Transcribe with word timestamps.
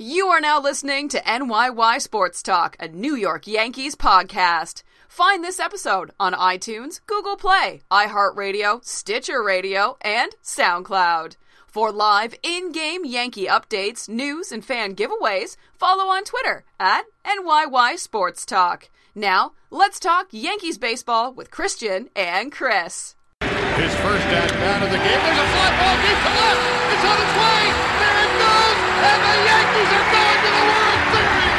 You 0.00 0.28
are 0.28 0.40
now 0.40 0.60
listening 0.60 1.08
to 1.08 1.20
NYY 1.22 2.00
Sports 2.00 2.40
Talk, 2.40 2.76
a 2.78 2.86
New 2.86 3.16
York 3.16 3.48
Yankees 3.48 3.96
podcast. 3.96 4.84
Find 5.08 5.42
this 5.42 5.58
episode 5.58 6.12
on 6.20 6.34
iTunes, 6.34 7.00
Google 7.06 7.36
Play, 7.36 7.82
iHeartRadio, 7.90 8.84
Stitcher 8.84 9.42
Radio, 9.42 9.96
and 10.00 10.36
SoundCloud. 10.40 11.34
For 11.66 11.90
live 11.90 12.36
in 12.44 12.70
game 12.70 13.04
Yankee 13.04 13.46
updates, 13.46 14.08
news, 14.08 14.52
and 14.52 14.64
fan 14.64 14.94
giveaways, 14.94 15.56
follow 15.74 16.04
on 16.04 16.22
Twitter 16.22 16.64
at 16.78 17.02
NYY 17.24 17.98
Sports 17.98 18.46
Talk. 18.46 18.90
Now, 19.16 19.54
let's 19.72 19.98
talk 19.98 20.28
Yankees 20.30 20.78
baseball 20.78 21.32
with 21.32 21.50
Christian 21.50 22.08
and 22.14 22.52
Chris. 22.52 23.16
His 23.40 23.94
first 23.96 24.26
at 24.26 24.50
bat 24.52 24.80
of 24.80 24.90
the 24.92 24.96
game. 24.96 25.22
There's 25.26 25.38
a 25.38 25.48
fly 25.50 25.70
ball 25.74 25.96
deep 26.06 26.18
to 26.22 26.30
left. 26.38 26.62
It's 26.94 27.04
on 27.04 27.18
its 27.18 27.34
way. 27.34 27.88
There 27.98 28.22
it 28.22 28.37
goes. 28.48 28.78
And 29.08 29.20
the 29.28 29.36
Yankees 29.44 29.90
are 29.92 30.06
going 30.12 30.38
to 30.44 30.50
the 30.56 30.64
World 30.72 31.02
Series. 31.12 31.57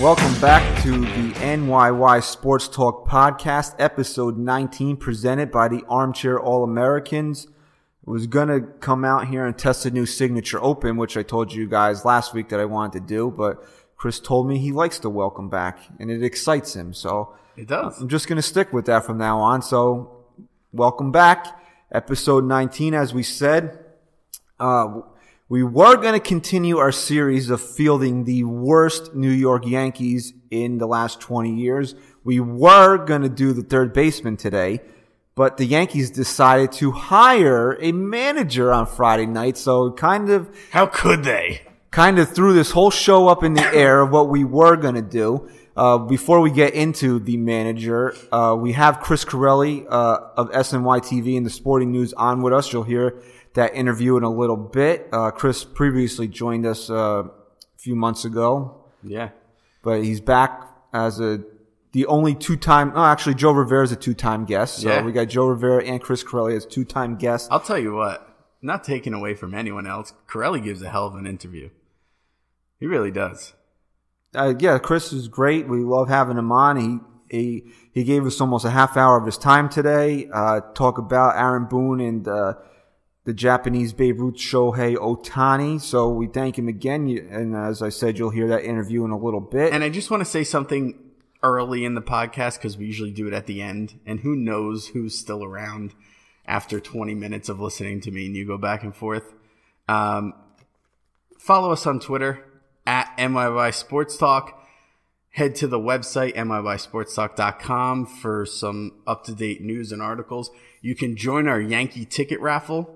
Welcome 0.00 0.38
back 0.42 0.82
to 0.82 0.90
the 0.90 1.32
NYY 1.40 2.22
Sports 2.22 2.68
Talk 2.68 3.08
Podcast, 3.08 3.74
episode 3.78 4.36
19, 4.36 4.98
presented 4.98 5.50
by 5.50 5.68
the 5.68 5.84
Armchair 5.88 6.38
All 6.38 6.62
Americans. 6.62 7.48
Was 8.04 8.26
going 8.26 8.48
to 8.48 8.60
come 8.60 9.06
out 9.06 9.28
here 9.28 9.46
and 9.46 9.56
test 9.56 9.86
a 9.86 9.90
new 9.90 10.04
signature 10.04 10.62
open, 10.62 10.98
which 10.98 11.16
I 11.16 11.22
told 11.22 11.50
you 11.50 11.66
guys 11.66 12.04
last 12.04 12.34
week 12.34 12.50
that 12.50 12.60
I 12.60 12.66
wanted 12.66 13.00
to 13.00 13.06
do, 13.06 13.30
but 13.30 13.64
Chris 13.96 14.20
told 14.20 14.46
me 14.46 14.58
he 14.58 14.70
likes 14.70 14.98
to 14.98 15.08
welcome 15.08 15.48
back 15.48 15.78
and 15.98 16.10
it 16.10 16.22
excites 16.22 16.76
him. 16.76 16.92
So 16.92 17.34
It 17.56 17.66
does. 17.66 17.98
I'm 17.98 18.10
just 18.10 18.28
going 18.28 18.36
to 18.36 18.42
stick 18.42 18.74
with 18.74 18.84
that 18.86 19.06
from 19.06 19.16
now 19.16 19.38
on. 19.40 19.62
So, 19.62 20.24
welcome 20.72 21.10
back. 21.10 21.58
Episode 21.90 22.44
19, 22.44 22.92
as 22.92 23.14
we 23.14 23.22
said. 23.22 23.78
Uh, 24.60 25.00
we 25.48 25.62
were 25.62 25.96
going 25.96 26.14
to 26.14 26.20
continue 26.20 26.78
our 26.78 26.90
series 26.90 27.50
of 27.50 27.60
fielding 27.60 28.24
the 28.24 28.42
worst 28.42 29.14
New 29.14 29.30
York 29.30 29.64
Yankees 29.64 30.32
in 30.50 30.78
the 30.78 30.86
last 30.86 31.20
20 31.20 31.54
years. 31.54 31.94
We 32.24 32.40
were 32.40 32.98
going 32.98 33.22
to 33.22 33.28
do 33.28 33.52
the 33.52 33.62
third 33.62 33.92
baseman 33.92 34.36
today, 34.36 34.80
but 35.36 35.56
the 35.56 35.64
Yankees 35.64 36.10
decided 36.10 36.72
to 36.72 36.90
hire 36.90 37.78
a 37.80 37.92
manager 37.92 38.72
on 38.72 38.86
Friday 38.86 39.26
night. 39.26 39.56
So 39.56 39.92
kind 39.92 40.30
of 40.30 40.50
How 40.70 40.86
could 40.86 41.22
they? 41.22 41.62
kind 41.92 42.18
of 42.18 42.28
threw 42.28 42.52
this 42.52 42.72
whole 42.72 42.90
show 42.90 43.28
up 43.28 43.44
in 43.44 43.54
the 43.54 43.64
air 43.74 44.00
of 44.00 44.10
what 44.10 44.28
we 44.28 44.42
were 44.42 44.76
going 44.76 44.96
to 44.96 45.02
do. 45.02 45.48
Uh, 45.76 45.98
before 45.98 46.40
we 46.40 46.50
get 46.50 46.74
into 46.74 47.20
the 47.20 47.36
manager, 47.36 48.14
uh, 48.32 48.56
we 48.58 48.72
have 48.72 48.98
Chris 48.98 49.24
Carelli 49.24 49.86
uh, 49.88 50.18
of 50.36 50.50
SNY 50.50 51.00
TV 51.00 51.36
and 51.36 51.46
the 51.46 51.50
Sporting 51.50 51.92
News 51.92 52.14
on 52.14 52.42
with 52.42 52.52
us. 52.52 52.72
You'll 52.72 52.82
hear 52.82 53.20
that 53.56 53.74
interview 53.74 54.16
in 54.16 54.22
a 54.22 54.30
little 54.30 54.56
bit. 54.56 55.08
Uh, 55.12 55.30
Chris 55.32 55.64
previously 55.64 56.28
joined 56.28 56.64
us 56.64 56.88
uh, 56.88 57.24
a 57.24 57.30
few 57.76 57.94
months 57.96 58.24
ago, 58.24 58.84
Yeah. 59.02 59.30
but 59.82 60.02
he's 60.04 60.20
back 60.20 60.62
as 60.94 61.20
a 61.20 61.42
the 61.92 62.06
only 62.06 62.34
two-time. 62.34 62.92
Oh, 62.94 63.04
actually, 63.04 63.34
Joe 63.34 63.52
Rivera 63.52 63.82
is 63.82 63.90
a 63.92 63.96
two-time 63.96 64.44
guest. 64.44 64.80
So 64.82 64.88
Yeah. 64.88 65.02
we 65.04 65.12
got 65.12 65.28
Joe 65.28 65.46
Rivera 65.48 65.82
and 65.84 66.00
Chris 66.00 66.22
Carelli 66.22 66.54
as 66.54 66.66
two-time 66.66 67.16
guests. 67.16 67.48
I'll 67.50 67.60
tell 67.60 67.78
you 67.78 67.94
what, 67.94 68.28
not 68.62 68.84
taken 68.84 69.14
away 69.14 69.34
from 69.34 69.54
anyone 69.54 69.86
else, 69.86 70.12
Carelli 70.28 70.62
gives 70.62 70.82
a 70.82 70.90
hell 70.90 71.06
of 71.06 71.14
an 71.14 71.26
interview. 71.26 71.70
He 72.78 72.86
really 72.86 73.10
does. 73.10 73.54
uh, 74.34 74.52
yeah, 74.58 74.78
Chris 74.78 75.12
is 75.12 75.28
great. 75.28 75.66
We 75.68 75.78
love 75.82 76.08
having 76.08 76.36
him 76.36 76.52
on. 76.52 76.76
He 76.76 76.98
he 77.30 77.72
he 77.92 78.04
gave 78.04 78.26
us 78.26 78.40
almost 78.40 78.64
a 78.66 78.70
half 78.70 78.96
hour 78.98 79.16
of 79.18 79.24
his 79.24 79.38
time 79.38 79.68
today. 79.70 80.28
Uh, 80.32 80.60
talk 80.74 80.98
about 80.98 81.36
Aaron 81.36 81.64
Boone 81.64 82.00
and 82.00 82.28
uh, 82.28 82.54
the 83.26 83.34
Japanese 83.34 83.92
Babe 83.92 84.20
Ruth 84.20 84.36
Shohei 84.36 84.96
Ohtani. 84.96 85.80
So 85.80 86.08
we 86.08 86.28
thank 86.28 86.56
him 86.56 86.68
again. 86.68 87.08
And 87.30 87.56
as 87.56 87.82
I 87.82 87.88
said, 87.88 88.18
you'll 88.18 88.30
hear 88.30 88.46
that 88.48 88.64
interview 88.64 89.04
in 89.04 89.10
a 89.10 89.18
little 89.18 89.40
bit. 89.40 89.72
And 89.72 89.82
I 89.82 89.88
just 89.88 90.12
want 90.12 90.20
to 90.20 90.24
say 90.24 90.44
something 90.44 90.96
early 91.42 91.84
in 91.84 91.94
the 91.94 92.00
podcast 92.00 92.58
because 92.58 92.78
we 92.78 92.86
usually 92.86 93.10
do 93.10 93.26
it 93.26 93.32
at 93.32 93.46
the 93.46 93.60
end. 93.60 93.98
And 94.06 94.20
who 94.20 94.36
knows 94.36 94.88
who's 94.88 95.18
still 95.18 95.42
around 95.42 95.92
after 96.46 96.78
20 96.78 97.16
minutes 97.16 97.48
of 97.48 97.58
listening 97.58 98.00
to 98.02 98.12
me 98.12 98.26
and 98.26 98.36
you 98.36 98.46
go 98.46 98.58
back 98.58 98.84
and 98.84 98.94
forth. 98.94 99.34
Um, 99.88 100.32
follow 101.36 101.72
us 101.72 101.84
on 101.84 101.98
Twitter 101.98 102.44
at 102.86 103.12
NYY 103.18 103.74
Sports 103.74 104.16
Talk. 104.16 104.64
Head 105.30 105.56
to 105.56 105.66
the 105.66 105.80
website, 105.80 106.36
NYYSportsTalk.com 106.36 108.06
for 108.06 108.46
some 108.46 108.92
up 109.04 109.24
to 109.24 109.34
date 109.34 109.60
news 109.60 109.90
and 109.90 110.00
articles. 110.00 110.50
You 110.80 110.94
can 110.94 111.16
join 111.16 111.48
our 111.48 111.60
Yankee 111.60 112.04
ticket 112.04 112.40
raffle. 112.40 112.95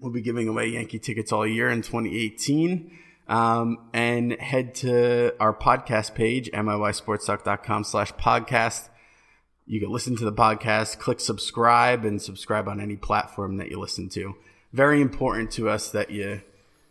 We'll 0.00 0.12
be 0.12 0.22
giving 0.22 0.48
away 0.48 0.68
Yankee 0.68 0.98
tickets 0.98 1.32
all 1.32 1.46
year 1.46 1.68
in 1.70 1.82
2018. 1.82 2.98
Um, 3.28 3.78
and 3.92 4.32
head 4.40 4.74
to 4.76 5.34
our 5.38 5.52
podcast 5.52 6.14
page, 6.14 6.50
NYYSportsTalk.com 6.52 7.84
slash 7.84 8.12
podcast. 8.14 8.88
You 9.66 9.80
can 9.80 9.90
listen 9.90 10.16
to 10.16 10.24
the 10.24 10.32
podcast, 10.32 10.98
click 10.98 11.20
subscribe, 11.20 12.04
and 12.04 12.22
subscribe 12.22 12.68
on 12.68 12.80
any 12.80 12.96
platform 12.96 13.58
that 13.58 13.70
you 13.70 13.78
listen 13.78 14.08
to. 14.10 14.34
Very 14.72 15.02
important 15.02 15.50
to 15.52 15.68
us 15.68 15.90
that 15.90 16.10
you 16.10 16.40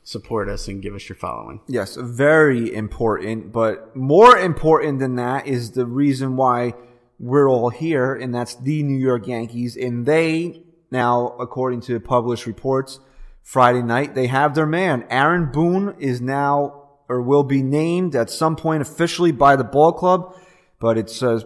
support 0.04 0.48
us 0.48 0.68
and 0.68 0.82
give 0.82 0.94
us 0.94 1.10
your 1.10 1.16
following. 1.16 1.60
Yes, 1.68 1.96
very 1.96 2.74
important. 2.74 3.52
But 3.52 3.96
more 3.96 4.38
important 4.38 5.00
than 5.00 5.16
that 5.16 5.48
is 5.48 5.72
the 5.72 5.86
reason 5.86 6.36
why 6.36 6.76
we're 7.20 7.50
all 7.50 7.70
here, 7.70 8.14
and 8.14 8.34
that's 8.34 8.56
the 8.56 8.84
New 8.84 8.98
York 8.98 9.28
Yankees. 9.28 9.76
And 9.76 10.06
they 10.06 10.62
now, 10.92 11.36
according 11.40 11.82
to 11.82 12.00
published 12.00 12.46
reports, 12.46 13.00
Friday 13.44 13.82
night 13.82 14.16
they 14.16 14.28
have 14.28 14.56
their 14.56 14.66
man. 14.66 15.06
Aaron 15.10 15.52
Boone 15.52 15.96
is 16.00 16.20
now 16.22 16.90
or 17.10 17.22
will 17.22 17.44
be 17.44 17.64
named 17.64 18.16
at 18.16 18.30
some 18.30 18.56
point 18.56 18.82
officially 18.82 19.32
by 19.32 19.56
the 19.56 19.64
ball 19.64 19.94
club, 19.94 20.36
but 20.80 20.98
it's 20.98 21.24
uh, 21.24 21.40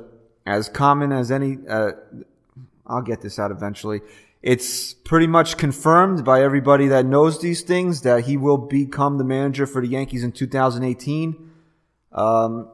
as 0.45 0.69
common 0.69 1.11
as 1.11 1.31
any. 1.31 1.57
Uh, 1.69 1.91
I'll 2.87 3.03
get 3.03 3.21
this 3.21 3.39
out 3.39 3.51
eventually. 3.51 4.01
It's 4.41 4.93
pretty 4.93 5.27
much 5.27 5.57
confirmed 5.57 6.25
by 6.25 6.41
everybody 6.41 6.87
that 6.87 7.05
knows 7.05 7.39
these 7.39 7.61
things 7.61 8.01
that 8.01 8.25
he 8.25 8.37
will 8.37 8.57
become 8.57 9.19
the 9.19 9.23
manager 9.23 9.67
for 9.67 9.81
the 9.81 9.87
Yankees 9.87 10.23
in 10.23 10.31
2018. 10.31 11.51
Um, 12.11 12.67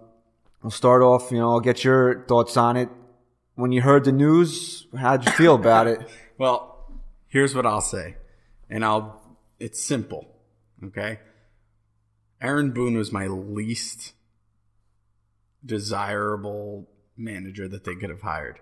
we'll 0.63 0.71
start 0.71 1.01
off, 1.01 1.29
you 1.29 1.39
know, 1.39 1.51
I'll 1.51 1.59
get 1.59 1.83
your 1.83 2.25
thoughts 2.25 2.55
on 2.55 2.77
it. 2.77 2.89
When 3.55 3.73
you 3.73 3.81
heard 3.81 4.05
the 4.05 4.13
news, 4.13 4.87
how'd 4.97 5.25
you 5.25 5.31
feel 5.33 5.55
about 5.55 5.87
it? 5.87 5.99
Well, 6.37 7.01
here's 7.27 7.55
what 7.55 7.65
I'll 7.65 7.81
say, 7.81 8.15
and 8.69 8.85
I'll. 8.85 9.21
It's 9.59 9.83
simple, 9.83 10.27
okay. 10.83 11.19
Aaron 12.39 12.71
Boone 12.71 12.95
was 12.95 13.11
my 13.11 13.25
least 13.25 14.13
desirable 15.65 16.87
manager 17.17 17.67
that 17.67 17.83
they 17.83 17.95
could 17.95 18.11
have 18.11 18.21
hired. 18.21 18.59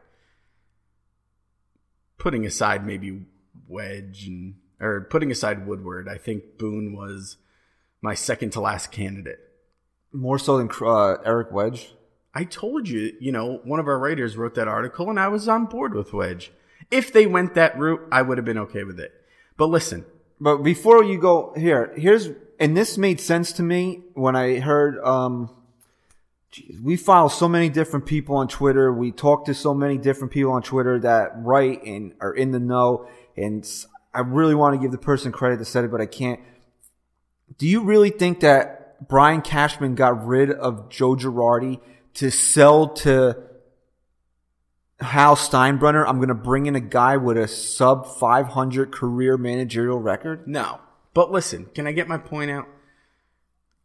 Putting 2.18 2.46
aside 2.46 2.86
maybe 2.86 3.26
Wedge 3.68 4.26
and 4.28 4.56
or 4.80 5.02
putting 5.02 5.32
aside 5.32 5.68
Woodward, 5.68 6.08
I 6.08 6.18
think 6.18 6.58
Boone 6.58 6.96
was 6.96 7.38
my 8.02 8.14
second 8.14 8.52
to 8.52 8.62
last 8.62 8.92
candidate. 8.92 9.40
More 10.14 10.40
so 10.40 10.58
than 10.58 10.70
uh, 10.82 11.18
Eric 11.26 11.52
Wedge. 11.52 11.94
I 12.34 12.44
told 12.44 12.88
you, 12.88 13.14
you 13.20 13.32
know, 13.32 13.62
one 13.64 13.80
of 13.80 13.88
our 13.88 14.00
writers 14.00 14.38
wrote 14.38 14.56
that 14.56 14.68
article 14.68 15.10
and 15.10 15.20
I 15.20 15.28
was 15.28 15.48
on 15.48 15.66
board 15.66 15.94
with 15.94 16.14
Wedge. 16.14 16.52
If 16.92 17.12
they 17.12 17.26
went 17.26 17.56
that 17.56 17.78
route, 17.78 18.08
I 18.12 18.22
would 18.22 18.38
have 18.38 18.46
been 18.46 18.58
okay 18.60 18.84
with 18.84 19.00
it. 19.00 19.14
But 19.58 19.68
listen, 19.68 20.06
But 20.40 20.58
before 20.58 21.04
you 21.04 21.18
go 21.20 21.54
here, 21.56 21.94
here's 21.96 22.30
and 22.60 22.76
this 22.76 22.98
made 22.98 23.20
sense 23.20 23.52
to 23.54 23.64
me 23.64 24.04
when 24.14 24.36
I 24.36 24.60
heard. 24.60 25.00
Um, 25.04 25.50
geez, 26.52 26.80
we 26.82 26.98
follow 26.98 27.28
so 27.28 27.48
many 27.48 27.70
different 27.70 28.06
people 28.06 28.38
on 28.38 28.48
Twitter. 28.48 28.94
We 28.94 29.12
talk 29.12 29.46
to 29.46 29.54
so 29.54 29.74
many 29.74 29.98
different 29.98 30.32
people 30.32 30.54
on 30.54 30.62
Twitter 30.62 31.00
that 31.00 31.32
write 31.38 31.84
and 31.84 32.14
are 32.20 32.34
in 32.34 32.52
the 32.52 32.60
know. 32.60 33.08
And 33.38 33.68
I 34.14 34.22
really 34.22 34.56
want 34.56 34.76
to 34.76 34.82
give 34.82 34.92
the 34.92 34.98
person 34.98 35.32
credit 35.32 35.60
that 35.60 35.66
said 35.66 35.84
it, 35.84 35.92
but 35.92 36.02
I 36.02 36.06
can't. 36.06 36.40
Do 37.58 37.68
you 37.68 37.84
really 37.84 38.10
think 38.10 38.42
that 38.42 39.08
Brian 39.08 39.42
Cashman 39.42 39.96
got 39.96 40.26
rid 40.26 40.50
of 40.52 40.90
Joe 40.90 41.16
Girardi 41.16 41.80
to 42.16 42.32
sell 42.32 42.90
to 42.90 43.38
Hal 45.00 45.36
Steinbrenner? 45.36 46.06
I'm 46.08 46.18
going 46.18 46.30
to 46.30 46.34
bring 46.34 46.66
in 46.68 46.76
a 46.76 46.80
guy 46.80 47.18
with 47.18 47.38
a 47.38 47.48
sub 47.48 48.08
500 48.08 48.92
career 48.92 49.38
managerial 49.38 50.00
record. 50.00 50.48
no. 50.48 50.80
But 51.14 51.32
listen, 51.32 51.68
can 51.74 51.88
I 51.88 51.94
get 51.94 52.10
my 52.10 52.18
point 52.18 52.52
out? 52.52 52.68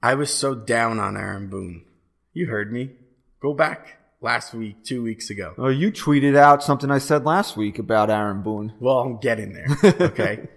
I 0.02 0.14
was 0.14 0.34
so 0.34 0.52
down 0.56 0.98
on 0.98 1.16
Aaron 1.16 1.48
Boone. 1.48 1.84
You 2.32 2.46
heard 2.48 2.72
me. 2.72 2.90
Go 3.38 3.54
back 3.54 3.98
last 4.20 4.52
week, 4.52 4.82
two 4.82 5.04
weeks 5.04 5.30
ago. 5.30 5.54
Well, 5.56 5.70
you 5.70 5.92
tweeted 5.92 6.36
out 6.36 6.60
something 6.64 6.90
I 6.90 6.98
said 6.98 7.24
last 7.24 7.56
week 7.56 7.78
about 7.78 8.10
Aaron 8.10 8.42
Boone. 8.42 8.72
Well, 8.80 8.98
I'm 8.98 9.18
getting 9.18 9.52
there. 9.52 9.68
Okay. 10.00 10.48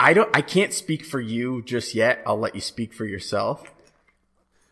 I 0.00 0.14
don't. 0.14 0.30
I 0.34 0.40
can't 0.40 0.72
speak 0.72 1.04
for 1.04 1.20
you 1.20 1.60
just 1.62 1.94
yet. 1.94 2.22
I'll 2.24 2.38
let 2.38 2.54
you 2.54 2.60
speak 2.62 2.94
for 2.94 3.04
yourself. 3.04 3.74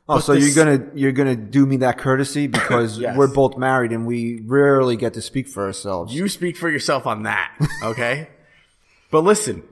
Oh, 0.08 0.16
But 0.16 0.20
so 0.20 0.34
this- 0.34 0.54
you're 0.54 0.64
gonna 0.64 0.90
you're 0.94 1.12
gonna 1.12 1.34
do 1.36 1.66
me 1.66 1.78
that 1.78 1.98
courtesy 1.98 2.46
because 2.58 2.98
Yes. 2.98 3.16
we're 3.16 3.26
both 3.32 3.56
married 3.56 3.92
and 3.92 4.06
we 4.06 4.40
rarely 4.44 4.96
get 4.96 5.14
to 5.14 5.22
speak 5.22 5.48
for 5.48 5.64
ourselves. 5.66 6.14
You 6.14 6.28
speak 6.28 6.56
for 6.56 6.70
yourself 6.70 7.06
on 7.06 7.24
that, 7.24 7.52
okay? 7.82 8.28
but 9.10 9.22
listen, 9.22 9.64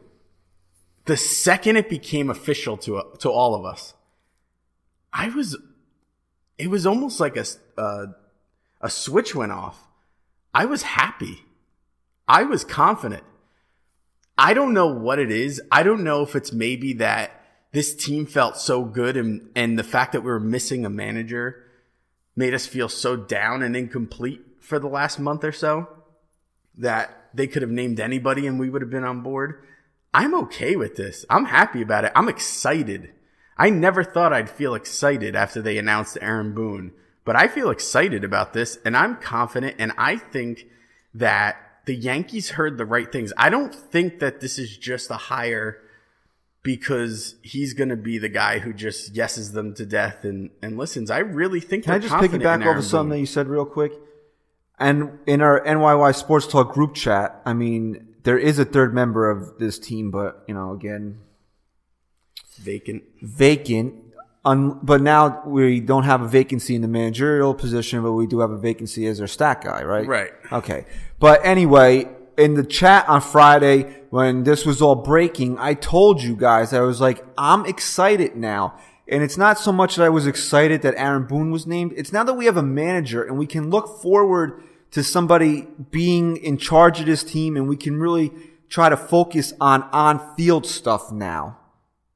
the 1.05 1.17
second 1.17 1.77
it 1.77 1.89
became 1.89 2.31
official 2.31 2.77
to 2.79 3.03
to 3.21 3.31
all 3.31 3.55
of 3.55 3.65
us, 3.65 3.95
I 5.13 5.29
was, 5.29 5.57
it 6.59 6.69
was 6.69 6.85
almost 6.87 7.21
like 7.21 7.37
a 7.37 7.45
uh, 7.79 8.07
a 8.81 8.91
switch 8.91 9.35
went 9.37 9.53
off. 9.53 9.87
I 10.53 10.65
was 10.65 10.83
happy. 10.83 11.45
I 12.27 12.43
was 12.43 12.65
confident. 12.65 13.23
I 14.37 14.53
don't 14.55 14.75
know 14.75 14.87
what 14.89 15.21
it 15.21 15.31
is. 15.31 15.61
I 15.71 15.85
don't 15.85 16.03
know 16.03 16.23
if 16.23 16.35
it's 16.35 16.53
maybe 16.53 16.95
that 16.95 17.44
this 17.75 17.93
team 17.95 18.25
felt 18.25 18.57
so 18.57 18.85
good 18.85 19.17
and 19.17 19.51
and 19.55 19.79
the 19.79 19.85
fact 19.85 20.13
that 20.13 20.21
we 20.23 20.31
were 20.31 20.41
missing 20.41 20.87
a 20.87 20.91
manager 20.91 21.65
made 22.37 22.55
us 22.55 22.67
feel 22.67 22.89
so 22.89 23.17
down 23.17 23.63
and 23.63 23.77
incomplete 23.77 24.41
for 24.61 24.79
the 24.79 24.87
last 24.89 25.19
month 25.19 25.45
or 25.45 25.53
so 25.53 25.89
that 26.79 27.29
they 27.35 27.47
could 27.47 27.63
have 27.63 27.71
named 27.71 28.01
anybody 28.01 28.47
and 28.47 28.59
we 28.59 28.71
would 28.71 28.81
have 28.81 28.91
been 28.91 29.05
on 29.05 29.23
board. 29.23 29.63
I'm 30.13 30.35
okay 30.35 30.77
with 30.77 30.95
this. 30.95 31.25
I'm 31.29 31.47
happy 31.47 31.83
about 31.83 32.05
it. 32.05 32.13
I'm 32.15 32.29
excited. 32.29 33.13
I 33.57 33.71
never 33.71 34.05
thought 34.05 34.33
I'd 34.33 34.51
feel 34.51 34.75
excited 34.75 35.35
after 35.35 35.61
they 35.61 35.77
announced 35.77 36.19
Aaron 36.21 36.55
Boone, 36.55 36.93
but 37.25 37.37
I 37.37 37.49
feel 37.49 37.71
excited 37.71 38.23
about 38.23 38.53
this 38.53 38.79
and 38.85 38.97
I'm 38.97 39.17
confident 39.17 39.77
and 39.81 39.93
I 39.99 40.17
think 40.17 40.67
that 41.13 41.57
the 41.87 41.95
Yankees 41.95 42.51
heard 42.51 42.79
the 42.79 42.87
right 42.87 43.11
things. 43.11 43.33
I 43.37 43.51
don't 43.51 43.75
think 43.75 44.21
that 44.21 44.41
this 44.41 44.59
is 44.59 44.77
just 44.77 45.11
a 45.11 45.17
hire 45.17 45.81
because 46.65 47.37
he's 47.43 47.75
going 47.75 47.91
to 47.91 47.97
be 47.97 48.17
the 48.17 48.29
guy 48.29 48.59
who 48.59 48.73
just 48.73 49.15
yeses 49.15 49.53
them 49.53 49.75
to 49.75 49.85
death 49.85 50.25
and, 50.25 50.51
and 50.63 50.79
listens. 50.79 51.11
I 51.11 51.19
really 51.19 51.61
think 51.61 51.85
Can 51.85 51.93
I 51.93 51.99
just 51.99 52.15
piggyback 52.15 52.67
off 52.67 52.79
of 52.79 52.85
something 52.85 53.11
that 53.11 53.21
you 53.21 53.27
said 53.27 53.47
real 53.47 53.67
quick? 53.67 53.93
And 54.79 55.21
in 55.27 55.43
our 55.43 55.63
NYY 55.63 56.17
Sports 56.17 56.47
Talk 56.47 56.73
group 56.73 56.95
chat, 56.95 57.41
I 57.45 57.53
mean, 57.53 58.15
there 58.25 58.39
is 58.39 58.59
a 58.59 58.65
third 58.65 58.95
member 58.95 59.31
of 59.31 59.59
this 59.59 59.79
team, 59.79 60.11
but 60.11 60.43
you 60.49 60.55
know, 60.55 60.73
again, 60.73 61.21
vacant. 62.59 63.05
vacant. 63.23 64.01
Un, 64.47 64.79
but 64.83 65.01
now 65.01 65.43
we 65.47 65.81
don't 65.81 66.05
have 66.05 66.23
a 66.23 66.29
vacancy 66.29 66.75
in 66.75 66.83
the 66.83 66.89
managerial 66.89 67.55
position, 67.55 68.03
but 68.03 68.13
we 68.13 68.27
do 68.27 68.41
have 68.41 68.51
a 68.51 68.59
vacancy 68.59 69.07
as 69.07 69.21
our 69.21 69.27
stat 69.27 69.63
guy, 69.63 69.83
right? 69.85 70.07
Right. 70.07 70.33
Okay. 70.51 70.87
But 71.19 71.45
anyway, 71.45 72.09
in 72.37 72.55
the 72.55 72.65
chat 72.65 73.09
on 73.09 73.21
Friday, 73.21 74.03
when 74.11 74.45
this 74.45 74.65
was 74.65 74.81
all 74.83 74.95
breaking, 74.95 75.59
I 75.59 75.75
told 75.75 76.23
you 76.23 76.37
guys, 76.37 76.73
I 76.73 76.81
was 76.81 77.01
like, 77.01 77.25
I'm 77.37 77.67
excited 77.67 78.37
now. 78.37 78.79
And 79.07 79.23
it's 79.23 79.37
not 79.37 79.59
so 79.59 79.71
much 79.71 79.97
that 79.97 80.05
I 80.05 80.09
was 80.09 80.27
excited 80.27 80.83
that 80.83 80.95
Aaron 80.97 81.27
Boone 81.27 81.51
was 81.51 81.67
named. 81.67 81.93
It's 81.97 82.13
now 82.13 82.25
that 82.25 82.35
we 82.35 82.47
have 82.47 82.57
a 82.57 82.63
manager 82.63 83.23
and 83.23 83.39
we 83.39 83.47
can 83.47 83.71
look 83.71 84.01
forward 84.01 84.63
to 84.93 85.03
somebody 85.03 85.67
being 85.91 86.37
in 86.37 86.57
charge 86.57 87.01
of 87.01 87.07
this 87.07 87.23
team 87.23 87.57
and 87.57 87.69
we 87.69 87.77
can 87.77 87.99
really 87.99 88.33
try 88.69 88.89
to 88.89 88.97
focus 88.97 89.53
on 89.61 89.83
on 89.93 90.35
field 90.37 90.67
stuff 90.67 91.13
now 91.13 91.59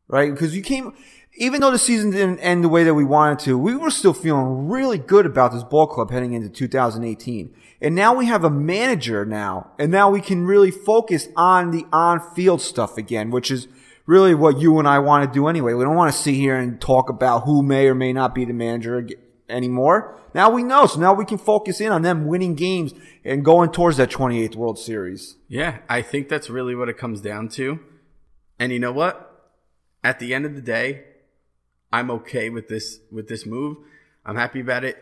right? 0.08 0.32
Because 0.32 0.56
you 0.56 0.62
came, 0.62 0.94
even 1.38 1.60
though 1.60 1.70
the 1.70 1.78
season 1.78 2.10
didn't 2.10 2.40
end 2.40 2.64
the 2.64 2.68
way 2.68 2.82
that 2.82 2.94
we 2.94 3.04
wanted 3.04 3.38
to, 3.38 3.56
we 3.56 3.76
were 3.76 3.90
still 3.90 4.12
feeling 4.12 4.68
really 4.68 4.98
good 4.98 5.24
about 5.24 5.52
this 5.52 5.62
ball 5.62 5.86
club 5.86 6.10
heading 6.10 6.32
into 6.32 6.48
2018. 6.48 7.54
And 7.80 7.94
now 7.94 8.12
we 8.12 8.26
have 8.26 8.42
a 8.42 8.50
manager 8.50 9.24
now, 9.24 9.70
and 9.78 9.92
now 9.92 10.10
we 10.10 10.20
can 10.20 10.46
really 10.46 10.72
focus 10.72 11.28
on 11.36 11.70
the 11.70 11.86
on-field 11.92 12.60
stuff 12.60 12.98
again, 12.98 13.30
which 13.30 13.52
is 13.52 13.68
really 14.04 14.34
what 14.34 14.58
you 14.58 14.80
and 14.80 14.88
I 14.88 14.98
want 14.98 15.24
to 15.24 15.32
do 15.32 15.46
anyway. 15.46 15.74
We 15.74 15.84
don't 15.84 15.94
want 15.94 16.12
to 16.12 16.18
sit 16.20 16.34
here 16.34 16.56
and 16.56 16.80
talk 16.80 17.08
about 17.08 17.44
who 17.44 17.62
may 17.62 17.86
or 17.86 17.94
may 17.94 18.12
not 18.12 18.34
be 18.34 18.44
the 18.44 18.52
manager 18.52 19.06
anymore. 19.48 20.18
Now 20.34 20.50
we 20.50 20.64
know, 20.64 20.86
so 20.86 20.98
now 20.98 21.14
we 21.14 21.24
can 21.24 21.38
focus 21.38 21.80
in 21.80 21.92
on 21.92 22.02
them 22.02 22.26
winning 22.26 22.56
games 22.56 22.94
and 23.24 23.44
going 23.44 23.70
towards 23.70 23.96
that 23.98 24.10
28th 24.10 24.56
World 24.56 24.78
Series. 24.78 25.36
Yeah, 25.46 25.78
I 25.88 26.02
think 26.02 26.28
that's 26.28 26.50
really 26.50 26.74
what 26.74 26.88
it 26.88 26.98
comes 26.98 27.20
down 27.20 27.48
to. 27.50 27.78
And 28.58 28.72
you 28.72 28.80
know 28.80 28.92
what? 28.92 29.24
At 30.02 30.18
the 30.18 30.34
end 30.34 30.44
of 30.44 30.56
the 30.56 30.60
day, 30.60 31.04
I'm 31.92 32.10
okay 32.10 32.50
with 32.50 32.68
this 32.68 33.00
with 33.10 33.28
this 33.28 33.46
move. 33.46 33.78
I'm 34.24 34.36
happy 34.36 34.60
about 34.60 34.84
it. 34.84 34.96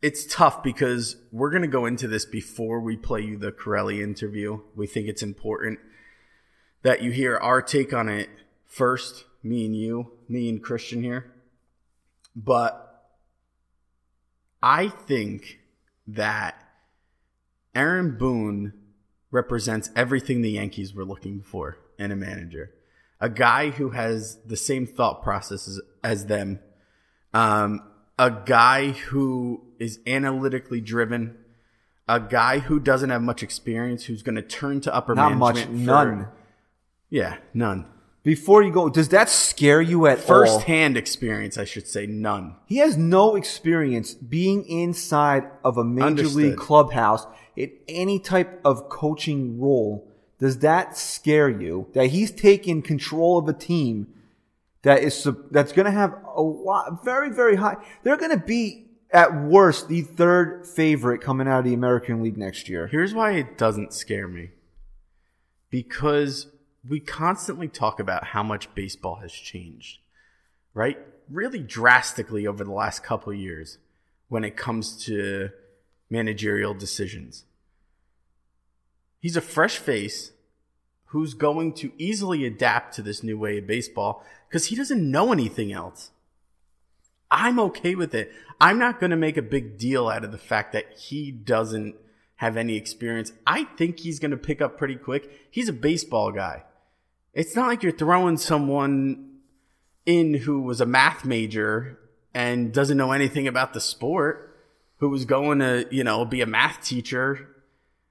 It's 0.00 0.26
tough 0.26 0.62
because 0.62 1.16
we're 1.30 1.50
going 1.50 1.62
to 1.62 1.68
go 1.68 1.86
into 1.86 2.08
this 2.08 2.24
before 2.24 2.80
we 2.80 2.96
play 2.96 3.20
you 3.20 3.36
the 3.36 3.52
Carelli 3.52 4.02
interview. 4.02 4.60
We 4.74 4.86
think 4.86 5.08
it's 5.08 5.22
important 5.22 5.78
that 6.82 7.02
you 7.02 7.12
hear 7.12 7.36
our 7.36 7.62
take 7.62 7.92
on 7.92 8.08
it 8.08 8.28
first, 8.66 9.24
me 9.42 9.64
and 9.64 9.76
you, 9.76 10.12
me 10.28 10.48
and 10.48 10.62
Christian 10.62 11.02
here. 11.02 11.32
But 12.34 13.06
I 14.62 14.88
think 14.88 15.60
that 16.06 16.56
Aaron 17.74 18.16
Boone 18.16 18.72
represents 19.30 19.90
everything 19.96 20.42
the 20.42 20.50
Yankees 20.50 20.94
were 20.94 21.04
looking 21.04 21.42
for 21.42 21.78
in 21.98 22.10
a 22.10 22.16
manager. 22.16 22.70
A 23.22 23.28
guy 23.30 23.70
who 23.70 23.90
has 23.90 24.36
the 24.44 24.56
same 24.56 24.86
thought 24.86 25.22
processes 25.22 25.80
as 26.02 26.26
them. 26.26 26.58
Um, 27.32 27.80
a 28.18 28.30
guy 28.30 28.90
who 28.90 29.62
is 29.78 30.00
analytically 30.06 30.80
driven. 30.80 31.36
A 32.08 32.18
guy 32.20 32.58
who 32.58 32.80
doesn't 32.80 33.10
have 33.10 33.22
much 33.22 33.42
experience, 33.42 34.04
who's 34.04 34.22
going 34.22 34.34
to 34.34 34.42
turn 34.42 34.80
to 34.82 34.94
upper 34.94 35.14
Not 35.14 35.36
much, 35.36 35.54
management. 35.54 35.78
for- 35.78 35.86
none. 35.86 36.28
yeah, 37.10 37.36
none. 37.54 37.86
Before 38.24 38.62
you 38.62 38.70
go, 38.72 38.88
does 38.88 39.08
that 39.10 39.28
scare 39.30 39.80
you 39.80 40.06
at 40.06 40.18
all? 40.18 40.24
First 40.26 40.62
hand 40.62 40.96
experience, 40.96 41.56
I 41.58 41.64
should 41.64 41.86
say, 41.88 42.06
none. 42.06 42.56
He 42.66 42.76
has 42.78 42.96
no 42.96 43.34
experience 43.36 44.14
being 44.14 44.64
inside 44.66 45.44
of 45.64 45.76
a 45.78 45.84
major 45.84 46.06
Understood. 46.06 46.36
league 46.42 46.56
clubhouse 46.56 47.26
in 47.56 47.70
any 47.88 48.18
type 48.18 48.60
of 48.64 48.88
coaching 48.88 49.60
role. 49.60 50.08
Does 50.42 50.58
that 50.58 50.98
scare 50.98 51.48
you 51.48 51.86
that 51.94 52.08
he's 52.08 52.32
taking 52.32 52.82
control 52.82 53.38
of 53.38 53.48
a 53.48 53.52
team 53.52 54.08
that 54.82 55.00
is 55.00 55.24
that's 55.52 55.70
going 55.70 55.86
to 55.86 55.92
have 55.92 56.16
a 56.34 56.42
lot, 56.42 57.04
very 57.04 57.30
very 57.30 57.54
high? 57.54 57.76
They're 58.02 58.16
going 58.16 58.36
to 58.36 58.44
be 58.44 58.86
at 59.12 59.40
worst 59.40 59.86
the 59.86 60.02
third 60.02 60.66
favorite 60.66 61.20
coming 61.20 61.46
out 61.46 61.60
of 61.60 61.64
the 61.64 61.74
American 61.74 62.24
League 62.24 62.36
next 62.36 62.68
year. 62.68 62.88
Here's 62.88 63.14
why 63.14 63.34
it 63.34 63.56
doesn't 63.56 63.94
scare 63.94 64.26
me. 64.26 64.50
Because 65.70 66.48
we 66.88 66.98
constantly 66.98 67.68
talk 67.68 68.00
about 68.00 68.24
how 68.24 68.42
much 68.42 68.74
baseball 68.74 69.20
has 69.22 69.32
changed, 69.32 70.00
right? 70.74 70.98
Really 71.30 71.60
drastically 71.60 72.48
over 72.48 72.64
the 72.64 72.72
last 72.72 73.04
couple 73.04 73.32
years 73.32 73.78
when 74.26 74.42
it 74.42 74.56
comes 74.56 75.04
to 75.04 75.50
managerial 76.10 76.74
decisions. 76.74 77.44
He's 79.22 79.36
a 79.36 79.40
fresh 79.40 79.78
face 79.78 80.32
who's 81.06 81.34
going 81.34 81.74
to 81.74 81.92
easily 81.96 82.44
adapt 82.44 82.94
to 82.96 83.02
this 83.02 83.22
new 83.22 83.38
way 83.38 83.58
of 83.58 83.68
baseball 83.68 84.26
because 84.48 84.66
he 84.66 84.74
doesn't 84.74 85.10
know 85.10 85.30
anything 85.32 85.72
else. 85.72 86.10
I'm 87.30 87.60
okay 87.60 87.94
with 87.94 88.16
it. 88.16 88.32
I'm 88.60 88.80
not 88.80 88.98
going 88.98 89.10
to 89.10 89.16
make 89.16 89.36
a 89.36 89.42
big 89.42 89.78
deal 89.78 90.08
out 90.08 90.24
of 90.24 90.32
the 90.32 90.38
fact 90.38 90.72
that 90.72 90.98
he 90.98 91.30
doesn't 91.30 91.94
have 92.36 92.56
any 92.56 92.76
experience. 92.76 93.32
I 93.46 93.64
think 93.64 94.00
he's 94.00 94.18
going 94.18 94.32
to 94.32 94.36
pick 94.36 94.60
up 94.60 94.76
pretty 94.76 94.96
quick. 94.96 95.30
He's 95.52 95.68
a 95.68 95.72
baseball 95.72 96.32
guy. 96.32 96.64
It's 97.32 97.54
not 97.54 97.68
like 97.68 97.84
you're 97.84 97.92
throwing 97.92 98.38
someone 98.38 99.38
in 100.04 100.34
who 100.34 100.62
was 100.62 100.80
a 100.80 100.86
math 100.86 101.24
major 101.24 101.96
and 102.34 102.72
doesn't 102.72 102.96
know 102.96 103.12
anything 103.12 103.46
about 103.46 103.72
the 103.72 103.80
sport, 103.80 104.58
who 104.96 105.08
was 105.08 105.24
going 105.24 105.60
to, 105.60 105.86
you 105.92 106.02
know, 106.02 106.24
be 106.24 106.40
a 106.40 106.46
math 106.46 106.82
teacher 106.82 107.48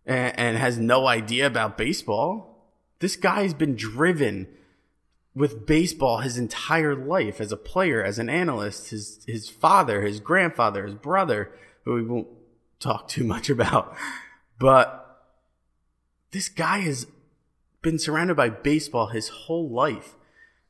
and, 0.05 0.37
and 0.39 0.57
has 0.57 0.77
no 0.77 1.07
idea 1.07 1.45
about 1.45 1.77
baseball. 1.77 2.67
This 2.99 3.15
guy's 3.15 3.53
been 3.53 3.75
driven 3.75 4.47
with 5.33 5.65
baseball 5.65 6.19
his 6.19 6.37
entire 6.37 6.95
life 6.95 7.39
as 7.39 7.51
a 7.51 7.57
player, 7.57 8.03
as 8.03 8.19
an 8.19 8.29
analyst, 8.29 8.89
his 8.89 9.23
his 9.25 9.49
father, 9.49 10.01
his 10.01 10.19
grandfather, 10.19 10.85
his 10.85 10.95
brother, 10.95 11.51
who 11.85 11.93
we 11.95 12.03
won't 12.03 12.27
talk 12.79 13.07
too 13.07 13.23
much 13.23 13.49
about. 13.49 13.95
But 14.59 14.97
this 16.31 16.49
guy 16.49 16.79
has 16.79 17.07
been 17.81 17.97
surrounded 17.97 18.35
by 18.35 18.49
baseball 18.49 19.07
his 19.07 19.29
whole 19.29 19.69
life. 19.69 20.15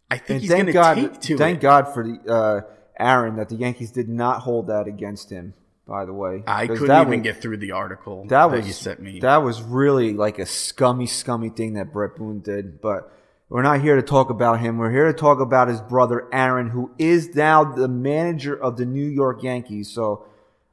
I 0.09 0.17
think 0.17 0.29
And 0.29 0.41
he's 0.41 0.49
going 0.49 0.65
to 0.67 1.09
take 1.11 1.21
to 1.21 1.37
thank 1.37 1.57
it. 1.57 1.61
God 1.61 1.93
for 1.93 2.03
the 2.05 2.31
uh, 2.31 2.61
Aaron 2.99 3.37
that 3.37 3.49
the 3.49 3.55
Yankees 3.55 3.91
did 3.91 4.09
not 4.09 4.41
hold 4.41 4.67
that 4.67 4.87
against 4.87 5.29
him. 5.29 5.53
By 5.87 6.05
the 6.05 6.13
way, 6.13 6.43
I 6.47 6.67
couldn't 6.67 6.87
that 6.87 7.07
even 7.07 7.19
was- 7.19 7.23
get 7.23 7.41
through 7.41 7.57
the 7.57 7.71
article 7.71 8.23
that 8.23 8.29
that, 8.29 8.51
was 8.51 8.67
you 8.67 8.73
sent 8.73 9.01
me. 9.01 9.19
That 9.19 9.37
was 9.43 9.61
really 9.61 10.13
like 10.13 10.39
a 10.39 10.45
scummy, 10.45 11.05
scummy 11.07 11.49
thing 11.49 11.73
that 11.73 11.91
Brett 11.91 12.15
Boone 12.15 12.39
did. 12.39 12.81
But 12.81 13.11
We're 13.49 13.63
not 13.63 13.81
here 13.81 13.97
to 13.97 14.01
talk 14.01 14.29
about 14.29 14.61
him. 14.61 14.77
We're 14.77 14.91
here 14.91 15.07
to 15.07 15.13
talk 15.13 15.41
about 15.41 15.67
his 15.67 15.81
brother 15.81 16.27
Aaron, 16.31 16.69
who 16.69 16.91
is 16.97 17.35
now 17.35 17.65
the 17.65 17.89
manager 17.89 18.55
of 18.55 18.77
the 18.77 18.85
New 18.85 19.05
York 19.07 19.43
Yankees. 19.43 19.89
So, 19.89 20.25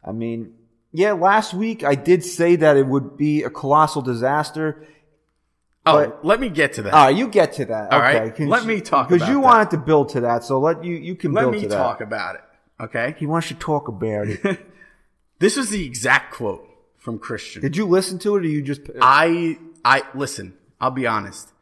I 0.05 0.13
mean, 0.13 0.55
yeah, 0.93 1.13
last 1.13 1.53
week 1.55 1.83
I 1.83 1.97
did 1.97 2.23
say 2.25 2.55
that 2.57 2.77
it 2.77 2.87
would 2.87 3.17
be 3.17 3.43
a 3.43 3.51
colossal 3.51 4.01
disaster. 4.03 4.85
Oh, 5.87 6.05
But- 6.07 6.25
let 6.25 6.39
me 6.39 6.51
get 6.51 6.75
to 6.75 6.83
that. 6.83 6.95
All 6.95 7.07
right, 7.07 7.17
you 7.17 7.27
get 7.29 7.55
to 7.55 7.65
that. 7.65 7.93
All 7.93 7.99
okay. 8.01 8.21
right, 8.21 8.41
let 8.41 8.65
me 8.65 8.81
talk 8.81 9.09
because 9.09 9.27
you 9.27 9.35
that. 9.35 9.41
wanted 9.41 9.71
to 9.71 9.79
build 9.79 10.11
to 10.11 10.21
that. 10.21 10.45
So 10.45 10.61
let 10.61 10.85
you 10.85 10.95
you 10.95 11.17
can 11.17 11.33
Let 11.33 11.51
me 11.51 11.67
that. 11.67 11.77
talk 11.77 12.01
about 12.01 12.37
it. 12.37 12.43
Okay. 12.81 13.17
He 13.19 13.27
wants 13.27 13.49
to 13.49 13.55
talk 13.55 13.89
about 13.89 14.29
it. 14.29 14.41
This 15.39 15.57
is 15.57 15.71
the 15.71 15.85
exact 15.85 16.35
quote 16.35 16.69
from 16.97 17.19
Christian. 17.19 17.63
Did 17.63 17.77
you 17.77 17.87
listen 17.87 18.19
to 18.21 18.37
it, 18.37 18.45
or 18.45 18.49
you 18.49 18.63
just? 18.63 18.89
Uh, 18.89 18.95
I 19.01 19.59
I 19.85 20.03
listen. 20.15 20.55
I'll 20.81 20.91
be 20.91 21.07
honest. 21.07 21.53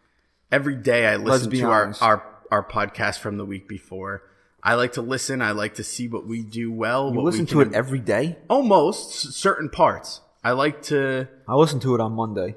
Every 0.51 0.77
day 0.77 1.07
I 1.07 1.17
listen 1.17 1.51
to 1.51 1.63
our, 1.65 1.85
honest. 1.85 2.03
our 2.03 2.23
our 2.51 2.67
podcast 2.67 3.19
from 3.19 3.37
the 3.37 3.45
week 3.45 3.69
before. 3.69 4.23
I 4.63 4.75
like 4.75 4.93
to 4.93 5.03
listen. 5.03 5.43
I 5.43 5.53
like 5.53 5.75
to 5.75 5.85
see 5.85 6.09
what 6.09 6.27
we 6.27 6.43
do 6.43 6.73
well. 6.73 7.13
you 7.13 7.21
listen 7.21 7.45
we 7.45 7.51
to 7.53 7.61
it 7.61 7.75
every 7.75 8.01
day. 8.01 8.37
almost 8.49 9.33
certain 9.35 9.69
parts. 9.69 10.21
I 10.43 10.53
like 10.53 10.83
to 10.83 11.29
I 11.47 11.55
listened 11.55 11.83
to 11.83 11.95
it 11.95 12.01
on 12.01 12.13
Monday. 12.13 12.57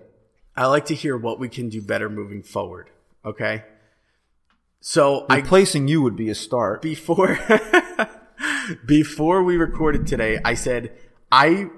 I 0.56 0.68
like 0.68 0.86
to 0.86 0.96
hear 0.96 1.18
what 1.18 1.40
we 1.40 1.50
can 1.50 1.70
do 1.70 1.82
better 1.82 2.10
moving 2.10 2.44
forward. 2.44 2.90
Okay. 3.26 3.64
So 4.82 5.26
I 5.30 5.38
Replacing 5.38 5.88
you 5.88 6.02
would 6.02 6.16
be 6.16 6.30
a 6.30 6.36
start. 6.36 6.82
before 6.82 7.38
before 8.86 9.44
we 9.44 9.58
recorded 9.58 10.08
today, 10.08 10.40
I 10.44 10.54
said 10.54 10.94
I 11.32 11.70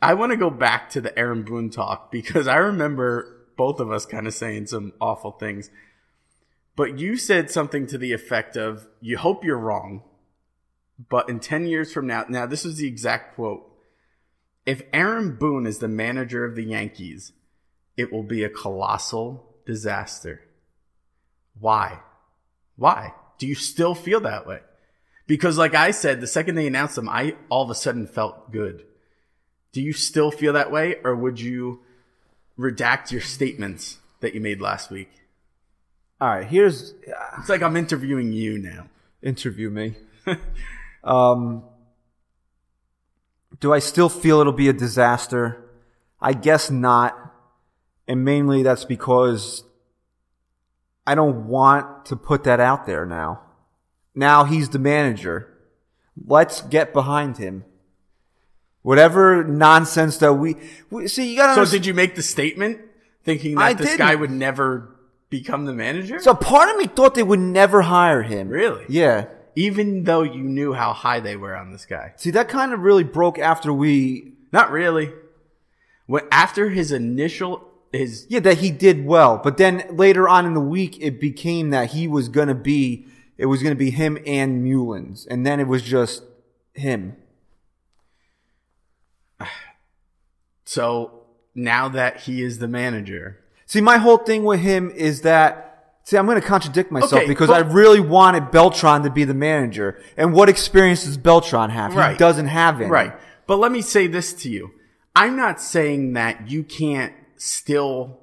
I 0.00 0.14
want 0.14 0.30
to 0.30 0.36
go 0.36 0.50
back 0.50 0.90
to 0.90 1.00
the 1.00 1.16
Aaron 1.18 1.42
Boone 1.42 1.70
talk 1.70 2.10
because 2.12 2.46
I 2.46 2.56
remember 2.56 3.46
both 3.56 3.80
of 3.80 3.90
us 3.90 4.06
kind 4.06 4.26
of 4.26 4.34
saying 4.34 4.66
some 4.66 4.92
awful 5.00 5.32
things. 5.32 5.70
But 6.76 6.98
you 6.98 7.16
said 7.16 7.50
something 7.50 7.88
to 7.88 7.98
the 7.98 8.12
effect 8.12 8.56
of 8.56 8.86
you 9.00 9.18
hope 9.18 9.44
you're 9.44 9.58
wrong, 9.58 10.04
but 11.10 11.28
in 11.28 11.40
10 11.40 11.66
years 11.66 11.92
from 11.92 12.06
now, 12.06 12.24
now 12.28 12.46
this 12.46 12.64
is 12.64 12.76
the 12.76 12.86
exact 12.86 13.34
quote. 13.34 13.64
If 14.64 14.82
Aaron 14.92 15.34
Boone 15.34 15.66
is 15.66 15.78
the 15.78 15.88
manager 15.88 16.44
of 16.44 16.54
the 16.54 16.62
Yankees, 16.62 17.32
it 17.96 18.12
will 18.12 18.22
be 18.22 18.44
a 18.44 18.48
colossal 18.48 19.56
disaster. 19.66 20.42
Why? 21.58 21.98
Why? 22.76 23.14
Do 23.38 23.48
you 23.48 23.56
still 23.56 23.94
feel 23.94 24.20
that 24.20 24.46
way? 24.46 24.60
Because, 25.26 25.58
like 25.58 25.74
I 25.74 25.90
said, 25.90 26.20
the 26.20 26.26
second 26.26 26.54
they 26.54 26.66
announced 26.66 26.96
them, 26.96 27.08
I 27.08 27.34
all 27.48 27.64
of 27.64 27.70
a 27.70 27.74
sudden 27.74 28.06
felt 28.06 28.52
good. 28.52 28.84
Do 29.78 29.84
you 29.84 29.92
still 29.92 30.32
feel 30.32 30.54
that 30.54 30.72
way, 30.72 30.96
or 31.04 31.14
would 31.14 31.38
you 31.38 31.82
redact 32.58 33.12
your 33.12 33.20
statements 33.20 33.98
that 34.18 34.34
you 34.34 34.40
made 34.40 34.60
last 34.60 34.90
week? 34.90 35.08
All 36.20 36.28
right, 36.28 36.44
here's 36.44 36.94
It's 37.38 37.48
like 37.48 37.62
I'm 37.62 37.76
interviewing 37.76 38.32
you 38.32 38.58
now. 38.58 38.88
interview 39.22 39.70
me. 39.70 39.94
um, 41.04 41.62
do 43.60 43.72
I 43.72 43.78
still 43.78 44.08
feel 44.08 44.40
it'll 44.40 44.52
be 44.52 44.68
a 44.68 44.72
disaster? 44.72 45.70
I 46.20 46.32
guess 46.32 46.72
not. 46.72 47.16
And 48.08 48.24
mainly 48.24 48.64
that's 48.64 48.84
because 48.84 49.62
I 51.06 51.14
don't 51.14 51.46
want 51.46 52.06
to 52.06 52.16
put 52.16 52.42
that 52.42 52.58
out 52.58 52.84
there 52.84 53.06
now. 53.06 53.42
Now 54.12 54.42
he's 54.42 54.70
the 54.70 54.80
manager. 54.80 55.56
Let's 56.26 56.62
get 56.62 56.92
behind 56.92 57.38
him. 57.38 57.64
Whatever 58.82 59.44
nonsense 59.44 60.18
that 60.18 60.34
we, 60.34 60.56
we 60.90 61.08
see, 61.08 61.30
you 61.30 61.36
gotta 61.36 61.54
So, 61.54 61.60
understand- 61.60 61.82
did 61.82 61.86
you 61.88 61.94
make 61.94 62.14
the 62.14 62.22
statement 62.22 62.78
thinking 63.24 63.56
that 63.56 63.60
I 63.62 63.72
this 63.74 63.86
didn't. 63.88 63.98
guy 63.98 64.14
would 64.14 64.30
never 64.30 64.94
become 65.30 65.64
the 65.66 65.74
manager? 65.74 66.18
So 66.20 66.34
part 66.34 66.70
of 66.70 66.76
me 66.76 66.86
thought 66.86 67.14
they 67.14 67.22
would 67.22 67.40
never 67.40 67.82
hire 67.82 68.22
him. 68.22 68.48
Really? 68.48 68.84
Yeah. 68.88 69.26
Even 69.56 70.04
though 70.04 70.22
you 70.22 70.42
knew 70.44 70.72
how 70.72 70.92
high 70.92 71.18
they 71.20 71.36
were 71.36 71.56
on 71.56 71.72
this 71.72 71.84
guy, 71.84 72.12
See, 72.16 72.30
that 72.30 72.48
kind 72.48 72.72
of 72.72 72.80
really 72.80 73.02
broke 73.04 73.38
after 73.38 73.72
we, 73.72 74.32
not 74.52 74.70
really. 74.70 75.12
When 76.06 76.22
after 76.30 76.70
his 76.70 76.92
initial 76.92 77.64
his 77.92 78.26
yeah, 78.28 78.40
that 78.40 78.58
he 78.58 78.70
did 78.70 79.04
well. 79.06 79.40
But 79.42 79.56
then 79.56 79.84
later 79.90 80.28
on 80.28 80.46
in 80.46 80.54
the 80.54 80.60
week, 80.60 80.98
it 81.00 81.20
became 81.20 81.70
that 81.70 81.90
he 81.90 82.06
was 82.06 82.28
to 82.48 82.54
be, 82.54 83.06
it 83.36 83.46
was 83.46 83.60
to 83.72 83.78
be 83.78 83.90
him 83.90 84.18
and 84.26 84.62
Meulens. 84.64 85.26
And 85.28 85.44
then 85.46 85.58
it 85.58 85.66
was 85.66 85.82
just 85.82 86.22
him. 86.74 87.16
so 90.64 91.22
now 91.54 91.88
that 91.88 92.20
he 92.20 92.42
is 92.42 92.58
the 92.58 92.68
manager, 92.68 93.40
See, 93.66 93.82
my 93.82 93.98
whole 93.98 94.16
thing 94.16 94.44
with 94.44 94.60
him 94.60 94.90
is 94.92 95.20
that, 95.22 95.96
see, 96.04 96.16
I'm 96.16 96.24
going 96.24 96.40
to 96.40 96.46
contradict 96.46 96.90
myself 96.90 97.12
Okay, 97.12 97.26
because 97.28 97.48
but- 97.48 97.56
I 97.66 97.68
really 97.70 98.00
wanted 98.00 98.50
Beltran 98.50 99.02
to 99.02 99.10
be 99.10 99.24
the 99.24 99.34
manager. 99.34 100.00
And 100.16 100.32
what 100.32 100.48
experience 100.48 101.04
does 101.04 101.18
Beltran 101.18 101.68
have? 101.68 101.92
He 101.92 101.98
Right. 101.98 102.16
doesn't 102.18 102.46
have 102.46 102.80
any. 102.80 102.88
Right. 102.90 103.12
But 103.46 103.58
let 103.58 103.70
me 103.70 103.82
say 103.82 104.06
this 104.06 104.32
to 104.42 104.48
you. 104.48 104.70
I'm 105.14 105.36
not 105.36 105.60
saying 105.60 106.14
that 106.14 106.48
you 106.50 106.62
can't 106.64 107.12
still 107.36 108.20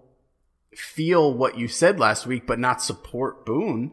feel 0.75 1.31
what 1.31 1.59
you 1.59 1.67
said 1.67 1.99
last 1.99 2.25
week, 2.25 2.47
but 2.47 2.57
not 2.57 2.81
support 2.81 3.45
Boone. 3.45 3.91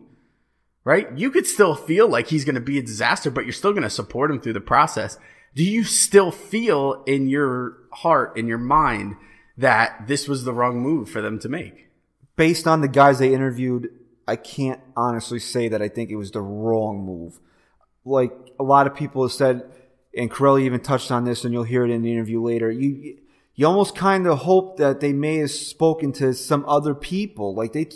Right? 0.85 1.07
You 1.19 1.31
could 1.31 1.47
still 1.47 1.75
feel 1.75 2.09
like 2.09 2.29
he's 2.29 2.47
going 2.47 2.55
to 2.55 2.63
be 2.63 2.79
a 2.79 2.83
disaster, 2.83 3.31
but 3.31 3.45
you're 3.45 3.53
still 3.53 3.73
going 3.73 3.83
to 3.83 3.91
support 3.91 4.31
him 4.31 4.41
through 4.41 4.55
the 4.55 4.61
process. 4.63 5.19
Do 5.55 5.65
you 5.65 5.85
still 5.85 6.31
feel 6.31 7.03
in 7.07 7.29
your 7.29 7.77
heart, 7.93 8.37
in 8.37 8.47
your 8.47 8.59
mind, 8.59 9.17
that 9.59 10.07
this 10.07 10.27
was 10.27 10.45
the 10.45 10.53
wrong 10.53 10.81
move 10.81 11.11
for 11.11 11.21
them 11.21 11.39
to 11.41 11.49
make? 11.49 11.93
based 12.37 12.67
on 12.67 12.81
the 12.81 12.89
guys 12.89 13.19
they 13.19 13.35
interviewed, 13.35 13.91
I 14.27 14.37
can't 14.37 14.81
honestly 14.97 15.39
say 15.39 15.69
that 15.69 15.83
I 15.83 15.89
think 15.89 16.11
it 16.11 16.17
was 16.17 16.31
the 16.31 16.41
wrong 16.41 17.05
move. 17.05 17.39
Like 18.05 18.33
a 18.59 18.65
lot 18.65 18.87
of 18.87 18.95
people 18.95 19.23
have 19.23 19.33
said, 19.33 19.63
and 20.17 20.31
Carelli 20.31 20.63
even 20.63 20.81
touched 20.81 21.11
on 21.11 21.25
this, 21.25 21.45
and 21.45 21.53
you'll 21.53 21.65
hear 21.65 21.85
it 21.85 21.91
in 21.91 22.03
the 22.03 22.13
interview 22.13 22.43
later. 22.43 22.71
You 22.71 23.19
you 23.55 23.67
almost 23.67 23.95
kind 23.95 24.27
of 24.27 24.39
hope 24.39 24.79
that 24.79 25.01
they 25.01 25.13
may 25.13 25.37
have 25.37 25.51
spoken 25.51 26.13
to 26.15 26.33
some 26.35 26.65
other 26.67 26.95
people. 26.95 27.55
Like 27.55 27.73
they 27.73 27.89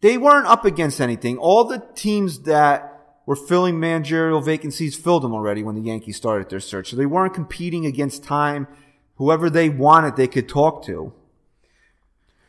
they 0.00 0.18
weren't 0.18 0.46
up 0.46 0.64
against 0.64 1.00
anything. 1.00 1.38
All 1.38 1.64
the 1.64 1.84
teams 1.94 2.40
that 2.40 2.87
were 3.28 3.36
filling 3.36 3.78
managerial 3.78 4.40
vacancies 4.40 4.96
filled 4.96 5.22
them 5.22 5.34
already 5.34 5.62
when 5.62 5.74
the 5.74 5.82
Yankees 5.82 6.16
started 6.16 6.48
their 6.48 6.60
search. 6.60 6.88
So 6.88 6.96
they 6.96 7.04
weren't 7.04 7.34
competing 7.34 7.84
against 7.84 8.24
time. 8.24 8.66
Whoever 9.16 9.50
they 9.50 9.68
wanted, 9.68 10.16
they 10.16 10.26
could 10.26 10.48
talk 10.48 10.82
to. 10.86 11.12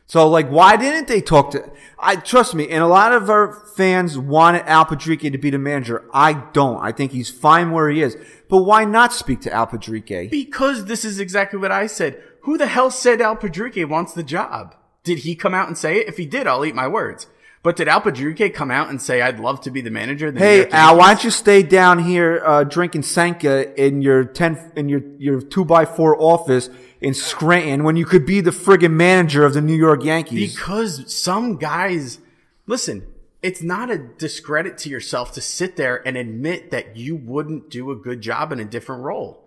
So, 0.06 0.26
like, 0.26 0.48
why 0.48 0.78
didn't 0.78 1.06
they 1.06 1.20
talk 1.20 1.50
to? 1.50 1.70
I 1.98 2.16
trust 2.16 2.54
me, 2.54 2.66
and 2.70 2.82
a 2.82 2.86
lot 2.86 3.12
of 3.12 3.28
our 3.28 3.52
fans 3.76 4.16
wanted 4.16 4.62
Al 4.62 4.86
Pedrique 4.86 5.30
to 5.30 5.36
be 5.36 5.50
the 5.50 5.58
manager. 5.58 6.08
I 6.14 6.32
don't. 6.32 6.82
I 6.82 6.92
think 6.92 7.12
he's 7.12 7.28
fine 7.28 7.72
where 7.72 7.90
he 7.90 8.00
is. 8.00 8.16
But 8.48 8.62
why 8.62 8.86
not 8.86 9.12
speak 9.12 9.42
to 9.42 9.52
Al 9.52 9.66
Pedrique? 9.66 10.30
Because 10.30 10.86
this 10.86 11.04
is 11.04 11.20
exactly 11.20 11.58
what 11.58 11.70
I 11.70 11.88
said. 11.88 12.22
Who 12.44 12.56
the 12.56 12.66
hell 12.66 12.90
said 12.90 13.20
Al 13.20 13.36
Pedrique 13.36 13.86
wants 13.86 14.14
the 14.14 14.22
job? 14.22 14.74
Did 15.04 15.18
he 15.18 15.34
come 15.34 15.52
out 15.52 15.68
and 15.68 15.76
say 15.76 15.98
it? 15.98 16.08
If 16.08 16.16
he 16.16 16.24
did, 16.24 16.46
I'll 16.46 16.64
eat 16.64 16.74
my 16.74 16.88
words. 16.88 17.26
But 17.62 17.76
did 17.76 17.88
Al 17.88 18.00
Pedrique 18.00 18.54
come 18.54 18.70
out 18.70 18.88
and 18.88 19.02
say, 19.02 19.20
I'd 19.20 19.38
love 19.38 19.60
to 19.62 19.70
be 19.70 19.82
the 19.82 19.90
manager? 19.90 20.32
Hey, 20.32 20.68
Al, 20.70 20.96
why 20.96 21.12
don't 21.12 21.24
you 21.24 21.30
stay 21.30 21.62
down 21.62 21.98
here 21.98 22.42
uh, 22.44 22.64
drinking 22.64 23.02
Sanka 23.02 23.78
in 23.78 24.00
your 24.00 24.24
ten 24.24 24.72
in 24.76 24.88
your 24.88 25.02
your 25.18 25.42
two 25.42 25.66
by 25.66 25.84
four 25.84 26.20
office 26.20 26.70
in 27.02 27.12
Scranton 27.12 27.84
when 27.84 27.96
you 27.96 28.06
could 28.06 28.24
be 28.24 28.40
the 28.40 28.50
friggin' 28.50 28.92
manager 28.92 29.44
of 29.44 29.52
the 29.52 29.60
New 29.60 29.76
York 29.76 30.04
Yankees? 30.04 30.54
Because 30.54 31.12
some 31.12 31.58
guys, 31.58 32.18
listen, 32.66 33.06
it's 33.42 33.62
not 33.62 33.90
a 33.90 33.98
discredit 33.98 34.78
to 34.78 34.88
yourself 34.88 35.32
to 35.32 35.42
sit 35.42 35.76
there 35.76 36.06
and 36.06 36.16
admit 36.16 36.70
that 36.70 36.96
you 36.96 37.14
wouldn't 37.14 37.68
do 37.68 37.90
a 37.90 37.96
good 37.96 38.22
job 38.22 38.52
in 38.52 38.60
a 38.60 38.64
different 38.64 39.02
role. 39.02 39.44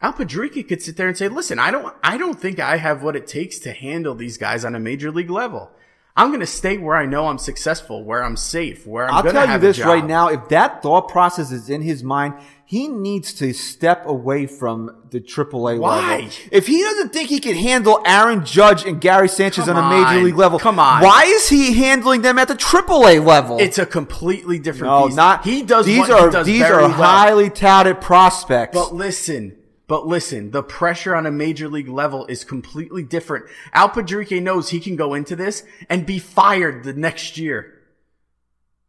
Al 0.00 0.12
Pedrique 0.12 0.66
could 0.68 0.82
sit 0.82 0.96
there 0.96 1.08
and 1.08 1.16
say, 1.16 1.28
listen, 1.28 1.58
I 1.58 1.70
don't, 1.70 1.94
I 2.02 2.18
don't 2.18 2.38
think 2.38 2.58
I 2.58 2.76
have 2.76 3.02
what 3.02 3.16
it 3.16 3.26
takes 3.26 3.58
to 3.60 3.72
handle 3.72 4.14
these 4.14 4.36
guys 4.36 4.64
on 4.64 4.74
a 4.74 4.80
major 4.80 5.10
league 5.10 5.30
level. 5.30 5.70
I'm 6.16 6.28
going 6.28 6.40
to 6.40 6.46
stay 6.46 6.78
where 6.78 6.94
I 6.94 7.06
know 7.06 7.26
I'm 7.26 7.38
successful, 7.38 8.04
where 8.04 8.22
I'm 8.22 8.36
safe, 8.36 8.86
where 8.86 9.06
I'm 9.08 9.14
I'll 9.14 9.22
going 9.24 9.34
to 9.34 9.40
tell 9.46 9.52
you 9.54 9.58
this 9.58 9.80
right 9.80 10.04
now: 10.04 10.28
if 10.28 10.48
that 10.50 10.80
thought 10.80 11.08
process 11.08 11.50
is 11.50 11.68
in 11.68 11.82
his 11.82 12.04
mind, 12.04 12.34
he 12.64 12.86
needs 12.86 13.34
to 13.34 13.52
step 13.52 14.06
away 14.06 14.46
from 14.46 15.02
the 15.10 15.20
AAA 15.20 15.80
Why? 15.80 15.96
level. 15.96 16.26
Why? 16.28 16.30
If 16.52 16.68
he 16.68 16.82
doesn't 16.82 17.12
think 17.12 17.30
he 17.30 17.40
can 17.40 17.56
handle 17.56 18.00
Aaron 18.06 18.44
Judge 18.44 18.86
and 18.86 19.00
Gary 19.00 19.28
Sanchez 19.28 19.64
Come 19.64 19.76
on 19.76 19.92
a 19.92 19.96
major 19.96 20.18
on. 20.18 20.24
league 20.24 20.36
level, 20.36 20.60
Come 20.60 20.78
on. 20.78 21.02
why 21.02 21.24
is 21.26 21.48
he 21.48 21.74
handling 21.74 22.22
them 22.22 22.38
at 22.38 22.46
the 22.46 22.54
AAA 22.54 23.24
level? 23.24 23.58
It's 23.58 23.78
a 23.78 23.86
completely 23.86 24.60
different 24.60 24.92
no, 24.92 25.06
piece. 25.08 25.16
not 25.16 25.44
he 25.44 25.62
does. 25.62 25.84
These 25.84 25.98
what 25.98 26.10
are 26.12 26.26
he 26.26 26.30
does 26.32 26.46
these 26.46 26.62
are 26.62 26.80
well. 26.82 26.90
highly 26.92 27.50
touted 27.50 28.00
prospects. 28.00 28.78
But 28.78 28.94
listen, 28.94 29.56
but 29.86 30.06
listen, 30.06 30.50
the 30.50 30.62
pressure 30.62 31.14
on 31.14 31.26
a 31.26 31.30
major 31.30 31.68
league 31.68 31.88
level 31.88 32.24
is 32.26 32.44
completely 32.44 33.02
different. 33.02 33.46
Al 33.72 33.88
Pedrique 33.90 34.42
knows 34.42 34.70
he 34.70 34.80
can 34.80 34.96
go 34.96 35.14
into 35.14 35.36
this 35.36 35.62
and 35.90 36.06
be 36.06 36.18
fired 36.18 36.84
the 36.84 36.92
next 36.94 37.36
year. 37.36 37.70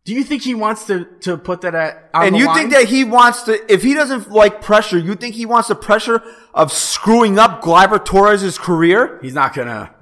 Do 0.06 0.14
you 0.14 0.24
think 0.24 0.44
he 0.44 0.54
wants 0.54 0.86
to, 0.86 1.06
to 1.22 1.36
put 1.36 1.62
that 1.62 1.74
at, 1.74 2.10
and 2.14 2.38
you 2.38 2.46
line? 2.46 2.56
think 2.56 2.72
that 2.74 2.86
he 2.86 3.04
wants 3.04 3.42
to, 3.44 3.74
if 3.74 3.82
he 3.82 3.96
doesn't 3.96 4.30
like 4.30 4.62
pressure, 4.62 5.00
you 5.00 5.16
think 5.16 5.34
he 5.34 5.48
wants 5.48 5.68
the 5.70 5.76
pressure 5.76 6.22
of 6.54 6.72
screwing 6.72 7.40
up 7.40 7.62
Gleyber 7.64 8.06
Torres' 8.06 8.58
career? 8.60 9.18
he's 9.24 9.34
not 9.34 9.56
gonna? 9.56 9.94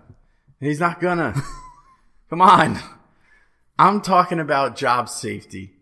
He's 0.60 0.80
not 0.82 1.00
gonna. 1.00 1.34
Come 2.30 2.42
on. 2.42 2.80
I'm 3.80 4.02
talking 4.02 4.40
about 4.40 4.76
job 4.76 5.08
safety. 5.10 5.74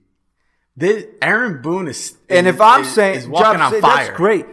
This, 0.78 1.06
Aaron 1.22 1.62
Boone 1.62 1.88
is, 1.88 2.16
And 2.30 2.48
if 2.48 2.62
I'm 2.62 2.82
is- 2.84 2.94
saying 2.94 3.16
is 3.18 3.28
walking 3.28 3.60
job 3.60 3.74
on 3.74 3.82
fire. 3.82 4.06
that's 4.06 4.18
great. 4.18 4.46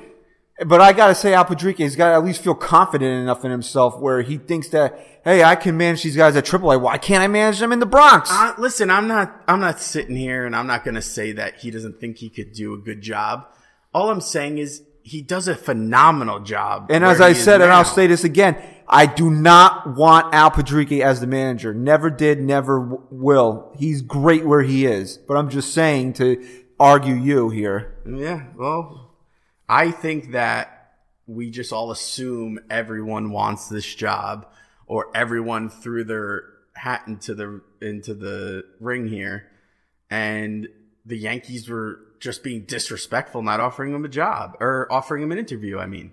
But 0.67 0.81
I 0.81 0.93
gotta 0.93 1.15
say, 1.15 1.35
Al 1.35 1.45
Pedrique 1.45 1.79
has 1.79 1.95
got 1.95 2.09
to 2.09 2.15
at 2.15 2.25
least 2.25 2.43
feel 2.43 2.55
confident 2.55 3.23
enough 3.23 3.45
in 3.45 3.51
himself 3.53 4.01
where 4.01 4.23
he 4.23 4.39
thinks 4.39 4.69
that, 4.71 4.99
hey, 5.23 5.45
I 5.45 5.55
can 5.55 5.77
manage 5.77 6.03
these 6.03 6.17
guys 6.17 6.35
at 6.35 6.45
AAA. 6.45 6.81
Why 6.81 6.99
can't 6.99 7.23
I 7.23 7.29
manage 7.29 7.61
them 7.61 7.73
in 7.73 7.79
the 7.79 7.87
Bronx? 7.87 8.29
Uh, 8.33 8.55
listen, 8.59 8.91
I'm 8.91 9.07
not. 9.07 9.41
I'm 9.47 9.61
not 9.61 9.81
sitting 9.81 10.17
here, 10.17 10.47
and 10.47 10.57
I'm 10.57 10.67
not 10.67 10.83
going 10.85 10.97
to 10.97 11.03
say 11.03 11.31
that 11.33 11.59
he 11.59 11.71
doesn't 11.71 12.01
think 12.01 12.17
he 12.19 12.29
could 12.29 12.53
do 12.53 12.75
a 12.75 12.79
good 12.79 13.03
job. 13.03 13.47
All 13.95 14.11
I'm 14.11 14.21
saying 14.21 14.59
is 14.59 14.83
he 15.03 15.23
does 15.23 15.47
a 15.49 15.55
phenomenal 15.55 16.41
job. 16.41 16.89
and 16.91 17.05
as 17.05 17.21
I 17.21 17.33
said, 17.35 17.61
and 17.63 17.71
I'll 17.73 17.85
say 17.85 18.07
this 18.09 18.25
again, 18.25 18.57
I 18.89 19.07
do 19.07 19.31
not 19.31 19.97
want 19.97 20.35
Al 20.35 20.51
Pedrique 20.51 21.01
as 21.03 21.21
the 21.21 21.27
manager. 21.27 21.73
Never 21.73 22.11
did, 22.11 22.41
never 22.43 22.81
w- 22.81 23.03
will. 23.11 23.73
He's 23.79 24.03
great 24.03 24.45
where 24.45 24.63
he 24.63 24.87
is. 24.87 25.19
But 25.19 25.37
I'm 25.37 25.49
just 25.51 25.73
saying 25.73 26.15
to 26.15 26.45
argue 26.81 27.15
you 27.15 27.49
here. 27.49 27.97
Yeah, 28.07 28.45
well, 28.57 29.08
I 29.69 29.91
think 29.91 30.33
that 30.33 30.75
we 31.27 31.51
just 31.51 31.73
all 31.73 31.91
assume 31.91 32.59
everyone 32.71 33.31
wants 33.31 33.69
this 33.69 33.95
job, 33.95 34.47
or 34.87 35.11
everyone 35.15 35.69
threw 35.69 36.05
their 36.05 36.45
hat 36.75 37.03
into 37.07 37.35
the 37.35 37.61
into 37.83 38.15
the 38.15 38.65
ring 38.81 39.09
here, 39.09 39.51
and 40.11 40.69
the 41.05 41.19
Yankees 41.19 41.69
were 41.69 42.01
just 42.21 42.43
being 42.43 42.63
disrespectful, 42.63 43.43
not 43.43 43.61
offering 43.61 43.95
him 43.95 44.05
a 44.05 44.09
job 44.09 44.57
or 44.61 44.91
offering 44.91 45.23
him 45.23 45.33
an 45.33 45.39
interview. 45.39 45.79
I 45.79 45.87
mean, 45.87 46.13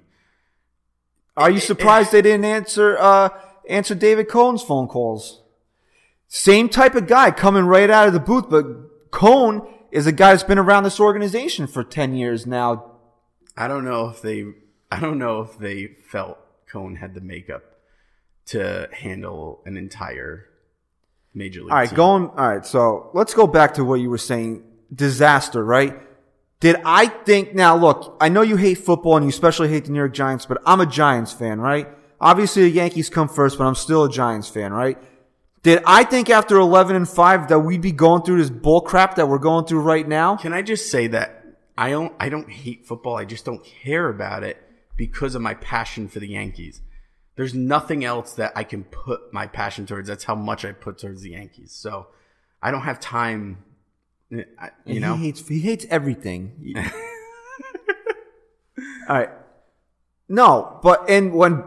Are 1.37 1.49
you 1.49 1.59
surprised 1.59 2.11
they 2.11 2.21
didn't 2.21 2.45
answer 2.45 2.97
uh, 2.97 3.29
answer 3.69 3.95
David 3.95 4.27
Cone's 4.27 4.63
phone 4.63 4.87
calls? 4.87 5.41
Same 6.27 6.69
type 6.69 6.95
of 6.95 7.07
guy 7.07 7.31
coming 7.31 7.65
right 7.65 7.89
out 7.89 8.07
of 8.07 8.13
the 8.13 8.19
booth, 8.19 8.49
but 8.49 9.11
Cohn 9.11 9.67
is 9.91 10.07
a 10.07 10.11
guy 10.11 10.31
that's 10.31 10.43
been 10.43 10.57
around 10.59 10.83
this 10.83 10.99
organization 10.99 11.67
for 11.67 11.83
ten 11.83 12.15
years 12.15 12.45
now. 12.45 12.91
I 13.57 13.67
don't 13.67 13.85
know 13.85 14.09
if 14.09 14.21
they 14.21 14.45
I 14.91 14.99
don't 14.99 15.17
know 15.17 15.41
if 15.41 15.57
they 15.57 15.87
felt 15.87 16.37
Cone 16.67 16.95
had 16.95 17.13
the 17.13 17.21
makeup 17.21 17.63
to 18.47 18.87
handle 18.91 19.61
an 19.65 19.77
entire 19.77 20.45
major 21.33 21.61
league. 21.61 21.71
All 21.71 21.77
right, 21.77 21.89
team. 21.89 21.95
going. 21.95 22.29
All 22.29 22.47
right, 22.47 22.65
so 22.65 23.09
let's 23.13 23.33
go 23.33 23.47
back 23.47 23.73
to 23.75 23.83
what 23.83 23.95
you 23.95 24.09
were 24.09 24.17
saying. 24.17 24.63
Disaster, 24.93 25.63
right? 25.63 25.99
Did 26.59 26.77
I 26.85 27.07
think 27.07 27.53
now? 27.53 27.75
Look, 27.75 28.17
I 28.21 28.29
know 28.29 28.41
you 28.41 28.55
hate 28.55 28.75
football 28.75 29.17
and 29.17 29.25
you 29.25 29.29
especially 29.29 29.69
hate 29.69 29.85
the 29.85 29.91
New 29.91 29.99
York 29.99 30.13
Giants, 30.13 30.45
but 30.45 30.61
I'm 30.65 30.79
a 30.79 30.85
Giants 30.85 31.33
fan, 31.33 31.59
right? 31.59 31.87
Obviously, 32.21 32.63
the 32.63 32.69
Yankees 32.69 33.09
come 33.09 33.27
first, 33.27 33.57
but 33.57 33.65
I'm 33.65 33.75
still 33.75 34.05
a 34.05 34.09
Giants 34.09 34.47
fan, 34.47 34.71
right? 34.71 34.97
Did 35.63 35.81
I 35.85 36.03
think 36.03 36.29
after 36.29 36.57
11 36.57 36.95
and 36.95 37.09
five 37.09 37.47
that 37.49 37.59
we'd 37.59 37.81
be 37.81 37.91
going 37.91 38.21
through 38.21 38.37
this 38.37 38.51
bull 38.51 38.81
crap 38.81 39.15
that 39.15 39.27
we're 39.27 39.39
going 39.39 39.65
through 39.65 39.81
right 39.81 40.07
now? 40.07 40.37
Can 40.37 40.53
I 40.53 40.61
just 40.61 40.91
say 40.91 41.07
that 41.07 41.44
I 41.77 41.89
don't 41.89 42.13
I 42.19 42.29
don't 42.29 42.49
hate 42.49 42.85
football. 42.85 43.17
I 43.17 43.25
just 43.25 43.45
don't 43.45 43.63
care 43.63 44.09
about 44.09 44.43
it 44.43 44.57
because 44.97 45.35
of 45.35 45.41
my 45.41 45.53
passion 45.55 46.07
for 46.07 46.19
the 46.19 46.27
Yankees. 46.29 46.81
There's 47.35 47.53
nothing 47.53 48.05
else 48.05 48.33
that 48.35 48.53
I 48.55 48.63
can 48.63 48.85
put 48.85 49.33
my 49.33 49.45
passion 49.47 49.85
towards. 49.85 50.07
That's 50.07 50.23
how 50.23 50.35
much 50.35 50.63
I 50.63 50.71
put 50.71 50.97
towards 50.99 51.21
the 51.21 51.31
Yankees. 51.31 51.73
So 51.73 52.07
I 52.61 52.71
don't 52.71 52.83
have 52.83 52.99
time. 52.99 53.63
Eh, 54.31 54.43
I- 54.57 54.71
You 54.85 54.99
know, 55.01 55.15
he 55.17 55.25
hates 55.25 55.47
he 55.47 55.59
hates 55.59 55.85
everything. 55.89 56.73
All 59.07 59.15
right, 59.17 59.29
no, 60.27 60.79
but 60.81 61.07
and 61.09 61.33
when 61.33 61.63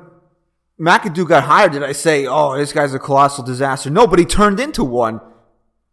McAdoo 0.81 1.27
got 1.29 1.45
hired, 1.45 1.73
did 1.73 1.83
I 1.85 1.93
say, 1.93 2.27
"Oh, 2.27 2.57
this 2.57 2.73
guy's 2.73 2.93
a 2.95 2.99
colossal 2.99 3.45
disaster"? 3.45 3.91
No, 3.91 4.07
but 4.09 4.19
he 4.19 4.25
turned 4.25 4.59
into 4.59 4.83
one. 4.85 5.21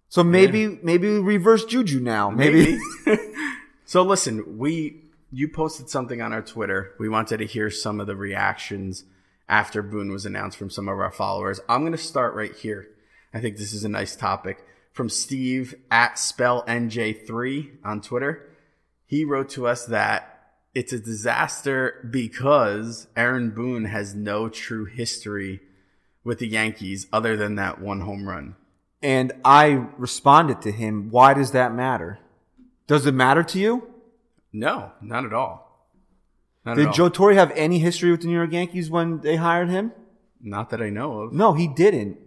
So 0.09 0.23
maybe 0.23 0.79
maybe 0.81 1.07
we 1.09 1.19
reverse 1.19 1.63
juju 1.65 1.99
now. 1.99 2.29
Maybe, 2.31 2.79
Maybe. 3.05 3.21
so 3.85 4.03
listen, 4.03 4.57
we 4.57 5.01
you 5.31 5.47
posted 5.47 5.89
something 5.89 6.21
on 6.21 6.33
our 6.33 6.41
Twitter. 6.41 6.93
We 6.99 7.09
wanted 7.09 7.37
to 7.37 7.45
hear 7.45 7.69
some 7.69 7.99
of 7.99 8.07
the 8.07 8.15
reactions 8.15 9.03
after 9.49 9.81
Boone 9.81 10.11
was 10.11 10.25
announced 10.25 10.57
from 10.57 10.69
some 10.69 10.87
of 10.87 10.99
our 10.99 11.11
followers. 11.11 11.59
I'm 11.67 11.81
going 11.81 11.91
to 11.91 11.97
start 11.97 12.33
right 12.35 12.55
here. 12.55 12.87
I 13.33 13.39
think 13.39 13.57
this 13.57 13.73
is 13.73 13.83
a 13.83 13.89
nice 13.89 14.15
topic 14.15 14.65
from 14.93 15.09
Steve 15.09 15.75
at 15.91 16.15
spellnj3 16.15 17.69
on 17.83 18.01
Twitter. 18.01 18.49
He 19.05 19.25
wrote 19.25 19.49
to 19.49 19.67
us 19.67 19.85
that 19.87 20.31
it's 20.73 20.93
a 20.93 20.99
disaster 20.99 22.07
because 22.09 23.07
Aaron 23.15 23.51
Boone 23.51 23.85
has 23.85 24.15
no 24.15 24.49
true 24.49 24.85
history 24.85 25.59
with 26.23 26.39
the 26.39 26.47
Yankees 26.47 27.07
other 27.13 27.35
than 27.37 27.55
that 27.55 27.79
one 27.81 28.01
home 28.01 28.27
run. 28.27 28.55
and 29.01 29.33
I 29.43 29.85
responded 29.97 30.61
to 30.63 30.71
him. 30.71 31.11
Why 31.11 31.35
does 31.35 31.51
that 31.51 31.73
matter? 31.73 32.17
Does 32.87 33.05
it 33.05 33.13
matter 33.13 33.43
to 33.43 33.59
you? 33.59 33.93
No, 34.53 34.91
not 35.01 35.25
at 35.25 35.33
all. 35.33 35.89
Not 36.65 36.73
at 36.73 36.77
Did 36.77 36.87
all. 36.87 36.93
Joe 36.93 37.09
Torre 37.09 37.33
have 37.33 37.51
any 37.55 37.79
history 37.79 38.11
with 38.11 38.21
the 38.21 38.27
New 38.27 38.33
York 38.33 38.51
Yankees 38.51 38.89
when 38.89 39.21
they 39.21 39.35
hired 39.35 39.69
him? 39.69 39.91
Not 40.41 40.69
that 40.69 40.81
I 40.81 40.89
know 40.89 41.21
of. 41.21 41.33
No, 41.33 41.53
he 41.53 41.67
didn't. 41.67 42.17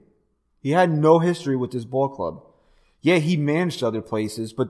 He 0.61 0.71
had 0.71 0.91
no 0.91 1.21
history 1.21 1.57
with 1.57 1.71
this 1.71 1.85
ball 1.85 2.09
club. 2.09 2.43
Yeah, 3.01 3.17
he 3.17 3.37
managed 3.37 3.83
other 3.83 4.03
places, 4.03 4.53
but 4.53 4.69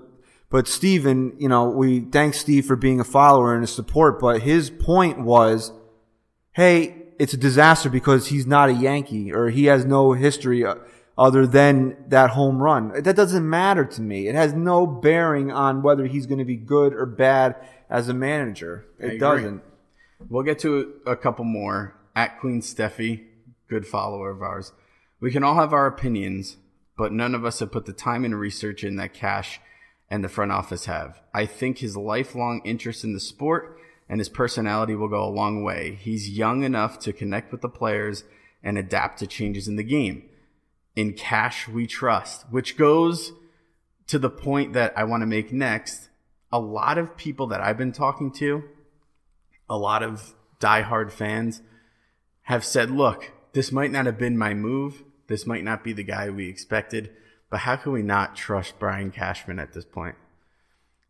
but 0.50 0.66
Steven, 0.66 1.34
you 1.38 1.48
know, 1.48 1.68
we 1.68 2.00
thank 2.00 2.34
Steve 2.34 2.64
for 2.64 2.76
being 2.76 3.00
a 3.00 3.04
follower 3.04 3.54
and 3.54 3.62
a 3.62 3.66
support, 3.66 4.18
but 4.18 4.42
his 4.42 4.70
point 4.70 5.20
was, 5.20 5.72
hey, 6.52 7.02
it's 7.18 7.34
a 7.34 7.38
disaster 7.38 7.90
because 7.90 8.28
he's 8.28 8.46
not 8.46 8.70
a 8.70 8.72
Yankee 8.72 9.30
or 9.30 9.50
he 9.50 9.66
has 9.66 9.84
no 9.84 10.12
history 10.12 10.64
uh, 10.64 10.76
other 11.18 11.48
than 11.48 11.96
that 12.06 12.30
home 12.30 12.62
run. 12.62 13.02
That 13.02 13.16
doesn't 13.16 13.48
matter 13.48 13.84
to 13.84 14.00
me. 14.00 14.28
It 14.28 14.36
has 14.36 14.54
no 14.54 14.86
bearing 14.86 15.50
on 15.50 15.82
whether 15.82 16.06
he's 16.06 16.26
going 16.26 16.38
to 16.38 16.44
be 16.44 16.56
good 16.56 16.94
or 16.94 17.06
bad 17.06 17.56
as 17.90 18.08
a 18.08 18.14
manager. 18.14 18.86
It 19.00 19.18
doesn't. 19.18 19.62
We'll 20.28 20.44
get 20.44 20.60
to 20.60 21.00
a 21.06 21.16
couple 21.16 21.44
more. 21.44 21.96
At 22.14 22.40
Queen 22.40 22.62
Steffi, 22.62 23.26
good 23.68 23.86
follower 23.86 24.30
of 24.30 24.42
ours. 24.42 24.72
We 25.20 25.30
can 25.30 25.44
all 25.44 25.54
have 25.54 25.72
our 25.72 25.86
opinions, 25.86 26.56
but 26.96 27.12
none 27.12 27.34
of 27.34 27.44
us 27.44 27.60
have 27.60 27.70
put 27.70 27.86
the 27.86 27.92
time 27.92 28.24
and 28.24 28.38
research 28.38 28.82
in 28.82 28.96
that 28.96 29.14
Cash 29.14 29.60
and 30.10 30.24
the 30.24 30.28
front 30.28 30.50
office 30.50 30.86
have. 30.86 31.20
I 31.32 31.46
think 31.46 31.78
his 31.78 31.96
lifelong 31.96 32.60
interest 32.64 33.04
in 33.04 33.12
the 33.12 33.20
sport 33.20 33.78
and 34.08 34.20
his 34.20 34.28
personality 34.28 34.96
will 34.96 35.08
go 35.08 35.22
a 35.22 35.30
long 35.30 35.62
way. 35.62 35.96
He's 36.00 36.30
young 36.30 36.64
enough 36.64 36.98
to 37.00 37.12
connect 37.12 37.52
with 37.52 37.60
the 37.60 37.68
players 37.68 38.24
and 38.64 38.76
adapt 38.76 39.20
to 39.20 39.26
changes 39.28 39.68
in 39.68 39.76
the 39.76 39.84
game. 39.84 40.28
In 40.98 41.12
Cash, 41.12 41.68
we 41.68 41.86
trust, 41.86 42.44
which 42.50 42.76
goes 42.76 43.30
to 44.08 44.18
the 44.18 44.28
point 44.28 44.72
that 44.72 44.98
I 44.98 45.04
want 45.04 45.20
to 45.20 45.28
make 45.28 45.52
next. 45.52 46.08
A 46.50 46.58
lot 46.58 46.98
of 46.98 47.16
people 47.16 47.46
that 47.46 47.60
I've 47.60 47.78
been 47.78 47.92
talking 47.92 48.32
to, 48.32 48.64
a 49.70 49.78
lot 49.78 50.02
of 50.02 50.34
diehard 50.58 51.12
fans 51.12 51.62
have 52.42 52.64
said, 52.64 52.90
look, 52.90 53.30
this 53.52 53.70
might 53.70 53.92
not 53.92 54.06
have 54.06 54.18
been 54.18 54.36
my 54.36 54.54
move. 54.54 55.04
This 55.28 55.46
might 55.46 55.62
not 55.62 55.84
be 55.84 55.92
the 55.92 56.02
guy 56.02 56.30
we 56.30 56.48
expected, 56.48 57.10
but 57.48 57.60
how 57.60 57.76
can 57.76 57.92
we 57.92 58.02
not 58.02 58.34
trust 58.34 58.80
Brian 58.80 59.12
Cashman 59.12 59.60
at 59.60 59.74
this 59.74 59.84
point? 59.84 60.16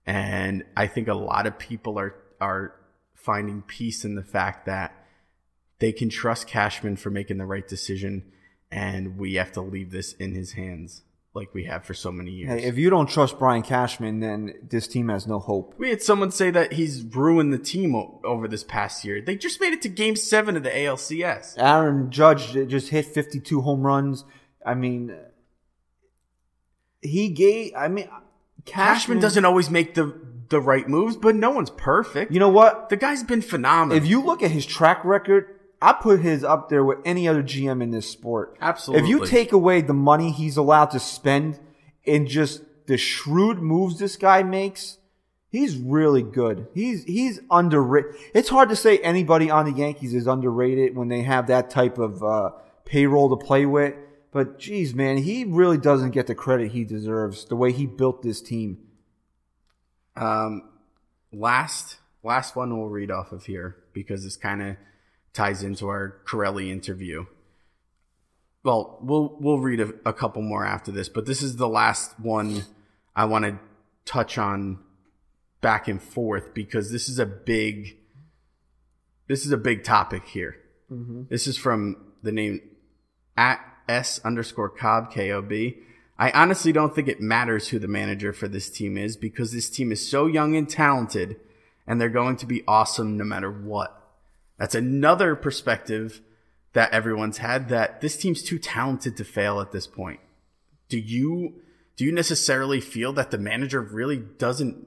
And 0.05 0.66
I 0.77 0.87
think 0.87 1.09
a 1.09 1.14
lot 1.14 1.46
of 1.46 1.59
people 1.59 1.98
are, 1.98 2.14
are 2.42 2.74
finding 3.14 3.62
peace 3.62 4.05
in 4.05 4.16
the 4.16 4.22
fact 4.22 4.66
that 4.66 4.92
they 5.79 5.92
can 5.92 6.11
trust 6.11 6.46
Cashman 6.46 6.96
for 6.96 7.09
making 7.09 7.38
the 7.38 7.46
right 7.46 7.66
decision 7.66 8.33
and 8.70 9.18
we 9.18 9.35
have 9.35 9.52
to 9.52 9.61
leave 9.61 9.90
this 9.90 10.12
in 10.14 10.35
his 10.35 10.52
hands 10.52 11.02
like 11.35 11.54
we 11.54 11.64
have 11.64 11.85
for 11.85 11.94
so 11.94 12.11
many 12.11 12.31
years. 12.33 12.50
Hey, 12.50 12.66
if 12.66 12.78
you 12.78 12.90
don't 12.90 13.09
trust 13.09 13.38
Brian 13.38 13.62
Cashman, 13.62 14.20
then 14.20 14.54
this 14.68 14.88
team 14.88 15.09
has 15.09 15.26
no 15.26 15.38
hope. 15.38 15.74
We 15.78 15.90
had 15.90 16.02
someone 16.02 16.31
say 16.31 16.50
that 16.50 16.72
he's 16.72 17.02
ruined 17.04 17.52
the 17.52 17.59
team 17.59 17.94
o- 17.94 18.20
over 18.24 18.48
this 18.48 18.64
past 18.64 19.04
year. 19.04 19.20
They 19.20 19.37
just 19.37 19.61
made 19.61 19.72
it 19.72 19.83
to 19.83 19.88
Game 19.88 20.16
Seven 20.16 20.57
of 20.57 20.62
the 20.64 20.70
ALCS. 20.70 21.54
Aaron 21.59 22.11
Judge 22.11 22.52
just 22.68 22.88
hit 22.88 23.07
52 23.07 23.61
home 23.61 23.83
runs. 23.83 24.24
I 24.64 24.74
mean, 24.74 25.14
he 27.00 27.28
gave. 27.28 27.72
I 27.76 27.88
mean, 27.88 28.07
Cashman, 28.07 28.64
Cashman 28.64 29.20
doesn't 29.20 29.44
always 29.44 29.70
make 29.70 29.94
the 29.94 30.14
the 30.48 30.61
right 30.61 30.88
moves, 30.88 31.16
but 31.16 31.35
no 31.35 31.50
one's 31.50 31.70
perfect. 31.70 32.33
You 32.33 32.40
know 32.40 32.48
what? 32.48 32.88
the 32.88 32.96
guy's 32.96 33.22
been 33.22 33.42
phenomenal. 33.42 33.96
If 34.02 34.09
you 34.09 34.22
look 34.22 34.42
at 34.42 34.50
his 34.50 34.64
track 34.64 35.04
record, 35.04 35.58
I 35.81 35.93
put 35.93 36.21
his 36.21 36.43
up 36.43 36.69
there 36.69 36.85
with 36.85 36.99
any 37.05 37.29
other 37.29 37.43
GM 37.43 37.83
in 37.83 37.91
this 37.91 38.09
sport. 38.09 38.57
Absolutely. 38.61 39.05
If 39.05 39.09
you 39.09 39.27
take 39.27 39.53
away 39.53 39.81
the 39.81 39.95
money 39.95 40.33
he's 40.33 40.57
allowed 40.57 40.91
to 40.91 41.01
spend 41.01 41.61
and 42.07 42.27
just 42.27 42.62
the 42.87 42.97
shrewd 42.97 43.59
moves 43.59 43.99
this 43.99 44.17
guy 44.17 44.43
makes, 44.43 44.99
he's 45.51 45.77
really 45.77 46.23
good. 46.23 46.67
He's 46.75 47.05
he's 47.05 47.41
underrated. 47.51 48.14
It's 48.35 48.49
hard 48.49 48.71
to 48.71 48.77
say 48.77 48.99
anybody 48.99 49.51
on 49.51 49.67
the 49.67 49.73
Yankees 49.73 50.14
is 50.14 50.27
underrated 50.27 50.97
when 50.97 51.09
they 51.09 51.23
have 51.23 51.47
that 51.47 51.71
type 51.71 51.99
of 51.99 52.23
uh, 52.25 52.51
payroll 52.85 53.37
to 53.37 53.45
play 53.45 53.64
with. 53.67 53.95
But 54.33 54.59
geez, 54.59 54.95
man, 54.95 55.19
he 55.19 55.45
really 55.45 55.79
doesn't 55.79 56.11
get 56.11 56.27
the 56.27 56.35
credit 56.35 56.73
he 56.73 56.85
deserves. 56.85 57.45
The 57.47 57.57
way 57.57 57.73
he 57.73 57.87
built 57.87 58.23
this 58.23 58.43
team. 58.43 58.79
um, 60.17 60.62
last 61.33 61.99
last 62.23 62.57
one 62.57 62.77
we'll 62.77 62.88
read 62.88 63.11
off 63.11 63.33
of 63.33 63.45
here 63.45 63.77
because 63.93 64.25
it's 64.25 64.37
kind 64.37 64.62
of 64.62 64.77
ties 65.33 65.62
into 65.62 65.88
our 65.88 66.21
Carelli 66.27 66.71
interview. 66.71 67.27
well, 68.64 68.99
we'll 69.01 69.37
we'll 69.41 69.59
read 69.61 69.81
a, 69.81 69.93
a 70.05 70.12
couple 70.12 70.43
more 70.43 70.64
after 70.64 70.91
this, 70.91 71.09
but 71.09 71.27
this 71.27 71.43
is 71.43 71.57
the 71.57 71.69
last 71.69 72.19
one 72.19 72.64
I 73.14 73.25
want 73.25 73.45
to 73.45 73.59
touch 74.05 74.38
on 74.38 74.79
back 75.61 75.88
and 75.88 76.03
forth 76.03 76.55
because 76.55 76.93
this 76.93 77.09
is 77.09 77.19
a 77.19 77.27
big 77.27 77.97
this 79.27 79.45
is 79.45 79.53
a 79.53 79.59
big 79.59 79.85
topic 79.85 80.27
here. 80.27 80.57
Mm-hmm. 80.91 81.25
This 81.29 81.47
is 81.47 81.59
from 81.59 82.12
the 82.23 82.33
name 82.33 82.61
at 83.37 83.61
s 83.88 84.21
underscore 84.25 84.69
cobb 84.71 85.12
kob. 85.12 85.53
I 86.21 86.31
honestly 86.33 86.73
don't 86.73 86.95
think 86.95 87.07
it 87.07 87.21
matters 87.21 87.69
who 87.69 87.79
the 87.79 87.87
manager 87.87 88.33
for 88.33 88.49
this 88.49 88.71
team 88.71 88.99
is 88.99 89.17
because 89.17 89.53
this 89.53 89.71
team 89.71 89.93
is 89.93 90.09
so 90.09 90.27
young 90.27 90.57
and 90.57 90.69
talented, 90.69 91.37
and 91.87 92.01
they're 92.01 92.09
going 92.09 92.37
to 92.38 92.47
be 92.47 92.64
awesome 92.67 93.17
no 93.17 93.25
matter 93.25 93.51
what. 93.51 93.95
That's 94.59 94.75
another 94.75 95.37
perspective 95.37 96.21
that 96.73 96.92
everyone's 96.92 97.38
had 97.38 97.68
that 97.68 98.01
this 98.01 98.16
team's 98.16 98.42
too 98.42 98.59
talented 98.59 99.16
to 99.16 99.25
fail 99.25 99.61
at 99.61 99.73
this 99.73 99.87
point. 99.87 100.21
Do 100.88 100.99
you 100.99 101.62
do 101.97 102.05
you 102.05 102.12
necessarily 102.12 102.81
feel 102.81 103.12
that 103.14 103.31
the 103.31 103.38
manager 103.38 103.81
really 103.81 104.18
doesn't 104.18 104.87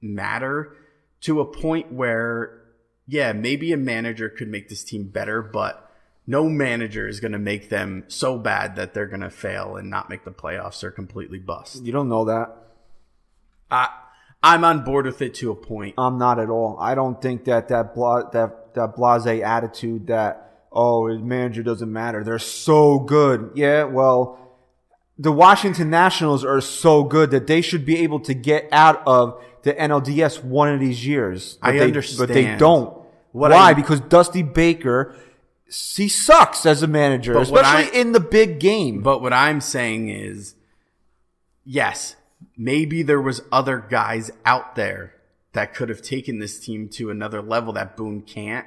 matter 0.00 0.74
to 1.22 1.40
a 1.40 1.44
point 1.44 1.92
where 1.92 2.62
yeah, 3.06 3.32
maybe 3.32 3.72
a 3.72 3.76
manager 3.76 4.28
could 4.28 4.48
make 4.48 4.68
this 4.68 4.82
team 4.82 5.08
better, 5.08 5.40
but 5.40 5.90
no 6.26 6.48
manager 6.48 7.06
is 7.06 7.20
going 7.20 7.32
to 7.32 7.38
make 7.38 7.68
them 7.68 8.04
so 8.08 8.36
bad 8.36 8.76
that 8.76 8.94
they're 8.94 9.06
going 9.06 9.20
to 9.20 9.30
fail 9.30 9.76
and 9.76 9.88
not 9.88 10.10
make 10.10 10.24
the 10.24 10.32
playoffs 10.32 10.82
or 10.82 10.90
completely 10.90 11.38
bust. 11.38 11.84
You 11.84 11.92
don't 11.92 12.08
know 12.08 12.24
that. 12.24 12.56
I 13.70 13.88
I'm 14.42 14.64
on 14.64 14.84
board 14.84 15.06
with 15.06 15.22
it 15.22 15.34
to 15.36 15.50
a 15.50 15.56
point. 15.56 15.94
I'm 15.98 16.18
not 16.18 16.38
at 16.38 16.50
all. 16.50 16.76
I 16.80 16.94
don't 16.94 17.20
think 17.20 17.44
that 17.44 17.68
that 17.68 17.94
bla- 17.94 18.30
that 18.32 18.65
that 18.76 18.94
blase 18.94 19.26
attitude 19.26 20.06
that 20.06 20.64
oh 20.70 21.08
his 21.08 21.20
manager 21.20 21.62
doesn't 21.62 21.92
matter. 21.92 22.22
They're 22.22 22.38
so 22.38 23.00
good. 23.00 23.50
Yeah, 23.54 23.84
well, 23.84 24.38
the 25.18 25.32
Washington 25.32 25.90
Nationals 25.90 26.44
are 26.44 26.60
so 26.60 27.02
good 27.02 27.30
that 27.32 27.46
they 27.46 27.60
should 27.60 27.84
be 27.84 27.98
able 27.98 28.20
to 28.20 28.34
get 28.34 28.68
out 28.70 29.02
of 29.06 29.42
the 29.62 29.74
NLDS 29.74 30.44
one 30.44 30.68
of 30.68 30.78
these 30.78 31.04
years. 31.06 31.58
But 31.60 31.68
I 31.70 31.72
they, 31.78 31.84
understand. 31.84 32.28
but 32.28 32.34
they 32.34 32.56
don't. 32.56 32.96
What 33.32 33.50
Why? 33.50 33.70
I- 33.70 33.74
because 33.74 34.00
Dusty 34.00 34.42
Baker, 34.42 35.16
he 35.66 36.08
sucks 36.08 36.64
as 36.64 36.82
a 36.82 36.86
manager, 36.86 37.36
especially 37.36 37.90
I- 37.90 38.00
in 38.00 38.12
the 38.12 38.20
big 38.20 38.60
game. 38.60 39.02
But 39.02 39.20
what 39.20 39.32
I'm 39.32 39.60
saying 39.60 40.08
is, 40.08 40.54
yes, 41.64 42.16
maybe 42.56 43.02
there 43.02 43.20
was 43.20 43.42
other 43.50 43.78
guys 43.78 44.30
out 44.44 44.76
there 44.76 45.14
that 45.56 45.72
could 45.74 45.88
have 45.88 46.02
taken 46.02 46.38
this 46.38 46.58
team 46.58 46.86
to 46.86 47.08
another 47.08 47.40
level 47.40 47.72
that 47.72 47.96
Boone 47.96 48.20
can't. 48.20 48.66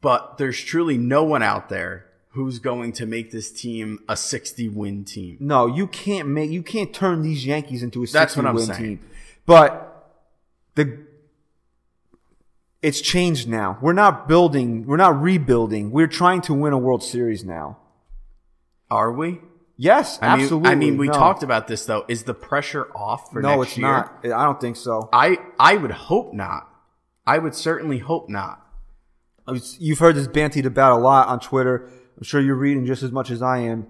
But 0.00 0.38
there's 0.38 0.62
truly 0.62 0.96
no 0.96 1.24
one 1.24 1.42
out 1.42 1.68
there 1.68 2.06
who's 2.28 2.60
going 2.60 2.92
to 2.92 3.06
make 3.06 3.32
this 3.32 3.50
team 3.50 3.98
a 4.08 4.16
60 4.16 4.68
win 4.68 5.04
team. 5.04 5.36
No, 5.40 5.66
you 5.66 5.88
can't 5.88 6.28
make 6.28 6.50
you 6.50 6.62
can't 6.62 6.94
turn 6.94 7.22
these 7.22 7.44
Yankees 7.44 7.82
into 7.82 8.04
a 8.04 8.06
60 8.06 8.18
That's 8.18 8.34
60 8.34 8.40
what 8.40 8.48
I'm 8.48 8.54
win 8.54 8.66
saying. 8.66 8.80
team. 8.98 9.00
But 9.46 10.12
the 10.76 11.06
it's 12.82 13.00
changed 13.00 13.48
now. 13.48 13.76
We're 13.80 13.92
not 13.92 14.28
building, 14.28 14.86
we're 14.86 14.98
not 14.98 15.20
rebuilding. 15.20 15.90
We're 15.90 16.06
trying 16.06 16.40
to 16.42 16.54
win 16.54 16.72
a 16.72 16.78
World 16.78 17.02
Series 17.02 17.44
now. 17.44 17.78
Are 18.92 19.10
we? 19.10 19.40
Yes, 19.78 20.18
I 20.22 20.36
mean, 20.36 20.42
absolutely. 20.44 20.70
I 20.70 20.74
mean, 20.74 20.96
we 20.96 21.06
No. 21.08 21.12
talked 21.12 21.42
about 21.42 21.66
this 21.68 21.84
though. 21.84 22.04
Is 22.08 22.22
the 22.24 22.32
pressure 22.34 22.88
off 22.94 23.30
for 23.30 23.42
No, 23.42 23.60
it's 23.62 23.76
year? 23.76 23.86
not. 23.86 24.20
I 24.24 24.44
don't 24.44 24.60
think 24.60 24.76
so. 24.76 25.08
I 25.12 25.38
I 25.60 25.76
would 25.76 25.90
hope 25.90 26.32
not. 26.32 26.68
I 27.26 27.38
would 27.38 27.54
certainly 27.54 27.98
hope 27.98 28.28
not. 28.28 28.62
You've 29.78 29.98
heard 29.98 30.16
this 30.16 30.26
bantied 30.28 30.64
about 30.64 30.92
a 30.98 31.00
lot 31.02 31.28
on 31.28 31.40
Twitter. 31.40 31.88
I'm 32.16 32.22
sure 32.24 32.40
you're 32.40 32.54
reading 32.56 32.86
just 32.86 33.02
as 33.02 33.12
much 33.12 33.30
as 33.30 33.42
I 33.42 33.58
am. 33.58 33.86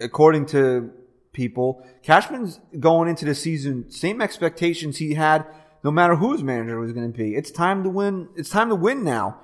According 0.00 0.46
to 0.46 0.90
people, 1.32 1.84
Cashman's 2.02 2.60
going 2.78 3.08
into 3.08 3.24
the 3.24 3.34
season 3.34 3.90
same 3.90 4.22
expectations 4.22 4.98
he 4.98 5.14
had, 5.14 5.44
no 5.84 5.90
matter 5.90 6.14
who 6.16 6.32
his 6.32 6.42
manager 6.42 6.78
was 6.78 6.92
going 6.92 7.10
to 7.10 7.16
be. 7.16 7.34
It's 7.34 7.50
time 7.50 7.82
to 7.82 7.90
win. 7.90 8.28
It's 8.36 8.48
time 8.50 8.68
to 8.68 8.74
win 8.76 9.02
now. 9.04 9.38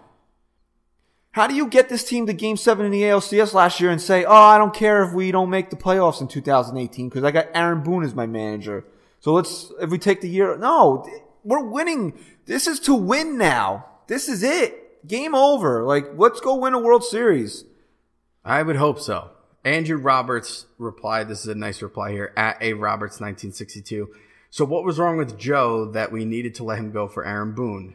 How 1.37 1.47
do 1.47 1.55
you 1.55 1.69
get 1.69 1.91
this 1.91 2.03
team 2.03 2.25
to 2.29 2.33
Game 2.33 2.57
Seven 2.57 2.87
in 2.87 2.93
the 2.93 3.03
ALCS 3.03 3.53
last 3.53 3.79
year 3.79 3.91
and 3.91 4.01
say, 4.01 4.25
"Oh, 4.25 4.33
I 4.33 4.57
don't 4.57 4.73
care 4.73 5.05
if 5.05 5.13
we 5.13 5.31
don't 5.31 5.51
make 5.51 5.69
the 5.69 5.77
playoffs 5.77 6.23
in 6.23 6.29
2018 6.29 7.11
because 7.11 7.25
I 7.25 7.31
got 7.31 7.49
Aaron 7.53 7.83
Boone 7.83 8.05
as 8.05 8.15
my 8.15 8.25
manager." 8.25 8.87
So 9.21 9.35
let's 9.35 9.71
if 9.79 9.91
we 9.91 9.99
take 9.99 10.23
the 10.23 10.31
year. 10.31 10.57
No, 10.57 11.07
we're 11.45 11.63
winning. 11.63 12.15
This 12.47 12.67
is 12.67 12.81
to 12.81 12.95
win 12.95 13.37
now. 13.37 13.85
This 14.07 14.31
is 14.31 14.43
it. 14.43 15.07
Game 15.07 15.35
over. 15.35 15.85
Like, 15.85 16.07
let's 16.17 16.41
go 16.41 16.57
win 16.57 16.73
a 16.73 16.79
World 16.79 17.05
Series. 17.05 17.67
I 18.43 18.63
would 18.63 18.77
hope 18.77 18.99
so. 18.99 19.29
Andrew 19.63 19.99
Roberts 19.99 20.65
replied, 20.79 21.29
this 21.29 21.41
is 21.41 21.49
a 21.49 21.55
nice 21.55 21.83
reply 21.83 22.13
here, 22.13 22.33
at 22.35 22.57
A 22.63 22.73
Roberts 22.73 23.21
1962. 23.21 24.09
So 24.49 24.65
what 24.65 24.85
was 24.85 24.99
wrong 24.99 25.19
with 25.19 25.39
Joe 25.39 25.85
that 25.91 26.11
we 26.11 26.25
needed 26.25 26.55
to 26.55 26.65
let 26.65 26.79
him 26.79 26.93
go 26.93 27.09
for 27.09 27.27
Aaron 27.27 27.53
Boone? 27.53 27.95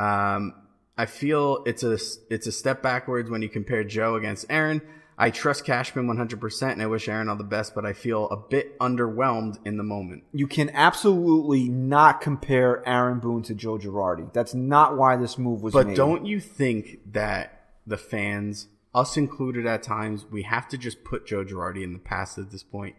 Um, 0.00 0.54
I 0.96 1.06
feel 1.06 1.62
it's 1.66 1.82
a 1.82 1.98
it's 2.30 2.46
a 2.46 2.52
step 2.52 2.82
backwards 2.82 3.30
when 3.30 3.42
you 3.42 3.48
compare 3.48 3.84
Joe 3.84 4.14
against 4.14 4.46
Aaron. 4.50 4.82
I 5.18 5.30
trust 5.30 5.64
Cashman 5.64 6.06
100% 6.06 6.72
and 6.72 6.82
I 6.82 6.86
wish 6.86 7.06
Aaron 7.06 7.28
all 7.28 7.36
the 7.36 7.44
best, 7.44 7.74
but 7.74 7.84
I 7.84 7.92
feel 7.92 8.28
a 8.30 8.36
bit 8.36 8.78
underwhelmed 8.78 9.58
in 9.64 9.76
the 9.76 9.82
moment. 9.82 10.24
You 10.32 10.46
can 10.46 10.70
absolutely 10.70 11.68
not 11.68 12.20
compare 12.20 12.86
Aaron 12.88 13.20
Boone 13.20 13.42
to 13.42 13.54
Joe 13.54 13.78
Girardi. 13.78 14.32
That's 14.32 14.54
not 14.54 14.96
why 14.96 15.16
this 15.16 15.38
move 15.38 15.62
was 15.62 15.74
But 15.74 15.88
made. 15.88 15.96
don't 15.96 16.26
you 16.26 16.40
think 16.40 17.12
that 17.12 17.68
the 17.86 17.98
fans, 17.98 18.68
us 18.94 19.16
included 19.16 19.66
at 19.66 19.82
times, 19.82 20.24
we 20.30 20.42
have 20.42 20.66
to 20.68 20.78
just 20.78 21.04
put 21.04 21.26
Joe 21.26 21.44
Girardi 21.44 21.82
in 21.84 21.92
the 21.92 21.98
past 21.98 22.38
at 22.38 22.50
this 22.50 22.62
point? 22.62 22.96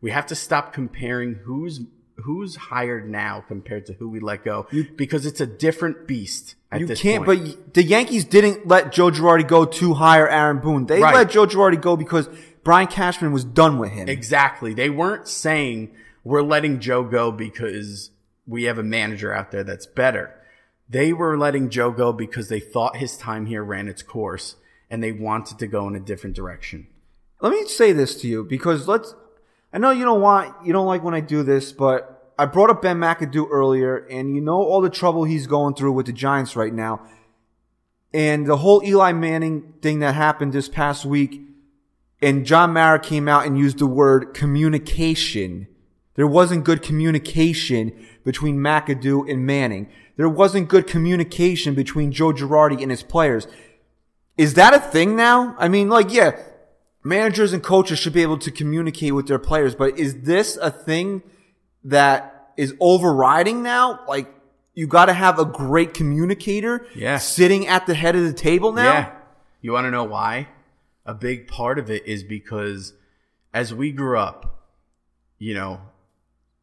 We 0.00 0.10
have 0.10 0.26
to 0.26 0.34
stop 0.34 0.72
comparing 0.72 1.34
who's 1.44 1.80
who's 2.16 2.56
hired 2.56 3.08
now 3.10 3.44
compared 3.46 3.86
to 3.86 3.92
who 3.94 4.08
we 4.08 4.20
let 4.20 4.44
go 4.44 4.66
because 4.96 5.26
it's 5.26 5.40
a 5.40 5.46
different 5.46 6.06
beast 6.06 6.54
at 6.70 6.80
You 6.80 6.86
can't, 6.88 7.24
point. 7.24 7.56
but 7.56 7.74
the 7.74 7.82
Yankees 7.82 8.24
didn't 8.24 8.66
let 8.68 8.92
Joe 8.92 9.10
Girardi 9.10 9.46
go 9.46 9.64
to 9.64 9.94
hire 9.94 10.28
Aaron 10.28 10.58
Boone. 10.60 10.86
They 10.86 11.00
Right. 11.00 11.14
let 11.14 11.30
Joe 11.30 11.46
Girardi 11.46 11.80
go 11.80 11.96
because 11.96 12.28
Brian 12.62 12.86
Cashman 12.86 13.32
was 13.32 13.44
done 13.44 13.78
with 13.78 13.90
him. 13.90 14.08
Exactly. 14.08 14.72
They 14.74 14.90
weren't 14.90 15.28
saying 15.28 15.90
we're 16.22 16.42
letting 16.42 16.80
Joe 16.80 17.02
go 17.02 17.30
because 17.32 18.10
we 18.46 18.64
have 18.64 18.78
a 18.78 18.82
manager 18.82 19.32
out 19.32 19.50
there 19.50 19.64
that's 19.64 19.86
better. 19.86 20.34
They 20.88 21.12
were 21.12 21.36
letting 21.36 21.68
Joe 21.70 21.90
go 21.90 22.12
because 22.12 22.48
they 22.48 22.60
thought 22.60 22.96
his 22.96 23.16
time 23.16 23.46
here 23.46 23.64
ran 23.64 23.88
its 23.88 24.02
course 24.02 24.56
and 24.90 25.02
they 25.02 25.12
wanted 25.12 25.58
to 25.58 25.66
go 25.66 25.88
in 25.88 25.94
a 25.96 26.00
different 26.00 26.36
direction. 26.36 26.86
Let 27.40 27.52
me 27.52 27.66
say 27.66 27.92
this 27.92 28.20
to 28.22 28.28
you 28.28 28.44
because 28.44 28.86
let's. 28.86 29.14
I 29.74 29.78
know 29.78 29.90
you 29.90 30.04
don't 30.04 30.20
want 30.20 30.54
you 30.64 30.72
don't 30.72 30.86
like 30.86 31.02
when 31.02 31.14
I 31.14 31.20
do 31.20 31.42
this, 31.42 31.72
but 31.72 32.32
I 32.38 32.46
brought 32.46 32.70
up 32.70 32.82
Ben 32.82 32.96
McAdoo 32.96 33.48
earlier, 33.50 33.96
and 34.06 34.32
you 34.32 34.40
know 34.40 34.62
all 34.62 34.80
the 34.80 34.88
trouble 34.88 35.24
he's 35.24 35.48
going 35.48 35.74
through 35.74 35.92
with 35.92 36.06
the 36.06 36.12
Giants 36.12 36.54
right 36.54 36.72
now, 36.72 37.04
and 38.12 38.46
the 38.46 38.58
whole 38.58 38.84
Eli 38.84 39.10
Manning 39.10 39.74
thing 39.82 39.98
that 39.98 40.14
happened 40.14 40.52
this 40.52 40.68
past 40.68 41.04
week, 41.04 41.40
and 42.22 42.46
John 42.46 42.72
Mara 42.72 43.00
came 43.00 43.26
out 43.26 43.46
and 43.46 43.58
used 43.58 43.78
the 43.78 43.86
word 43.88 44.32
communication. 44.32 45.66
There 46.14 46.28
wasn't 46.28 46.62
good 46.62 46.80
communication 46.80 48.06
between 48.24 48.58
McAdoo 48.58 49.28
and 49.28 49.44
Manning. 49.44 49.90
There 50.16 50.28
wasn't 50.28 50.68
good 50.68 50.86
communication 50.86 51.74
between 51.74 52.12
Joe 52.12 52.32
Girardi 52.32 52.80
and 52.80 52.92
his 52.92 53.02
players. 53.02 53.48
Is 54.36 54.54
that 54.54 54.72
a 54.72 54.78
thing 54.78 55.16
now? 55.16 55.56
I 55.58 55.66
mean, 55.66 55.88
like, 55.88 56.12
yeah, 56.12 56.38
managers 57.04 57.52
and 57.52 57.62
coaches 57.62 57.98
should 57.98 58.12
be 58.14 58.22
able 58.22 58.38
to 58.38 58.50
communicate 58.50 59.14
with 59.14 59.28
their 59.28 59.38
players, 59.38 59.74
but 59.74 59.98
is 59.98 60.22
this 60.22 60.56
a 60.56 60.70
thing 60.70 61.22
that 61.84 62.52
is 62.56 62.74
overriding 62.80 63.62
now? 63.62 64.00
Like, 64.08 64.32
you 64.74 64.86
got 64.88 65.06
to 65.06 65.12
have 65.12 65.38
a 65.38 65.44
great 65.44 65.94
communicator 65.94 66.86
Yeah. 66.94 67.18
sitting 67.18 67.68
at 67.68 67.86
the 67.86 67.94
head 67.94 68.16
of 68.16 68.24
the 68.24 68.32
table 68.32 68.72
now? 68.72 68.92
Yeah. 68.92 69.12
You 69.60 69.72
want 69.72 69.84
to 69.86 69.90
know 69.90 70.04
why? 70.04 70.48
A 71.06 71.14
big 71.14 71.46
part 71.46 71.78
of 71.78 71.90
it 71.90 72.06
is 72.06 72.24
because 72.24 72.94
as 73.52 73.72
we 73.74 73.92
grew 73.92 74.18
up, 74.18 74.68
you 75.38 75.54
know, 75.54 75.80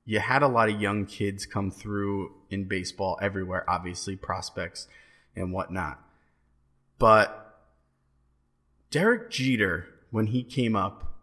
you 0.03 0.19
had 0.19 0.41
a 0.41 0.47
lot 0.47 0.69
of 0.69 0.81
young 0.81 1.05
kids 1.05 1.45
come 1.45 1.69
through 1.71 2.31
in 2.49 2.65
baseball 2.65 3.17
everywhere, 3.21 3.63
obviously, 3.69 4.15
prospects 4.15 4.87
and 5.35 5.53
whatnot. 5.53 5.99
But 6.97 7.59
Derek 8.89 9.29
Jeter, 9.29 9.87
when 10.11 10.27
he 10.27 10.43
came 10.43 10.75
up, 10.75 11.15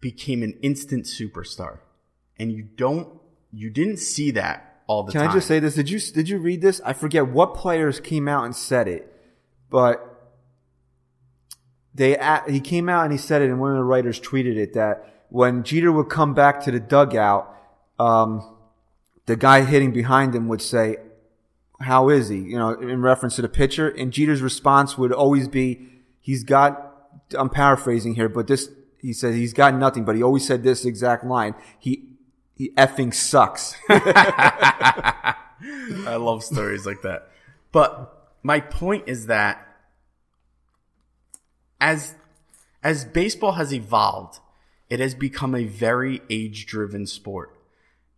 became 0.00 0.42
an 0.42 0.58
instant 0.60 1.06
superstar. 1.06 1.78
And 2.38 2.52
you 2.52 2.62
don't, 2.62 3.08
you 3.52 3.70
didn't 3.70 3.98
see 3.98 4.30
that 4.32 4.82
all 4.86 5.04
the 5.04 5.12
Can 5.12 5.20
time. 5.20 5.28
Can 5.28 5.36
I 5.36 5.38
just 5.38 5.48
say 5.48 5.60
this? 5.60 5.74
Did 5.74 5.88
you 5.88 5.98
did 5.98 6.28
you 6.28 6.38
read 6.38 6.60
this? 6.60 6.80
I 6.84 6.92
forget 6.92 7.28
what 7.28 7.54
players 7.54 8.00
came 8.00 8.28
out 8.28 8.44
and 8.44 8.54
said 8.54 8.88
it, 8.88 9.10
but 9.70 10.10
they 11.94 12.18
he 12.48 12.60
came 12.60 12.88
out 12.88 13.04
and 13.04 13.12
he 13.12 13.18
said 13.18 13.40
it, 13.40 13.48
and 13.48 13.60
one 13.60 13.70
of 13.70 13.76
the 13.76 13.84
writers 13.84 14.20
tweeted 14.20 14.56
it 14.56 14.74
that 14.74 15.26
when 15.30 15.62
Jeter 15.62 15.92
would 15.92 16.10
come 16.10 16.34
back 16.34 16.62
to 16.64 16.70
the 16.70 16.80
dugout, 16.80 17.54
um, 17.98 18.56
the 19.26 19.36
guy 19.36 19.64
hitting 19.64 19.92
behind 19.92 20.34
him 20.34 20.48
would 20.48 20.60
say, 20.60 20.96
"How 21.80 22.08
is 22.08 22.28
he?" 22.28 22.38
You 22.38 22.58
know, 22.58 22.70
in 22.70 23.00
reference 23.00 23.36
to 23.36 23.42
the 23.42 23.48
pitcher, 23.48 23.88
and 23.88 24.12
Jeter's 24.12 24.42
response 24.42 24.98
would 24.98 25.12
always 25.12 25.48
be, 25.48 25.88
"He's 26.20 26.42
got 26.42 26.93
I'm 27.36 27.48
paraphrasing 27.48 28.14
here, 28.14 28.28
but 28.28 28.46
this 28.46 28.70
he 29.00 29.12
said 29.12 29.34
he's 29.34 29.52
got 29.52 29.74
nothing, 29.74 30.04
but 30.04 30.16
he 30.16 30.22
always 30.22 30.46
said 30.46 30.62
this 30.62 30.84
exact 30.84 31.24
line. 31.24 31.54
He 31.78 32.08
he 32.54 32.70
effing 32.70 33.12
sucks. 33.12 33.76
I 33.88 35.36
love 36.06 36.42
stories 36.44 36.86
like 36.86 37.02
that. 37.02 37.28
But 37.72 38.30
my 38.42 38.60
point 38.60 39.04
is 39.06 39.26
that 39.26 39.66
as 41.80 42.14
as 42.82 43.04
baseball 43.04 43.52
has 43.52 43.72
evolved, 43.72 44.40
it 44.88 45.00
has 45.00 45.14
become 45.14 45.54
a 45.54 45.64
very 45.64 46.20
age-driven 46.30 47.06
sport. 47.06 47.58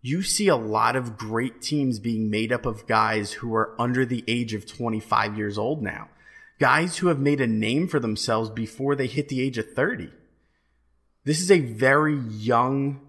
You 0.02 0.22
see 0.22 0.48
a 0.48 0.56
lot 0.56 0.94
of 0.94 1.16
great 1.16 1.62
teams 1.62 1.98
being 1.98 2.30
made 2.30 2.52
up 2.52 2.66
of 2.66 2.86
guys 2.86 3.32
who 3.32 3.54
are 3.54 3.74
under 3.80 4.04
the 4.04 4.22
age 4.28 4.54
of 4.54 4.66
25 4.66 5.36
years 5.36 5.58
old 5.58 5.82
now. 5.82 6.08
Guys 6.58 6.98
who 6.98 7.08
have 7.08 7.18
made 7.18 7.40
a 7.40 7.46
name 7.46 7.86
for 7.86 8.00
themselves 8.00 8.50
before 8.50 8.94
they 8.94 9.06
hit 9.06 9.28
the 9.28 9.40
age 9.42 9.58
of 9.58 9.72
30. 9.72 10.10
This 11.24 11.40
is 11.40 11.50
a 11.50 11.60
very 11.60 12.16
young 12.16 13.00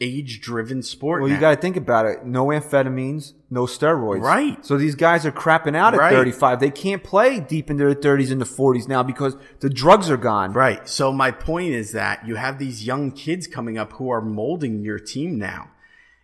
age 0.00 0.40
driven 0.40 0.82
sport. 0.82 1.22
Well, 1.22 1.30
you 1.30 1.38
got 1.38 1.54
to 1.54 1.60
think 1.60 1.76
about 1.76 2.06
it. 2.06 2.24
No 2.24 2.46
amphetamines, 2.46 3.32
no 3.50 3.64
steroids. 3.64 4.20
Right. 4.22 4.64
So 4.64 4.78
these 4.78 4.94
guys 4.94 5.26
are 5.26 5.32
crapping 5.32 5.76
out 5.76 5.94
at 5.94 6.00
Right. 6.00 6.12
35. 6.12 6.60
They 6.60 6.70
can't 6.70 7.02
play 7.02 7.40
deep 7.40 7.68
in 7.70 7.76
their 7.76 7.94
30s 7.94 8.30
and 8.30 8.40
the 8.40 8.44
40s 8.46 8.88
now 8.88 9.02
because 9.02 9.36
the 9.60 9.68
drugs 9.70 10.08
are 10.10 10.16
gone. 10.16 10.52
Right. 10.52 10.88
So 10.88 11.12
my 11.12 11.30
point 11.30 11.74
is 11.74 11.92
that 11.92 12.26
you 12.26 12.36
have 12.36 12.58
these 12.58 12.86
young 12.86 13.10
kids 13.10 13.46
coming 13.46 13.76
up 13.76 13.94
who 13.94 14.08
are 14.10 14.20
molding 14.20 14.82
your 14.84 14.98
team 14.98 15.36
now. 15.38 15.70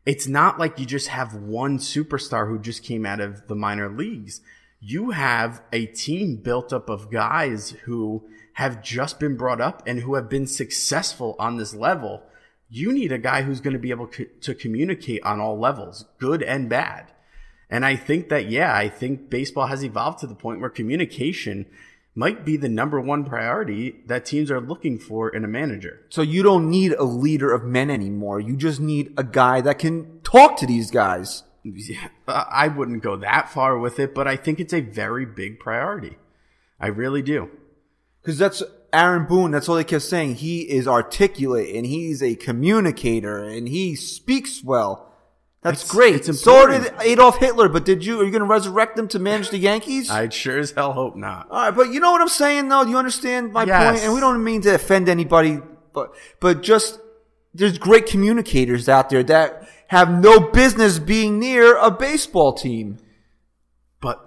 It's 0.07 0.28
not 0.28 0.59
like 0.59 0.78
you 0.78 0.87
just 0.87 1.09
have 1.09 1.35
one 1.35 1.78
superstar 1.78 2.46
who 2.46 2.59
just 2.59 2.85
came 2.85 3.04
out 3.07 3.20
of 3.20 3.48
the 3.48 3.54
minor 3.54 3.88
leagues. 3.88 4.40
You 4.87 5.12
have 5.12 5.62
a 5.73 5.87
team 5.87 6.37
built 6.37 6.70
up 6.70 6.90
of 6.90 7.11
guys 7.11 7.70
who 7.85 8.29
have 8.55 8.83
just 8.83 9.18
been 9.18 9.35
brought 9.35 9.59
up 9.59 9.83
and 9.87 10.01
who 10.01 10.14
have 10.14 10.29
been 10.29 10.47
successful 10.47 11.37
on 11.38 11.57
this 11.57 11.75
level. 11.75 12.23
You 12.68 12.92
need 12.92 13.11
a 13.11 13.16
guy 13.16 13.40
who's 13.40 13.62
going 13.62 13.73
to 13.73 13.79
be 13.79 13.92
able 13.92 14.09
to 14.09 14.55
communicate 14.55 15.23
on 15.23 15.40
all 15.40 15.59
levels, 15.59 16.05
good 16.18 16.42
and 16.42 16.68
bad. 16.68 17.11
And 17.70 17.83
I 17.87 17.97
think 17.97 18.29
that, 18.29 18.51
yeah, 18.51 18.77
I 18.77 18.90
think 18.90 19.31
baseball 19.31 19.68
has 19.68 19.83
evolved 19.83 20.18
to 20.18 20.27
the 20.27 20.35
point 20.35 20.61
where 20.61 20.68
communication 20.68 21.64
might 22.14 22.44
be 22.44 22.59
the 22.59 22.68
number 22.68 23.01
one 23.01 23.25
priority 23.25 24.03
that 24.05 24.27
teams 24.27 24.51
are 24.51 24.61
looking 24.61 24.99
for 24.99 25.31
in 25.31 25.47
a 25.47 25.49
manager. 25.49 26.03
So 26.11 26.20
you 26.20 26.42
don't 26.42 26.68
need 26.68 26.92
a 26.92 27.05
leader 27.05 27.55
of 27.55 27.64
men 27.64 27.88
anymore. 27.88 28.38
You 28.38 28.55
just 28.55 28.81
need 28.81 29.14
a 29.16 29.25
guy 29.25 29.62
that 29.62 29.79
can 29.79 30.20
talk 30.20 30.59
to 30.59 30.66
these 30.66 30.90
guys. 30.90 31.42
Yeah, 31.64 32.09
I 32.29 32.68
wouldn't 32.68 33.03
go 33.03 33.16
that 33.16 33.48
far 33.48 33.79
with 33.79 33.98
it, 33.98 34.14
but 34.14 34.29
I 34.29 34.37
think 34.37 34.61
it's 34.61 34.74
a 34.74 34.81
very 34.83 35.24
big 35.24 35.59
priority. 35.59 36.18
I 36.79 36.88
really 36.88 37.22
do. 37.22 37.48
Because 38.20 38.38
that's 38.38 38.62
Aaron 38.92 39.24
Boone. 39.27 39.50
That's 39.50 39.68
all 39.68 39.77
they 39.77 39.85
kept 39.85 40.03
saying. 40.05 40.37
He 40.37 40.61
is 40.62 40.87
articulate 40.87 41.74
and 41.74 41.87
he's 41.87 42.22
a 42.22 42.35
communicator 42.35 43.42
and 43.44 43.66
he 43.68 43.94
speaks 43.96 44.62
well. 44.62 45.11
That's 45.62 45.81
It's- 45.83 45.90
great. 45.90 46.29
it's 46.29 46.40
so 46.42 46.66
did 46.66 46.92
Adolf 47.00 47.38
Hitler. 47.38 47.70
But 47.70 47.87
did 47.87 48.05
you? 48.05 48.20
Are 48.20 48.24
you 48.24 48.31
going 48.31 48.42
to 48.42 48.46
resurrect 48.46 48.98
him 48.98 49.09
to 49.09 49.18
manage 49.18 49.48
the 49.48 49.57
Yankees? 49.59 50.11
I 50.11 50.29
sure 50.29 50.59
as 50.59 50.72
hell 50.72 50.92
hope 50.92 51.16
not. 51.16 51.48
All 51.50 51.62
right, 51.62 51.70
but 51.74 51.90
you 51.90 52.00
know 52.00 52.12
what 52.12 52.20
I'm 52.20 52.29
saying, 52.29 52.68
though. 52.68 52.85
Do 52.85 52.90
you 52.90 52.98
understand 52.98 53.53
my 53.55 53.64
Yes. 53.64 53.92
point? 53.92 54.05
And 54.05 54.12
we 54.12 54.20
don't 54.20 54.44
mean 54.44 54.61
to 54.62 54.74
offend 54.74 55.09
anybody, 55.09 55.61
but 55.94 56.14
but 56.40 56.62
just 56.62 57.00
there's 57.55 57.79
great 57.79 58.05
communicators 58.07 58.90
out 58.90 59.09
there 59.09 59.22
that 59.22 59.63
have 59.88 60.11
no 60.11 60.40
business 60.40 60.99
being 60.99 61.38
near 61.38 61.77
a 61.77 61.90
baseball 61.90 62.53
team. 62.53 62.99
But 64.01 64.20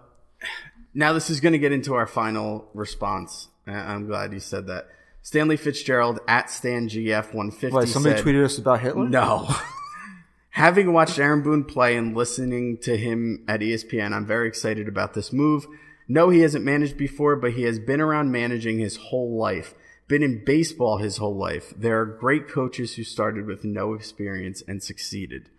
now 0.93 1.13
this 1.13 1.29
is 1.29 1.39
going 1.39 1.53
to 1.53 1.59
get 1.59 1.71
into 1.71 1.93
our 1.93 2.07
final 2.07 2.69
response. 2.73 3.49
Uh, 3.67 3.71
I'm 3.71 4.07
glad 4.07 4.33
you 4.33 4.39
said 4.39 4.67
that. 4.67 4.87
Stanley 5.21 5.57
Fitzgerald 5.57 6.19
at 6.27 6.47
StanGF150 6.47 7.71
What, 7.71 7.89
somebody 7.89 8.15
said, 8.15 8.25
tweeted 8.25 8.45
us 8.45 8.57
about 8.57 8.79
Hitler. 8.79 9.09
No. 9.09 9.53
Having 10.51 10.93
watched 10.93 11.19
Aaron 11.19 11.43
Boone 11.43 11.65
play 11.65 11.97
and 11.97 12.15
listening 12.15 12.77
to 12.83 12.97
him 12.97 13.43
at 13.47 13.59
ESPN, 13.59 14.13
I'm 14.13 14.25
very 14.25 14.47
excited 14.47 14.87
about 14.87 15.13
this 15.13 15.33
move. 15.33 15.67
No, 16.07 16.29
he 16.29 16.39
hasn't 16.39 16.63
managed 16.63 16.97
before, 16.97 17.35
but 17.35 17.53
he 17.53 17.63
has 17.63 17.77
been 17.77 17.99
around 17.99 18.31
managing 18.31 18.79
his 18.79 18.95
whole 18.95 19.37
life. 19.37 19.75
Been 20.07 20.23
in 20.23 20.45
baseball 20.45 20.97
his 20.97 21.17
whole 21.17 21.35
life. 21.35 21.73
There 21.75 21.99
are 21.99 22.05
great 22.05 22.47
coaches 22.47 22.95
who 22.95 23.03
started 23.03 23.45
with 23.45 23.65
no 23.65 23.93
experience 23.93 24.63
and 24.67 24.81
succeeded. 24.81 25.49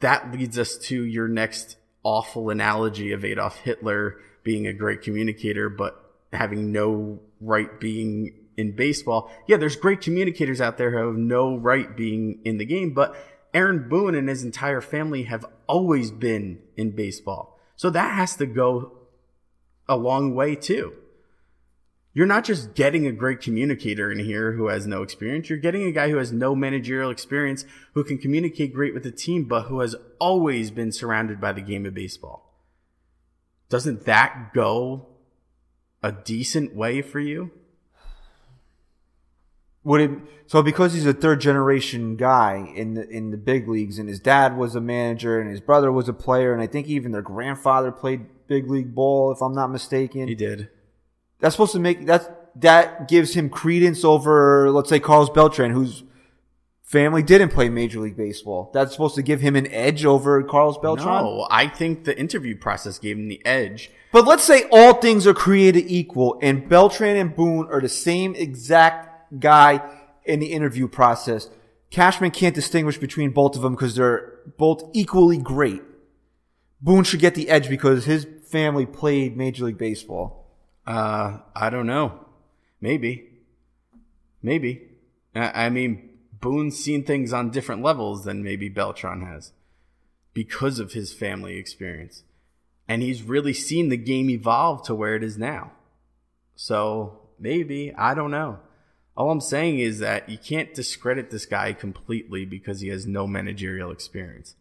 That 0.00 0.32
leads 0.32 0.58
us 0.58 0.78
to 0.78 1.04
your 1.04 1.28
next 1.28 1.76
awful 2.02 2.48
analogy 2.48 3.12
of 3.12 3.24
Adolf 3.24 3.56
Hitler 3.58 4.16
being 4.42 4.66
a 4.66 4.72
great 4.72 5.02
communicator, 5.02 5.68
but 5.68 5.96
having 6.32 6.72
no 6.72 7.20
right 7.40 7.78
being 7.80 8.34
in 8.56 8.76
baseball. 8.76 9.30
Yeah, 9.46 9.56
there's 9.56 9.76
great 9.76 10.00
communicators 10.00 10.60
out 10.60 10.78
there 10.78 10.90
who 10.90 11.08
have 11.08 11.16
no 11.16 11.56
right 11.56 11.96
being 11.96 12.40
in 12.44 12.58
the 12.58 12.64
game, 12.64 12.94
but 12.94 13.16
Aaron 13.52 13.88
Boone 13.88 14.14
and 14.14 14.28
his 14.28 14.44
entire 14.44 14.80
family 14.80 15.24
have 15.24 15.44
always 15.66 16.10
been 16.10 16.60
in 16.76 16.92
baseball. 16.92 17.58
So 17.76 17.90
that 17.90 18.14
has 18.14 18.36
to 18.36 18.46
go 18.46 18.92
a 19.88 19.96
long 19.96 20.34
way 20.34 20.54
too. 20.54 20.92
You're 22.20 22.26
not 22.26 22.44
just 22.44 22.74
getting 22.74 23.06
a 23.06 23.12
great 23.12 23.40
communicator 23.40 24.12
in 24.12 24.18
here 24.18 24.52
who 24.52 24.68
has 24.68 24.86
no 24.86 25.00
experience. 25.00 25.48
You're 25.48 25.58
getting 25.58 25.84
a 25.84 25.90
guy 25.90 26.10
who 26.10 26.18
has 26.18 26.30
no 26.30 26.54
managerial 26.54 27.10
experience, 27.10 27.64
who 27.94 28.04
can 28.04 28.18
communicate 28.18 28.74
great 28.74 28.92
with 28.92 29.04
the 29.04 29.10
team, 29.10 29.44
but 29.44 29.68
who 29.68 29.80
has 29.80 29.96
always 30.18 30.70
been 30.70 30.92
surrounded 30.92 31.40
by 31.40 31.52
the 31.52 31.62
game 31.62 31.86
of 31.86 31.94
baseball. 31.94 32.52
Doesn't 33.70 34.04
that 34.04 34.52
go 34.52 35.06
a 36.02 36.12
decent 36.12 36.74
way 36.74 37.00
for 37.00 37.20
you? 37.20 37.52
Would 39.84 40.00
it 40.02 40.10
so 40.46 40.62
because 40.62 40.92
he's 40.92 41.06
a 41.06 41.14
third 41.14 41.40
generation 41.40 42.16
guy 42.16 42.70
in 42.76 42.92
the 42.92 43.08
in 43.08 43.30
the 43.30 43.38
big 43.38 43.66
leagues, 43.66 43.98
and 43.98 44.10
his 44.10 44.20
dad 44.20 44.58
was 44.58 44.74
a 44.74 44.80
manager, 44.82 45.40
and 45.40 45.48
his 45.48 45.62
brother 45.62 45.90
was 45.90 46.06
a 46.06 46.12
player, 46.12 46.52
and 46.52 46.60
I 46.60 46.66
think 46.66 46.86
even 46.86 47.12
their 47.12 47.22
grandfather 47.22 47.90
played 47.90 48.26
big 48.46 48.70
league 48.70 48.94
ball, 48.94 49.32
if 49.32 49.40
I'm 49.40 49.54
not 49.54 49.68
mistaken. 49.68 50.28
He 50.28 50.34
did. 50.34 50.68
That's 51.40 51.54
supposed 51.54 51.72
to 51.72 51.80
make 51.80 52.06
that 52.06 52.36
that 52.56 53.08
gives 53.08 53.34
him 53.34 53.48
credence 53.48 54.04
over, 54.04 54.70
let's 54.70 54.88
say, 54.88 55.00
Carlos 55.00 55.30
Beltran, 55.30 55.70
whose 55.70 56.02
family 56.82 57.22
didn't 57.22 57.50
play 57.50 57.68
Major 57.68 58.00
League 58.00 58.16
Baseball. 58.16 58.70
That's 58.74 58.92
supposed 58.92 59.14
to 59.14 59.22
give 59.22 59.40
him 59.40 59.56
an 59.56 59.66
edge 59.68 60.04
over 60.04 60.42
Carlos 60.42 60.78
Beltran. 60.78 61.24
No, 61.24 61.46
I 61.50 61.68
think 61.68 62.04
the 62.04 62.18
interview 62.18 62.56
process 62.56 62.98
gave 62.98 63.16
him 63.16 63.28
the 63.28 63.44
edge. 63.46 63.90
But 64.12 64.26
let's 64.26 64.42
say 64.42 64.64
all 64.72 64.94
things 64.94 65.26
are 65.26 65.34
created 65.34 65.84
equal, 65.86 66.38
and 66.42 66.68
Beltran 66.68 67.16
and 67.16 67.34
Boone 67.34 67.68
are 67.70 67.80
the 67.80 67.88
same 67.88 68.34
exact 68.34 69.38
guy 69.38 69.80
in 70.24 70.40
the 70.40 70.52
interview 70.52 70.88
process. 70.88 71.48
Cashman 71.90 72.32
can't 72.32 72.54
distinguish 72.54 72.98
between 72.98 73.30
both 73.30 73.56
of 73.56 73.62
them 73.62 73.74
because 73.74 73.94
they're 73.94 74.40
both 74.58 74.90
equally 74.92 75.38
great. 75.38 75.82
Boone 76.80 77.04
should 77.04 77.20
get 77.20 77.34
the 77.34 77.48
edge 77.48 77.68
because 77.68 78.04
his 78.04 78.26
family 78.44 78.86
played 78.86 79.36
Major 79.36 79.66
League 79.66 79.78
Baseball. 79.78 80.39
Uh, 80.86 81.38
I 81.54 81.70
don't 81.70 81.86
know. 81.86 82.26
Maybe. 82.80 83.30
Maybe. 84.42 84.88
I, 85.34 85.68
mean, 85.70 86.10
Boone's 86.40 86.78
seen 86.78 87.04
things 87.04 87.32
on 87.32 87.50
different 87.50 87.82
levels 87.82 88.24
than 88.24 88.42
maybe 88.42 88.68
Beltran 88.68 89.22
has 89.22 89.52
because 90.32 90.78
of 90.78 90.92
his 90.92 91.12
family 91.12 91.56
experience. 91.56 92.24
And 92.88 93.02
he's 93.02 93.22
really 93.22 93.52
seen 93.52 93.88
the 93.88 93.96
game 93.96 94.30
evolve 94.30 94.82
to 94.84 94.94
where 94.94 95.14
it 95.14 95.22
is 95.22 95.38
now. 95.38 95.72
So 96.56 97.20
maybe, 97.38 97.94
I 97.94 98.14
don't 98.14 98.30
know. 98.30 98.58
All 99.16 99.30
I'm 99.30 99.40
saying 99.40 99.78
is 99.78 99.98
that 99.98 100.28
you 100.28 100.38
can't 100.38 100.74
discredit 100.74 101.30
this 101.30 101.46
guy 101.46 101.72
completely 101.72 102.44
because 102.44 102.80
he 102.80 102.88
has 102.88 103.06
no 103.06 103.26
managerial 103.26 103.90
experience. 103.90 104.54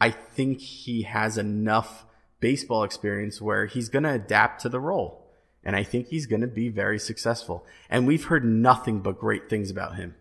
I 0.00 0.10
think 0.10 0.60
he 0.60 1.02
has 1.02 1.38
enough 1.38 2.04
baseball 2.40 2.84
experience 2.84 3.40
where 3.40 3.66
he's 3.66 3.88
going 3.88 4.02
to 4.02 4.12
adapt 4.12 4.60
to 4.62 4.68
the 4.68 4.80
role. 4.80 5.25
And 5.66 5.74
I 5.74 5.82
think 5.82 6.06
he's 6.06 6.26
going 6.26 6.42
to 6.42 6.46
be 6.46 6.68
very 6.68 6.96
successful. 6.96 7.66
And 7.90 8.06
we've 8.06 8.24
heard 8.26 8.44
nothing 8.44 9.00
but 9.00 9.18
great 9.18 9.50
things 9.50 9.68
about 9.68 9.96
him. 9.96 10.14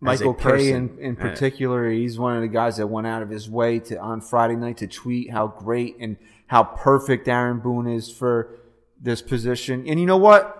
Michael 0.00 0.34
Kay 0.34 0.72
in, 0.72 0.98
in 0.98 1.16
Uh, 1.16 1.20
particular, 1.20 1.88
he's 1.88 2.18
one 2.18 2.34
of 2.34 2.42
the 2.42 2.48
guys 2.48 2.78
that 2.78 2.88
went 2.88 3.06
out 3.06 3.22
of 3.22 3.30
his 3.30 3.48
way 3.48 3.78
to 3.78 3.96
on 4.00 4.20
Friday 4.20 4.56
night 4.56 4.78
to 4.78 4.88
tweet 4.88 5.30
how 5.30 5.46
great 5.46 5.96
and 6.00 6.16
how 6.48 6.64
perfect 6.64 7.28
Aaron 7.28 7.60
Boone 7.60 7.86
is 7.86 8.10
for 8.10 8.58
this 9.00 9.22
position. 9.22 9.84
And 9.86 10.00
you 10.00 10.06
know 10.06 10.16
what? 10.16 10.58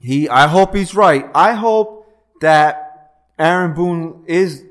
He 0.00 0.28
I 0.28 0.46
hope 0.46 0.76
he's 0.76 0.94
right. 0.94 1.26
I 1.34 1.54
hope 1.54 2.06
that 2.40 3.10
Aaron 3.40 3.74
Boone 3.74 4.22
is 4.28 4.62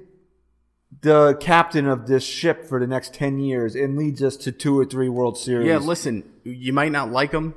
the 1.02 1.36
captain 1.42 1.88
of 1.88 2.08
this 2.08 2.24
ship 2.24 2.66
for 2.66 2.80
the 2.80 2.88
next 2.88 3.14
10 3.14 3.40
years 3.40 3.76
and 3.76 3.98
leads 3.98 4.24
us 4.24 4.38
to 4.38 4.54
two 4.54 4.80
or 4.80 4.86
three 4.86 5.10
World 5.10 5.38
Series. 5.38 5.68
Yeah, 5.68 5.80
listen, 5.80 6.24
you 6.46 6.72
might 6.72 6.94
not 6.94 7.12
like 7.12 7.34
him. 7.34 7.54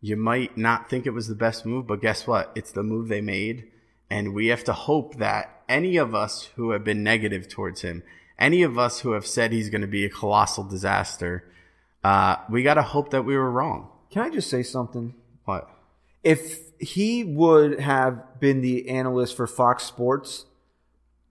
You 0.00 0.16
might 0.16 0.56
not 0.56 0.88
think 0.88 1.06
it 1.06 1.10
was 1.10 1.28
the 1.28 1.34
best 1.34 1.66
move, 1.66 1.86
but 1.86 2.00
guess 2.00 2.26
what? 2.26 2.52
It's 2.54 2.72
the 2.72 2.82
move 2.82 3.08
they 3.08 3.20
made. 3.20 3.70
And 4.08 4.34
we 4.34 4.46
have 4.46 4.64
to 4.64 4.72
hope 4.72 5.16
that 5.16 5.62
any 5.68 5.96
of 5.96 6.14
us 6.14 6.50
who 6.56 6.70
have 6.70 6.84
been 6.84 7.02
negative 7.02 7.48
towards 7.48 7.82
him, 7.82 8.02
any 8.38 8.62
of 8.62 8.78
us 8.78 9.00
who 9.00 9.12
have 9.12 9.26
said 9.26 9.52
he's 9.52 9.70
going 9.70 9.82
to 9.82 9.86
be 9.86 10.04
a 10.04 10.10
colossal 10.10 10.64
disaster, 10.64 11.44
uh, 12.02 12.36
we 12.48 12.62
got 12.62 12.74
to 12.74 12.82
hope 12.82 13.10
that 13.10 13.24
we 13.24 13.36
were 13.36 13.50
wrong. 13.50 13.88
Can 14.10 14.22
I 14.22 14.30
just 14.30 14.50
say 14.50 14.62
something? 14.62 15.14
What? 15.44 15.68
if 16.22 16.60
he 16.78 17.24
would 17.24 17.80
have 17.80 18.40
been 18.40 18.60
the 18.60 18.88
analyst 18.88 19.36
for 19.36 19.46
Fox 19.46 19.84
Sports, 19.84 20.46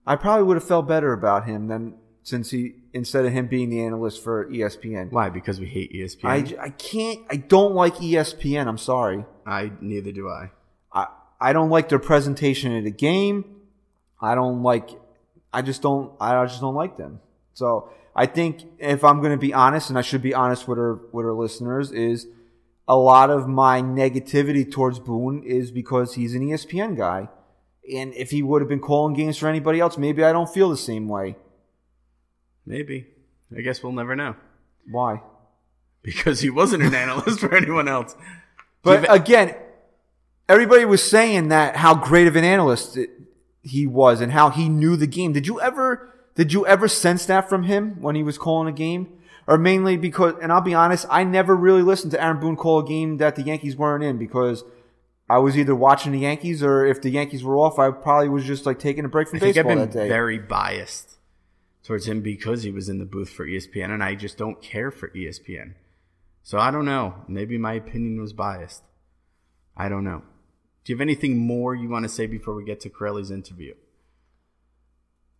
I 0.06 0.16
probably 0.16 0.44
would 0.44 0.56
have 0.56 0.66
felt 0.66 0.88
better 0.88 1.12
about 1.12 1.46
him 1.46 1.68
than 1.68 1.94
since 2.22 2.50
he 2.50 2.74
instead 2.92 3.24
of 3.24 3.32
him 3.32 3.46
being 3.46 3.70
the 3.70 3.82
analyst 3.82 4.22
for 4.22 4.46
ESPN. 4.46 5.10
Why? 5.10 5.28
Because 5.30 5.60
we 5.60 5.66
hate 5.66 5.92
ESPN. 5.92 6.58
I, 6.58 6.64
I 6.64 6.70
can't 6.70 7.20
I 7.30 7.36
don't 7.36 7.74
like 7.74 7.96
ESPN. 7.96 8.66
I'm 8.66 8.78
sorry. 8.78 9.24
I 9.46 9.72
neither 9.80 10.12
do 10.12 10.28
I. 10.28 10.50
I 10.92 11.06
I 11.40 11.52
don't 11.52 11.70
like 11.70 11.88
their 11.88 11.98
presentation 11.98 12.76
of 12.76 12.84
the 12.84 12.90
game. 12.90 13.44
I 14.20 14.34
don't 14.34 14.62
like. 14.62 14.90
I 15.52 15.62
just 15.62 15.82
don't. 15.82 16.12
I 16.20 16.44
just 16.46 16.60
don't 16.60 16.74
like 16.74 16.96
them. 16.96 17.20
So 17.54 17.90
I 18.14 18.26
think 18.26 18.64
if 18.78 19.02
I'm 19.04 19.20
going 19.20 19.32
to 19.32 19.38
be 19.38 19.54
honest, 19.54 19.88
and 19.88 19.98
I 19.98 20.02
should 20.02 20.22
be 20.22 20.34
honest 20.34 20.68
with 20.68 20.78
our 20.78 21.00
with 21.12 21.24
our 21.26 21.32
listeners, 21.32 21.90
is 21.90 22.26
a 22.86 22.96
lot 22.96 23.30
of 23.30 23.48
my 23.48 23.80
negativity 23.80 24.70
towards 24.70 24.98
Boone 24.98 25.42
is 25.44 25.70
because 25.70 26.14
he's 26.14 26.34
an 26.34 26.42
ESPN 26.42 26.96
guy, 26.96 27.28
and 27.94 28.12
if 28.14 28.30
he 28.30 28.42
would 28.42 28.60
have 28.62 28.68
been 28.68 28.80
calling 28.80 29.14
games 29.14 29.38
for 29.38 29.48
anybody 29.48 29.80
else, 29.80 29.96
maybe 29.96 30.22
I 30.24 30.32
don't 30.32 30.52
feel 30.52 30.68
the 30.68 30.76
same 30.76 31.08
way. 31.08 31.36
Maybe. 32.66 33.06
I 33.56 33.60
guess 33.62 33.82
we'll 33.82 33.92
never 33.92 34.14
know 34.14 34.36
Why? 34.90 35.22
because 36.02 36.40
he 36.40 36.50
wasn't 36.50 36.82
an 36.82 36.94
analyst 36.94 37.40
for 37.40 37.54
anyone 37.54 37.88
else. 37.88 38.14
But 38.82 39.12
again, 39.14 39.54
everybody 40.48 40.84
was 40.84 41.02
saying 41.02 41.48
that 41.48 41.76
how 41.76 41.94
great 41.94 42.26
of 42.26 42.36
an 42.36 42.44
analyst 42.44 42.96
it- 42.96 43.10
he 43.62 43.86
was 43.86 44.22
and 44.22 44.32
how 44.32 44.48
he 44.50 44.68
knew 44.70 44.96
the 44.96 45.06
game. 45.06 45.32
Did 45.34 45.46
you 45.46 45.60
ever 45.60 46.08
did 46.36 46.52
you 46.54 46.66
ever 46.66 46.88
sense 46.88 47.26
that 47.26 47.48
from 47.50 47.64
him 47.64 48.00
when 48.00 48.14
he 48.14 48.22
was 48.22 48.38
calling 48.38 48.66
a 48.68 48.72
game? 48.76 49.08
Or 49.46 49.58
mainly 49.58 49.96
because 49.98 50.34
and 50.40 50.50
I'll 50.50 50.60
be 50.62 50.72
honest, 50.74 51.04
I 51.10 51.24
never 51.24 51.54
really 51.54 51.82
listened 51.82 52.12
to 52.12 52.22
Aaron 52.24 52.40
Boone 52.40 52.56
call 52.56 52.78
a 52.78 52.86
game 52.88 53.18
that 53.18 53.36
the 53.36 53.42
Yankees 53.42 53.76
weren't 53.76 54.02
in 54.02 54.16
because 54.16 54.64
I 55.28 55.38
was 55.38 55.58
either 55.58 55.74
watching 55.74 56.12
the 56.12 56.20
Yankees 56.20 56.62
or 56.62 56.86
if 56.86 57.02
the 57.02 57.10
Yankees 57.10 57.44
were 57.44 57.56
off, 57.58 57.78
I 57.78 57.90
probably 57.90 58.28
was 58.30 58.44
just 58.46 58.64
like 58.64 58.78
taking 58.78 59.04
a 59.04 59.08
break 59.08 59.28
from 59.28 59.36
I 59.36 59.40
think 59.40 59.56
I've 59.58 59.66
baseball 59.66 59.84
been 59.86 59.90
that 59.90 59.98
day. 60.04 60.08
very 60.08 60.38
biased 60.38 61.09
towards 61.82 62.06
him 62.06 62.20
because 62.20 62.62
he 62.62 62.70
was 62.70 62.88
in 62.88 62.98
the 62.98 63.04
booth 63.04 63.30
for 63.30 63.46
ESPN, 63.46 63.90
and 63.90 64.02
I 64.02 64.14
just 64.14 64.36
don't 64.36 64.62
care 64.62 64.90
for 64.90 65.08
ESPN. 65.10 65.74
So 66.42 66.58
I 66.58 66.70
don't 66.70 66.84
know. 66.84 67.14
Maybe 67.28 67.58
my 67.58 67.74
opinion 67.74 68.20
was 68.20 68.32
biased. 68.32 68.82
I 69.76 69.88
don't 69.88 70.04
know. 70.04 70.22
Do 70.84 70.92
you 70.92 70.96
have 70.96 71.02
anything 71.02 71.38
more 71.38 71.74
you 71.74 71.88
want 71.88 72.04
to 72.04 72.08
say 72.08 72.26
before 72.26 72.54
we 72.54 72.64
get 72.64 72.80
to 72.80 72.90
Carelli's 72.90 73.30
interview? 73.30 73.74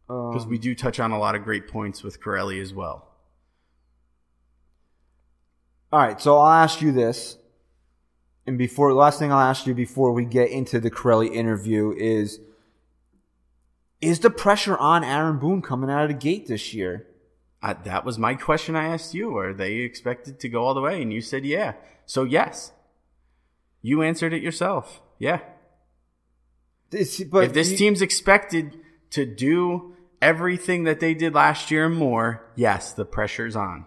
Because 0.06 0.44
Um, 0.44 0.50
we 0.50 0.58
do 0.58 0.74
touch 0.74 0.98
on 0.98 1.12
a 1.12 1.18
lot 1.18 1.34
of 1.34 1.44
great 1.44 1.68
points 1.68 2.02
with 2.02 2.20
Carelli 2.20 2.60
as 2.60 2.74
well. 2.74 3.06
All 5.92 6.00
right, 6.00 6.20
so 6.20 6.36
I'll 6.38 6.52
ask 6.52 6.80
you 6.80 6.92
this, 6.92 7.36
and 8.46 8.56
before 8.56 8.92
last 8.92 9.18
thing 9.18 9.32
I'll 9.32 9.40
ask 9.40 9.66
you 9.66 9.74
before 9.74 10.12
we 10.12 10.24
get 10.24 10.50
into 10.50 10.78
the 10.78 10.90
Carelli 10.90 11.32
interview 11.32 11.92
is: 11.96 12.38
Is 14.00 14.20
the 14.20 14.30
pressure 14.30 14.76
on 14.78 15.04
Aaron 15.04 15.38
Boone 15.38 15.60
coming 15.62 15.90
out 15.90 16.02
of 16.02 16.08
the 16.08 16.14
gate 16.14 16.46
this 16.46 16.72
year? 16.72 17.06
I, 17.62 17.74
that 17.74 18.04
was 18.04 18.18
my 18.18 18.34
question 18.34 18.74
I 18.74 18.86
asked 18.86 19.12
you. 19.14 19.36
Are 19.36 19.52
they 19.52 19.74
expected 19.76 20.40
to 20.40 20.48
go 20.48 20.64
all 20.64 20.72
the 20.72 20.80
way? 20.80 21.02
And 21.02 21.12
you 21.12 21.20
said 21.20 21.44
yeah. 21.44 21.74
So 22.06 22.24
yes. 22.24 22.72
You 23.82 24.02
answered 24.02 24.32
it 24.32 24.42
yourself. 24.42 25.02
Yeah. 25.18 25.40
But 26.90 27.44
if 27.44 27.52
this 27.52 27.72
you- 27.72 27.76
team's 27.76 28.02
expected 28.02 28.78
to 29.10 29.26
do 29.26 29.94
everything 30.22 30.84
that 30.84 31.00
they 31.00 31.14
did 31.14 31.34
last 31.34 31.70
year 31.70 31.86
and 31.86 31.96
more, 31.96 32.42
yes, 32.56 32.92
the 32.92 33.04
pressure's 33.04 33.56
on. 33.56 33.86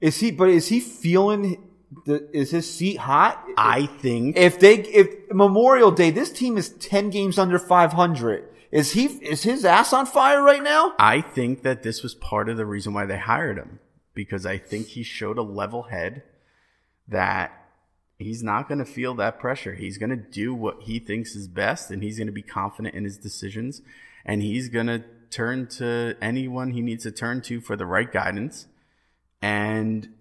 is 0.00 0.18
he, 0.20 0.30
but 0.30 0.48
is 0.48 0.68
he 0.68 0.80
feeling? 0.80 1.68
The, 2.06 2.28
is 2.36 2.50
his 2.50 2.72
seat 2.72 2.96
hot? 2.96 3.44
I 3.56 3.86
think 3.86 4.36
if 4.36 4.58
they 4.58 4.76
if 4.76 5.30
Memorial 5.30 5.90
Day, 5.90 6.10
this 6.10 6.32
team 6.32 6.56
is 6.56 6.70
ten 6.70 7.10
games 7.10 7.38
under 7.38 7.58
five 7.58 7.92
hundred. 7.92 8.48
Is 8.72 8.92
he 8.92 9.04
is 9.04 9.42
his 9.42 9.66
ass 9.66 9.92
on 9.92 10.06
fire 10.06 10.42
right 10.42 10.62
now? 10.62 10.94
I 10.98 11.20
think 11.20 11.62
that 11.62 11.82
this 11.82 12.02
was 12.02 12.14
part 12.14 12.48
of 12.48 12.56
the 12.56 12.64
reason 12.64 12.94
why 12.94 13.04
they 13.04 13.18
hired 13.18 13.58
him 13.58 13.78
because 14.14 14.46
I 14.46 14.56
think 14.56 14.88
he 14.88 15.02
showed 15.02 15.36
a 15.36 15.42
level 15.42 15.84
head 15.84 16.22
that 17.06 17.52
he's 18.18 18.42
not 18.42 18.68
going 18.68 18.78
to 18.78 18.86
feel 18.86 19.14
that 19.14 19.38
pressure. 19.38 19.74
He's 19.74 19.98
going 19.98 20.10
to 20.10 20.16
do 20.16 20.54
what 20.54 20.84
he 20.84 20.98
thinks 20.98 21.36
is 21.36 21.48
best 21.48 21.90
and 21.90 22.02
he's 22.02 22.16
going 22.16 22.28
to 22.28 22.32
be 22.32 22.42
confident 22.42 22.94
in 22.94 23.04
his 23.04 23.18
decisions 23.18 23.82
and 24.24 24.42
he's 24.42 24.70
going 24.70 24.86
to 24.86 25.04
turn 25.30 25.66
to 25.66 26.16
anyone 26.22 26.70
he 26.70 26.80
needs 26.80 27.02
to 27.02 27.10
turn 27.10 27.42
to 27.42 27.60
for 27.60 27.76
the 27.76 27.86
right 27.86 28.10
guidance. 28.10 28.66
And 29.42 30.14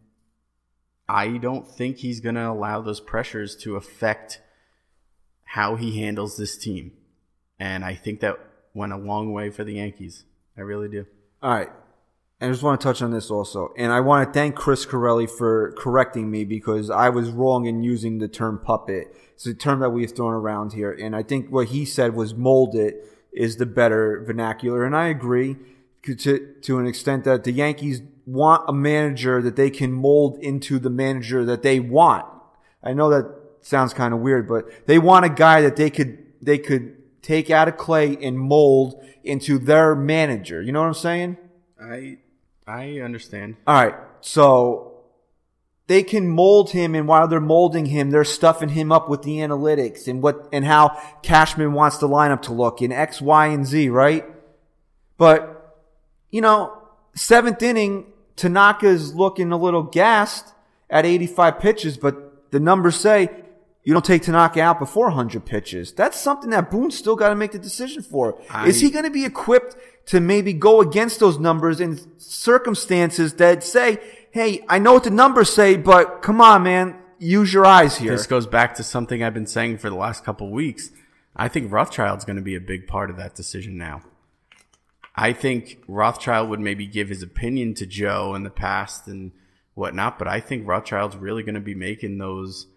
I 1.08 1.38
don't 1.38 1.68
think 1.68 1.98
he's 1.98 2.20
going 2.20 2.36
to 2.36 2.50
allow 2.50 2.82
those 2.82 3.00
pressures 3.00 3.56
to 3.58 3.78
affect 3.78 4.42
how 5.44 5.78
he 5.78 6.02
handles 6.02 6.36
this 6.36 6.58
team. 6.58 6.94
And 7.62 7.86
I 7.86 7.94
think 7.94 8.22
that 8.22 8.40
went 8.74 8.92
a 8.92 8.98
long 8.98 9.34
way 9.34 9.52
for 9.52 9.64
the 9.64 9.74
Yankees. 9.74 10.26
I 10.58 10.62
really 10.62 10.90
do. 10.90 11.06
All 11.44 11.54
right. 11.54 11.70
I 12.42 12.48
just 12.48 12.64
want 12.64 12.82
to 12.82 12.84
touch 12.84 13.04
on 13.04 13.12
this 13.12 13.30
also. 13.30 13.72
And 13.78 13.92
I 13.92 14.00
want 14.00 14.28
to 14.28 14.34
thank 14.34 14.56
Chris 14.56 14.84
Carelli 14.84 15.30
for 15.30 15.72
correcting 15.74 16.32
me 16.32 16.44
because 16.44 16.90
I 16.90 17.10
was 17.10 17.30
wrong 17.30 17.68
in 17.68 17.84
using 17.84 18.18
the 18.18 18.28
term 18.28 18.58
puppet. 18.58 19.16
It's 19.36 19.46
a 19.46 19.54
term 19.54 19.80
that 19.82 19.92
we've 19.92 20.10
thrown 20.10 20.34
around 20.34 20.74
here. 20.74 20.92
And 20.92 21.16
I 21.16 21.22
think 21.22 21.52
what 21.52 21.68
he 21.68 21.86
said 21.86 22.16
was 22.16 22.34
mold 22.34 22.76
is 23.32 23.58
the 23.58 23.68
better 23.68 24.24
vernacular. 24.26 24.84
And 24.84 24.96
I 24.96 25.10
agree 25.10 25.56
to, 26.02 26.56
to 26.64 26.80
an 26.80 26.88
extent 26.88 27.26
that 27.26 27.44
the 27.44 27.52
Yankees 27.52 28.02
want 28.26 28.64
a 28.68 28.74
manager 28.74 29.40
that 29.40 29.56
they 29.56 29.70
can 29.70 29.92
mold 29.92 30.40
into 30.40 30.80
the 30.80 30.90
manager 30.90 31.46
that 31.46 31.62
they 31.62 31.80
want. 31.80 32.26
I 32.84 32.94
know 32.94 33.12
that 33.12 33.32
sounds 33.62 33.94
kind 33.94 34.16
of 34.16 34.22
weird, 34.22 34.48
but 34.48 34.88
they 34.88 34.98
want 34.98 35.26
a 35.26 35.30
guy 35.30 35.62
that 35.62 35.76
they 35.76 35.92
could, 35.92 36.18
they 36.42 36.58
could 36.58 36.98
take 37.22 37.50
out 37.50 37.68
of 37.68 37.78
clay 37.78 38.18
and 38.22 38.40
mold 38.40 39.02
into 39.24 39.60
their 39.60 39.96
manager. 39.96 40.62
You 40.62 40.72
know 40.72 40.82
what 40.82 40.88
I'm 40.88 40.94
saying? 40.94 41.38
I 41.82 42.18
I 42.68 43.00
understand. 43.00 43.58
All 43.68 43.76
right. 43.76 43.96
So 44.22 44.92
they 45.88 46.04
can 46.04 46.28
mold 46.28 46.70
him 46.70 46.96
and 46.96 47.06
while 47.08 47.28
they're 47.28 47.42
molding 47.42 47.88
him, 47.88 48.12
they're 48.12 48.24
stuffing 48.24 48.70
him 48.70 48.94
up 48.94 49.10
with 49.10 49.24
the 49.24 49.40
analytics 49.40 50.08
and 50.08 50.22
what, 50.22 50.48
and 50.54 50.64
how 50.64 50.98
Cashman 51.22 51.74
wants 51.74 51.98
the 51.98 52.08
lineup 52.08 52.44
to 52.44 52.54
look 52.54 52.82
in 52.82 52.94
X, 52.94 53.22
Y, 53.22 53.48
and 53.48 53.68
Z, 53.68 53.90
right? 53.90 54.26
But, 55.18 55.76
you 56.30 56.40
know, 56.40 56.78
seventh 57.14 57.62
inning, 57.62 58.06
Tanaka's 58.38 59.14
looking 59.14 59.52
a 59.52 59.58
little 59.58 59.84
gassed 59.84 60.54
at 60.90 61.06
85 61.06 61.60
pitches, 61.60 61.98
but 61.98 62.52
the 62.52 62.62
numbers 62.62 62.96
say 62.96 63.30
you 63.84 63.94
don't 63.94 64.06
take 64.06 64.22
Tanaka 64.24 64.62
out 64.62 64.80
before 64.80 65.08
100 65.08 65.46
pitches. 65.46 65.92
That's 65.92 66.20
something 66.20 66.50
that 66.52 66.70
Boone's 66.70 66.98
still 66.98 67.16
got 67.16 67.30
to 67.30 67.36
make 67.36 67.52
the 67.52 67.60
decision 67.60 68.04
for. 68.04 68.40
I- 68.50 68.68
Is 68.68 68.80
he 68.82 68.90
going 68.92 69.06
to 69.06 69.12
be 69.12 69.26
equipped 69.26 69.76
to 70.08 70.20
maybe 70.20 70.54
go 70.54 70.82
against 70.82 71.20
those 71.20 71.40
numbers 71.40 71.80
in 71.80 72.00
circumstances 72.20 73.34
that 73.36 73.64
say, 73.64 74.00
hey, 74.32 74.64
I 74.68 74.80
know 74.80 74.94
what 74.94 75.04
the 75.04 75.10
numbers 75.10 75.52
say, 75.52 75.78
but 75.78 76.22
come 76.22 76.42
on, 76.42 76.64
man, 76.64 76.96
use 77.20 77.54
your 77.54 77.66
eyes 77.66 77.98
here. 77.98 78.12
This 78.12 78.28
goes 78.28 78.48
back 78.48 78.76
to 78.76 78.84
something 78.84 79.24
I've 79.24 79.34
been 79.34 79.48
saying 79.48 79.78
for 79.78 79.90
the 79.90 79.96
last 79.96 80.24
couple 80.24 80.48
of 80.48 80.54
weeks. 80.54 80.90
I 81.36 81.48
think 81.48 81.72
Rothschild's 81.72 82.26
going 82.26 82.36
to 82.36 82.42
be 82.42 82.56
a 82.56 82.60
big 82.60 82.88
part 82.88 83.10
of 83.10 83.18
that 83.18 83.36
decision 83.36 83.78
now. 83.78 84.02
I 85.16 85.34
think 85.34 85.84
Rothschild 85.88 86.50
would 86.50 86.60
maybe 86.60 86.88
give 86.88 87.10
his 87.10 87.22
opinion 87.22 87.74
to 87.76 87.86
Joe 87.86 88.34
in 88.36 88.44
the 88.44 88.50
past 88.50 89.08
and 89.08 89.32
whatnot, 89.76 90.18
but 90.18 90.28
I 90.28 90.40
think 90.40 90.68
Rothschild's 90.68 91.16
really 91.18 91.44
going 91.44 91.56
to 91.56 91.62
be 91.62 91.76
making 91.76 92.18
those 92.18 92.68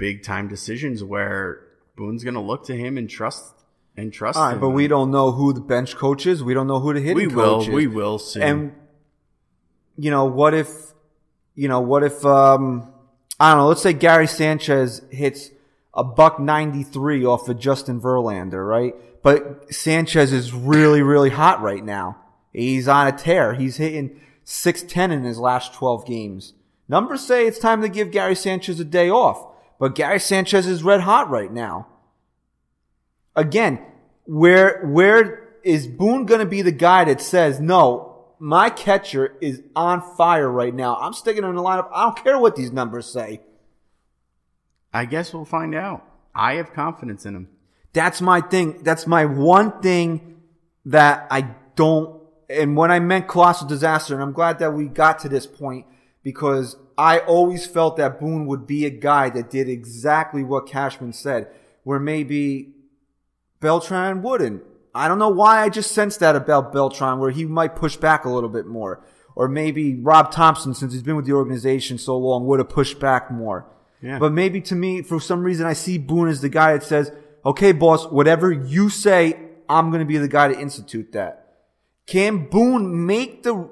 big 0.00 0.22
time 0.22 0.48
decisions 0.48 1.04
where 1.04 1.62
Boone's 1.94 2.24
going 2.24 2.34
to 2.34 2.40
look 2.40 2.64
to 2.64 2.74
him 2.74 2.96
and 2.96 3.08
trust 3.08 3.54
and 3.96 4.10
trust 4.12 4.38
All 4.38 4.46
right, 4.46 4.54
him. 4.54 4.60
but 4.60 4.70
we 4.70 4.88
don't 4.88 5.10
know 5.10 5.30
who 5.30 5.52
the 5.52 5.60
bench 5.60 5.94
coach 5.94 6.26
is. 6.26 6.42
We 6.42 6.54
don't 6.54 6.66
know 6.66 6.80
who 6.80 6.94
the 6.94 7.00
hitting 7.00 7.16
we 7.16 7.26
will 7.26 7.58
coach 7.58 7.68
is. 7.68 7.74
we 7.74 7.86
will 7.86 8.18
soon. 8.18 8.42
And 8.42 8.72
you 9.98 10.10
know, 10.10 10.24
what 10.24 10.54
if 10.54 10.70
you 11.54 11.68
know, 11.68 11.80
what 11.80 12.02
if 12.02 12.24
um 12.24 12.92
I 13.38 13.50
don't 13.50 13.58
know, 13.58 13.68
let's 13.68 13.82
say 13.82 13.92
Gary 13.92 14.26
Sanchez 14.26 15.02
hits 15.10 15.50
a 15.92 16.02
buck 16.02 16.40
93 16.40 17.24
off 17.26 17.48
of 17.48 17.58
Justin 17.58 18.00
Verlander, 18.00 18.66
right? 18.66 18.94
But 19.22 19.72
Sanchez 19.72 20.32
is 20.32 20.54
really 20.54 21.02
really 21.02 21.30
hot 21.30 21.60
right 21.60 21.84
now. 21.84 22.16
He's 22.54 22.88
on 22.88 23.06
a 23.06 23.12
tear. 23.12 23.54
He's 23.54 23.76
hitting 23.76 24.18
610 24.44 25.12
in 25.12 25.24
his 25.24 25.38
last 25.38 25.74
12 25.74 26.06
games. 26.06 26.54
Numbers 26.88 27.20
say 27.20 27.46
it's 27.46 27.58
time 27.58 27.82
to 27.82 27.88
give 27.88 28.10
Gary 28.10 28.34
Sanchez 28.34 28.80
a 28.80 28.84
day 28.84 29.10
off, 29.10 29.46
but 29.80 29.96
Gary 29.96 30.20
Sanchez 30.20 30.68
is 30.68 30.84
red 30.84 31.00
hot 31.00 31.28
right 31.28 31.52
now 31.52 31.88
again, 33.34 33.80
where 34.24 34.84
where 34.86 35.48
is 35.62 35.86
Boone 35.86 36.26
going 36.26 36.40
to 36.40 36.46
be 36.46 36.62
the 36.62 36.72
guy 36.72 37.04
that 37.04 37.20
says, 37.20 37.60
"No, 37.60 38.26
my 38.38 38.70
catcher 38.70 39.36
is 39.40 39.62
on 39.74 40.02
fire 40.16 40.50
right 40.50 40.74
now. 40.74 40.96
I'm 40.96 41.12
sticking 41.12 41.44
in 41.44 41.54
the 41.54 41.62
lineup. 41.62 41.88
I 41.92 42.04
don't 42.04 42.22
care 42.22 42.38
what 42.38 42.56
these 42.56 42.72
numbers 42.72 43.06
say." 43.06 43.40
I 44.92 45.04
guess 45.04 45.32
we'll 45.32 45.44
find 45.44 45.74
out. 45.74 46.04
I 46.34 46.54
have 46.54 46.72
confidence 46.72 47.24
in 47.24 47.34
him. 47.34 47.48
That's 47.92 48.20
my 48.20 48.40
thing. 48.40 48.82
That's 48.82 49.06
my 49.06 49.24
one 49.24 49.80
thing 49.80 50.40
that 50.86 51.26
I 51.30 51.54
don't. 51.76 52.20
And 52.48 52.76
when 52.76 52.90
I 52.90 52.98
meant 52.98 53.28
colossal 53.28 53.68
disaster, 53.68 54.14
and 54.14 54.22
I'm 54.22 54.32
glad 54.32 54.58
that 54.58 54.74
we 54.74 54.86
got 54.86 55.20
to 55.20 55.28
this 55.28 55.46
point 55.46 55.86
because 56.24 56.76
I 57.00 57.20
always 57.20 57.66
felt 57.66 57.96
that 57.96 58.20
Boone 58.20 58.44
would 58.44 58.66
be 58.66 58.84
a 58.84 58.90
guy 58.90 59.30
that 59.30 59.48
did 59.48 59.70
exactly 59.70 60.44
what 60.44 60.66
Cashman 60.66 61.14
said, 61.14 61.48
where 61.82 61.98
maybe 61.98 62.74
Beltran 63.58 64.20
wouldn't. 64.20 64.62
I 64.94 65.08
don't 65.08 65.18
know 65.18 65.30
why 65.30 65.62
I 65.62 65.70
just 65.70 65.92
sensed 65.92 66.20
that 66.20 66.36
about 66.36 66.74
Beltran, 66.74 67.18
where 67.18 67.30
he 67.30 67.46
might 67.46 67.74
push 67.74 67.96
back 67.96 68.26
a 68.26 68.28
little 68.28 68.50
bit 68.50 68.66
more. 68.66 69.02
Or 69.34 69.48
maybe 69.48 69.94
Rob 69.94 70.30
Thompson, 70.30 70.74
since 70.74 70.92
he's 70.92 71.02
been 71.02 71.16
with 71.16 71.24
the 71.24 71.32
organization 71.32 71.96
so 71.96 72.18
long, 72.18 72.46
would 72.46 72.58
have 72.58 72.68
pushed 72.68 73.00
back 73.00 73.30
more. 73.30 73.66
Yeah. 74.02 74.18
But 74.18 74.32
maybe 74.32 74.60
to 74.60 74.74
me, 74.74 75.00
for 75.00 75.20
some 75.20 75.42
reason, 75.42 75.66
I 75.66 75.72
see 75.72 75.96
Boone 75.96 76.28
as 76.28 76.42
the 76.42 76.50
guy 76.50 76.74
that 76.74 76.82
says, 76.82 77.10
okay, 77.46 77.72
boss, 77.72 78.08
whatever 78.08 78.52
you 78.52 78.90
say, 78.90 79.38
I'm 79.70 79.88
going 79.88 80.00
to 80.00 80.06
be 80.06 80.18
the 80.18 80.28
guy 80.28 80.48
to 80.48 80.60
institute 80.60 81.12
that. 81.12 81.46
Can 82.06 82.48
Boone 82.48 83.06
make 83.06 83.42
the, 83.42 83.70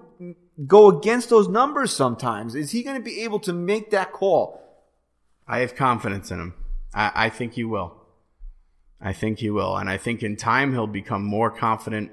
go 0.66 0.88
against 0.88 1.30
those 1.30 1.48
numbers 1.48 1.92
sometimes? 1.92 2.54
Is 2.54 2.72
he 2.72 2.82
going 2.82 2.96
to 2.96 3.02
be 3.02 3.22
able 3.22 3.40
to 3.40 3.52
make 3.52 3.90
that 3.90 4.12
call? 4.12 4.62
I 5.46 5.60
have 5.60 5.74
confidence 5.74 6.30
in 6.30 6.40
him. 6.40 6.54
I, 6.94 7.12
I 7.14 7.28
think 7.30 7.54
he 7.54 7.64
will. 7.64 7.94
I 9.00 9.12
think 9.12 9.38
he 9.38 9.50
will, 9.50 9.76
and 9.76 9.88
I 9.88 9.96
think 9.96 10.22
in 10.22 10.36
time 10.36 10.72
he'll 10.72 10.88
become 10.88 11.22
more 11.22 11.50
confident 11.52 12.10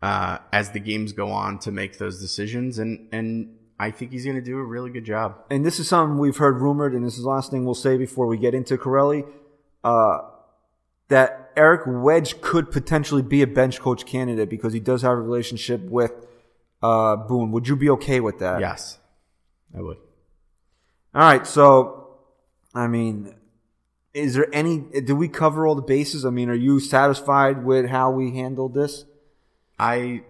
uh, 0.00 0.38
as 0.52 0.70
the 0.70 0.78
games 0.78 1.12
go 1.12 1.30
on 1.30 1.58
to 1.60 1.72
make 1.72 1.98
those 1.98 2.20
decisions, 2.20 2.78
and 2.78 3.08
and 3.12 3.56
I 3.78 3.90
think 3.90 4.12
he's 4.12 4.24
going 4.24 4.36
to 4.36 4.42
do 4.42 4.56
a 4.58 4.64
really 4.64 4.90
good 4.90 5.04
job. 5.04 5.42
and 5.50 5.66
this 5.66 5.80
is 5.80 5.88
something 5.88 6.18
we've 6.18 6.36
heard 6.36 6.60
rumored, 6.60 6.94
and 6.94 7.04
this 7.04 7.16
is 7.16 7.24
the 7.24 7.28
last 7.28 7.50
thing 7.50 7.64
we'll 7.64 7.74
say 7.74 7.96
before 7.96 8.28
we 8.28 8.36
get 8.36 8.54
into 8.54 8.76
Carelli, 8.76 9.26
uh, 9.82 10.18
that 11.08 11.50
Eric 11.56 11.82
Wedge 11.86 12.40
could 12.40 12.70
potentially 12.70 13.22
be 13.22 13.42
a 13.42 13.46
bench 13.46 13.80
coach 13.80 14.06
candidate 14.06 14.48
because 14.48 14.72
he 14.72 14.80
does 14.80 15.02
have 15.02 15.12
a 15.12 15.20
relationship 15.20 15.80
with 15.82 16.12
uh, 16.82 17.16
Boone. 17.16 17.52
Would 17.52 17.68
you 17.68 17.76
be 17.76 17.90
okay 17.90 18.20
with 18.20 18.38
that? 18.40 18.60
Yes, 18.60 18.98
I 19.76 19.80
would. 19.80 19.98
All 21.14 21.22
right. 21.22 21.46
So, 21.46 22.18
I 22.74 22.86
mean, 22.86 23.34
is 24.14 24.34
there 24.34 24.48
any? 24.52 24.78
Did 24.78 25.12
we 25.12 25.28
cover 25.28 25.66
all 25.66 25.74
the 25.74 25.82
bases? 25.82 26.24
I 26.24 26.30
mean, 26.30 26.48
are 26.48 26.54
you 26.54 26.80
satisfied 26.80 27.64
with 27.64 27.86
how 27.86 28.10
we 28.10 28.34
handled 28.34 28.74
this? 28.74 29.04
I 29.78 30.22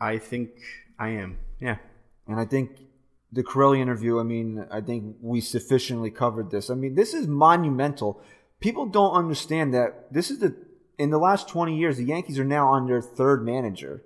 I 0.00 0.18
think 0.18 0.50
I 0.98 1.10
am. 1.10 1.38
Yeah. 1.60 1.76
And 2.26 2.38
I 2.38 2.44
think 2.44 2.70
the 3.32 3.42
Carelli 3.42 3.80
interview, 3.80 4.18
I 4.18 4.22
mean, 4.22 4.66
I 4.70 4.80
think 4.80 5.16
we 5.20 5.40
sufficiently 5.40 6.10
covered 6.10 6.50
this. 6.50 6.70
I 6.70 6.74
mean, 6.74 6.94
this 6.94 7.14
is 7.14 7.26
monumental. 7.26 8.20
People 8.60 8.86
don't 8.86 9.14
understand 9.14 9.74
that 9.74 10.12
this 10.12 10.30
is 10.30 10.38
the 10.38 10.54
in 10.98 11.10
the 11.10 11.18
last 11.18 11.48
20 11.48 11.78
years, 11.78 11.96
the 11.96 12.04
Yankees 12.04 12.38
are 12.38 12.44
now 12.44 12.68
on 12.68 12.86
their 12.86 13.00
third 13.00 13.42
manager. 13.42 14.02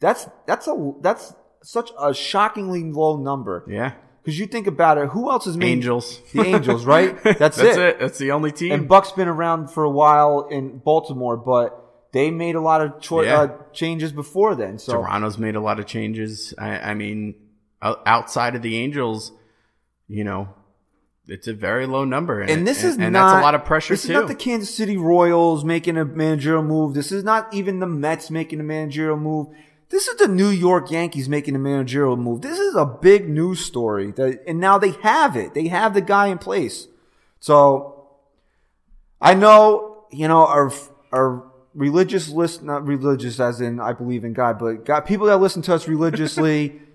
That's 0.00 0.28
that's 0.46 0.66
a 0.68 0.92
that's 1.00 1.34
such 1.62 1.90
a 1.98 2.12
shockingly 2.14 2.84
low 2.84 3.16
number. 3.16 3.64
Yeah. 3.68 3.94
Because 4.22 4.38
you 4.40 4.46
think 4.46 4.66
about 4.66 4.98
it, 4.98 5.08
who 5.10 5.30
else 5.30 5.44
has 5.44 5.56
made 5.56 5.68
Angels. 5.68 6.20
The 6.32 6.42
Angels, 6.42 6.84
right? 6.84 7.16
That's, 7.22 7.38
That's 7.38 7.58
it. 7.58 7.78
it. 7.78 8.00
That's 8.00 8.18
the 8.18 8.32
only 8.32 8.50
team. 8.50 8.72
And 8.72 8.88
Buck's 8.88 9.12
been 9.12 9.28
around 9.28 9.68
for 9.70 9.84
a 9.84 9.90
while 9.90 10.48
in 10.50 10.78
Baltimore, 10.78 11.36
but 11.36 11.80
they 12.12 12.32
made 12.32 12.56
a 12.56 12.60
lot 12.60 12.80
of 12.80 13.00
choi- 13.00 13.22
Yeah. 13.26 13.40
uh, 13.42 13.58
changes 13.72 14.10
before 14.10 14.56
then. 14.56 14.80
So 14.80 14.94
Toronto's 14.94 15.38
made 15.38 15.54
a 15.54 15.60
lot 15.60 15.78
of 15.78 15.86
changes. 15.86 16.52
I, 16.58 16.90
I 16.90 16.94
mean, 16.94 17.36
outside 17.80 18.56
of 18.56 18.62
the 18.62 18.76
Angels, 18.78 19.30
you 20.08 20.24
know, 20.24 20.48
it's 21.28 21.46
a 21.46 21.52
very 21.54 21.86
low 21.86 22.04
number, 22.04 22.40
and, 22.40 22.50
and 22.50 22.66
this 22.66 22.82
is 22.82 22.96
and 22.98 23.12
not 23.12 23.30
that's 23.32 23.40
a 23.40 23.44
lot 23.44 23.54
of 23.54 23.64
pressure 23.64 23.94
This 23.94 24.06
too. 24.06 24.12
is 24.12 24.18
not 24.18 24.26
the 24.28 24.34
Kansas 24.34 24.74
City 24.74 24.96
Royals 24.96 25.64
making 25.64 25.96
a 25.96 26.04
managerial 26.04 26.62
move. 26.64 26.94
This 26.94 27.12
is 27.12 27.22
not 27.22 27.52
even 27.54 27.78
the 27.78 27.86
Mets 27.86 28.28
making 28.30 28.58
a 28.58 28.64
managerial 28.64 29.16
move. 29.16 29.48
This 29.88 30.08
is 30.08 30.16
the 30.16 30.28
New 30.28 30.48
York 30.48 30.90
Yankees 30.90 31.28
making 31.28 31.54
a 31.54 31.58
managerial 31.58 32.16
move. 32.16 32.42
This 32.42 32.58
is 32.58 32.74
a 32.74 32.84
big 32.84 33.28
news 33.28 33.64
story, 33.64 34.10
that, 34.12 34.42
and 34.46 34.58
now 34.58 34.78
they 34.78 34.90
have 35.02 35.36
it. 35.36 35.54
They 35.54 35.68
have 35.68 35.94
the 35.94 36.00
guy 36.00 36.26
in 36.26 36.38
place. 36.38 36.88
So 37.38 38.08
I 39.20 39.34
know, 39.34 40.04
you 40.10 40.26
know, 40.28 40.46
our 40.46 40.72
our 41.12 41.44
religious 41.74 42.28
list, 42.28 42.62
not 42.62 42.86
religious 42.86 43.38
as 43.38 43.60
in 43.60 43.78
I 43.78 43.92
believe 43.92 44.24
in 44.24 44.32
God, 44.32 44.58
but 44.58 44.84
God, 44.84 45.02
people 45.02 45.26
that 45.26 45.36
listen 45.36 45.62
to 45.62 45.74
us 45.74 45.86
religiously. 45.86 46.80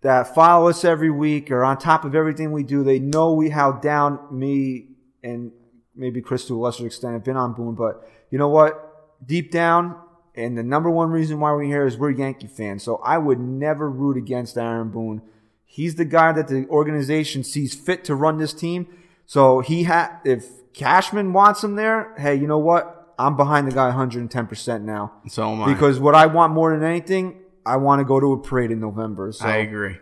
that 0.00 0.34
follow 0.34 0.68
us 0.68 0.84
every 0.84 1.10
week 1.10 1.50
are 1.50 1.64
on 1.64 1.76
top 1.78 2.04
of 2.04 2.14
everything 2.14 2.52
we 2.52 2.62
do. 2.62 2.84
They 2.84 2.98
know 2.98 3.32
we 3.32 3.50
how 3.50 3.72
down 3.72 4.20
me 4.30 4.90
and 5.22 5.52
maybe 5.94 6.20
Chris 6.20 6.46
to 6.46 6.56
a 6.56 6.60
lesser 6.60 6.86
extent 6.86 7.14
have 7.14 7.24
been 7.24 7.36
on 7.36 7.54
Boone, 7.54 7.74
but 7.74 8.08
you 8.30 8.38
know 8.38 8.48
what? 8.48 9.26
Deep 9.26 9.50
down, 9.50 10.00
and 10.38 10.56
the 10.56 10.62
number 10.62 10.88
one 10.88 11.10
reason 11.10 11.40
why 11.40 11.52
we're 11.52 11.64
here 11.64 11.86
is 11.86 11.96
we're 11.98 12.10
Yankee 12.10 12.46
fans. 12.46 12.82
So 12.82 12.96
I 13.04 13.18
would 13.18 13.40
never 13.40 13.90
root 13.90 14.16
against 14.16 14.56
Aaron 14.56 14.90
Boone. 14.90 15.22
He's 15.66 15.96
the 15.96 16.04
guy 16.04 16.32
that 16.32 16.48
the 16.48 16.66
organization 16.68 17.44
sees 17.44 17.74
fit 17.74 18.04
to 18.04 18.14
run 18.14 18.38
this 18.38 18.54
team. 18.54 18.86
So 19.26 19.60
he 19.60 19.84
had, 19.84 20.18
if 20.24 20.72
Cashman 20.72 21.32
wants 21.32 21.62
him 21.62 21.74
there, 21.76 22.14
hey, 22.16 22.34
you 22.36 22.46
know 22.46 22.58
what? 22.58 23.14
I'm 23.18 23.36
behind 23.36 23.66
the 23.66 23.72
guy 23.72 23.90
110% 23.90 24.82
now. 24.82 25.12
so 25.28 25.52
am 25.52 25.62
I. 25.62 25.72
Because 25.72 25.98
what 25.98 26.14
I 26.14 26.26
want 26.26 26.52
more 26.52 26.72
than 26.72 26.88
anything, 26.88 27.40
I 27.66 27.76
want 27.76 28.00
to 28.00 28.04
go 28.04 28.20
to 28.20 28.32
a 28.32 28.38
parade 28.38 28.70
in 28.70 28.80
November. 28.80 29.32
So 29.32 29.44
I 29.46 29.56
agree. 29.56 29.96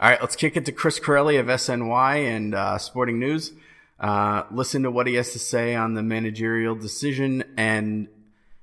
All 0.00 0.08
right, 0.08 0.20
let's 0.20 0.36
kick 0.36 0.56
it 0.56 0.64
to 0.66 0.72
Chris 0.72 0.98
Carelli 0.98 1.38
of 1.38 1.46
SNY 1.46 2.26
and 2.26 2.54
uh, 2.54 2.78
Sporting 2.78 3.18
News. 3.18 3.52
Uh, 4.00 4.42
listen 4.50 4.82
to 4.82 4.90
what 4.90 5.06
he 5.06 5.14
has 5.14 5.32
to 5.32 5.38
say 5.38 5.74
on 5.74 5.94
the 5.94 6.02
managerial 6.02 6.74
decision 6.74 7.44
and 7.56 8.08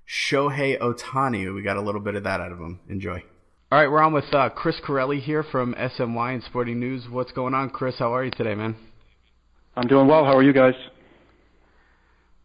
Shohei 0.10 0.80
Ohtani. 0.80 1.54
We 1.54 1.62
got 1.62 1.78
a 1.78 1.82
little 1.82 2.02
bit 2.02 2.16
of 2.16 2.24
that 2.24 2.42
out 2.42 2.52
of 2.52 2.58
him. 2.58 2.80
Enjoy. 2.90 3.24
All 3.72 3.80
right, 3.80 3.88
we're 3.88 4.02
on 4.02 4.12
with 4.12 4.34
uh, 4.34 4.50
Chris 4.50 4.78
Carelli 4.84 5.22
here 5.22 5.44
from 5.44 5.76
SNY 5.76 6.34
and 6.34 6.44
Sporting 6.44 6.80
News. 6.80 7.08
What's 7.08 7.32
going 7.32 7.54
on, 7.54 7.70
Chris? 7.70 8.00
How 8.00 8.16
are 8.16 8.26
you 8.26 8.32
today, 8.32 8.56
man? 8.56 8.76
I'm 9.76 9.88
doing 9.88 10.08
well. 10.08 10.26
How 10.26 10.36
are 10.36 10.42
you 10.42 10.54
guys? 10.54 10.74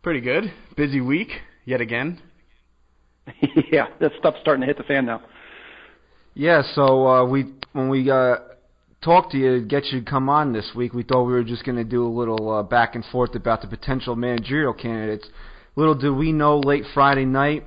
Pretty 0.03 0.21
good. 0.21 0.53
Busy 0.77 1.01
week 1.01 1.31
yet 1.65 1.81
again. 1.81 2.21
yeah, 3.73 3.87
that 3.99 4.12
stuff's 4.19 4.41
starting 4.43 4.61
to 4.61 4.67
hit 4.67 4.77
the 4.77 4.83
fan 4.83 5.07
now. 5.07 5.23
Yeah, 6.35 6.62
so 6.75 7.07
uh, 7.07 7.25
we 7.25 7.55
when 7.73 7.89
we 7.89 8.11
uh, 8.11 8.37
talked 9.03 9.33
to 9.33 9.39
you, 9.39 9.61
to 9.61 9.65
get 9.65 9.87
you 9.87 10.01
to 10.01 10.05
come 10.05 10.29
on 10.29 10.53
this 10.53 10.73
week, 10.77 10.93
we 10.93 11.03
thought 11.03 11.25
we 11.25 11.33
were 11.33 11.43
just 11.43 11.65
going 11.65 11.79
to 11.79 11.85
do 11.85 12.07
a 12.07 12.12
little 12.12 12.51
uh, 12.51 12.62
back 12.62 12.95
and 12.95 13.05
forth 13.07 13.35
about 13.35 13.62
the 13.62 13.69
potential 13.69 14.15
managerial 14.15 14.75
candidates. 14.75 15.27
Little 15.77 15.95
did 15.95 16.11
we 16.11 16.33
know, 16.33 16.61
late 16.61 16.85
Friday 16.95 17.25
night, 17.25 17.64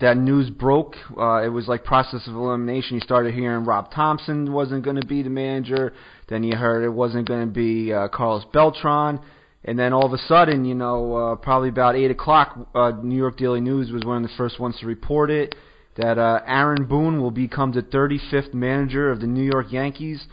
that 0.00 0.16
news 0.16 0.50
broke. 0.50 0.96
Uh, 1.16 1.42
it 1.42 1.48
was 1.48 1.68
like 1.68 1.84
process 1.84 2.26
of 2.26 2.34
elimination. 2.34 2.96
You 2.96 3.00
started 3.00 3.34
hearing 3.34 3.64
Rob 3.64 3.90
Thompson 3.92 4.52
wasn't 4.52 4.84
going 4.84 5.00
to 5.00 5.06
be 5.06 5.22
the 5.22 5.30
manager. 5.30 5.92
Then 6.28 6.42
you 6.42 6.56
heard 6.56 6.84
it 6.84 6.90
wasn't 6.90 7.28
going 7.28 7.46
to 7.46 7.52
be 7.52 7.92
uh, 7.92 8.08
Carlos 8.08 8.44
Beltran. 8.52 9.20
And 9.64 9.78
then 9.78 9.92
all 9.92 10.04
of 10.04 10.12
a 10.12 10.18
sudden, 10.18 10.64
you 10.64 10.74
know, 10.74 11.14
uh, 11.14 11.36
probably 11.36 11.68
about 11.68 11.96
8 11.96 12.10
o'clock, 12.10 12.68
uh, 12.74 12.92
New 13.02 13.16
York 13.16 13.36
Daily 13.36 13.60
News 13.60 13.90
was 13.90 14.04
one 14.04 14.16
of 14.16 14.22
the 14.22 14.36
first 14.36 14.60
ones 14.60 14.76
to 14.80 14.86
report 14.86 15.30
it 15.30 15.54
that 15.96 16.16
uh, 16.16 16.40
Aaron 16.46 16.84
Boone 16.84 17.20
will 17.20 17.32
become 17.32 17.72
the 17.72 17.82
35th 17.82 18.54
manager 18.54 19.10
of 19.10 19.20
the 19.20 19.26
New 19.26 19.42
York 19.42 19.72
Yankees. 19.72 20.26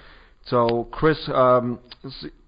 So, 0.46 0.88
Chris, 0.92 1.18
um, 1.34 1.80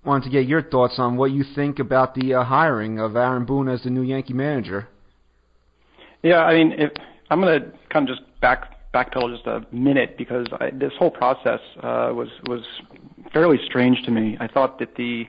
wanted 0.07 0.23
to 0.23 0.31
get 0.31 0.47
your 0.47 0.63
thoughts 0.63 0.95
on 0.97 1.17
what 1.17 1.31
you 1.31 1.43
think 1.53 1.79
about 1.79 2.15
the 2.15 2.33
uh, 2.33 2.43
hiring 2.43 2.99
of 2.99 3.15
Aaron 3.15 3.45
Boone 3.45 3.67
as 3.67 3.83
the 3.83 3.89
new 3.89 4.01
Yankee 4.01 4.33
manager. 4.33 4.87
Yeah, 6.23 6.39
I 6.39 6.55
mean, 6.55 6.71
if, 6.71 6.91
I'm 7.29 7.41
going 7.41 7.61
to 7.61 7.71
kind 7.89 8.09
of 8.09 8.15
just 8.15 8.27
back 8.41 8.73
backpedal 8.93 9.35
just 9.35 9.45
a 9.45 9.65
minute 9.71 10.17
because 10.17 10.47
I, 10.59 10.71
this 10.71 10.93
whole 10.97 11.11
process 11.11 11.59
uh, 11.83 12.11
was 12.13 12.29
was 12.47 12.61
fairly 13.33 13.59
strange 13.65 14.01
to 14.03 14.11
me. 14.11 14.37
I 14.39 14.47
thought 14.47 14.79
that 14.79 14.95
the 14.95 15.25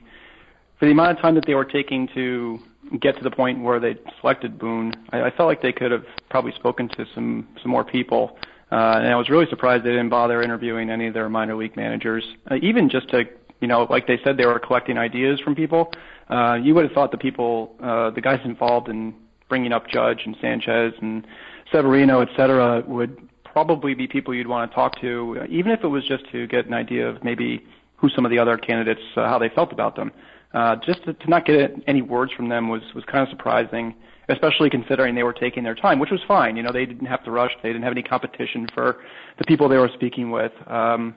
for 0.79 0.85
the 0.85 0.91
amount 0.91 1.11
of 1.11 1.21
time 1.21 1.35
that 1.35 1.45
they 1.45 1.55
were 1.55 1.65
taking 1.65 2.07
to 2.15 2.59
get 3.01 3.17
to 3.17 3.23
the 3.23 3.31
point 3.31 3.61
where 3.61 3.79
they 3.79 3.97
selected 4.21 4.57
Boone, 4.57 4.93
I, 5.11 5.23
I 5.23 5.31
felt 5.31 5.47
like 5.47 5.61
they 5.61 5.73
could 5.73 5.91
have 5.91 6.05
probably 6.29 6.53
spoken 6.53 6.87
to 6.89 7.05
some 7.13 7.47
some 7.61 7.69
more 7.69 7.83
people. 7.83 8.37
Uh, 8.71 9.01
and 9.01 9.07
I 9.07 9.15
was 9.15 9.29
really 9.29 9.47
surprised 9.49 9.83
they 9.83 9.89
didn't 9.89 10.09
bother 10.09 10.43
interviewing 10.43 10.89
any 10.91 11.07
of 11.07 11.13
their 11.15 11.27
minor 11.27 11.55
league 11.55 11.75
managers, 11.75 12.23
uh, 12.51 12.55
even 12.61 12.87
just 12.87 13.09
to 13.09 13.23
you 13.61 13.67
know, 13.67 13.87
like 13.89 14.07
they 14.07 14.19
said, 14.23 14.37
they 14.37 14.45
were 14.45 14.59
collecting 14.59 14.97
ideas 14.97 15.39
from 15.39 15.55
people. 15.55 15.91
Uh, 16.29 16.57
you 16.61 16.73
would 16.75 16.85
have 16.85 16.93
thought 16.93 17.11
the 17.11 17.17
people, 17.17 17.75
uh, 17.81 18.09
the 18.11 18.21
guys 18.21 18.39
involved 18.45 18.87
in 18.89 19.13
bringing 19.49 19.73
up 19.73 19.87
Judge 19.87 20.21
and 20.25 20.35
Sanchez 20.39 20.93
and 21.01 21.25
Severino, 21.71 22.21
et 22.21 22.29
cetera, 22.37 22.83
would 22.87 23.17
probably 23.43 23.95
be 23.95 24.07
people 24.07 24.33
you'd 24.33 24.47
want 24.47 24.69
to 24.69 24.75
talk 24.75 24.99
to, 25.01 25.43
even 25.49 25.71
if 25.71 25.83
it 25.83 25.87
was 25.87 26.05
just 26.07 26.29
to 26.31 26.47
get 26.47 26.67
an 26.67 26.73
idea 26.73 27.07
of 27.07 27.23
maybe 27.23 27.65
who 27.97 28.09
some 28.09 28.25
of 28.25 28.31
the 28.31 28.39
other 28.39 28.57
candidates, 28.57 29.01
uh, 29.17 29.27
how 29.27 29.37
they 29.39 29.49
felt 29.49 29.71
about 29.73 29.95
them. 29.95 30.11
Uh, 30.53 30.75
just 30.85 31.03
to, 31.03 31.13
to 31.13 31.29
not 31.29 31.45
get 31.45 31.71
any 31.87 32.01
words 32.01 32.31
from 32.33 32.49
them 32.49 32.69
was 32.69 32.81
was 32.95 33.03
kind 33.05 33.21
of 33.21 33.29
surprising, 33.29 33.93
especially 34.29 34.69
considering 34.69 35.13
they 35.13 35.23
were 35.23 35.33
taking 35.33 35.63
their 35.63 35.75
time, 35.75 35.99
which 35.99 36.09
was 36.09 36.21
fine. 36.27 36.55
You 36.57 36.63
know, 36.63 36.71
they 36.71 36.85
didn't 36.85 37.05
have 37.05 37.23
to 37.25 37.31
rush. 37.31 37.51
They 37.61 37.69
didn't 37.69 37.83
have 37.83 37.91
any 37.91 38.01
competition 38.01 38.67
for 38.73 38.97
the 39.37 39.45
people 39.45 39.69
they 39.69 39.77
were 39.77 39.91
speaking 39.93 40.31
with. 40.31 40.51
Um, 40.67 41.15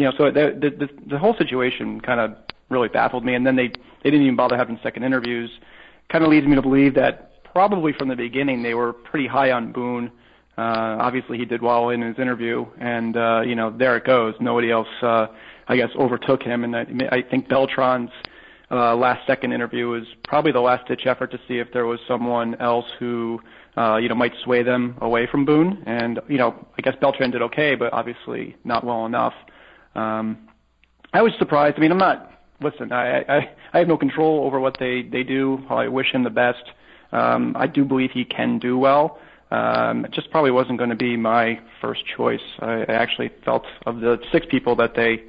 you 0.00 0.06
know, 0.06 0.12
so 0.16 0.30
the 0.30 0.74
the, 0.78 0.88
the, 1.06 1.18
whole 1.18 1.34
situation 1.36 2.00
kind 2.00 2.20
of 2.20 2.36
really 2.68 2.88
baffled 2.88 3.24
me. 3.24 3.34
And 3.34 3.46
then 3.46 3.56
they 3.56 3.68
they 3.68 4.10
didn't 4.10 4.22
even 4.22 4.36
bother 4.36 4.56
having 4.56 4.78
second 4.82 5.04
interviews. 5.04 5.50
Kind 6.10 6.24
of 6.24 6.30
leads 6.30 6.46
me 6.46 6.56
to 6.56 6.62
believe 6.62 6.94
that 6.94 7.44
probably 7.44 7.92
from 7.92 8.08
the 8.08 8.16
beginning 8.16 8.62
they 8.62 8.74
were 8.74 8.92
pretty 8.92 9.26
high 9.26 9.52
on 9.52 9.72
Boone. 9.72 10.10
Uh, 10.58 10.98
obviously, 11.00 11.38
he 11.38 11.44
did 11.44 11.62
well 11.62 11.88
in 11.90 12.02
his 12.02 12.18
interview, 12.18 12.66
and 12.80 13.16
uh, 13.16 13.40
you 13.40 13.54
know, 13.54 13.70
there 13.70 13.96
it 13.96 14.04
goes. 14.04 14.34
Nobody 14.40 14.70
else 14.70 14.88
uh, 15.00 15.28
I 15.70 15.76
guess, 15.76 15.90
overtook 15.96 16.42
him. 16.42 16.64
And 16.64 16.74
I, 16.74 16.84
I 17.12 17.22
think 17.22 17.48
Beltran's 17.48 18.10
uh, 18.72 18.96
last 18.96 19.24
second 19.24 19.52
interview 19.52 19.88
was 19.88 20.02
probably 20.24 20.50
the 20.50 20.60
last 20.60 20.88
ditch 20.88 21.02
effort 21.06 21.30
to 21.30 21.38
see 21.46 21.58
if 21.58 21.72
there 21.72 21.86
was 21.86 22.00
someone 22.08 22.56
else 22.56 22.86
who, 22.98 23.40
uh, 23.76 23.96
you 23.96 24.08
know, 24.08 24.16
might 24.16 24.32
sway 24.42 24.64
them 24.64 24.96
away 25.00 25.28
from 25.30 25.44
Boone. 25.44 25.84
And, 25.86 26.18
you 26.28 26.38
know, 26.38 26.66
I 26.76 26.82
guess 26.82 26.94
Beltran 27.00 27.30
did 27.30 27.40
okay, 27.42 27.76
but 27.76 27.92
obviously 27.92 28.56
not 28.64 28.84
well 28.84 29.06
enough. 29.06 29.32
Um, 29.94 30.48
I 31.12 31.22
was 31.22 31.32
surprised. 31.38 31.76
I 31.76 31.80
mean, 31.80 31.92
I'm 31.92 31.98
not, 31.98 32.30
listen, 32.60 32.92
I, 32.92 33.20
I, 33.20 33.50
I 33.72 33.78
have 33.78 33.88
no 33.88 33.96
control 33.96 34.44
over 34.44 34.60
what 34.60 34.76
they, 34.78 35.02
they 35.02 35.22
do. 35.22 35.64
I 35.68 35.88
wish 35.88 36.12
him 36.12 36.24
the 36.24 36.30
best. 36.30 36.62
Um, 37.12 37.56
I 37.58 37.66
do 37.66 37.84
believe 37.84 38.10
he 38.12 38.24
can 38.24 38.58
do 38.58 38.78
well. 38.78 39.18
Um, 39.50 40.04
it 40.04 40.12
just 40.12 40.30
probably 40.30 40.52
wasn't 40.52 40.78
going 40.78 40.90
to 40.90 40.96
be 40.96 41.16
my 41.16 41.60
first 41.80 42.02
choice. 42.16 42.40
I, 42.60 42.84
I 42.88 42.92
actually 42.92 43.32
felt 43.44 43.64
of 43.84 44.00
the 44.00 44.18
six 44.30 44.46
people 44.48 44.76
that 44.76 44.94
they 44.94 45.24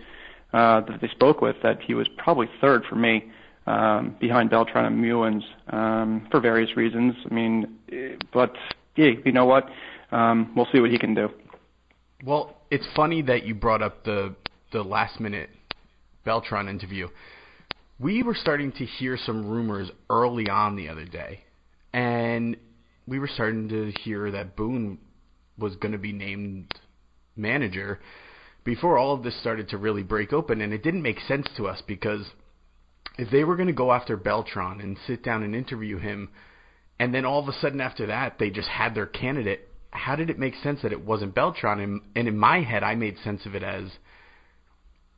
uh, 0.54 0.82
that 0.82 1.00
they 1.02 1.08
spoke 1.08 1.42
with 1.42 1.56
that 1.64 1.82
he 1.82 1.94
was 1.94 2.08
probably 2.18 2.48
third 2.60 2.84
for 2.90 2.96
me, 2.96 3.32
um, 3.68 4.16
behind 4.20 4.50
Beltran 4.50 4.86
and 4.86 5.04
Meulens 5.04 5.44
um, 5.70 6.28
for 6.30 6.40
various 6.40 6.76
reasons. 6.76 7.16
I 7.30 7.34
mean, 7.34 7.80
but 8.34 8.56
yeah, 8.96 9.12
you 9.24 9.32
know 9.32 9.46
what? 9.46 9.70
Um, 10.12 10.52
we'll 10.56 10.68
see 10.72 10.80
what 10.80 10.92
he 10.92 11.00
can 11.00 11.16
do. 11.16 11.30
Well, 12.24 12.58
it's 12.70 12.86
funny 12.96 13.22
that 13.24 13.44
you 13.44 13.56
brought 13.56 13.82
up 13.82 14.04
the 14.04 14.36
the 14.72 14.84
last 14.84 15.20
minute 15.20 15.50
Beltran 16.24 16.68
interview. 16.68 17.08
We 18.00 18.24
were 18.24 18.36
starting 18.36 18.72
to 18.74 18.86
hear 18.86 19.18
some 19.18 19.48
rumors 19.48 19.90
early 20.10 20.50
on 20.50 20.76
the 20.76 20.90
other 20.90 21.06
day, 21.06 21.42
and 21.94 22.58
we 23.06 23.20
were 23.20 23.30
starting 23.32 23.70
to 23.70 23.92
hear 24.02 24.32
that 24.32 24.56
Boone 24.56 24.98
was 25.58 25.76
going 25.76 25.92
to 25.92 25.98
be 25.98 26.14
named 26.14 26.74
manager 27.36 28.00
before 28.64 28.98
all 28.98 29.14
of 29.14 29.24
this 29.24 29.40
started 29.40 29.70
to 29.70 29.78
really 29.78 30.04
break 30.04 30.34
open, 30.34 30.62
and 30.62 30.74
it 30.74 30.84
didn't 30.84 31.02
make 31.02 31.20
sense 31.28 31.48
to 31.58 31.68
us 31.68 31.82
because 31.88 32.26
if 33.18 33.30
they 33.30 33.44
were 33.44 33.56
going 33.56 33.68
to 33.68 33.74
go 33.74 33.92
after 33.92 34.16
Beltran 34.16 34.80
and 34.82 34.98
sit 35.06 35.24
down 35.24 35.44
and 35.44 35.56
interview 35.56 35.98
him, 35.98 36.30
and 37.00 37.14
then 37.14 37.26
all 37.26 37.40
of 37.40 37.48
a 37.48 37.60
sudden 37.60 37.82
after 37.82 38.08
that 38.08 38.38
they 38.40 38.50
just 38.50 38.70
had 38.70 38.96
their 38.96 39.08
candidate, 39.08 39.68
how 39.92 40.16
did 40.16 40.30
it 40.30 40.40
make 40.40 40.56
sense 40.56 40.82
that 40.82 40.94
it 40.94 41.06
wasn't 41.06 41.36
Beltran? 41.36 41.80
And, 41.80 42.02
and 42.16 42.28
in 42.28 42.38
my 42.38 42.62
head, 42.62 42.84
I 42.84 42.96
made 42.96 43.18
sense 43.24 43.46
of 43.46 43.56
it 43.56 43.64
as 43.64 43.92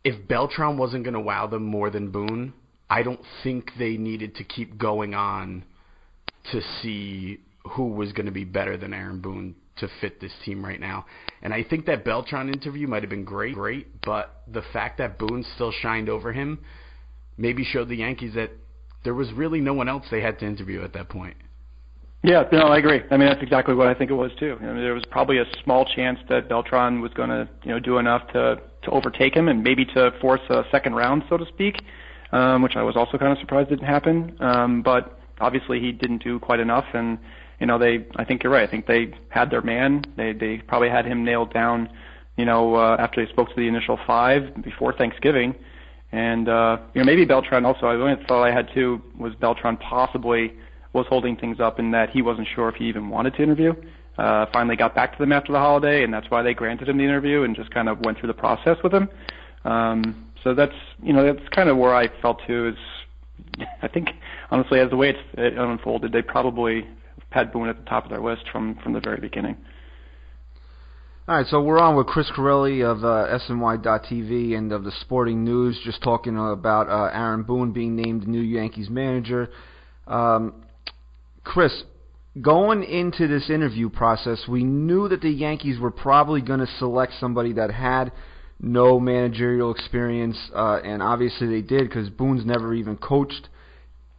if 0.03 0.27
Beltran 0.27 0.77
wasn't 0.77 1.03
going 1.03 1.13
to 1.13 1.19
wow 1.19 1.47
them 1.47 1.63
more 1.63 1.89
than 1.89 2.11
Boone, 2.11 2.53
I 2.89 3.03
don't 3.03 3.21
think 3.43 3.71
they 3.79 3.97
needed 3.97 4.35
to 4.35 4.43
keep 4.43 4.77
going 4.77 5.13
on 5.13 5.63
to 6.51 6.61
see 6.81 7.39
who 7.71 7.87
was 7.87 8.11
going 8.11 8.25
to 8.25 8.31
be 8.31 8.43
better 8.43 8.77
than 8.77 8.93
Aaron 8.93 9.21
Boone 9.21 9.55
to 9.77 9.87
fit 10.01 10.19
this 10.19 10.33
team 10.45 10.63
right 10.63 10.79
now. 10.79 11.05
And 11.41 11.53
I 11.53 11.63
think 11.63 11.85
that 11.85 12.05
Beltran 12.05 12.49
interview 12.49 12.87
might 12.87 13.01
have 13.01 13.09
been 13.09 13.23
great, 13.23 13.55
great, 13.55 14.01
but 14.01 14.43
the 14.51 14.61
fact 14.73 14.97
that 14.99 15.17
Boone 15.17 15.45
still 15.55 15.71
shined 15.71 16.09
over 16.09 16.33
him 16.33 16.59
maybe 17.37 17.63
showed 17.63 17.89
the 17.89 17.95
Yankees 17.95 18.35
that 18.35 18.51
there 19.03 19.13
was 19.13 19.31
really 19.33 19.59
no 19.59 19.73
one 19.73 19.89
else 19.89 20.05
they 20.11 20.21
had 20.21 20.37
to 20.39 20.45
interview 20.45 20.83
at 20.83 20.93
that 20.93 21.09
point. 21.09 21.35
Yeah, 22.23 22.43
no, 22.51 22.67
I 22.67 22.77
agree. 22.77 23.01
I 23.11 23.17
mean, 23.17 23.27
that's 23.27 23.41
exactly 23.41 23.73
what 23.73 23.87
I 23.87 23.93
think 23.93 24.11
it 24.11 24.13
was 24.13 24.31
too. 24.39 24.57
I 24.61 24.65
mean, 24.65 24.77
there 24.77 24.93
was 24.93 25.03
probably 25.11 25.39
a 25.39 25.45
small 25.63 25.85
chance 25.85 26.19
that 26.29 26.47
Beltran 26.47 27.01
was 27.01 27.11
going 27.13 27.29
to, 27.29 27.49
you 27.63 27.71
know, 27.71 27.79
do 27.79 27.97
enough 27.97 28.25
to 28.31 28.61
to 28.83 28.91
overtake 28.91 29.35
him 29.35 29.47
and 29.47 29.63
maybe 29.63 29.85
to 29.85 30.11
force 30.21 30.41
a 30.49 30.63
second 30.71 30.95
round, 30.95 31.23
so 31.29 31.37
to 31.37 31.45
speak, 31.45 31.81
um, 32.31 32.61
which 32.61 32.75
I 32.75 32.83
was 32.83 32.95
also 32.95 33.17
kind 33.17 33.31
of 33.31 33.39
surprised 33.39 33.69
didn't 33.69 33.85
happen. 33.87 34.35
Um, 34.39 34.81
but 34.81 35.19
obviously, 35.39 35.79
he 35.79 35.91
didn't 35.91 36.23
do 36.23 36.39
quite 36.39 36.59
enough, 36.59 36.85
and 36.93 37.17
you 37.59 37.67
know, 37.67 37.77
they 37.77 38.05
I 38.15 38.25
think 38.25 38.43
you're 38.43 38.51
right. 38.51 38.67
I 38.67 38.71
think 38.71 38.87
they 38.87 39.13
had 39.29 39.49
their 39.49 39.61
man. 39.61 40.03
They 40.17 40.33
they 40.33 40.57
probably 40.57 40.89
had 40.89 41.05
him 41.05 41.23
nailed 41.23 41.53
down, 41.53 41.89
you 42.37 42.45
know, 42.45 42.75
uh, 42.75 42.97
after 42.99 43.25
they 43.25 43.31
spoke 43.31 43.49
to 43.49 43.55
the 43.55 43.67
initial 43.67 43.99
five 44.05 44.61
before 44.63 44.93
Thanksgiving. 44.93 45.55
And 46.11 46.47
uh, 46.47 46.77
you 46.93 47.01
know, 47.01 47.05
maybe 47.05 47.25
Beltran 47.25 47.65
also. 47.65 47.87
I 47.87 47.95
only 47.95 48.23
thought 48.27 48.43
I 48.43 48.51
had 48.51 48.69
too 48.73 49.01
was 49.17 49.33
Beltran 49.35 49.77
possibly 49.77 50.53
was 50.93 51.07
holding 51.07 51.35
things 51.35 51.59
up 51.59 51.79
in 51.79 51.91
that 51.91 52.11
he 52.11 52.21
wasn't 52.21 52.47
sure 52.53 52.69
if 52.69 52.75
he 52.75 52.85
even 52.85 53.09
wanted 53.09 53.33
to 53.35 53.43
interview. 53.43 53.73
Uh, 54.17 54.45
finally 54.53 54.75
got 54.75 54.93
back 54.93 55.11
to 55.13 55.17
them 55.17 55.31
after 55.31 55.51
the 55.51 55.57
holiday, 55.57 56.03
and 56.03 56.13
that's 56.13 56.29
why 56.29 56.43
they 56.43 56.53
granted 56.53 56.87
him 56.87 56.97
the 56.97 57.03
interview 57.03 57.43
and 57.43 57.55
just 57.55 57.71
kind 57.71 57.89
of 57.89 57.99
went 58.01 58.19
through 58.19 58.27
the 58.27 58.33
process 58.33 58.77
with 58.83 58.93
him. 58.93 59.09
Um, 59.65 60.31
so 60.43 60.53
that's 60.53 60.75
you 61.01 61.13
know 61.13 61.33
that's 61.33 61.47
kind 61.49 61.69
of 61.69 61.77
where 61.77 61.95
I 61.95 62.09
felt 62.21 62.39
too. 62.45 62.67
Is 62.67 63.65
I 63.81 63.87
think 63.87 64.09
honestly, 64.51 64.79
as 64.79 64.89
the 64.89 64.97
way 64.97 65.09
it's, 65.09 65.19
it 65.33 65.57
unfolded, 65.57 66.11
they 66.11 66.21
probably 66.21 66.87
had 67.29 67.51
Boone 67.51 67.69
at 67.69 67.77
the 67.77 67.85
top 67.85 68.03
of 68.03 68.11
their 68.11 68.21
list 68.21 68.43
from 68.51 68.75
from 68.83 68.93
the 68.93 68.99
very 68.99 69.19
beginning. 69.19 69.57
All 71.25 71.37
right, 71.37 71.47
so 71.47 71.63
we're 71.63 71.79
on 71.79 71.95
with 71.95 72.07
Chris 72.07 72.29
Carelli 72.35 72.83
of 72.83 73.05
uh, 73.05 73.39
SNY.TV 73.47 74.57
and 74.57 74.73
of 74.73 74.83
the 74.83 74.91
Sporting 74.99 75.45
News, 75.45 75.79
just 75.85 76.03
talking 76.03 76.37
about 76.37 76.89
uh, 76.89 77.09
Aaron 77.13 77.43
Boone 77.43 77.71
being 77.71 77.95
named 77.95 78.27
new 78.27 78.41
Yankees 78.41 78.89
manager. 78.89 79.49
Um, 80.05 80.65
Chris, 81.45 81.83
going 82.41 82.83
into 82.83 83.27
this 83.27 83.49
interview 83.49 83.89
process, 83.89 84.43
we 84.47 84.63
knew 84.63 85.07
that 85.09 85.21
the 85.21 85.29
Yankees 85.29 85.79
were 85.79 85.91
probably 85.91 86.41
going 86.41 86.59
to 86.59 86.67
select 86.79 87.13
somebody 87.19 87.53
that 87.53 87.71
had 87.71 88.11
no 88.59 88.99
managerial 88.99 89.71
experience, 89.71 90.37
uh, 90.55 90.79
and 90.83 91.03
obviously 91.03 91.47
they 91.47 91.61
did 91.61 91.87
because 91.87 92.09
Boone's 92.09 92.45
never 92.45 92.73
even 92.73 92.97
coached 92.97 93.49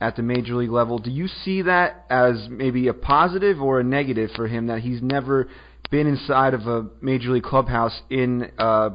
at 0.00 0.16
the 0.16 0.22
major 0.22 0.54
league 0.54 0.70
level. 0.70 0.98
Do 0.98 1.10
you 1.10 1.28
see 1.28 1.62
that 1.62 2.04
as 2.10 2.46
maybe 2.50 2.88
a 2.88 2.94
positive 2.94 3.60
or 3.60 3.80
a 3.80 3.84
negative 3.84 4.30
for 4.36 4.46
him 4.46 4.66
that 4.66 4.80
he's 4.80 5.00
never 5.00 5.48
been 5.90 6.06
inside 6.06 6.54
of 6.54 6.66
a 6.66 6.86
major 7.00 7.30
league 7.30 7.42
clubhouse 7.42 7.98
in, 8.10 8.50
uh, 8.58 8.90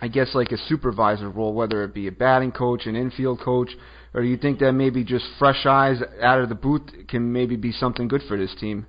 I 0.00 0.08
guess, 0.08 0.30
like 0.34 0.50
a 0.50 0.56
supervisor 0.68 1.28
role, 1.28 1.52
whether 1.52 1.84
it 1.84 1.92
be 1.92 2.06
a 2.06 2.12
batting 2.12 2.52
coach, 2.52 2.86
an 2.86 2.96
infield 2.96 3.40
coach, 3.40 3.70
or 4.14 4.22
do 4.22 4.28
you 4.28 4.36
think 4.36 4.58
that 4.60 4.72
maybe 4.72 5.04
just 5.04 5.24
fresh 5.38 5.66
eyes 5.66 5.98
out 6.22 6.40
of 6.40 6.48
the 6.48 6.54
booth 6.54 6.82
can 7.08 7.32
maybe 7.32 7.56
be 7.56 7.72
something 7.72 8.08
good 8.08 8.22
for 8.26 8.36
this 8.36 8.54
team? 8.58 8.86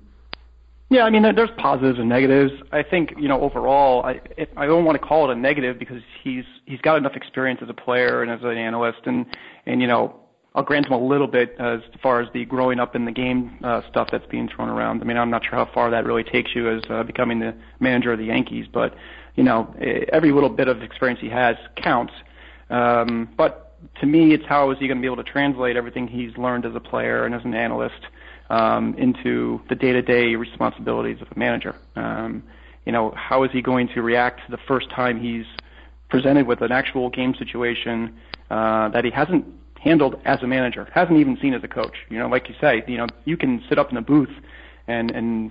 Yeah, 0.90 1.04
I 1.04 1.10
mean, 1.10 1.22
there's 1.22 1.50
positives 1.56 1.98
and 1.98 2.08
negatives. 2.08 2.52
I 2.70 2.82
think 2.82 3.14
you 3.16 3.26
know 3.26 3.40
overall, 3.40 4.04
I 4.04 4.20
I 4.58 4.66
don't 4.66 4.84
want 4.84 5.00
to 5.00 5.06
call 5.06 5.30
it 5.30 5.32
a 5.32 5.40
negative 5.40 5.78
because 5.78 6.02
he's 6.22 6.44
he's 6.66 6.82
got 6.82 6.98
enough 6.98 7.16
experience 7.16 7.60
as 7.62 7.70
a 7.70 7.74
player 7.74 8.22
and 8.22 8.30
as 8.30 8.40
an 8.42 8.58
analyst, 8.58 8.98
and 9.06 9.24
and 9.64 9.80
you 9.80 9.86
know 9.86 10.20
I'll 10.54 10.62
grant 10.62 10.86
him 10.86 10.92
a 10.92 11.02
little 11.02 11.26
bit 11.26 11.56
as 11.58 11.80
far 12.02 12.20
as 12.20 12.28
the 12.34 12.44
growing 12.44 12.78
up 12.78 12.94
in 12.94 13.06
the 13.06 13.10
game 13.10 13.58
uh, 13.64 13.80
stuff 13.88 14.08
that's 14.12 14.26
being 14.26 14.50
thrown 14.54 14.68
around. 14.68 15.00
I 15.00 15.04
mean, 15.04 15.16
I'm 15.16 15.30
not 15.30 15.44
sure 15.44 15.52
how 15.52 15.70
far 15.72 15.90
that 15.90 16.04
really 16.04 16.24
takes 16.24 16.54
you 16.54 16.68
as 16.68 16.82
uh, 16.90 17.02
becoming 17.04 17.40
the 17.40 17.54
manager 17.80 18.12
of 18.12 18.18
the 18.18 18.26
Yankees, 18.26 18.66
but 18.70 18.94
you 19.34 19.44
know, 19.44 19.74
eh, 19.80 20.04
every 20.12 20.30
little 20.30 20.50
bit 20.50 20.68
of 20.68 20.82
experience 20.82 21.20
he 21.20 21.30
has 21.30 21.56
counts. 21.82 22.12
Um, 22.68 23.30
but 23.36 23.71
to 24.00 24.06
me, 24.06 24.34
it's 24.34 24.44
how 24.46 24.70
is 24.70 24.78
he 24.78 24.86
going 24.86 24.98
to 24.98 25.00
be 25.00 25.06
able 25.06 25.22
to 25.22 25.30
translate 25.30 25.76
everything 25.76 26.08
he's 26.08 26.36
learned 26.36 26.64
as 26.66 26.74
a 26.74 26.80
player 26.80 27.24
and 27.24 27.34
as 27.34 27.44
an 27.44 27.54
analyst 27.54 28.06
um, 28.50 28.94
into 28.98 29.60
the 29.68 29.74
day-to-day 29.74 30.36
responsibilities 30.36 31.20
of 31.20 31.28
a 31.34 31.38
manager. 31.38 31.74
Um, 31.96 32.42
you 32.84 32.92
know, 32.92 33.12
how 33.16 33.44
is 33.44 33.50
he 33.52 33.62
going 33.62 33.88
to 33.88 34.02
react 34.02 34.40
the 34.50 34.58
first 34.68 34.90
time 34.90 35.20
he's 35.20 35.46
presented 36.08 36.46
with 36.46 36.60
an 36.60 36.72
actual 36.72 37.08
game 37.10 37.34
situation 37.38 38.14
uh, 38.50 38.88
that 38.90 39.04
he 39.04 39.10
hasn't 39.10 39.46
handled 39.80 40.20
as 40.24 40.42
a 40.42 40.46
manager, 40.46 40.88
hasn't 40.92 41.18
even 41.18 41.36
seen 41.40 41.54
as 41.54 41.64
a 41.64 41.68
coach. 41.68 41.96
You 42.08 42.18
know, 42.18 42.28
like 42.28 42.48
you 42.48 42.54
say, 42.60 42.84
you 42.86 42.96
know, 42.96 43.06
you 43.24 43.36
can 43.36 43.62
sit 43.68 43.78
up 43.78 43.90
in 43.90 43.96
a 43.96 44.02
booth 44.02 44.30
and 44.86 45.10
and 45.10 45.50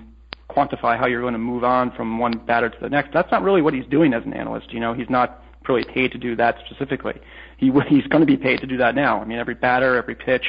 quantify 0.49 0.97
how 0.97 1.07
you're 1.07 1.21
going 1.21 1.33
to 1.33 1.39
move 1.39 1.63
on 1.63 1.91
from 1.91 2.19
one 2.19 2.33
batter 2.45 2.69
to 2.69 2.77
the 2.81 2.89
next. 2.89 3.13
That's 3.13 3.31
not 3.31 3.41
really 3.41 3.61
what 3.61 3.73
he's 3.73 3.85
doing 3.85 4.13
as 4.13 4.23
an 4.25 4.33
analyst. 4.33 4.73
You 4.73 4.79
know, 4.79 4.93
he's 4.93 5.09
not 5.09 5.43
really 5.67 5.83
paid 5.83 6.11
to 6.11 6.17
do 6.17 6.35
that 6.35 6.57
specifically. 6.65 7.19
He 7.57 7.71
he's 7.87 8.07
going 8.07 8.21
to 8.21 8.25
be 8.25 8.37
paid 8.37 8.59
to 8.61 8.67
do 8.67 8.77
that 8.77 8.95
now. 8.95 9.21
I 9.21 9.25
mean, 9.25 9.39
every 9.39 9.55
batter, 9.55 9.95
every 9.95 10.15
pitch, 10.15 10.45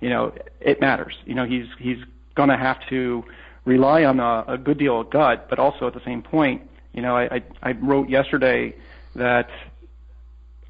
you 0.00 0.08
know, 0.08 0.34
it 0.60 0.80
matters. 0.80 1.14
You 1.24 1.34
know, 1.34 1.44
he's 1.44 1.66
he's 1.78 1.98
going 2.34 2.48
to 2.48 2.56
have 2.56 2.78
to 2.88 3.24
rely 3.64 4.04
on 4.04 4.20
a, 4.20 4.44
a 4.48 4.58
good 4.58 4.78
deal 4.78 5.00
of 5.00 5.10
gut, 5.10 5.48
but 5.48 5.58
also 5.58 5.86
at 5.86 5.94
the 5.94 6.04
same 6.04 6.22
point, 6.22 6.62
you 6.92 7.02
know, 7.02 7.16
I 7.16 7.36
I, 7.36 7.42
I 7.62 7.72
wrote 7.72 8.08
yesterday 8.08 8.74
that 9.14 9.48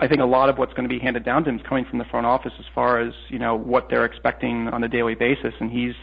I 0.01 0.09
think 0.09 0.21
a 0.21 0.27
lot 0.27 0.49
of 0.49 0.59
what's 0.59 0.73
going 0.73 0.89
to 0.89 0.93
be 0.93 0.99
handed 0.99 1.25
down 1.25 1.45
to 1.45 1.51
him 1.51 1.61
is 1.61 1.67
coming 1.67 1.85
from 1.85 1.99
the 1.99 2.05
front 2.05 2.27
office 2.27 2.53
as 2.59 2.65
far 2.75 2.99
as 2.99 3.15
you 3.29 3.39
know 3.39 3.55
what 3.55 3.89
they're 3.89 4.05
expecting 4.05 4.69
on 4.69 4.83
a 4.83 4.89
daily 4.89 5.15
basis, 5.15 5.55
and 5.61 5.71
he's 5.71 5.95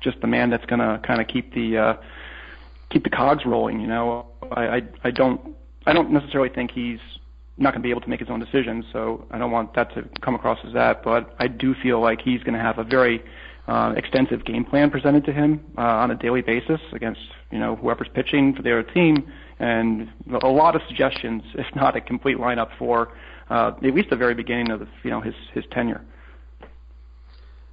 just 0.00 0.20
the 0.20 0.26
man 0.26 0.50
that's 0.50 0.66
going 0.66 0.80
to 0.80 1.00
kind 1.06 1.20
of 1.20 1.28
keep 1.28 1.54
the 1.54 1.78
uh, 1.78 1.94
keep 2.90 3.04
the 3.04 3.10
cogs 3.10 3.46
rolling. 3.46 3.80
You 3.80 3.86
know, 3.86 4.26
I, 4.50 4.66
I 4.66 4.82
I 5.04 5.10
don't 5.12 5.56
I 5.86 5.92
don't 5.92 6.10
necessarily 6.10 6.48
think 6.48 6.72
he's 6.72 6.98
not 7.56 7.72
going 7.72 7.82
to 7.82 7.86
be 7.86 7.90
able 7.90 8.00
to 8.00 8.08
make 8.08 8.20
his 8.20 8.28
own 8.30 8.40
decisions, 8.40 8.84
so 8.92 9.26
I 9.30 9.38
don't 9.38 9.52
want 9.52 9.74
that 9.74 9.94
to 9.94 10.08
come 10.22 10.34
across 10.34 10.58
as 10.66 10.72
that. 10.74 11.04
But 11.04 11.34
I 11.38 11.46
do 11.46 11.74
feel 11.82 12.00
like 12.00 12.20
he's 12.20 12.42
going 12.42 12.54
to 12.54 12.60
have 12.60 12.78
a 12.78 12.84
very 12.84 13.22
uh, 13.68 13.94
extensive 13.96 14.44
game 14.44 14.64
plan 14.64 14.90
presented 14.90 15.24
to 15.24 15.32
him 15.32 15.60
uh, 15.78 15.82
on 15.82 16.10
a 16.10 16.16
daily 16.16 16.42
basis 16.42 16.80
against 16.92 17.20
you 17.50 17.58
know 17.58 17.76
whoever's 17.76 18.08
pitching 18.14 18.54
for 18.54 18.62
their 18.62 18.82
team, 18.82 19.30
and 19.60 20.08
a 20.42 20.48
lot 20.48 20.74
of 20.74 20.82
suggestions, 20.88 21.42
if 21.54 21.66
not 21.76 21.96
a 21.96 22.00
complete 22.00 22.38
lineup 22.38 22.70
for 22.78 23.12
uh, 23.50 23.72
at 23.76 23.94
least 23.94 24.10
the 24.10 24.16
very 24.16 24.34
beginning 24.34 24.70
of 24.70 24.80
the, 24.80 24.88
you 25.02 25.10
know 25.10 25.20
his 25.20 25.34
his 25.54 25.64
tenure. 25.70 26.02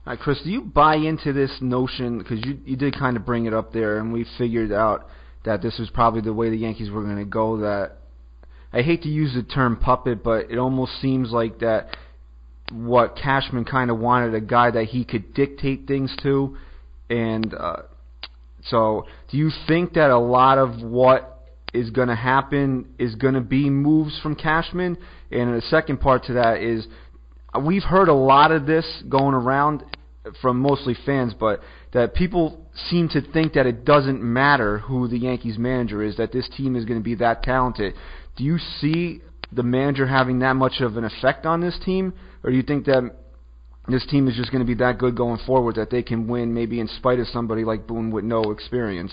All 0.05 0.13
right, 0.13 0.19
Chris, 0.19 0.41
do 0.43 0.49
you 0.49 0.61
buy 0.61 0.95
into 0.95 1.34
this 1.34 1.51
notion? 1.59 2.19
Because 2.19 2.43
you 2.45 2.59
you 2.65 2.75
did 2.75 2.97
kind 2.97 3.17
of 3.17 3.25
bring 3.25 3.45
it 3.45 3.53
up 3.53 3.73
there, 3.73 3.97
and 3.97 4.13
we 4.13 4.25
figured 4.38 4.71
out 4.71 5.07
that 5.43 5.61
this 5.61 5.77
was 5.79 5.89
probably 5.89 6.21
the 6.21 6.34
way 6.34 6.49
the 6.49 6.57
Yankees 6.57 6.91
were 6.91 7.03
going 7.03 7.17
to 7.17 7.25
go. 7.25 7.57
That 7.57 7.97
I 8.74 8.82
hate 8.82 9.03
to 9.03 9.09
use 9.09 9.34
the 9.34 9.43
term 9.43 9.78
puppet, 9.78 10.24
but 10.24 10.49
it 10.49 10.57
almost 10.57 11.01
seems 11.01 11.32
like 11.32 11.59
that 11.59 11.95
what 12.72 13.17
Cashman 13.17 13.65
kind 13.65 13.91
of 13.91 13.99
wanted 13.99 14.34
a 14.34 14.41
guy 14.41 14.72
that 14.72 14.86
he 14.86 15.03
could 15.03 15.34
dictate 15.34 15.88
things 15.88 16.15
to, 16.24 16.57
and 17.09 17.53
uh, 17.53 17.82
so 18.63 19.05
do 19.30 19.38
you 19.38 19.51
think 19.67 19.93
that 19.93 20.09
a 20.09 20.17
lot 20.17 20.57
of 20.57 20.82
what 20.82 21.39
is 21.74 21.89
going 21.89 22.07
to 22.07 22.15
happen 22.15 22.88
is 22.97 23.15
going 23.15 23.34
to 23.34 23.41
be 23.41 23.69
moves 23.69 24.19
from 24.22 24.36
Cashman? 24.36 24.97
And 25.32 25.55
the 25.55 25.61
second 25.61 25.99
part 25.99 26.26
to 26.26 26.34
that 26.34 26.61
is 26.61 26.88
we've 27.61 27.84
heard 27.84 28.07
a 28.07 28.13
lot 28.13 28.51
of 28.51 28.65
this 28.65 29.03
going 29.09 29.34
around 29.34 29.84
from 30.41 30.59
mostly 30.59 30.95
fans, 31.05 31.34
but 31.38 31.61
that 31.93 32.13
people 32.13 32.65
seem 32.89 33.09
to 33.09 33.22
think 33.34 33.53
that 33.53 33.65
it 33.65 33.84
doesn't 33.84 34.22
matter 34.22 34.78
who 34.80 35.07
the 35.07 35.17
Yankees 35.17 35.57
manager 35.57 36.03
is, 36.03 36.17
that 36.17 36.32
this 36.32 36.47
team 36.55 36.76
is 36.76 36.86
going 36.86 36.99
to 36.99 37.03
be 37.03 37.15
that 37.15 37.43
talented. 37.43 37.95
Do 38.36 38.43
you 38.43 38.57
see 38.79 39.21
the 39.51 39.63
manager 39.63 40.07
having 40.07 40.39
that 40.39 40.53
much 40.53 40.79
of 40.79 40.97
an 40.97 41.03
effect 41.03 41.45
on 41.45 41.61
this 41.61 41.77
team, 41.84 42.13
or 42.43 42.51
do 42.51 42.55
you 42.55 42.63
think 42.63 42.86
that 42.86 43.15
this 43.88 44.05
team 44.07 44.27
is 44.27 44.36
just 44.36 44.51
going 44.51 44.61
to 44.61 44.67
be 44.67 44.75
that 44.75 44.97
good 44.97 45.15
going 45.15 45.39
forward 45.45 45.75
that 45.75 45.89
they 45.89 46.03
can 46.03 46.27
win 46.27 46.53
maybe 46.53 46.79
in 46.79 46.88
spite 46.88 47.19
of 47.19 47.27
somebody 47.27 47.63
like 47.65 47.88
Boone 47.88 48.11
with 48.11 48.23
no 48.23 48.43
experience? 48.43 49.11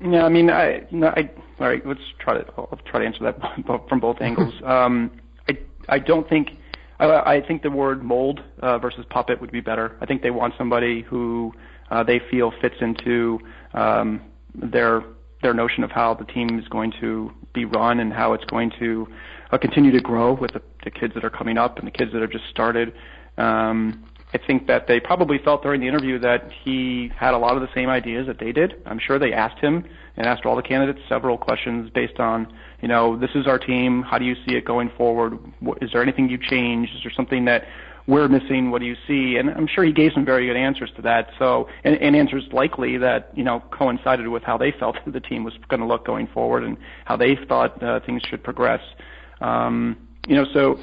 Yeah, 0.00 0.24
I 0.24 0.28
mean, 0.28 0.50
I, 0.50 0.86
no, 0.90 1.08
I 1.08 1.30
all 1.58 1.68
right. 1.68 1.86
Let's 1.86 2.00
try 2.18 2.34
to 2.34 2.44
I'll 2.58 2.78
try 2.84 3.00
to 3.00 3.06
answer 3.06 3.24
that 3.24 3.38
from 3.88 4.00
both 4.00 4.20
angles. 4.20 4.52
um, 4.64 5.10
I 5.48 5.58
I 5.88 5.98
don't 5.98 6.28
think 6.28 6.50
I, 6.98 7.06
I 7.36 7.46
think 7.46 7.62
the 7.62 7.70
word 7.70 8.02
mold 8.02 8.42
uh, 8.60 8.78
versus 8.78 9.06
puppet 9.08 9.40
would 9.40 9.52
be 9.52 9.60
better. 9.60 9.96
I 10.00 10.06
think 10.06 10.22
they 10.22 10.30
want 10.30 10.54
somebody 10.58 11.02
who 11.02 11.54
uh, 11.90 12.02
they 12.02 12.20
feel 12.30 12.52
fits 12.60 12.76
into 12.80 13.38
um, 13.72 14.20
their 14.54 15.02
their 15.42 15.54
notion 15.54 15.84
of 15.84 15.90
how 15.90 16.14
the 16.14 16.24
team 16.24 16.58
is 16.58 16.66
going 16.68 16.92
to 17.00 17.32
be 17.52 17.64
run 17.64 18.00
and 18.00 18.12
how 18.12 18.32
it's 18.32 18.44
going 18.44 18.70
to 18.78 19.06
uh, 19.50 19.58
continue 19.58 19.92
to 19.92 20.00
grow 20.00 20.32
with 20.32 20.52
the, 20.52 20.62
the 20.84 20.90
kids 20.90 21.14
that 21.14 21.24
are 21.24 21.30
coming 21.30 21.58
up 21.58 21.78
and 21.78 21.86
the 21.86 21.90
kids 21.90 22.12
that 22.12 22.22
have 22.22 22.30
just 22.30 22.48
started. 22.50 22.92
Um, 23.38 24.04
I 24.34 24.38
think 24.38 24.66
that 24.66 24.86
they 24.86 24.98
probably 24.98 25.38
felt 25.38 25.62
during 25.62 25.80
the 25.80 25.86
interview 25.86 26.18
that 26.18 26.50
he 26.64 27.10
had 27.16 27.32
a 27.32 27.38
lot 27.38 27.56
of 27.56 27.62
the 27.62 27.72
same 27.74 27.88
ideas 27.88 28.26
that 28.26 28.38
they 28.38 28.52
did. 28.52 28.82
I'm 28.84 28.98
sure 28.98 29.18
they 29.18 29.32
asked 29.32 29.60
him 29.60 29.84
and 30.16 30.26
asked 30.26 30.44
all 30.44 30.56
the 30.56 30.62
candidates 30.62 31.00
several 31.08 31.38
questions 31.38 31.90
based 31.90 32.18
on, 32.18 32.52
you 32.82 32.88
know, 32.88 33.16
this 33.16 33.30
is 33.34 33.46
our 33.46 33.58
team. 33.58 34.02
How 34.02 34.18
do 34.18 34.24
you 34.24 34.34
see 34.46 34.56
it 34.56 34.64
going 34.64 34.90
forward? 34.96 35.38
Is 35.80 35.90
there 35.92 36.02
anything 36.02 36.28
you 36.28 36.38
change? 36.38 36.88
Is 36.90 37.02
there 37.04 37.12
something 37.14 37.44
that 37.44 37.64
we're 38.06 38.28
missing? 38.28 38.70
What 38.70 38.80
do 38.80 38.86
you 38.86 38.96
see? 39.06 39.36
And 39.36 39.50
I'm 39.50 39.66
sure 39.66 39.84
he 39.84 39.92
gave 39.92 40.12
some 40.14 40.24
very 40.24 40.46
good 40.46 40.56
answers 40.56 40.90
to 40.96 41.02
that. 41.02 41.30
So, 41.38 41.68
and, 41.84 41.96
and 41.96 42.14
answers 42.14 42.44
likely 42.52 42.98
that 42.98 43.30
you 43.34 43.44
know 43.44 43.62
coincided 43.70 44.28
with 44.28 44.42
how 44.42 44.56
they 44.56 44.72
felt 44.78 44.96
the 45.06 45.20
team 45.20 45.44
was 45.44 45.54
going 45.68 45.80
to 45.80 45.86
look 45.86 46.06
going 46.06 46.28
forward 46.28 46.64
and 46.64 46.76
how 47.04 47.16
they 47.16 47.36
thought 47.48 47.82
uh, 47.82 48.00
things 48.06 48.22
should 48.28 48.42
progress. 48.42 48.80
Um, 49.40 49.96
you 50.26 50.34
know, 50.34 50.46
so 50.52 50.78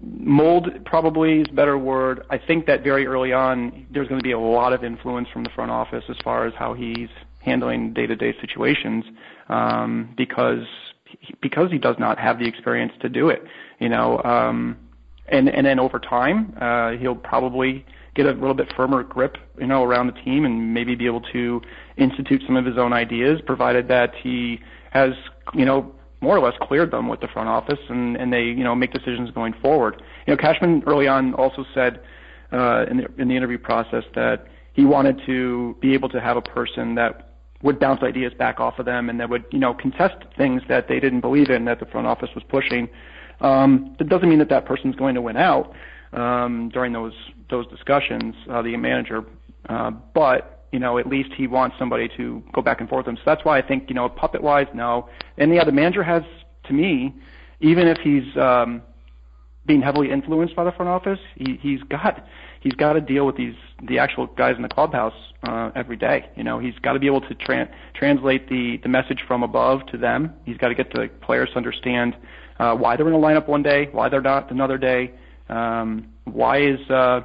mold 0.00 0.68
probably 0.84 1.40
is 1.40 1.46
a 1.50 1.54
better 1.54 1.78
word. 1.78 2.24
I 2.30 2.38
think 2.38 2.66
that 2.66 2.82
very 2.82 3.06
early 3.06 3.32
on, 3.32 3.86
there's 3.90 4.08
going 4.08 4.20
to 4.20 4.24
be 4.24 4.32
a 4.32 4.38
lot 4.38 4.72
of 4.72 4.84
influence 4.84 5.28
from 5.32 5.44
the 5.44 5.50
front 5.50 5.70
office 5.70 6.04
as 6.08 6.16
far 6.24 6.46
as 6.46 6.54
how 6.58 6.74
he's 6.74 7.08
handling 7.40 7.92
day-to-day 7.92 8.34
situations, 8.40 9.04
um, 9.48 10.14
because 10.16 10.66
because 11.42 11.70
he 11.70 11.78
does 11.78 11.96
not 11.98 12.18
have 12.18 12.38
the 12.38 12.46
experience 12.46 12.92
to 13.00 13.08
do 13.08 13.28
it. 13.28 13.42
You 13.78 13.88
know, 13.88 14.22
um, 14.22 14.76
and 15.28 15.48
and 15.48 15.66
then 15.66 15.78
over 15.78 15.98
time, 15.98 16.54
uh, 16.60 16.92
he'll 16.92 17.14
probably 17.14 17.84
get 18.14 18.26
a 18.26 18.32
little 18.32 18.54
bit 18.54 18.72
firmer 18.76 19.02
grip, 19.02 19.36
you 19.58 19.66
know, 19.66 19.82
around 19.82 20.06
the 20.06 20.20
team, 20.22 20.44
and 20.44 20.74
maybe 20.74 20.94
be 20.94 21.06
able 21.06 21.22
to 21.32 21.60
institute 21.96 22.42
some 22.46 22.56
of 22.56 22.66
his 22.66 22.76
own 22.76 22.92
ideas, 22.92 23.40
provided 23.46 23.88
that 23.88 24.12
he 24.22 24.60
has, 24.90 25.12
you 25.54 25.64
know, 25.64 25.94
more 26.20 26.36
or 26.36 26.40
less 26.40 26.54
cleared 26.60 26.90
them 26.90 27.08
with 27.08 27.20
the 27.20 27.28
front 27.28 27.48
office, 27.48 27.78
and, 27.88 28.16
and 28.16 28.32
they 28.32 28.42
you 28.42 28.64
know 28.64 28.74
make 28.74 28.92
decisions 28.92 29.30
going 29.30 29.54
forward. 29.62 30.02
You 30.26 30.34
know, 30.34 30.36
Cashman 30.36 30.82
early 30.86 31.08
on 31.08 31.34
also 31.34 31.64
said 31.74 32.00
uh, 32.52 32.86
in 32.90 32.98
the 32.98 33.06
in 33.18 33.28
the 33.28 33.36
interview 33.36 33.58
process 33.58 34.04
that 34.14 34.46
he 34.72 34.84
wanted 34.84 35.20
to 35.26 35.76
be 35.80 35.94
able 35.94 36.08
to 36.10 36.20
have 36.20 36.36
a 36.36 36.42
person 36.42 36.94
that 36.94 37.28
would 37.62 37.78
bounce 37.78 38.02
ideas 38.02 38.32
back 38.38 38.58
off 38.58 38.78
of 38.78 38.86
them 38.86 39.08
and 39.08 39.20
that 39.20 39.30
would 39.30 39.44
you 39.52 39.58
know 39.58 39.72
contest 39.74 40.16
things 40.36 40.62
that 40.68 40.88
they 40.88 40.98
didn't 40.98 41.20
believe 41.20 41.48
in 41.50 41.64
that 41.64 41.78
the 41.78 41.86
front 41.86 42.06
office 42.06 42.30
was 42.34 42.44
pushing. 42.48 42.88
Um, 43.42 43.94
that 43.98 44.08
doesn't 44.08 44.28
mean 44.28 44.38
that 44.38 44.48
that 44.48 44.64
person's 44.64 44.96
going 44.96 45.14
to 45.14 45.20
win 45.20 45.36
out 45.36 45.74
um, 46.12 46.70
during 46.72 46.92
those 46.92 47.14
those 47.50 47.66
discussions, 47.66 48.34
uh, 48.50 48.62
the 48.62 48.76
manager, 48.76 49.24
uh, 49.68 49.90
but 49.90 50.62
you 50.72 50.78
know, 50.78 50.98
at 50.98 51.06
least 51.06 51.30
he 51.36 51.46
wants 51.46 51.76
somebody 51.78 52.08
to 52.16 52.42
go 52.52 52.62
back 52.62 52.80
and 52.80 52.88
forth 52.88 53.06
with 53.06 53.14
him. 53.14 53.16
So 53.18 53.22
that's 53.26 53.44
why 53.44 53.58
I 53.58 53.62
think, 53.62 53.88
you 53.88 53.94
know, 53.94 54.08
puppet 54.08 54.42
wise, 54.42 54.66
no. 54.74 55.08
And 55.36 55.54
yeah, 55.54 55.64
the 55.64 55.72
manager 55.72 56.02
has, 56.02 56.22
to 56.64 56.72
me, 56.72 57.14
even 57.60 57.86
if 57.86 57.98
he's 57.98 58.36
um, 58.38 58.82
being 59.66 59.82
heavily 59.82 60.10
influenced 60.10 60.56
by 60.56 60.64
the 60.64 60.72
front 60.72 60.88
office, 60.88 61.20
he, 61.36 61.58
he's 61.60 61.82
got 61.84 62.26
he's 62.60 62.72
got 62.72 62.94
to 62.94 63.00
deal 63.00 63.26
with 63.26 63.36
these 63.36 63.54
the 63.86 63.98
actual 63.98 64.26
guys 64.26 64.56
in 64.56 64.62
the 64.62 64.68
clubhouse 64.68 65.14
uh, 65.44 65.70
every 65.74 65.96
day. 65.96 66.28
You 66.36 66.42
know, 66.42 66.58
he's 66.58 66.74
got 66.82 66.94
to 66.94 66.98
be 66.98 67.06
able 67.06 67.20
to 67.20 67.34
tra- 67.34 67.68
translate 67.94 68.48
the 68.48 68.78
the 68.82 68.88
message 68.88 69.22
from 69.28 69.42
above 69.42 69.86
to 69.92 69.98
them. 69.98 70.32
He's 70.44 70.56
got 70.56 70.68
to 70.68 70.74
get 70.74 70.92
the 70.92 71.08
players 71.20 71.50
to 71.50 71.56
understand 71.56 72.16
uh, 72.58 72.74
why 72.74 72.96
they're 72.96 73.06
in 73.06 73.12
the 73.12 73.18
lineup 73.18 73.48
one 73.48 73.62
day, 73.62 73.88
why 73.92 74.08
they're 74.08 74.20
not 74.20 74.50
another 74.50 74.78
day. 74.78 75.12
Um, 75.48 76.08
why 76.24 76.62
is 76.62 76.80
uh, 76.90 77.20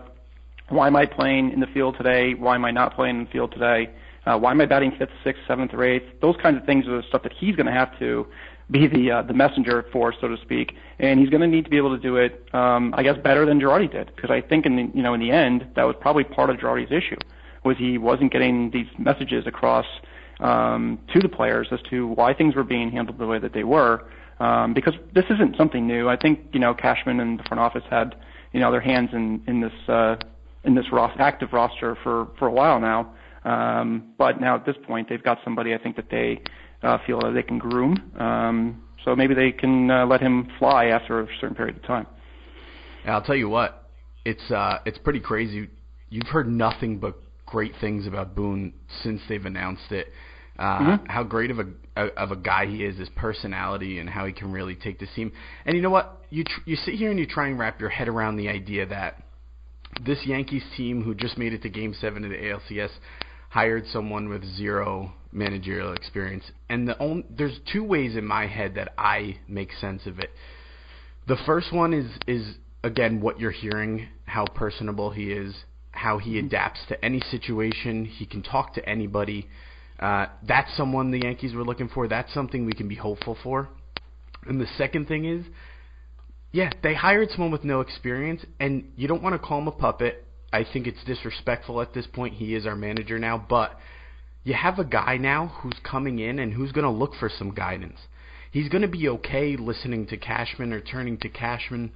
why 0.70 0.88
am 0.88 0.96
I 0.96 1.06
playing 1.06 1.52
in 1.52 1.60
the 1.60 1.68
field 1.68 1.96
today? 1.98 2.34
Why 2.34 2.56
am 2.56 2.66
I 2.66 2.72
not 2.72 2.96
playing 2.96 3.18
in 3.18 3.24
the 3.26 3.32
field 3.32 3.52
today? 3.52 3.90
Uh, 4.26 4.38
why 4.38 4.52
am 4.52 4.60
I 4.60 4.66
batting 4.66 4.92
fifth, 4.98 5.12
sixth, 5.24 5.42
seventh, 5.48 5.74
or 5.74 5.84
eighth? 5.84 6.20
Those 6.22 6.36
kinds 6.42 6.58
of 6.58 6.66
things 6.66 6.86
are 6.88 6.98
the 6.98 7.08
stuff 7.08 7.24
that 7.24 7.32
he's 7.32 7.56
going 7.56 7.68
to 7.68 7.72
have 7.72 7.98
to 8.00 8.28
be 8.70 8.88
the 8.88 9.12
uh, 9.12 9.22
the 9.22 9.34
messenger 9.34 9.86
for, 9.94 10.14
so 10.20 10.28
to 10.28 10.38
speak, 10.42 10.74
and 11.00 11.20
he's 11.20 11.30
going 11.30 11.42
to 11.42 11.48
need 11.48 11.64
to 11.64 11.70
be 11.70 11.78
able 11.78 11.96
to 11.96 12.02
do 12.02 12.18
it, 12.18 12.44
um, 12.54 12.94
I 12.98 13.04
guess, 13.04 13.18
better 13.18 13.46
than 13.46 13.62
Girardi 13.62 13.90
did. 13.90 14.12
Because 14.14 14.30
I 14.30 14.42
think 14.42 14.66
in 14.66 14.76
the 14.76 14.92
you 14.94 15.02
know 15.02 15.14
in 15.14 15.22
the 15.22 15.32
end, 15.32 15.66
that 15.76 15.84
was 15.84 15.96
probably 16.02 16.26
part 16.26 16.50
of 16.50 16.58
Girardi's 16.58 16.92
issue, 16.92 17.16
was 17.64 17.78
he 17.78 17.98
wasn't 17.98 18.34
getting 18.34 18.72
these 18.72 18.88
messages 18.98 19.48
across 19.48 19.86
um, 20.42 21.00
to 21.14 21.20
the 21.20 21.30
players 21.30 21.68
as 21.72 21.80
to 21.90 22.08
why 22.08 22.34
things 22.34 22.56
were 22.56 22.66
being 22.66 22.92
handled 22.92 23.18
the 23.18 23.28
way 23.28 23.40
that 23.40 23.54
they 23.54 23.64
were. 23.64 24.06
Um, 24.40 24.74
because 24.74 24.94
this 25.16 25.26
isn't 25.32 25.58
something 25.58 25.88
new. 25.88 26.08
I 26.08 26.16
think 26.16 26.50
you 26.54 26.60
know 26.60 26.74
Cashman 26.74 27.20
and 27.20 27.40
the 27.40 27.44
front 27.44 27.60
office 27.60 27.84
had 27.90 28.16
you 28.52 28.60
know 28.60 28.72
their 28.72 28.82
hands 28.82 29.10
in 29.14 29.42
in 29.48 29.62
this 29.62 29.90
uh, 29.90 30.16
in 30.64 30.76
this 30.76 30.86
ros- 30.92 31.18
active 31.20 31.54
roster 31.54 31.98
for 32.04 32.28
for 32.38 32.48
a 32.48 32.52
while 32.52 32.80
now. 32.80 33.14
Um, 33.44 34.14
but 34.18 34.42
now 34.42 34.56
at 34.56 34.66
this 34.66 34.76
point, 34.86 35.08
they've 35.10 35.24
got 35.24 35.40
somebody 35.44 35.74
I 35.74 35.78
think 35.78 35.96
that 35.96 36.10
they 36.12 36.42
uh, 36.84 36.98
feel 37.08 37.20
that 37.22 37.32
they 37.32 37.44
can 37.44 37.58
groom. 37.58 38.12
Um, 38.20 38.84
so 39.06 39.16
maybe 39.16 39.34
they 39.34 39.52
can 39.52 39.90
uh, 39.90 40.06
let 40.06 40.22
him 40.22 40.50
fly 40.60 40.88
after 40.88 41.22
a 41.22 41.28
certain 41.40 41.56
period 41.56 41.78
of 41.78 41.84
time. 41.84 42.06
And 43.04 43.14
I'll 43.14 43.22
tell 43.22 43.36
you 43.36 43.48
what, 43.48 43.90
it's 44.26 44.52
uh, 44.52 44.80
it's 44.86 44.98
pretty 44.98 45.22
crazy. 45.22 45.70
You've 46.10 46.28
heard 46.28 46.48
nothing 46.48 47.00
but 47.00 47.16
great 47.46 47.74
things 47.80 48.06
about 48.06 48.36
Boone 48.36 48.74
since 49.02 49.22
they've 49.30 49.46
announced 49.46 49.92
it. 49.92 50.08
Uh, 50.58 50.80
mm-hmm. 50.80 51.06
How 51.06 51.24
great 51.24 51.52
of 51.52 51.60
a 51.60 51.66
of 51.96 52.32
a 52.32 52.36
guy 52.36 52.66
he 52.66 52.84
is, 52.84 52.98
his 52.98 53.10
personality, 53.10 54.00
and 54.00 54.10
how 54.10 54.26
he 54.26 54.34
can 54.34 54.52
really 54.52 54.76
take 54.76 55.00
the 55.00 55.08
team. 55.16 55.32
And 55.66 55.76
you 55.76 55.82
know 55.82 55.90
what? 55.90 56.22
You 56.30 56.44
tr- 56.44 56.62
you 56.66 56.76
sit 56.76 56.96
here 56.96 57.12
and 57.12 57.20
you 57.20 57.28
try 57.28 57.48
and 57.48 57.60
wrap 57.60 57.80
your 57.80 57.90
head 57.90 58.08
around 58.08 58.38
the 58.38 58.50
idea 58.50 58.86
that 58.88 59.22
this 60.04 60.20
Yankees 60.26 60.64
team, 60.76 61.04
who 61.04 61.16
just 61.16 61.38
made 61.38 61.54
it 61.54 61.62
to 61.64 61.70
Game 61.70 61.96
Seven 62.00 62.24
of 62.24 62.30
the 62.30 62.38
ALCS, 62.38 62.92
hired 63.50 63.86
someone 63.88 64.30
with 64.30 64.44
zero 64.56 65.14
managerial 65.32 65.94
experience. 65.94 66.44
And 66.70 66.88
the 66.88 66.98
only, 67.00 67.26
there's 67.30 67.60
two 67.72 67.84
ways 67.84 68.16
in 68.16 68.26
my 68.26 68.48
head 68.48 68.76
that 68.76 68.94
I 68.98 69.40
make 69.48 69.72
sense 69.74 70.06
of 70.06 70.20
it. 70.20 70.32
The 71.28 71.38
first 71.46 71.74
one 71.74 71.94
is 71.94 72.10
is 72.26 72.56
again 72.84 73.22
what 73.22 73.40
you're 73.40 73.52
hearing, 73.52 74.08
how 74.26 74.46
personable 74.46 75.12
he 75.12 75.32
is, 75.32 75.54
how 75.92 76.18
he 76.18 76.36
mm-hmm. 76.36 76.48
adapts 76.48 76.80
to 76.90 77.04
any 77.04 77.22
situation. 77.32 78.06
He 78.06 78.26
can 78.26 78.42
talk 78.42 78.74
to 78.76 78.90
anybody. 78.90 79.48
Uh, 80.00 80.28
that's 80.48 80.76
someone 80.78 81.12
the 81.12 81.22
Yankees 81.22 81.54
were 81.54 81.64
looking 81.64 81.90
for. 81.90 82.08
That's 82.08 82.34
something 82.34 82.66
we 82.66 82.74
can 82.74 82.88
be 82.88 82.96
hopeful 82.96 83.38
for. 83.44 83.70
And 84.46 84.62
the 84.62 84.68
second 84.78 85.08
thing 85.08 85.26
is 85.26 85.46
yeah, 86.52 86.72
they 86.82 86.94
hired 86.94 87.30
someone 87.32 87.52
with 87.52 87.64
no 87.64 87.82
experience, 87.82 88.44
and 88.60 88.92
you 88.96 89.08
don't 89.08 89.22
want 89.22 89.34
to 89.34 89.40
call 89.40 89.60
him 89.60 89.68
a 89.68 89.72
puppet. 89.72 90.26
I 90.52 90.64
think 90.64 90.88
it's 90.88 91.04
disrespectful 91.06 91.82
at 91.82 91.94
this 91.94 92.08
point. 92.08 92.36
He 92.36 92.56
is 92.56 92.66
our 92.66 92.76
manager 92.76 93.20
now, 93.20 93.46
but 93.50 93.78
you 94.44 94.54
have 94.54 94.80
a 94.80 94.86
guy 94.86 95.18
now 95.18 95.48
who's 95.60 95.78
coming 95.84 96.20
in 96.20 96.40
and 96.40 96.54
who's 96.54 96.72
going 96.72 96.86
to 96.86 96.90
look 96.90 97.14
for 97.20 97.30
some 97.30 97.54
guidance. 97.54 98.00
He's 98.52 98.70
going 98.70 98.82
to 98.82 98.88
be 98.88 99.10
okay 99.10 99.58
listening 99.58 100.08
to 100.08 100.18
Cashman 100.18 100.72
or 100.72 100.80
turning 100.80 101.18
to 101.20 101.30
Cashman 101.30 101.92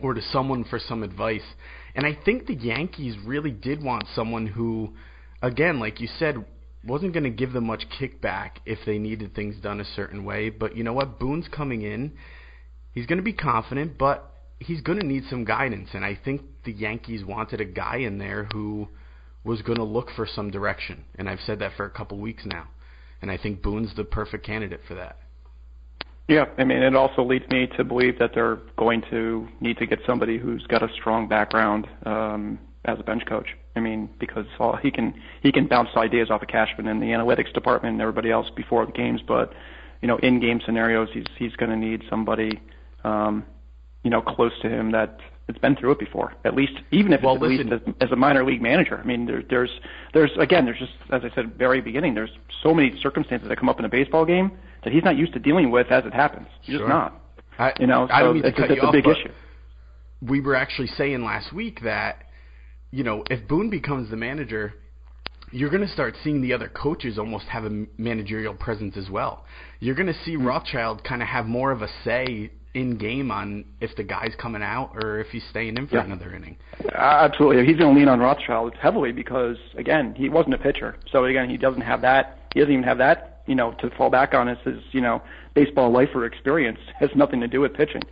or 0.00 0.14
to 0.14 0.22
someone 0.32 0.64
for 0.64 0.78
some 0.78 1.02
advice. 1.02 1.44
And 1.94 2.06
I 2.06 2.16
think 2.24 2.46
the 2.46 2.54
Yankees 2.54 3.16
really 3.24 3.50
did 3.50 3.84
want 3.84 4.04
someone 4.14 4.46
who, 4.46 4.94
again, 5.42 5.78
like 5.78 6.00
you 6.00 6.08
said, 6.18 6.44
wasn't 6.86 7.12
going 7.12 7.24
to 7.24 7.30
give 7.30 7.52
them 7.52 7.66
much 7.66 7.84
kickback 8.00 8.52
if 8.64 8.78
they 8.86 8.98
needed 8.98 9.34
things 9.34 9.56
done 9.62 9.80
a 9.80 9.84
certain 9.84 10.24
way. 10.24 10.50
But 10.50 10.76
you 10.76 10.84
know 10.84 10.92
what? 10.92 11.18
Boone's 11.18 11.48
coming 11.48 11.82
in 11.82 12.12
he's 12.96 13.06
going 13.06 13.18
to 13.18 13.22
be 13.22 13.32
confident, 13.32 13.96
but 13.96 14.32
he's 14.58 14.80
going 14.80 14.98
to 14.98 15.06
need 15.06 15.22
some 15.30 15.44
guidance. 15.44 15.90
And 15.92 16.04
I 16.04 16.18
think 16.24 16.40
the 16.64 16.72
Yankees 16.72 17.24
wanted 17.24 17.60
a 17.60 17.64
guy 17.64 17.98
in 17.98 18.18
there 18.18 18.48
who 18.52 18.88
was 19.44 19.62
going 19.62 19.78
to 19.78 19.84
look 19.84 20.08
for 20.16 20.26
some 20.26 20.50
direction. 20.50 21.04
And 21.14 21.28
I've 21.28 21.38
said 21.46 21.60
that 21.60 21.72
for 21.76 21.84
a 21.84 21.90
couple 21.90 22.18
weeks 22.18 22.42
now. 22.44 22.66
And 23.22 23.30
I 23.30 23.36
think 23.36 23.62
Boone's 23.62 23.94
the 23.94 24.02
perfect 24.02 24.44
candidate 24.44 24.80
for 24.88 24.94
that. 24.94 25.18
Yeah, 26.26 26.46
I 26.58 26.64
mean, 26.64 26.78
it 26.78 26.96
also 26.96 27.22
leads 27.22 27.46
me 27.50 27.68
to 27.76 27.84
believe 27.84 28.18
that 28.18 28.30
they're 28.34 28.58
going 28.76 29.02
to 29.10 29.46
need 29.60 29.78
to 29.78 29.86
get 29.86 30.00
somebody 30.04 30.38
who's 30.38 30.66
got 30.66 30.82
a 30.82 30.88
strong 30.98 31.28
background 31.28 31.86
um, 32.04 32.58
as 32.86 32.98
a 32.98 33.02
bench 33.02 33.24
coach. 33.26 33.48
I 33.74 33.80
mean, 33.80 34.08
because 34.18 34.46
all, 34.58 34.76
he 34.76 34.90
can 34.90 35.14
he 35.42 35.52
can 35.52 35.66
bounce 35.66 35.90
ideas 35.96 36.30
off 36.30 36.42
of 36.42 36.48
Cashman 36.48 36.86
and 36.88 37.00
the 37.02 37.06
analytics 37.06 37.52
department 37.52 37.92
and 37.94 38.00
everybody 38.00 38.30
else 38.30 38.48
before 38.56 38.86
the 38.86 38.92
games, 38.92 39.20
but 39.26 39.52
you 40.02 40.08
know, 40.08 40.16
in 40.18 40.40
game 40.40 40.60
scenarios, 40.64 41.08
he's 41.12 41.24
he's 41.38 41.54
going 41.56 41.70
to 41.70 41.76
need 41.76 42.02
somebody, 42.08 42.60
um, 43.04 43.44
you 44.02 44.10
know, 44.10 44.22
close 44.22 44.52
to 44.62 44.68
him 44.68 44.92
that 44.92 45.18
has 45.48 45.56
been 45.58 45.76
through 45.76 45.92
it 45.92 45.98
before. 45.98 46.32
At 46.44 46.54
least, 46.54 46.72
even 46.90 47.12
if 47.12 47.22
Well, 47.22 47.34
it's 47.36 47.44
at 47.44 47.48
listen- 47.50 47.70
least 47.70 47.82
as, 47.88 47.94
as 48.08 48.12
a 48.12 48.16
minor 48.16 48.44
league 48.44 48.60
manager. 48.62 48.98
I 48.98 49.04
mean, 49.06 49.26
there, 49.26 49.42
there's 49.48 49.70
there's 50.14 50.30
again, 50.38 50.64
there's 50.64 50.78
just 50.78 50.92
as 51.10 51.22
I 51.24 51.28
said 51.34 51.44
at 51.46 51.52
the 51.52 51.56
very 51.58 51.80
beginning, 51.80 52.14
there's 52.14 52.30
so 52.62 52.72
many 52.74 52.98
circumstances 53.00 53.48
that 53.48 53.58
come 53.58 53.68
up 53.68 53.78
in 53.78 53.84
a 53.84 53.88
baseball 53.88 54.24
game 54.24 54.52
that 54.84 54.92
he's 54.92 55.04
not 55.04 55.16
used 55.16 55.32
to 55.34 55.38
dealing 55.38 55.70
with 55.70 55.88
as 55.90 56.04
it 56.04 56.14
happens. 56.14 56.46
He's 56.62 56.74
Sure. 56.76 56.86
just 56.86 56.88
not. 56.88 57.20
I, 57.58 57.72
You 57.80 57.86
know, 57.86 58.06
I 58.10 58.20
so 58.20 58.24
don't 58.26 58.34
mean 58.34 58.42
to 58.42 58.48
it's, 58.50 58.58
cut 58.58 58.70
it's 58.70 58.76
you 58.76 58.82
a 58.82 58.86
off, 58.86 58.92
big 58.92 59.06
issue. 59.06 59.30
we 60.20 60.40
were 60.40 60.54
actually 60.54 60.88
saying 60.88 61.24
last 61.24 61.52
week 61.52 61.80
that 61.84 62.22
you 62.96 63.04
know 63.04 63.22
if 63.30 63.46
Boone 63.46 63.68
becomes 63.68 64.08
the 64.10 64.16
manager, 64.16 64.72
you're 65.52 65.68
going 65.70 65.86
to 65.86 65.92
start 65.92 66.14
seeing 66.24 66.40
the 66.40 66.54
other 66.54 66.68
coaches 66.68 67.18
almost 67.18 67.44
have 67.46 67.64
a 67.64 67.84
managerial 67.98 68.54
presence 68.54 68.96
as 68.96 69.10
well. 69.10 69.44
You're 69.80 69.94
going 69.94 70.08
to 70.08 70.18
see 70.24 70.36
Rothschild 70.36 71.04
kind 71.04 71.20
of 71.22 71.28
have 71.28 71.44
more 71.46 71.70
of 71.72 71.82
a 71.82 71.88
say 72.04 72.50
in 72.72 72.96
game 72.96 73.30
on 73.30 73.64
if 73.80 73.94
the 73.96 74.02
guy's 74.02 74.34
coming 74.38 74.62
out 74.62 74.92
or 74.94 75.20
if 75.20 75.28
he's 75.28 75.44
staying 75.50 75.76
in 75.76 75.86
for 75.86 75.96
Yeah. 75.96 76.04
another 76.04 76.34
inning. 76.34 76.56
Absolutely. 76.94 77.64
He's 77.66 77.76
going 77.76 77.94
to 77.94 77.98
lean 77.98 78.08
on 78.08 78.18
Rothschild 78.18 78.74
heavily 78.80 79.12
because, 79.12 79.56
again, 79.76 80.14
he 80.16 80.28
wasn't 80.28 80.54
a 80.54 80.58
pitcher. 80.58 80.96
So, 81.12 81.24
again, 81.26 81.48
he 81.48 81.56
doesn't 81.56 81.82
have 81.82 82.00
that. 82.02 82.38
He 82.54 82.60
doesn't 82.60 82.72
even 82.72 82.84
have 82.84 82.98
that, 82.98 83.42
you 83.46 83.54
know, 83.54 83.72
to 83.80 83.90
fall 83.90 84.10
back 84.10 84.34
on 84.34 84.48
as 84.48 84.58
his, 84.64 84.80
you 84.92 85.00
know, 85.00 85.22
baseball 85.54 85.90
lifer 85.90 86.24
experience. 86.26 86.78
has 86.98 87.10
nothing 87.14 87.40
to 87.40 87.48
do 87.48 87.60
with 87.60 87.72
pitching, 87.74 88.02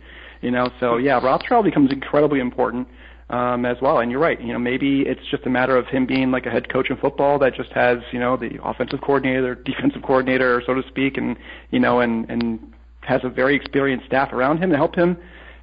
you 0.41 0.51
know. 0.51 0.69
So, 0.79 0.97
yeah, 0.97 1.19
Rothschild 1.23 1.65
becomes 1.65 1.91
incredibly 1.91 2.39
important 2.39 2.87
um, 3.29 3.65
as 3.65 3.77
well. 3.81 3.99
And 3.99 4.11
you're 4.11 4.19
right. 4.19 4.39
You 4.39 4.53
know, 4.53 4.59
maybe 4.59 5.01
it's 5.01 5.25
just 5.29 5.45
a 5.45 5.49
matter 5.49 5.77
of 5.77 5.87
him 5.87 6.05
being 6.05 6.31
like 6.31 6.45
a 6.45 6.49
head 6.49 6.69
coach 6.69 6.89
in 6.89 6.97
football 6.97 7.39
that 7.39 7.55
just 7.55 7.71
has, 7.71 7.99
you 8.11 8.19
know, 8.19 8.37
the 8.37 8.59
offensive 8.63 9.01
coordinator, 9.01 9.55
defensive 9.65 10.01
coordinator, 10.03 10.61
so 10.65 10.73
to 10.73 10.83
speak, 10.87 11.17
and, 11.17 11.37
you 11.71 11.79
know, 11.79 11.99
and, 11.99 12.29
and 12.29 12.59
has 13.01 13.21
a 13.23 13.29
very 13.29 13.55
experienced 13.55 14.05
staff 14.05 14.33
around 14.33 14.61
him 14.61 14.69
to 14.71 14.77
help 14.77 14.95
him, 14.95 15.17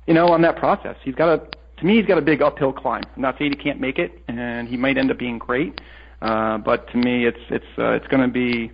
you 0.07 0.15
know, 0.15 0.29
on 0.29 0.43
that 0.43 0.57
process. 0.57 0.97
He's 1.03 1.15
got 1.15 1.29
a, 1.29 1.47
to 1.79 1.87
me, 1.87 1.97
he's 1.97 2.07
got 2.07 2.19
a 2.19 2.23
big 2.23 2.43
uphill 2.43 2.73
climb. 2.73 3.03
I'm 3.17 3.23
not 3.23 3.37
saying 3.39 3.53
he 3.53 3.63
can't 3.63 3.81
make 3.81 3.99
it, 3.99 4.23
and 4.29 4.69
he 4.69 4.77
might 4.77 4.99
end 4.99 5.11
up 5.11 5.19
being 5.19 5.39
great, 5.39 5.81
uh, 6.21 6.59
but 6.59 6.89
to 6.93 6.97
me, 6.97 7.27
it's 7.27 7.41
it's 7.51 7.67
uh, 7.79 7.91
it's 7.91 8.07
going 8.07 8.23
to 8.23 8.29
be 8.29 8.71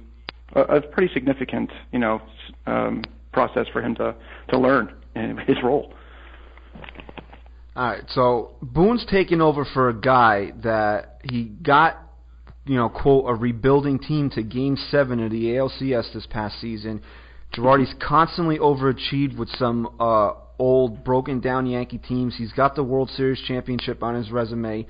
a, 0.55 0.61
a 0.61 0.81
pretty 0.83 1.13
significant, 1.15 1.71
you 1.93 1.99
know, 1.99 2.21
um, 2.67 3.03
process 3.33 3.67
for 3.73 3.81
him 3.81 3.95
to 3.95 4.15
to 4.51 4.59
learn 4.59 4.93
his 5.47 5.57
role. 5.63 5.95
All 7.79 7.85
right, 7.85 8.03
so 8.09 8.57
Boone's 8.61 9.07
taking 9.09 9.41
over 9.41 9.65
for 9.65 9.89
a 9.89 9.95
guy 9.95 10.51
that 10.65 11.21
he 11.23 11.45
got, 11.45 11.97
you 12.67 12.75
know, 12.75 12.89
quote, 12.89 13.27
a 13.29 13.35
rebuilding 13.37 14.01
team 14.01 14.31
to 14.31 14.43
Game 14.43 14.77
Seven 14.91 15.23
of 15.23 15.31
the 15.31 15.45
ALCS 15.45 16.13
this 16.13 16.27
past 16.29 16.61
season. 16.61 17.01
Girardi's 17.55 17.95
constantly 18.05 18.59
overachieved 18.59 19.39
with 19.39 19.49
some 19.51 19.95
uh, 20.01 20.33
old, 20.59 21.05
broken 21.05 21.39
down 21.39 21.67
Yankee 21.67 21.99
teams. 21.99 22.35
He's 22.37 22.51
got 22.51 22.75
the 22.75 22.83
World 22.83 23.11
Series 23.11 23.41
championship 23.47 24.03
on 24.03 24.17
his 24.17 24.33
resume. 24.33 24.85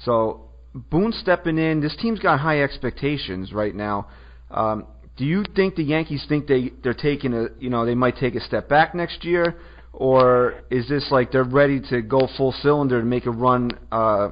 So 0.00 0.42
Boone 0.74 1.12
stepping 1.12 1.56
in. 1.56 1.80
This 1.80 1.96
team's 1.96 2.20
got 2.20 2.40
high 2.40 2.60
expectations 2.60 3.54
right 3.54 3.74
now. 3.74 4.08
Um, 4.50 4.84
do 5.16 5.24
you 5.24 5.44
think 5.56 5.76
the 5.76 5.82
Yankees 5.82 6.26
think 6.28 6.46
they 6.46 6.72
they're 6.82 6.92
taking 6.92 7.32
a 7.32 7.46
you 7.58 7.70
know 7.70 7.86
they 7.86 7.94
might 7.94 8.18
take 8.18 8.34
a 8.34 8.40
step 8.40 8.68
back 8.68 8.94
next 8.94 9.24
year, 9.24 9.56
or 9.96 10.62
is 10.70 10.88
this 10.88 11.06
like 11.10 11.30
they're 11.30 11.44
ready 11.44 11.80
to 11.90 12.02
go 12.02 12.28
full 12.36 12.52
cylinder 12.62 12.98
and 12.98 13.08
make 13.08 13.26
a 13.26 13.30
run 13.30 13.70
uh, 13.92 14.30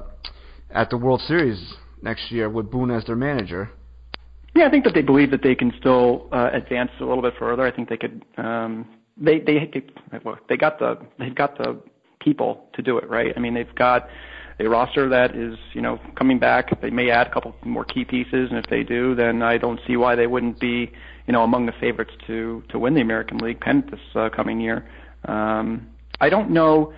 at 0.69 0.89
the 0.89 0.97
World 0.97 1.21
Series 1.21 1.73
next 2.01 2.31
year 2.31 2.49
with 2.49 2.69
Boone 2.69 2.91
as 2.91 3.05
their 3.05 3.15
manager? 3.15 3.69
Yeah, 4.55 4.67
I 4.67 4.69
think 4.69 4.83
that 4.83 4.93
they 4.93 5.01
believe 5.01 5.31
that 5.31 5.41
they 5.41 5.55
can 5.55 5.73
still 5.79 6.27
uh, 6.31 6.49
advance 6.53 6.91
a 6.99 7.05
little 7.05 7.23
bit 7.23 7.33
further. 7.39 7.65
I 7.65 7.71
think 7.71 7.89
they 7.89 7.97
could. 7.97 8.23
Um, 8.37 8.87
they 9.17 9.39
they 9.39 9.71
they 10.49 10.57
got 10.57 10.79
the 10.79 10.97
they've 11.17 11.35
got 11.35 11.57
the 11.57 11.79
people 12.19 12.65
to 12.73 12.81
do 12.81 12.97
it, 12.97 13.09
right? 13.09 13.33
I 13.35 13.39
mean, 13.39 13.53
they've 13.53 13.75
got 13.75 14.07
a 14.59 14.67
roster 14.67 15.09
that 15.09 15.35
is 15.35 15.57
you 15.73 15.81
know 15.81 15.99
coming 16.15 16.39
back. 16.39 16.79
They 16.81 16.89
may 16.89 17.09
add 17.09 17.27
a 17.27 17.31
couple 17.31 17.55
more 17.63 17.85
key 17.85 18.05
pieces, 18.05 18.49
and 18.49 18.57
if 18.57 18.65
they 18.69 18.83
do, 18.83 19.15
then 19.15 19.41
I 19.41 19.57
don't 19.57 19.79
see 19.87 19.97
why 19.97 20.15
they 20.15 20.27
wouldn't 20.27 20.59
be 20.59 20.91
you 21.25 21.33
know 21.33 21.43
among 21.43 21.65
the 21.65 21.73
favorites 21.79 22.13
to 22.27 22.63
to 22.69 22.77
win 22.77 22.93
the 22.93 23.01
American 23.01 23.37
League 23.39 23.59
pennant 23.59 23.89
this 23.89 23.99
uh, 24.15 24.29
coming 24.29 24.59
year. 24.59 24.85
Um, 25.25 25.87
I 26.19 26.29
don't 26.29 26.51
know. 26.51 26.93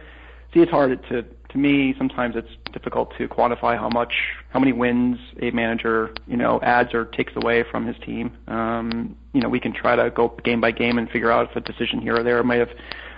See, 0.54 0.62
it's 0.62 0.72
hard 0.72 1.04
to 1.10 1.26
to 1.56 1.58
me. 1.58 1.96
Sometimes 1.98 2.36
it's 2.36 2.50
difficult 2.74 3.14
to 3.18 3.28
quantify 3.28 3.78
how 3.78 3.90
much, 3.90 4.14
how 4.50 4.60
many 4.60 4.74
wins 4.74 5.18
a 5.42 5.52
manager, 5.52 6.14
you 6.28 6.36
know, 6.36 6.60
adds 6.62 6.94
or 6.94 7.06
takes 7.06 7.34
away 7.36 7.64
from 7.72 7.88
his 7.88 7.96
team. 8.06 8.38
Um, 8.48 9.16
you 9.34 9.42
know, 9.42 9.50
we 9.50 9.60
can 9.60 9.74
try 9.74 9.96
to 9.96 10.12
go 10.12 10.38
game 10.44 10.60
by 10.60 10.72
game 10.72 10.98
and 10.98 11.10
figure 11.10 11.32
out 11.32 11.50
if 11.50 11.56
a 11.56 11.62
decision 11.62 12.02
here 12.02 12.18
or 12.18 12.24
there 12.24 12.44
might 12.44 12.60
have 12.60 12.72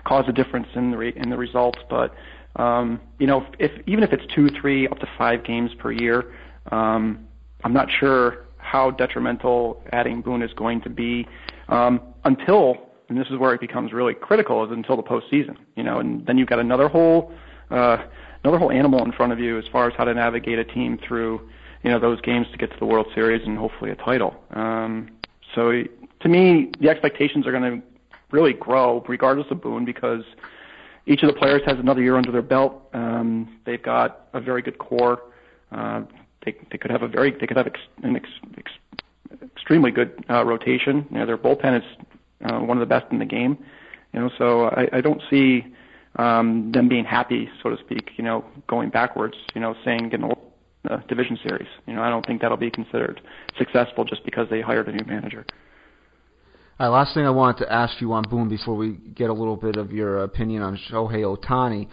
caused 0.06 0.30
a 0.30 0.34
difference 0.34 0.68
in 0.76 0.92
the 0.92 0.98
re- 0.98 1.14
in 1.16 1.30
the 1.30 1.38
results. 1.38 1.80
But 1.90 2.14
um, 2.56 3.02
you 3.20 3.28
know, 3.28 3.46
if 3.60 3.72
even 3.88 4.04
if 4.04 4.14
it's 4.14 4.24
two, 4.34 4.50
three, 4.50 4.88
up 4.88 5.00
to 5.00 5.08
five 5.18 5.44
games 5.44 5.72
per 5.78 5.92
year, 5.92 6.34
um, 6.72 7.28
I'm 7.64 7.74
not 7.74 7.90
sure 8.00 8.46
how 8.58 8.92
detrimental 8.92 9.82
adding 9.92 10.22
Boone 10.22 10.42
is 10.42 10.54
going 10.54 10.82
to 10.82 10.90
be 10.90 11.28
um, 11.70 12.02
until, 12.26 12.76
and 13.10 13.18
this 13.18 13.28
is 13.28 13.38
where 13.38 13.54
it 13.54 13.62
becomes 13.62 13.94
really 13.94 14.14
critical, 14.14 14.64
is 14.66 14.72
until 14.72 14.96
the 14.96 15.04
postseason. 15.04 15.56
You 15.76 15.84
know, 15.84 16.00
and 16.00 16.26
then 16.26 16.38
you've 16.38 16.50
got 16.50 16.60
another 16.60 16.88
whole 16.88 17.32
uh, 17.72 17.98
another 18.44 18.58
whole 18.58 18.72
animal 18.72 19.04
in 19.04 19.12
front 19.12 19.32
of 19.32 19.40
you 19.40 19.58
as 19.58 19.66
far 19.72 19.88
as 19.88 19.94
how 19.98 20.06
to 20.06 20.14
navigate 20.14 20.60
a 20.60 20.66
team 20.66 21.00
through 21.06 21.48
you 21.84 21.92
know 21.92 22.00
those 22.00 22.20
games 22.22 22.48
to 22.52 22.58
get 22.58 22.72
to 22.72 22.80
the 22.80 22.86
World 22.86 23.08
Series 23.14 23.46
and 23.46 23.58
hopefully 23.58 23.92
a 23.92 23.96
title. 23.96 24.36
Um, 24.52 25.10
so 25.56 25.84
to 26.22 26.30
me, 26.30 26.72
the 26.80 26.90
expectations 26.90 27.48
are 27.48 27.52
going 27.52 27.80
to 27.80 27.88
really 28.32 28.54
grow 28.54 29.04
regardless 29.08 29.48
of 29.52 29.62
Boone 29.62 29.86
because 29.86 30.24
each 31.06 31.24
of 31.24 31.28
the 31.28 31.40
players 31.40 31.62
has 31.66 31.78
another 31.80 32.02
year 32.02 32.18
under 32.18 32.32
their 32.32 32.42
belt. 32.42 32.90
Um, 32.94 33.60
they've 33.66 33.82
got 33.82 34.28
a 34.34 34.42
very 34.42 34.62
good 34.62 34.78
core. 34.78 35.22
Uh, 35.72 36.04
they 36.46 36.56
they 36.72 36.78
could 36.78 36.92
have 36.92 37.04
a 37.04 37.08
very 37.08 37.32
they 37.32 37.48
could 37.48 37.58
have 37.58 37.68
ex, 37.68 37.80
an 38.04 38.16
ex, 38.16 38.30
ex, 38.58 38.72
extremely 39.56 39.92
good 39.92 40.24
uh, 40.30 40.44
rotation. 40.46 41.06
You 41.12 41.20
know, 41.20 41.26
their 41.26 41.38
bullpen 41.38 41.78
is 41.78 42.08
uh, 42.46 42.60
one 42.60 42.78
of 42.78 42.82
the 42.82 42.86
best 42.86 43.12
in 43.12 43.20
the 43.20 43.26
game. 43.26 43.58
You 44.14 44.22
know, 44.22 44.30
so 44.38 44.66
I, 44.66 44.88
I 44.94 45.02
don't 45.02 45.22
see 45.30 45.66
um, 46.18 46.72
them 46.72 46.88
being 46.90 47.06
happy, 47.06 47.50
so 47.62 47.70
to 47.70 47.78
speak. 47.84 48.12
You 48.18 48.24
know, 48.24 48.46
going 48.68 48.90
backwards. 48.90 49.36
You 49.54 49.62
know, 49.62 49.76
saying 49.84 50.10
getting 50.10 50.32
a 50.32 50.94
uh, 50.94 51.02
division 51.08 51.38
series. 51.48 51.68
You 51.86 51.96
know, 51.96 52.02
I 52.02 52.10
don't 52.10 52.26
think 52.26 52.42
that'll 52.42 52.58
be 52.58 52.72
considered 52.72 53.22
successful 53.58 54.06
just 54.06 54.24
because 54.24 54.48
they 54.50 54.62
hired 54.62 54.88
a 54.88 54.92
new 54.92 55.06
manager. 55.06 55.46
All 56.80 56.90
right, 56.90 56.98
last 56.98 57.14
thing 57.14 57.26
I 57.26 57.32
wanted 57.32 57.66
to 57.66 57.74
ask 57.74 58.00
you 58.00 58.14
on 58.14 58.24
Boone 58.30 58.50
before 58.50 58.76
we 58.76 58.94
get 58.94 59.30
a 59.30 59.34
little 59.34 59.56
bit 59.58 59.78
of 59.78 59.92
your 59.92 60.24
opinion 60.24 60.62
on 60.62 60.80
Shohei 60.90 61.24
Ohtani 61.24 61.88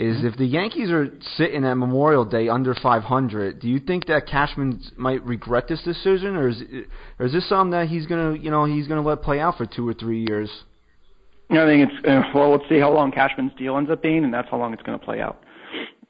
is 0.00 0.24
if 0.24 0.34
the 0.38 0.46
Yankees 0.46 0.90
are 0.90 1.10
sitting 1.36 1.62
at 1.62 1.74
Memorial 1.74 2.24
Day 2.24 2.48
under 2.48 2.74
500, 2.74 3.60
do 3.60 3.68
you 3.68 3.78
think 3.78 4.06
that 4.06 4.26
Cashman 4.26 4.82
might 4.96 5.22
regret 5.26 5.68
this 5.68 5.82
decision, 5.82 6.36
or 6.36 6.48
is 6.48 6.62
it, 6.62 6.88
or 7.18 7.26
is 7.26 7.32
this 7.32 7.46
something 7.50 7.72
that 7.72 7.88
he's 7.88 8.06
gonna 8.06 8.34
you 8.34 8.50
know 8.50 8.64
he's 8.64 8.88
gonna 8.88 9.02
let 9.02 9.20
play 9.20 9.40
out 9.40 9.58
for 9.58 9.66
two 9.66 9.86
or 9.86 9.92
three 9.92 10.24
years? 10.26 10.50
I 11.50 11.66
think 11.66 11.90
it's 11.90 12.08
uh, 12.08 12.22
well. 12.34 12.52
Let's 12.52 12.64
see 12.70 12.78
how 12.78 12.90
long 12.90 13.12
Cashman's 13.12 13.52
deal 13.58 13.76
ends 13.76 13.90
up 13.90 14.02
being, 14.02 14.24
and 14.24 14.32
that's 14.32 14.48
how 14.50 14.56
long 14.56 14.72
it's 14.72 14.82
going 14.82 14.98
to 14.98 15.04
play 15.04 15.20
out. 15.20 15.42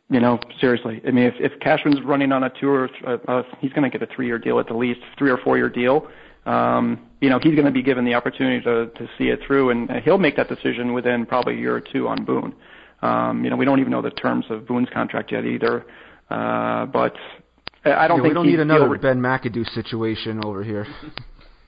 You 0.09 0.21
know, 0.21 0.39
seriously. 0.61 1.01
I 1.07 1.11
mean, 1.11 1.25
if 1.25 1.35
if 1.41 1.59
Cashman's 1.61 2.01
running 2.05 2.31
on 2.31 2.45
a 2.45 2.51
two 2.61 2.69
or 2.69 2.91
uh, 3.05 3.17
uh, 3.27 3.43
he's 3.59 3.73
going 3.73 3.91
to 3.91 3.99
get 3.99 4.09
a 4.09 4.15
three-year 4.15 4.39
deal 4.39 4.61
at 4.61 4.69
the 4.69 4.75
least, 4.75 5.01
three 5.19 5.31
or 5.31 5.39
four-year 5.39 5.69
deal. 5.69 6.07
Um, 6.47 7.07
you 7.21 7.29
know, 7.29 7.39
he's 7.43 7.55
going 7.55 7.67
to 7.67 7.73
be 7.73 7.83
given 7.83 8.05
the 8.05 8.15
opportunity 8.15 8.63
to 8.65 8.87
to 8.87 9.09
see 9.19 9.31
it 9.31 9.41
through, 9.47 9.71
and 9.71 9.91
uh, 9.91 9.95
he'll 10.05 10.19
make 10.19 10.37
that 10.37 10.49
decision 10.49 10.93
within 10.93 11.27
probably 11.27 11.55
a 11.55 11.59
year 11.59 11.75
or 11.75 11.81
two 11.81 12.07
on 12.07 12.25
Boone. 12.25 12.55
Um, 13.03 13.45
you 13.45 13.51
know, 13.51 13.57
we 13.57 13.65
don't 13.65 13.81
even 13.81 13.91
know 13.91 14.03
the 14.03 14.11
terms 14.11 14.45
of 14.51 14.67
Boone's 14.67 14.89
contract 14.93 15.33
yet 15.33 15.45
either. 15.45 15.85
Uh, 16.31 16.87
but 16.87 17.15
I 17.85 18.07
don't 18.07 18.19
Yeah, 18.19 18.23
think 18.23 18.25
we 18.25 18.35
don't 18.35 18.47
need 18.47 18.61
another 18.61 18.87
he'll- 18.89 18.99
Ben 18.99 19.21
McAdoo 19.21 19.67
situation 19.75 20.45
over 20.45 20.63
here. 20.63 20.87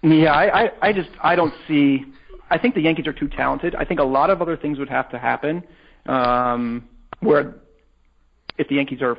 Yeah, 0.03 0.33
I, 0.33 0.65
I, 0.65 0.71
I 0.89 0.93
just 0.93 1.11
I 1.23 1.37
don't 1.37 1.55
see. 1.69 2.05
I 2.51 2.59
think 2.59 2.75
the 2.75 2.83
Yankees 2.83 3.07
are 3.07 3.13
too 3.13 3.29
talented. 3.29 3.75
I 3.77 3.85
think 3.85 3.99
a 4.01 4.05
lot 4.05 4.29
of 4.31 4.43
other 4.43 4.57
things 4.57 4.79
would 4.79 4.89
have 4.89 5.09
to 5.11 5.19
happen. 5.19 5.63
Um, 6.07 6.89
where 7.21 7.55
if 8.59 8.69
the 8.69 8.75
Yankees 8.75 9.01
are 9.01 9.17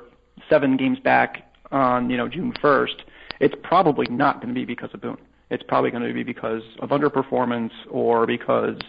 seven 0.49 0.75
games 0.77 0.99
back 0.99 1.51
on 1.71 2.09
you 2.09 2.17
know 2.17 2.27
June 2.27 2.53
first, 2.61 3.03
it's 3.39 3.55
probably 3.63 4.05
not 4.09 4.35
going 4.41 4.49
to 4.49 4.53
be 4.53 4.65
because 4.65 4.89
of 4.93 5.01
Boone. 5.01 5.17
It's 5.53 5.63
probably 5.63 5.91
going 5.91 6.03
to 6.07 6.13
be 6.13 6.23
because 6.23 6.63
of 6.79 6.89
underperformance 6.89 7.71
or 7.89 8.25
because 8.25 8.79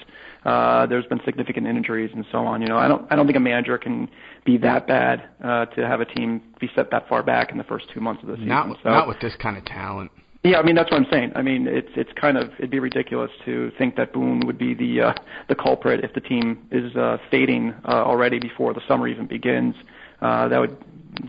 uh, 0.44 0.86
there's 0.86 1.06
been 1.06 1.20
significant 1.24 1.66
injuries 1.66 2.10
and 2.14 2.24
so 2.30 2.38
on. 2.38 2.60
You 2.60 2.68
know, 2.68 2.76
I 2.76 2.88
don't 2.88 3.06
I 3.10 3.16
don't 3.16 3.26
think 3.26 3.36
a 3.36 3.40
manager 3.40 3.78
can 3.78 4.08
be 4.44 4.56
that 4.58 4.86
bad 4.86 5.28
uh, 5.42 5.66
to 5.66 5.86
have 5.86 6.00
a 6.00 6.04
team 6.04 6.42
be 6.60 6.70
set 6.74 6.90
that 6.90 7.08
far 7.08 7.22
back 7.22 7.50
in 7.50 7.58
the 7.58 7.64
first 7.64 7.86
two 7.92 8.00
months 8.00 8.22
of 8.22 8.28
the 8.28 8.36
season. 8.36 8.48
Not 8.48 8.76
so, 8.82 8.90
not 8.90 9.08
with 9.08 9.20
this 9.20 9.34
kind 9.40 9.56
of 9.56 9.64
talent. 9.64 10.10
Yeah, 10.42 10.58
I 10.58 10.62
mean 10.62 10.74
that's 10.74 10.90
what 10.90 11.00
I'm 11.00 11.06
saying. 11.10 11.32
I 11.34 11.40
mean 11.40 11.66
it's 11.66 11.88
it's 11.96 12.12
kind 12.20 12.36
of 12.36 12.50
it'd 12.58 12.70
be 12.70 12.78
ridiculous 12.78 13.30
to 13.46 13.72
think 13.78 13.96
that 13.96 14.12
Boone 14.12 14.40
would 14.46 14.58
be 14.58 14.74
the 14.74 15.00
uh, 15.00 15.14
the 15.48 15.54
culprit 15.54 16.04
if 16.04 16.12
the 16.12 16.20
team 16.20 16.66
is 16.70 16.94
uh, 16.96 17.16
fading 17.30 17.74
uh, 17.86 18.04
already 18.04 18.38
before 18.38 18.74
the 18.74 18.82
summer 18.86 19.08
even 19.08 19.26
begins. 19.26 19.74
Uh, 20.20 20.48
that 20.48 20.58
would 20.58 20.76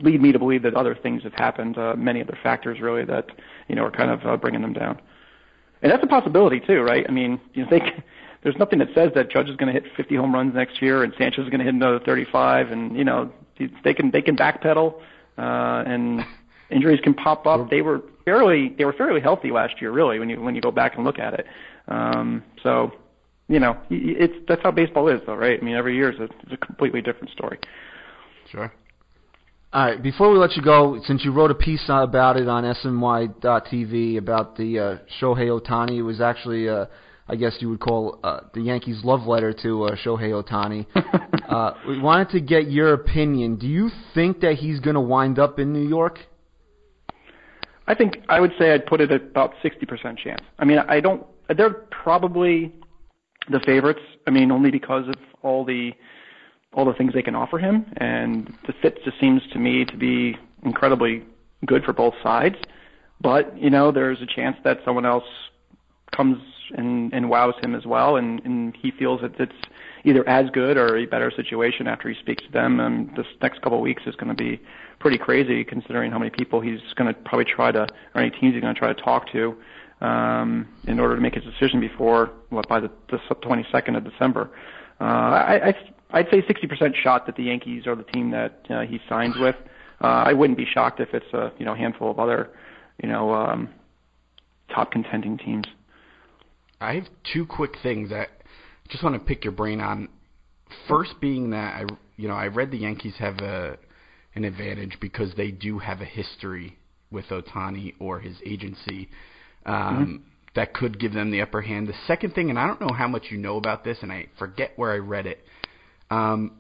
lead 0.02 0.22
me 0.22 0.32
to 0.32 0.40
believe 0.40 0.64
that 0.64 0.74
other 0.74 0.96
things 0.96 1.24
have 1.24 1.34
happened, 1.34 1.78
uh, 1.78 1.96
many 1.96 2.22
other 2.22 2.38
factors 2.44 2.80
really 2.82 3.06
that 3.06 3.28
you 3.70 3.76
know 3.76 3.86
are 3.86 3.92
kind 3.92 4.12
of 4.12 4.26
uh, 4.26 4.36
bringing 4.36 4.62
them 4.62 4.74
down. 4.74 5.00
And 5.86 5.92
that's 5.92 6.04
a 6.04 6.08
possibility 6.08 6.60
too, 6.60 6.82
right? 6.82 7.06
I 7.08 7.12
mean, 7.12 7.40
you 7.54 7.62
know 7.62 7.70
think 7.70 7.84
there's 8.42 8.56
nothing 8.58 8.80
that 8.80 8.88
says 8.96 9.12
that 9.14 9.30
Judge 9.30 9.50
is 9.50 9.56
going 9.56 9.72
to 9.72 9.80
hit 9.80 9.92
50 9.96 10.16
home 10.16 10.34
runs 10.34 10.56
next 10.56 10.82
year 10.82 11.04
and 11.04 11.14
Sanchez 11.16 11.44
is 11.44 11.50
going 11.52 11.60
to 11.60 11.64
hit 11.64 11.76
another 11.76 12.00
35, 12.00 12.72
and 12.72 12.98
you 12.98 13.04
know 13.04 13.32
they 13.84 13.94
can 13.94 14.10
they 14.10 14.24
can 14.24 14.36
backpedal 14.36 14.96
uh, 15.38 15.84
and 15.86 16.26
injuries 16.72 17.00
can 17.04 17.14
pop 17.14 17.46
up. 17.46 17.70
They 17.70 17.84
were 17.84 18.02
fairly 18.26 18.74
they 18.80 18.84
were 18.84 18.94
fairly 18.94 19.22
healthy 19.22 19.52
last 19.52 19.80
year, 19.80 19.92
really, 19.92 20.18
when 20.18 20.28
you 20.28 20.42
when 20.42 20.56
you 20.56 20.62
go 20.62 20.72
back 20.72 20.96
and 20.96 21.06
look 21.06 21.20
at 21.20 21.36
it. 21.36 21.46
Um, 21.88 22.44
so, 22.64 22.92
you 23.48 23.60
know, 23.60 23.78
it's 23.92 24.34
that's 24.48 24.64
how 24.64 24.72
baseball 24.72 25.08
is, 25.08 25.22
though, 25.28 25.36
right? 25.36 25.60
I 25.62 25.64
mean, 25.64 25.76
every 25.76 25.96
year 25.96 26.12
is 26.12 26.20
a, 26.20 26.24
is 26.24 26.54
a 26.54 26.58
completely 26.58 27.04
different 27.04 27.30
story. 27.30 27.60
Sure. 28.50 28.74
All 29.76 29.86
right. 29.86 30.02
Before 30.02 30.32
we 30.32 30.38
let 30.38 30.56
you 30.56 30.62
go, 30.62 31.02
since 31.04 31.26
you 31.26 31.34
wrote 31.34 31.52
a 31.52 31.54
piece 31.54 31.84
about 31.90 32.38
it 32.38 32.48
on 32.48 32.64
SNY.TV 32.64 34.18
about 34.18 34.56
the 34.56 34.80
uh, 34.80 34.98
Shohei 35.20 35.50
Ohtani, 35.50 35.98
it 35.98 36.02
was 36.02 36.22
actually, 36.22 36.70
uh, 36.70 36.86
I 37.28 37.36
guess 37.36 37.58
you 37.60 37.68
would 37.72 37.82
call 37.82 38.22
uh, 38.24 38.40
the 38.54 38.62
Yankees' 38.62 39.02
love 39.04 39.28
letter 39.28 39.52
to 39.52 39.84
uh, 39.84 39.96
Shohei 39.98 40.32
Ohtani. 40.32 40.86
uh, 41.50 41.74
we 41.86 42.00
wanted 42.00 42.30
to 42.30 42.40
get 42.40 42.72
your 42.72 42.94
opinion. 42.94 43.58
Do 43.58 43.68
you 43.68 43.90
think 44.14 44.40
that 44.40 44.54
he's 44.54 44.80
going 44.80 44.94
to 44.94 45.02
wind 45.02 45.40
up 45.40 45.60
in 45.60 45.74
New 45.74 45.86
York? 45.90 46.20
I 47.86 47.96
think 47.96 48.20
I 48.30 48.40
would 48.40 48.54
say 48.58 48.72
I'd 48.72 48.86
put 48.86 49.02
it 49.02 49.12
at 49.12 49.24
about 49.24 49.56
60% 49.62 50.18
chance. 50.18 50.42
I 50.58 50.64
mean, 50.64 50.80
I 50.80 51.02
don't. 51.02 51.26
They're 51.54 51.74
probably 51.92 52.72
the 53.50 53.60
favorites. 53.60 54.00
I 54.26 54.32
mean, 54.32 54.54
only 54.54 54.72
because 54.72 55.10
of 55.10 55.16
all 55.42 55.66
the 55.66 55.92
all 56.76 56.86
the 56.86 56.94
things 56.94 57.14
they 57.14 57.24
can 57.24 57.36
offer 57.36 57.58
him, 57.58 57.86
and 57.98 58.54
the 58.68 58.74
fit 58.82 59.04
just 59.04 59.20
seems 59.20 59.42
to 59.54 59.60
me 59.60 59.86
to 59.86 59.98
be 59.98 60.38
incredibly 60.64 61.24
good 61.66 61.84
for 61.84 61.94
both 61.94 62.14
sides. 62.22 62.58
But 63.22 63.58
you 63.58 63.70
know, 63.70 63.92
there's 63.92 64.22
a 64.22 64.26
chance 64.26 64.58
that 64.64 64.80
someone 64.86 65.06
else 65.06 65.24
comes 66.16 66.38
and, 66.76 67.14
and 67.14 67.30
wows 67.30 67.56
him 67.64 67.76
as 67.76 67.86
well, 67.86 68.18
and, 68.18 68.42
and 68.44 68.76
he 68.76 68.92
feels 68.92 69.22
that 69.22 69.40
it's 69.40 69.54
either 70.04 70.28
as 70.28 70.50
good 70.52 70.78
or 70.78 70.98
a 70.98 71.06
better 71.06 71.32
situation 71.32 71.88
after 71.88 72.10
he 72.10 72.16
speaks 72.20 72.44
to 72.44 72.52
them. 72.52 72.80
And 72.80 73.10
this 73.16 73.26
next 73.42 73.62
couple 73.62 73.78
of 73.78 73.84
weeks 73.84 74.04
is 74.06 74.16
going 74.16 74.36
to 74.36 74.36
be 74.36 74.62
pretty 75.00 75.18
crazy 75.18 75.64
considering 75.64 76.12
how 76.12 76.20
many 76.20 76.32
people 76.32 76.60
he's 76.60 76.80
going 76.96 77.14
to 77.14 77.20
probably 77.22 77.46
try 77.46 77.72
to, 77.72 77.88
or 78.14 78.22
any 78.22 78.32
teams 78.32 78.54
he's 78.54 78.62
going 78.62 78.74
to 78.74 78.80
try 78.80 78.92
to 78.92 79.02
talk 79.02 79.32
to 79.32 79.56
um, 80.02 80.68
in 80.88 81.00
order 81.00 81.16
to 81.16 81.22
make 81.22 81.36
his 81.36 81.44
decision 81.44 81.80
before 81.80 82.32
what 82.50 82.68
by 82.68 82.80
the, 82.80 82.92
the 83.10 83.18
22nd 83.18 83.96
of 83.96 84.04
December. 84.04 84.50
Uh, 85.00 85.04
I, 85.04 85.70
I 85.70 85.76
I'd 86.16 86.30
say 86.32 86.42
60% 86.42 86.96
shot 86.96 87.26
that 87.26 87.36
the 87.36 87.44
Yankees 87.44 87.86
are 87.86 87.96
the 87.96 88.04
team 88.04 88.32
that 88.32 88.66
uh, 88.70 88.82
he 88.82 89.02
signs 89.10 89.36
with. 89.38 89.56
Uh, 90.02 90.08
I 90.08 90.32
wouldn't 90.32 90.58
be 90.58 90.66
shocked 90.66 91.02
if 91.02 91.14
it's 91.14 91.32
a 91.34 91.52
you 91.58 91.66
know 91.66 91.76
handful 91.76 92.10
of 92.10 92.20
other 92.20 92.52
you 93.04 93.10
know 93.10 93.34
um, 93.34 93.70
top 94.74 94.92
contending 94.92 95.38
teams. 95.38 95.66
I 96.80 96.94
have 96.96 97.06
two 97.34 97.46
quick 97.46 97.76
things 97.84 98.10
that 98.10 98.30
I 98.30 98.92
just 98.92 99.04
want 99.04 99.16
to 99.16 99.20
pick 99.20 99.44
your 99.44 99.54
brain 99.54 99.82
on. 99.82 100.08
First, 100.88 101.16
being 101.20 101.50
that 101.52 101.76
I 101.76 101.86
you 102.16 102.30
know 102.30 102.34
I 102.34 102.48
read 102.48 102.72
the 102.72 102.78
Yankees 102.78 103.16
have 103.20 103.40
a 103.40 103.78
an 104.36 104.46
advantage 104.46 104.98
because 105.02 105.34
they 105.36 105.52
do 105.52 105.80
have 105.80 106.00
a 106.00 106.06
history 106.06 106.78
with 107.12 107.26
Ohtani 107.26 107.94
or 108.00 108.20
his 108.20 108.38
agency 108.46 109.10
um, 109.66 109.76
mm-hmm. 109.76 110.16
that 110.56 110.74
could 110.74 111.00
give 111.00 111.14
them 111.14 111.32
the 111.32 111.42
upper 111.42 111.62
hand. 111.62 111.88
The 111.88 111.94
second 112.08 112.36
thing, 112.36 112.50
and 112.50 112.60
I 112.60 112.68
don't 112.68 112.82
know 112.82 112.94
how 112.94 113.08
much 113.08 113.28
you 113.32 113.38
know 113.38 113.58
about 113.58 113.84
this, 113.84 113.98
and 114.02 114.12
I 114.12 114.28
forget 114.38 114.72
where 114.78 114.92
I 114.92 114.98
read 114.98 115.26
it. 115.26 115.44
Um, 116.10 116.58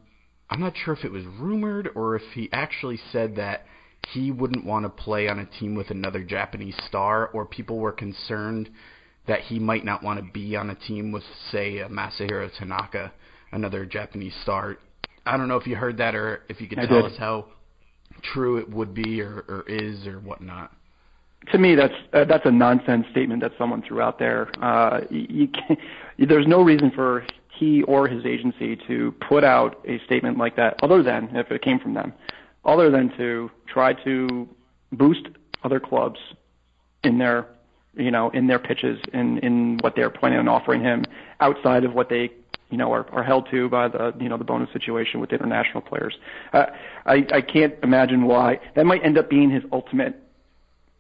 I'm 0.49 0.59
not 0.59 0.73
sure 0.83 0.93
if 0.93 1.03
it 1.03 1.11
was 1.11 1.25
rumored 1.25 1.89
or 1.95 2.15
if 2.15 2.23
he 2.33 2.49
actually 2.51 2.99
said 3.11 3.35
that 3.37 3.65
he 4.13 4.31
wouldn't 4.31 4.65
want 4.65 4.85
to 4.85 4.89
play 4.89 5.27
on 5.27 5.39
a 5.39 5.45
team 5.45 5.75
with 5.75 5.89
another 5.89 6.23
Japanese 6.23 6.75
star, 6.87 7.27
or 7.33 7.45
people 7.45 7.77
were 7.79 7.91
concerned 7.91 8.69
that 9.27 9.41
he 9.41 9.57
might 9.57 9.83
not 9.83 10.03
want 10.03 10.23
to 10.23 10.31
be 10.31 10.55
on 10.55 10.69
a 10.69 10.75
team 10.75 11.11
with, 11.11 11.23
say, 11.51 11.77
Masahiro 11.89 12.49
Tanaka, 12.57 13.11
another 13.51 13.85
Japanese 13.85 14.35
star. 14.43 14.77
I 15.25 15.37
don't 15.37 15.47
know 15.47 15.57
if 15.57 15.65
you 15.65 15.75
heard 15.75 15.97
that 15.97 16.13
or 16.13 16.43
if 16.49 16.61
you 16.61 16.67
could 16.67 16.77
I 16.77 16.85
tell 16.85 17.01
did. 17.01 17.13
us 17.13 17.17
how 17.17 17.45
true 18.21 18.57
it 18.57 18.69
would 18.69 18.93
be 18.93 19.21
or, 19.21 19.43
or 19.47 19.65
is 19.67 20.05
or 20.05 20.19
whatnot. 20.19 20.71
To 21.51 21.57
me, 21.57 21.75
that's 21.75 21.93
uh, 22.13 22.25
that's 22.25 22.45
a 22.45 22.51
nonsense 22.51 23.05
statement 23.11 23.41
that 23.41 23.51
someone 23.57 23.83
threw 23.83 24.01
out 24.01 24.17
there. 24.17 24.49
Uh, 24.63 25.01
you, 25.09 25.25
you 25.29 25.47
can't, 25.47 25.79
there's 26.27 26.47
no 26.47 26.63
reason 26.63 26.91
for 26.91 27.25
he 27.57 27.83
or 27.83 28.07
his 28.07 28.25
agency 28.25 28.77
to 28.87 29.13
put 29.27 29.43
out 29.43 29.79
a 29.87 29.99
statement 30.05 30.37
like 30.37 30.55
that, 30.55 30.75
other 30.83 31.01
than 31.01 31.35
if 31.35 31.51
it 31.51 31.61
came 31.61 31.79
from 31.79 31.93
them, 31.93 32.13
other 32.63 32.89
than 32.89 33.15
to 33.17 33.49
try 33.67 33.93
to 33.93 34.47
boost 34.91 35.27
other 35.63 35.79
clubs 35.79 36.19
in 37.03 37.17
their 37.17 37.47
you 37.95 38.11
know 38.11 38.29
in 38.31 38.47
their 38.47 38.59
pitches 38.59 38.99
in 39.13 39.37
in 39.39 39.77
what 39.81 39.95
they're 39.95 40.09
planning 40.09 40.39
on 40.39 40.47
offering 40.47 40.81
him 40.81 41.03
outside 41.39 41.83
of 41.83 41.93
what 41.93 42.09
they 42.09 42.31
you 42.69 42.77
know, 42.77 42.91
are, 42.91 43.07
are 43.11 43.23
held 43.23 43.47
to 43.51 43.69
by 43.69 43.87
the, 43.87 44.13
you 44.19 44.27
know, 44.27 44.37
the 44.37 44.43
bonus 44.43 44.71
situation 44.73 45.19
with 45.19 45.31
international 45.31 45.81
players. 45.81 46.17
Uh, 46.51 46.65
I, 47.05 47.25
I 47.31 47.41
can't 47.41 47.75
imagine 47.83 48.25
why 48.25 48.59
that 48.75 48.85
might 48.85 49.03
end 49.05 49.17
up 49.17 49.29
being 49.29 49.51
his 49.51 49.63
ultimate 49.71 50.15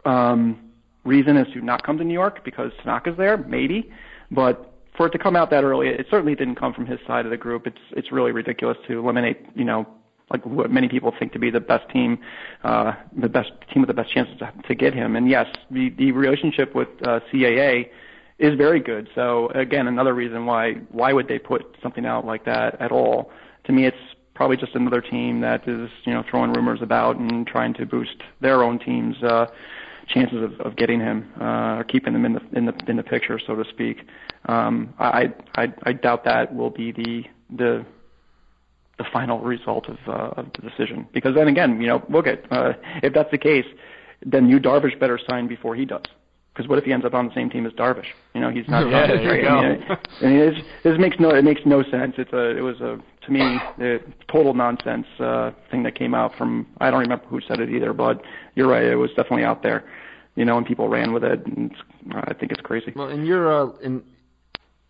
um, 0.05 0.71
reason 1.03 1.37
as 1.37 1.47
to 1.53 1.61
not 1.61 1.83
come 1.83 1.97
to 1.97 2.03
New 2.03 2.13
York 2.13 2.45
because 2.45 2.71
Tanaka's 2.83 3.17
there, 3.17 3.37
maybe. 3.37 3.91
But 4.29 4.74
for 4.97 5.07
it 5.07 5.11
to 5.11 5.19
come 5.19 5.35
out 5.35 5.49
that 5.51 5.63
early, 5.63 5.87
it 5.87 6.07
certainly 6.09 6.35
didn't 6.35 6.55
come 6.55 6.73
from 6.73 6.85
his 6.85 6.99
side 7.07 7.25
of 7.25 7.31
the 7.31 7.37
group. 7.37 7.67
It's 7.67 7.77
it's 7.91 8.11
really 8.11 8.31
ridiculous 8.31 8.77
to 8.87 8.99
eliminate, 8.99 9.45
you 9.55 9.65
know, 9.65 9.87
like 10.29 10.45
what 10.45 10.71
many 10.71 10.87
people 10.87 11.13
think 11.17 11.33
to 11.33 11.39
be 11.39 11.49
the 11.49 11.59
best 11.59 11.89
team, 11.89 12.17
uh, 12.63 12.93
the 13.15 13.29
best 13.29 13.51
team 13.73 13.81
with 13.81 13.87
the 13.87 13.93
best 13.93 14.11
chances 14.13 14.37
to, 14.39 14.51
to 14.67 14.75
get 14.75 14.93
him. 14.93 15.15
And 15.15 15.29
yes, 15.29 15.47
the 15.71 15.89
the 15.97 16.11
relationship 16.11 16.75
with 16.75 16.89
uh, 17.03 17.19
CAA 17.31 17.89
is 18.39 18.55
very 18.55 18.79
good. 18.79 19.09
So 19.15 19.49
again, 19.49 19.87
another 19.87 20.13
reason 20.13 20.45
why 20.45 20.73
why 20.91 21.13
would 21.13 21.27
they 21.27 21.39
put 21.39 21.75
something 21.81 22.05
out 22.05 22.25
like 22.25 22.45
that 22.45 22.79
at 22.81 22.91
all? 22.91 23.31
To 23.65 23.71
me, 23.71 23.85
it's 23.85 23.97
probably 24.33 24.57
just 24.57 24.75
another 24.75 25.01
team 25.01 25.41
that 25.41 25.67
is 25.67 25.89
you 26.05 26.13
know 26.13 26.23
throwing 26.29 26.53
rumors 26.53 26.81
about 26.81 27.17
and 27.17 27.47
trying 27.47 27.73
to 27.75 27.85
boost 27.85 28.17
their 28.41 28.63
own 28.63 28.79
team's 28.79 29.21
uh, 29.23 29.47
chances 30.07 30.43
of, 30.43 30.59
of 30.65 30.75
getting 30.75 30.99
him 30.99 31.31
uh, 31.39 31.77
or 31.77 31.83
keeping 31.83 32.13
them 32.13 32.25
in 32.25 32.33
the 32.33 32.41
in 32.53 32.65
the 32.65 32.73
in 32.87 32.97
the 32.97 33.03
picture, 33.03 33.39
so 33.39 33.55
to 33.55 33.63
speak. 33.69 33.97
Um, 34.45 34.93
I, 34.99 35.33
I 35.55 35.73
I 35.83 35.93
doubt 35.93 36.23
that 36.25 36.55
will 36.55 36.69
be 36.69 36.91
the 36.91 37.23
the 37.55 37.85
the 38.97 39.05
final 39.11 39.39
result 39.39 39.87
of 39.89 39.97
uh, 40.07 40.41
of 40.41 40.47
the 40.53 40.69
decision 40.69 41.07
because 41.13 41.35
then 41.35 41.47
again, 41.47 41.81
you 41.81 41.87
know, 41.87 42.03
look 42.09 42.27
at 42.27 42.51
uh, 42.51 42.73
if 43.03 43.13
that's 43.13 43.31
the 43.31 43.37
case, 43.37 43.65
then 44.25 44.47
you 44.47 44.59
Darvish 44.59 44.99
better 44.99 45.19
sign 45.29 45.47
before 45.47 45.75
he 45.75 45.85
does 45.85 46.03
because 46.55 46.69
what 46.69 46.79
if 46.79 46.85
he 46.85 46.93
ends 46.93 47.05
up 47.05 47.13
on 47.13 47.27
the 47.27 47.33
same 47.33 47.49
team 47.49 47.65
as 47.65 47.73
Darvish? 47.73 48.07
You 48.33 48.41
know, 48.41 48.49
he's 48.49 48.67
not. 48.67 48.85
Yeah, 48.89 49.07
there 49.07 49.41
you 49.41 49.47
I 49.47 49.69
mean, 49.69 49.87
go. 49.87 49.95
I 50.21 50.25
mean, 50.25 50.63
this 50.83 50.97
makes 50.99 51.17
no 51.19 51.29
it 51.31 51.43
makes 51.43 51.61
no 51.65 51.83
sense. 51.83 52.15
It's 52.17 52.31
a 52.31 52.57
it 52.57 52.61
was 52.61 52.79
a 52.79 52.97
to 53.25 53.31
me 53.31 53.59
a 53.79 53.99
total 54.31 54.53
nonsense 54.53 55.07
uh, 55.19 55.51
thing 55.71 55.83
that 55.83 55.95
came 55.95 56.13
out 56.13 56.31
from 56.37 56.67
I 56.79 56.91
don't 56.91 57.01
remember 57.01 57.25
who 57.25 57.41
said 57.47 57.59
it 57.59 57.69
either, 57.69 57.93
but 57.93 58.21
you're 58.55 58.67
right. 58.67 58.83
It 58.83 58.95
was 58.95 59.09
definitely 59.11 59.43
out 59.43 59.63
there. 59.63 59.83
You 60.35 60.43
know, 60.43 60.57
and 60.57 60.65
people 60.65 60.89
ran 60.89 61.13
with 61.13 61.23
it, 61.23 61.45
and 61.45 61.71
it's, 61.71 61.81
I 62.27 62.33
think 62.33 62.51
it's 62.51 62.61
crazy. 62.61 62.91
Well, 62.93 63.07
in 63.07 63.25
your 63.25 63.51
uh, 63.51 63.77
in, 63.77 64.03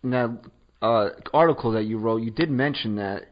in 0.02 0.10
that 0.10 0.38
uh, 0.82 1.08
article 1.32 1.70
that 1.72 1.84
you 1.84 1.98
wrote, 1.98 2.22
you 2.22 2.32
did 2.32 2.50
mention 2.50 2.96
that 2.96 3.26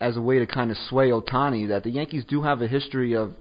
as 0.00 0.16
a 0.16 0.20
way 0.20 0.38
to 0.38 0.46
kind 0.46 0.70
of 0.70 0.76
sway 0.88 1.10
Ohtani, 1.10 1.68
that 1.68 1.82
the 1.82 1.90
Yankees 1.90 2.24
do 2.28 2.42
have 2.42 2.62
a 2.62 2.68
history 2.68 3.16
of 3.16 3.34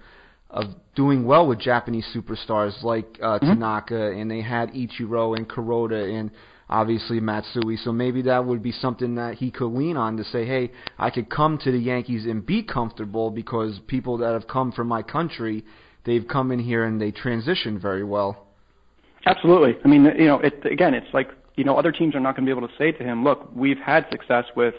of 0.49 0.63
doing 0.95 1.25
well 1.25 1.45
with 1.45 1.59
Japanese 1.59 2.05
superstars 2.15 2.81
like 2.83 3.19
uh, 3.21 3.37
Mm-hmm. 3.37 3.47
Tanaka, 3.47 4.11
and 4.11 4.31
they 4.31 4.41
had 4.41 4.71
Ichiro 4.71 5.37
and 5.37 5.47
Kuroda 5.47 6.19
and 6.19 6.31
obviously 6.69 7.19
Matsui. 7.19 7.77
So 7.77 7.91
maybe 7.91 8.21
that 8.23 8.45
would 8.45 8.61
be 8.61 8.71
something 8.71 9.15
that 9.15 9.35
he 9.35 9.51
could 9.51 9.71
lean 9.71 9.97
on 9.97 10.17
to 10.17 10.23
say, 10.25 10.45
hey, 10.45 10.71
I 10.97 11.09
could 11.09 11.29
come 11.29 11.57
to 11.59 11.71
the 11.71 11.77
Yankees 11.79 12.25
and 12.25 12.45
be 12.45 12.63
comfortable 12.63 13.31
because 13.31 13.79
people 13.87 14.17
that 14.19 14.33
have 14.33 14.47
come 14.47 14.71
from 14.71 14.87
my 14.87 15.01
country, 15.01 15.65
they've 16.05 16.27
come 16.27 16.51
in 16.51 16.59
here 16.59 16.85
and 16.85 16.99
they 16.99 17.11
transition 17.11 17.79
very 17.79 18.03
well. 18.03 18.47
Absolutely. 19.25 19.77
I 19.83 19.87
mean, 19.87 20.05
you 20.17 20.25
know, 20.25 20.39
it, 20.39 20.65
again, 20.65 20.93
it's 20.93 21.13
like 21.13 21.29
you 21.57 21.63
know, 21.63 21.75
other 21.77 21.91
teams 21.91 22.15
are 22.15 22.19
not 22.19 22.35
going 22.35 22.45
to 22.45 22.53
be 22.53 22.57
able 22.57 22.67
to 22.67 22.73
say 22.77 22.91
to 22.91 23.03
him, 23.03 23.23
"Look, 23.23 23.49
we've 23.53 23.79
had 23.79 24.05
success 24.11 24.45
with 24.55 24.75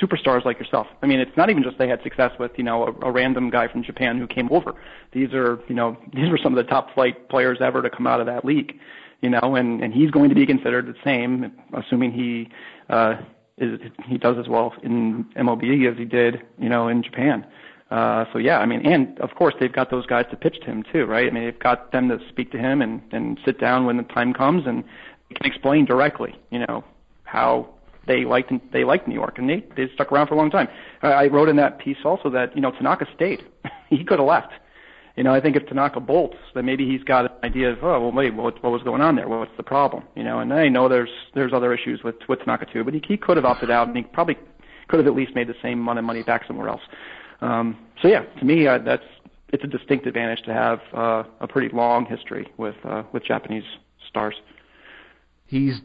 superstars 0.00 0.44
like 0.44 0.58
yourself." 0.58 0.86
I 1.02 1.06
mean, 1.06 1.18
it's 1.20 1.36
not 1.36 1.50
even 1.50 1.62
just 1.62 1.76
they 1.76 1.88
had 1.88 2.02
success 2.02 2.30
with 2.38 2.52
you 2.56 2.64
know 2.64 2.86
a, 2.86 3.06
a 3.08 3.10
random 3.10 3.50
guy 3.50 3.68
from 3.68 3.82
Japan 3.82 4.16
who 4.16 4.26
came 4.26 4.48
over. 4.50 4.74
These 5.12 5.34
are 5.34 5.58
you 5.68 5.74
know 5.74 5.98
these 6.14 6.30
were 6.30 6.38
some 6.42 6.56
of 6.56 6.64
the 6.64 6.70
top 6.70 6.94
flight 6.94 7.28
players 7.28 7.58
ever 7.60 7.82
to 7.82 7.90
come 7.90 8.06
out 8.06 8.20
of 8.20 8.26
that 8.26 8.44
league. 8.44 8.78
You 9.20 9.30
know, 9.30 9.56
and 9.56 9.82
and 9.82 9.92
he's 9.92 10.10
going 10.10 10.28
to 10.28 10.34
be 10.34 10.46
considered 10.46 10.86
the 10.86 10.94
same, 11.02 11.52
assuming 11.74 12.12
he 12.12 12.48
uh, 12.88 13.16
is 13.56 13.80
he 14.06 14.16
does 14.16 14.36
as 14.38 14.48
well 14.48 14.72
in 14.82 15.24
MLB 15.36 15.90
as 15.90 15.98
he 15.98 16.04
did 16.04 16.42
you 16.58 16.68
know 16.68 16.88
in 16.88 17.02
Japan. 17.02 17.46
Uh, 17.90 18.26
so 18.32 18.38
yeah, 18.38 18.58
I 18.58 18.66
mean, 18.66 18.84
and 18.86 19.18
of 19.20 19.34
course 19.34 19.54
they've 19.58 19.72
got 19.72 19.90
those 19.90 20.06
guys 20.06 20.26
to 20.30 20.36
pitch 20.36 20.60
to 20.60 20.66
him 20.66 20.84
too, 20.92 21.06
right? 21.06 21.26
I 21.26 21.30
mean, 21.30 21.44
they've 21.44 21.58
got 21.58 21.90
them 21.90 22.08
to 22.10 22.18
speak 22.28 22.52
to 22.52 22.58
him 22.58 22.82
and 22.82 23.02
and 23.12 23.40
sit 23.44 23.58
down 23.58 23.86
when 23.86 23.96
the 23.96 24.02
time 24.04 24.34
comes 24.34 24.66
and 24.66 24.84
can 25.34 25.46
explain 25.46 25.84
directly, 25.84 26.34
you 26.50 26.60
know, 26.60 26.84
how 27.24 27.68
they 28.06 28.24
liked 28.24 28.52
they 28.72 28.84
liked 28.84 29.08
New 29.08 29.14
York 29.14 29.38
and 29.38 29.48
they 29.48 29.64
they 29.76 29.88
stuck 29.94 30.12
around 30.12 30.26
for 30.26 30.34
a 30.34 30.36
long 30.36 30.50
time. 30.50 30.68
I, 31.02 31.08
I 31.08 31.26
wrote 31.28 31.48
in 31.48 31.56
that 31.56 31.78
piece 31.78 31.98
also 32.04 32.28
that 32.30 32.54
you 32.54 32.60
know 32.60 32.72
Tanaka 32.72 33.06
stayed. 33.14 33.44
he 33.88 34.04
could 34.04 34.18
have 34.18 34.28
left. 34.28 34.52
You 35.18 35.24
know, 35.24 35.34
I 35.34 35.40
think 35.40 35.56
if 35.56 35.66
Tanaka 35.66 35.98
bolts, 35.98 36.36
then 36.54 36.64
maybe 36.64 36.88
he's 36.88 37.02
got 37.02 37.24
an 37.24 37.32
idea 37.42 37.72
of, 37.72 37.82
oh, 37.82 38.00
well, 38.00 38.12
wait, 38.12 38.32
what, 38.34 38.62
what 38.62 38.70
was 38.70 38.84
going 38.84 39.02
on 39.02 39.16
there? 39.16 39.28
What's 39.28 39.50
the 39.56 39.64
problem? 39.64 40.04
You 40.14 40.22
know, 40.22 40.38
and 40.38 40.54
I 40.54 40.68
know 40.68 40.88
there's 40.88 41.10
there's 41.34 41.52
other 41.52 41.74
issues 41.74 42.04
with 42.04 42.14
with 42.28 42.38
Tanaka 42.38 42.66
too, 42.72 42.84
but 42.84 42.94
he, 42.94 43.02
he 43.04 43.16
could 43.16 43.36
have 43.36 43.44
opted 43.44 43.68
out, 43.68 43.88
and 43.88 43.96
he 43.96 44.04
probably 44.04 44.38
could 44.86 45.00
have 45.00 45.08
at 45.08 45.16
least 45.16 45.34
made 45.34 45.48
the 45.48 45.56
same 45.60 45.80
amount 45.80 45.98
of 45.98 46.04
money 46.04 46.22
back 46.22 46.46
somewhere 46.46 46.68
else. 46.68 46.82
Um, 47.40 47.76
so 48.00 48.06
yeah, 48.06 48.20
to 48.38 48.44
me, 48.44 48.68
uh, 48.68 48.78
that's 48.78 49.02
it's 49.48 49.64
a 49.64 49.66
distinct 49.66 50.06
advantage 50.06 50.44
to 50.44 50.52
have 50.54 50.78
uh, 50.94 51.24
a 51.40 51.48
pretty 51.48 51.74
long 51.74 52.06
history 52.06 52.46
with 52.56 52.76
uh, 52.84 53.02
with 53.12 53.24
Japanese 53.24 53.64
stars. 54.08 54.36
He's 55.46 55.80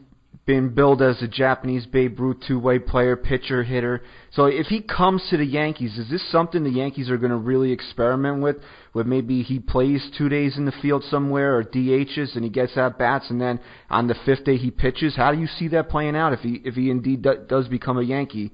been 0.46 0.74
billed 0.74 1.00
as 1.00 1.22
a 1.22 1.28
Japanese 1.28 1.86
Babe 1.86 2.18
Ruth 2.18 2.36
two-way 2.46 2.78
player, 2.78 3.16
pitcher, 3.16 3.62
hitter. 3.62 4.02
So 4.32 4.44
if 4.46 4.66
he 4.66 4.82
comes 4.82 5.26
to 5.30 5.36
the 5.36 5.44
Yankees, 5.44 5.96
is 5.96 6.10
this 6.10 6.30
something 6.30 6.62
the 6.62 6.70
Yankees 6.70 7.08
are 7.08 7.16
going 7.16 7.30
to 7.30 7.36
really 7.36 7.72
experiment 7.72 8.42
with? 8.42 8.56
Where 8.92 9.04
maybe 9.04 9.42
he 9.42 9.58
plays 9.58 10.10
two 10.16 10.28
days 10.28 10.56
in 10.56 10.66
the 10.66 10.74
field 10.82 11.04
somewhere 11.10 11.56
or 11.56 11.64
DHs 11.64 12.34
and 12.34 12.44
he 12.44 12.50
gets 12.50 12.76
at 12.76 12.98
bats, 12.98 13.30
and 13.30 13.40
then 13.40 13.58
on 13.90 14.06
the 14.06 14.16
fifth 14.26 14.44
day 14.44 14.56
he 14.56 14.70
pitches. 14.70 15.16
How 15.16 15.32
do 15.32 15.38
you 15.38 15.46
see 15.46 15.68
that 15.68 15.88
playing 15.88 16.16
out 16.16 16.32
if 16.32 16.40
he 16.40 16.60
if 16.64 16.74
he 16.74 16.90
indeed 16.90 17.26
does 17.48 17.68
become 17.68 17.98
a 17.98 18.02
Yankee? 18.02 18.52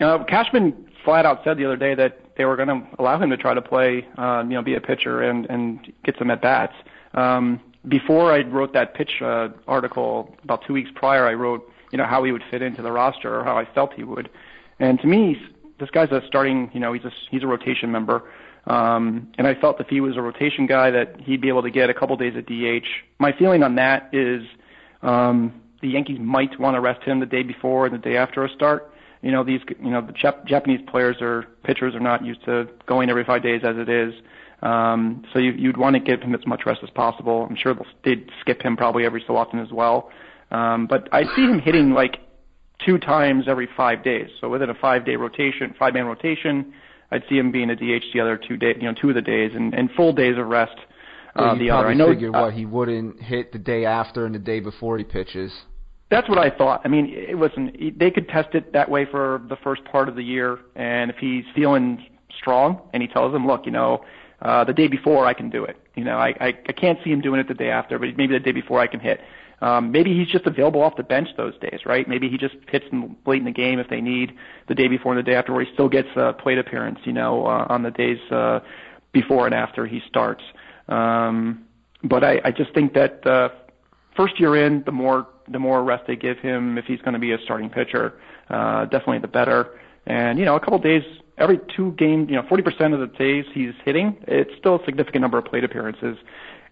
Uh, 0.00 0.24
Cashman 0.24 0.88
flat 1.04 1.26
out 1.26 1.40
said 1.44 1.58
the 1.58 1.64
other 1.64 1.76
day 1.76 1.94
that 1.94 2.18
they 2.36 2.44
were 2.44 2.56
going 2.56 2.68
to 2.68 2.82
allow 2.98 3.20
him 3.20 3.30
to 3.30 3.36
try 3.36 3.54
to 3.54 3.62
play, 3.62 4.06
uh, 4.16 4.42
you 4.42 4.54
know, 4.54 4.62
be 4.62 4.74
a 4.74 4.80
pitcher 4.80 5.22
and 5.22 5.46
and 5.46 5.92
get 6.04 6.16
some 6.18 6.30
at 6.30 6.42
bats. 6.42 6.74
Um, 7.14 7.60
before 7.88 8.32
I 8.32 8.40
wrote 8.42 8.72
that 8.74 8.94
pitch 8.94 9.22
uh, 9.22 9.48
article 9.66 10.34
about 10.44 10.64
two 10.66 10.72
weeks 10.72 10.90
prior, 10.94 11.26
I 11.26 11.34
wrote, 11.34 11.70
you 11.92 11.98
know, 11.98 12.06
how 12.06 12.22
he 12.24 12.32
would 12.32 12.42
fit 12.50 12.62
into 12.62 12.82
the 12.82 12.92
roster 12.92 13.38
or 13.40 13.44
how 13.44 13.56
I 13.56 13.64
felt 13.74 13.94
he 13.94 14.04
would. 14.04 14.28
And 14.78 15.00
to 15.00 15.06
me, 15.06 15.36
this 15.78 15.90
guy's 15.90 16.10
a 16.10 16.22
starting, 16.26 16.70
you 16.74 16.80
know, 16.80 16.92
he's 16.92 17.04
a 17.04 17.12
he's 17.30 17.42
a 17.42 17.46
rotation 17.46 17.90
member. 17.90 18.30
Um, 18.66 19.32
and 19.38 19.46
I 19.46 19.54
felt 19.54 19.80
if 19.80 19.88
he 19.88 20.00
was 20.00 20.16
a 20.16 20.22
rotation 20.22 20.66
guy 20.66 20.90
that 20.90 21.18
he'd 21.20 21.40
be 21.40 21.48
able 21.48 21.62
to 21.62 21.70
get 21.70 21.88
a 21.88 21.94
couple 21.94 22.16
days 22.16 22.34
at 22.36 22.46
DH. 22.46 22.86
My 23.18 23.32
feeling 23.32 23.62
on 23.62 23.76
that 23.76 24.10
is 24.12 24.42
um, 25.02 25.62
the 25.80 25.88
Yankees 25.88 26.18
might 26.20 26.60
want 26.60 26.74
to 26.74 26.80
rest 26.80 27.02
him 27.02 27.20
the 27.20 27.26
day 27.26 27.42
before 27.42 27.86
and 27.86 27.94
the 27.94 27.98
day 27.98 28.16
after 28.16 28.44
a 28.44 28.50
start 28.50 28.92
you 29.22 29.30
know 29.30 29.44
these 29.44 29.60
you 29.82 29.90
know 29.90 30.00
the 30.00 30.12
Jap- 30.12 30.44
Japanese 30.46 30.80
players 30.88 31.16
or 31.20 31.46
pitchers 31.62 31.94
are 31.94 32.00
not 32.00 32.24
used 32.24 32.44
to 32.44 32.68
going 32.86 33.10
every 33.10 33.24
five 33.24 33.42
days 33.42 33.62
as 33.64 33.76
it 33.76 33.88
is. 33.88 34.14
Um, 34.62 35.24
so 35.32 35.38
you, 35.38 35.52
you'd 35.52 35.76
want 35.76 35.94
to 35.94 36.00
give 36.00 36.20
him 36.20 36.34
as 36.34 36.46
much 36.46 36.62
rest 36.66 36.80
as 36.82 36.90
possible. 36.90 37.46
I'm 37.48 37.56
sure 37.56 37.74
they'll, 37.74 37.86
they'd 38.04 38.30
skip 38.40 38.62
him 38.62 38.76
probably 38.76 39.04
every 39.04 39.24
so 39.26 39.36
often 39.36 39.58
as 39.58 39.70
well. 39.72 40.10
Um, 40.50 40.86
but 40.86 41.08
I 41.12 41.24
see 41.34 41.42
him 41.42 41.60
hitting 41.60 41.92
like 41.92 42.18
two 42.84 42.98
times 42.98 43.44
every 43.48 43.68
five 43.76 44.02
days. 44.02 44.28
So 44.40 44.48
within 44.48 44.70
a 44.70 44.74
five-day 44.74 45.16
rotation, 45.16 45.74
five-man 45.78 46.06
rotation, 46.06 46.72
I'd 47.10 47.22
see 47.28 47.36
him 47.36 47.50
being 47.50 47.70
a 47.70 47.76
DH 47.76 48.04
the 48.12 48.20
other 48.20 48.36
two 48.36 48.56
day, 48.56 48.74
you 48.76 48.84
know, 48.84 48.94
two 49.00 49.08
of 49.08 49.14
the 49.14 49.22
days, 49.22 49.52
and, 49.54 49.74
and 49.74 49.90
full 49.92 50.12
days 50.12 50.36
of 50.38 50.46
rest. 50.46 50.76
Uh, 51.36 51.52
yeah, 51.52 51.58
the 51.58 51.70
other. 51.70 51.88
I 51.88 51.94
know. 51.94 52.08
Figured 52.08 52.34
uh, 52.34 52.42
what 52.42 52.54
he 52.54 52.66
wouldn't 52.66 53.20
hit 53.20 53.52
the 53.52 53.58
day 53.58 53.84
after 53.84 54.26
and 54.26 54.34
the 54.34 54.38
day 54.38 54.60
before 54.60 54.98
he 54.98 55.04
pitches. 55.04 55.52
That's 56.10 56.28
what 56.28 56.38
I 56.38 56.50
thought. 56.50 56.82
I 56.84 56.88
mean, 56.88 57.06
it 57.08 57.38
wasn't. 57.38 57.98
They 57.98 58.10
could 58.10 58.28
test 58.28 58.54
it 58.54 58.72
that 58.72 58.90
way 58.90 59.06
for 59.08 59.42
the 59.48 59.56
first 59.62 59.84
part 59.84 60.08
of 60.08 60.16
the 60.16 60.24
year, 60.24 60.58
and 60.74 61.10
if 61.10 61.16
he's 61.18 61.44
feeling 61.54 62.04
strong, 62.36 62.80
and 62.92 63.02
he 63.02 63.08
tells 63.08 63.32
them, 63.32 63.46
look, 63.46 63.64
you 63.64 63.72
know, 63.72 64.04
uh, 64.42 64.64
the 64.64 64.72
day 64.72 64.88
before 64.88 65.26
I 65.26 65.34
can 65.34 65.50
do 65.50 65.64
it. 65.64 65.76
You 65.94 66.04
know, 66.04 66.16
I, 66.16 66.34
I 66.40 66.46
I 66.68 66.72
can't 66.72 66.98
see 67.04 67.10
him 67.10 67.20
doing 67.20 67.40
it 67.40 67.48
the 67.48 67.54
day 67.54 67.70
after, 67.70 67.98
but 67.98 68.16
maybe 68.16 68.34
the 68.34 68.40
day 68.40 68.52
before 68.52 68.80
I 68.80 68.86
can 68.86 69.00
hit. 69.00 69.20
Um, 69.62 69.92
maybe 69.92 70.16
he's 70.16 70.28
just 70.28 70.46
available 70.46 70.80
off 70.82 70.96
the 70.96 71.02
bench 71.02 71.28
those 71.36 71.58
days, 71.58 71.80
right? 71.84 72.08
Maybe 72.08 72.30
he 72.30 72.38
just 72.38 72.54
hits 72.68 72.88
them 72.90 73.16
late 73.26 73.40
in 73.40 73.44
the 73.44 73.50
game 73.50 73.78
if 73.78 73.88
they 73.88 74.00
need 74.00 74.32
the 74.68 74.74
day 74.74 74.88
before 74.88 75.12
and 75.12 75.18
the 75.18 75.30
day 75.30 75.36
after, 75.36 75.52
where 75.52 75.64
he 75.64 75.72
still 75.74 75.88
gets 75.88 76.08
a 76.16 76.32
plate 76.32 76.58
appearance, 76.58 76.98
you 77.04 77.12
know, 77.12 77.46
uh, 77.46 77.66
on 77.68 77.82
the 77.82 77.90
days 77.90 78.18
uh, 78.30 78.60
before 79.12 79.44
and 79.44 79.54
after 79.54 79.86
he 79.86 80.00
starts. 80.08 80.42
Um, 80.88 81.66
but 82.02 82.24
I, 82.24 82.40
I 82.42 82.50
just 82.52 82.72
think 82.72 82.94
that 82.94 83.26
uh, 83.26 83.50
first 84.16 84.40
year 84.40 84.56
in, 84.56 84.82
the 84.84 84.92
more 84.92 85.26
the 85.48 85.58
more 85.58 85.82
rest 85.82 86.04
they 86.06 86.16
give 86.16 86.38
him, 86.38 86.78
if 86.78 86.84
he's 86.86 87.00
going 87.00 87.14
to 87.14 87.18
be 87.18 87.32
a 87.32 87.38
starting 87.44 87.68
pitcher, 87.68 88.14
uh, 88.48 88.84
definitely 88.84 89.18
the 89.18 89.28
better. 89.28 89.78
And 90.06 90.38
you 90.38 90.44
know, 90.44 90.56
a 90.56 90.60
couple 90.60 90.78
days, 90.78 91.02
every 91.40 91.58
two 91.74 91.92
games, 91.92 92.28
you 92.28 92.36
know, 92.36 92.42
40% 92.42 92.94
of 92.94 93.00
the 93.00 93.06
days 93.18 93.46
he's 93.52 93.72
hitting, 93.84 94.16
it's 94.28 94.50
still 94.58 94.76
a 94.76 94.84
significant 94.84 95.22
number 95.22 95.38
of 95.38 95.46
plate 95.46 95.64
appearances. 95.64 96.18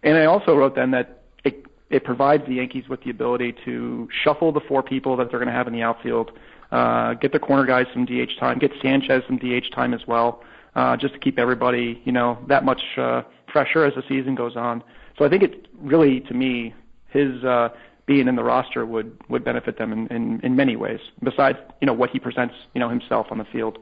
And 0.03 0.17
I 0.17 0.27
also 0.27 0.55
wrote 0.55 0.77
then 0.77 0.93
that 0.93 1.23
it 1.45 1.67
it 1.91 2.05
provides 2.05 2.47
the 2.47 2.55
Yankees 2.55 2.89
with 2.89 3.03
the 3.03 3.11
ability 3.11 3.55
to 3.65 4.09
shuffle 4.23 4.53
the 4.53 4.61
four 4.61 4.83
people 4.83 5.17
that 5.17 5.31
they're 5.31 5.41
going 5.41 5.49
to 5.49 5.55
have 5.55 5.67
in 5.67 5.73
the 5.73 5.83
outfield, 5.83 6.31
uh, 6.71 7.15
get 7.15 7.33
the 7.33 7.39
corner 7.39 7.65
guys 7.65 7.87
some 7.93 8.05
DH 8.05 8.39
time, 8.39 8.59
get 8.59 8.71
Sanchez 8.83 9.23
some 9.27 9.39
DH 9.39 9.73
time 9.75 9.95
as 9.95 10.07
well, 10.07 10.45
uh, 10.77 10.97
just 10.97 11.15
to 11.15 11.19
keep 11.19 11.39
everybody, 11.39 12.01
you 12.05 12.13
know, 12.13 12.39
that 12.47 12.65
much 12.65 12.83
uh, 12.99 13.23
fresher 13.51 13.85
as 13.85 13.95
the 13.95 14.03
season 14.07 14.35
goes 14.35 14.55
on. 14.55 14.85
So 15.19 15.25
I 15.25 15.31
think 15.31 15.43
it 15.43 15.67
really, 15.81 16.21
to 16.21 16.35
me, 16.35 16.75
his 17.09 17.43
uh, 17.43 17.71
being 18.07 18.29
in 18.29 18.37
the 18.37 18.45
roster 18.45 18.85
would 18.85 19.17
would 19.29 19.43
benefit 19.43 19.79
them 19.79 19.93
in, 19.93 20.07
in, 20.09 20.41
in 20.43 20.57
many 20.57 20.77
ways. 20.77 21.01
Besides, 21.23 21.59
you 21.81 21.87
know, 21.87 21.95
what 21.95 22.11
he 22.11 22.21
presents, 22.21 22.55
you 22.75 22.81
know, 22.81 22.91
himself 22.91 23.29
on 23.31 23.39
the 23.39 23.45
field. 23.47 23.79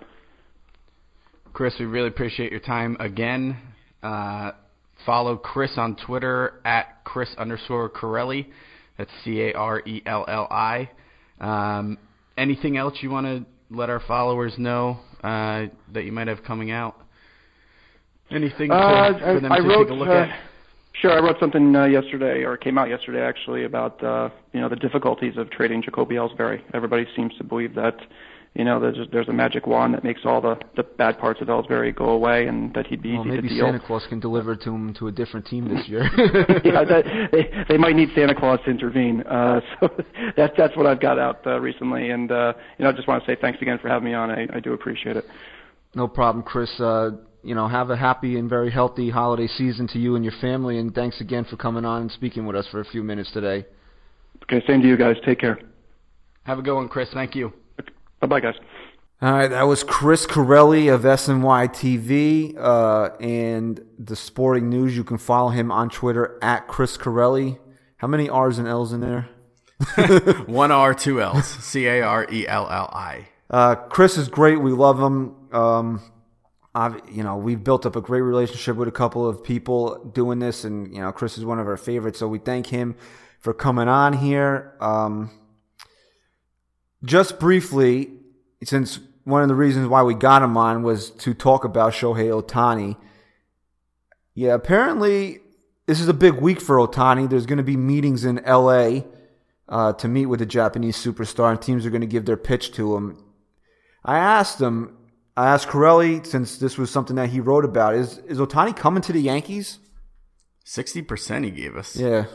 Chris, 1.56 1.72
we 1.80 1.86
really 1.86 2.08
appreciate 2.08 2.50
your 2.50 2.60
time 2.60 2.98
again. 3.00 3.56
Uh, 4.02 4.50
follow 5.06 5.38
Chris 5.38 5.70
on 5.78 5.96
Twitter 5.96 6.60
at 6.66 7.02
Chris 7.04 7.30
underscore 7.38 7.88
Carelli. 7.88 8.48
That's 8.98 9.08
C 9.24 9.40
A 9.40 9.54
R 9.54 9.80
E 9.86 10.02
L 10.04 10.26
L 10.28 10.48
I. 10.50 10.90
Um, 11.40 11.96
anything 12.36 12.76
else 12.76 12.98
you 13.00 13.08
want 13.08 13.24
to 13.26 13.46
let 13.74 13.88
our 13.88 14.00
followers 14.00 14.52
know 14.58 14.98
uh, 15.24 15.68
that 15.94 16.04
you 16.04 16.12
might 16.12 16.28
have 16.28 16.44
coming 16.44 16.72
out? 16.72 16.94
Anything 18.30 18.70
uh, 18.70 19.18
for 19.18 19.40
them 19.40 19.50
I, 19.50 19.56
to 19.56 19.62
wrote, 19.62 19.84
take 19.84 19.92
a 19.92 19.94
look 19.94 20.08
uh, 20.08 20.12
at? 20.12 20.40
Sure, 21.00 21.12
I 21.12 21.20
wrote 21.20 21.40
something 21.40 21.74
uh, 21.74 21.86
yesterday, 21.86 22.42
or 22.44 22.58
came 22.58 22.76
out 22.76 22.90
yesterday 22.90 23.22
actually, 23.22 23.64
about 23.64 24.04
uh, 24.04 24.28
you 24.52 24.60
know 24.60 24.68
the 24.68 24.76
difficulties 24.76 25.38
of 25.38 25.50
trading 25.50 25.80
Jacoby 25.80 26.16
Ellsbury. 26.16 26.60
Everybody 26.74 27.06
seems 27.16 27.34
to 27.38 27.44
believe 27.44 27.74
that 27.76 27.96
you 28.56 28.64
know 28.64 28.80
there's 28.80 28.96
there's 29.12 29.28
a 29.28 29.32
magic 29.32 29.66
wand 29.66 29.94
that 29.94 30.02
makes 30.02 30.22
all 30.24 30.40
the 30.40 30.58
the 30.76 30.82
bad 30.82 31.18
parts 31.18 31.40
of 31.40 31.48
Ellsbury 31.48 31.94
go 31.94 32.10
away, 32.10 32.46
and 32.46 32.72
that 32.74 32.86
he'd 32.86 33.02
be 33.02 33.12
well, 33.12 33.20
easy 33.20 33.30
maybe 33.30 33.48
to 33.48 33.54
deal. 33.54 33.66
Maybe 33.66 33.78
Santa 33.78 33.86
Claus 33.86 34.06
can 34.08 34.20
deliver 34.20 34.56
to 34.56 34.70
him 34.70 34.94
to 34.94 35.08
a 35.08 35.12
different 35.12 35.46
team 35.46 35.68
this 35.68 35.86
year. 35.88 36.02
yeah, 36.64 36.84
that, 36.84 37.28
they 37.32 37.64
they 37.68 37.76
might 37.76 37.96
need 37.96 38.08
Santa 38.14 38.34
Claus 38.34 38.58
to 38.64 38.70
intervene. 38.70 39.22
Uh, 39.22 39.60
so 39.80 39.88
that's 40.36 40.54
that's 40.56 40.76
what 40.76 40.86
I've 40.86 41.00
got 41.00 41.18
out 41.18 41.46
uh, 41.46 41.60
recently, 41.60 42.10
and 42.10 42.32
uh, 42.32 42.54
you 42.78 42.84
know 42.84 42.90
I 42.90 42.92
just 42.92 43.06
want 43.06 43.24
to 43.24 43.30
say 43.30 43.36
thanks 43.40 43.60
again 43.60 43.78
for 43.78 43.88
having 43.88 44.06
me 44.06 44.14
on. 44.14 44.30
I, 44.30 44.46
I 44.54 44.60
do 44.60 44.72
appreciate 44.72 45.16
it. 45.16 45.24
No 45.94 46.08
problem, 46.08 46.42
Chris. 46.42 46.70
Uh, 46.80 47.10
you 47.42 47.54
know, 47.54 47.68
have 47.68 47.90
a 47.90 47.96
happy 47.96 48.38
and 48.38 48.50
very 48.50 48.70
healthy 48.70 49.08
holiday 49.08 49.46
season 49.46 49.86
to 49.88 49.98
you 49.98 50.16
and 50.16 50.24
your 50.24 50.34
family, 50.40 50.78
and 50.78 50.94
thanks 50.94 51.20
again 51.20 51.44
for 51.44 51.56
coming 51.56 51.84
on 51.84 52.02
and 52.02 52.10
speaking 52.10 52.44
with 52.44 52.56
us 52.56 52.66
for 52.70 52.80
a 52.80 52.84
few 52.84 53.04
minutes 53.04 53.30
today. 53.32 53.64
Okay, 54.42 54.64
same 54.66 54.82
to 54.82 54.88
you 54.88 54.96
guys. 54.96 55.16
Take 55.24 55.40
care. 55.40 55.58
Have 56.42 56.58
a 56.58 56.62
good 56.62 56.74
one, 56.74 56.88
Chris. 56.88 57.08
Thank 57.12 57.34
you. 57.34 57.52
Bye 58.26 58.40
bye, 58.40 58.40
guys. 58.40 58.60
All 59.22 59.32
right, 59.32 59.46
that 59.46 59.62
was 59.62 59.84
Chris 59.84 60.26
Carelli 60.26 60.92
of 60.92 61.02
SNY 61.02 61.68
TV 61.68 62.56
uh, 62.58 63.14
and 63.20 63.80
the 64.00 64.16
Sporting 64.16 64.68
News. 64.68 64.96
You 64.96 65.04
can 65.04 65.16
follow 65.16 65.50
him 65.50 65.70
on 65.70 65.90
Twitter 65.90 66.36
at 66.42 66.66
Chris 66.66 66.96
Carelli. 66.96 67.56
How 67.98 68.08
many 68.08 68.28
R's 68.28 68.58
and 68.58 68.66
L's 68.66 68.92
in 68.92 69.00
there? 69.00 69.28
One 70.46 70.72
R, 70.72 70.92
two 70.92 71.22
L's. 71.22 71.46
C 71.46 71.86
A 71.86 72.02
R 72.02 72.26
E 72.30 72.48
L 72.48 72.68
L 72.68 72.90
I. 72.92 73.28
Uh, 73.48 73.76
Chris 73.76 74.18
is 74.18 74.26
great. 74.26 74.60
We 74.60 74.72
love 74.72 75.00
him. 75.00 75.36
Um, 75.52 76.12
I've, 76.74 77.00
you 77.08 77.22
know, 77.22 77.36
we've 77.36 77.62
built 77.62 77.86
up 77.86 77.94
a 77.94 78.00
great 78.00 78.22
relationship 78.22 78.76
with 78.76 78.88
a 78.88 78.92
couple 78.92 79.26
of 79.26 79.44
people 79.44 80.04
doing 80.04 80.40
this, 80.40 80.64
and 80.64 80.92
you 80.92 81.00
know, 81.00 81.12
Chris 81.12 81.38
is 81.38 81.44
one 81.44 81.60
of 81.60 81.68
our 81.68 81.76
favorites. 81.76 82.18
So 82.18 82.26
we 82.26 82.40
thank 82.40 82.66
him 82.66 82.96
for 83.38 83.54
coming 83.54 83.86
on 83.86 84.14
here. 84.14 84.74
Um, 84.80 85.30
just 87.04 87.38
briefly, 87.38 88.10
since 88.66 88.98
one 89.24 89.42
of 89.42 89.48
the 89.48 89.54
reasons 89.54 89.88
why 89.88 90.02
we 90.02 90.14
got 90.14 90.42
him 90.42 90.56
on 90.56 90.82
was 90.82 91.10
to 91.10 91.34
talk 91.34 91.64
about 91.64 91.92
Shohei 91.92 92.30
Ohtani. 92.30 92.96
Yeah, 94.34 94.54
apparently 94.54 95.40
this 95.86 96.00
is 96.00 96.08
a 96.08 96.14
big 96.14 96.34
week 96.34 96.60
for 96.60 96.76
Ohtani. 96.76 97.28
There's 97.28 97.46
going 97.46 97.58
to 97.58 97.64
be 97.64 97.76
meetings 97.76 98.24
in 98.24 98.36
LA 98.46 99.00
uh, 99.68 99.92
to 99.94 100.08
meet 100.08 100.26
with 100.26 100.40
the 100.40 100.46
Japanese 100.46 100.96
superstar, 100.96 101.50
and 101.50 101.60
teams 101.60 101.86
are 101.86 101.90
going 101.90 102.02
to 102.02 102.06
give 102.06 102.24
their 102.24 102.36
pitch 102.36 102.72
to 102.72 102.96
him. 102.96 103.22
I 104.04 104.18
asked 104.18 104.60
him, 104.60 104.96
I 105.36 105.48
asked 105.48 105.68
Carelli, 105.68 106.24
since 106.24 106.58
this 106.58 106.78
was 106.78 106.90
something 106.90 107.16
that 107.16 107.30
he 107.30 107.40
wrote 107.40 107.64
about, 107.64 107.94
is 107.94 108.18
is 108.18 108.38
Ohtani 108.38 108.76
coming 108.76 109.02
to 109.02 109.12
the 109.12 109.20
Yankees? 109.20 109.78
Sixty 110.64 111.02
percent 111.02 111.44
he 111.44 111.50
gave 111.50 111.76
us. 111.76 111.96
Yeah. 111.96 112.26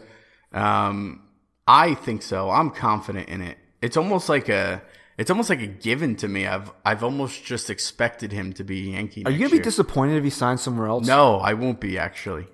Um, 0.53 1.23
I 1.67 1.93
think 1.93 2.21
so. 2.21 2.49
I'm 2.49 2.69
confident 2.69 3.29
in 3.29 3.41
it. 3.41 3.57
It's 3.82 3.97
almost 3.97 4.27
like 4.29 4.49
a 4.49 4.82
it's 5.18 5.30
almost 5.30 5.49
like 5.49 5.62
a 5.62 5.68
given 5.68 6.16
to 6.18 6.28
me. 6.28 6.47
I've 6.47 6.72
I've 6.86 7.03
almost 7.03 7.43
just 7.45 7.70
expected 7.70 8.32
him 8.32 8.53
to 8.53 8.64
be 8.64 8.89
a 8.89 8.93
Yankee. 8.93 9.26
Are 9.26 9.32
you 9.32 9.39
gonna 9.39 9.51
be 9.51 9.59
disappointed 9.59 10.18
if 10.18 10.24
he 10.24 10.30
signs 10.30 10.62
somewhere 10.62 10.88
else? 10.88 11.05
No, 11.07 11.38
I 11.38 11.53
won't 11.53 11.80
be 11.80 11.97
actually. 11.97 12.47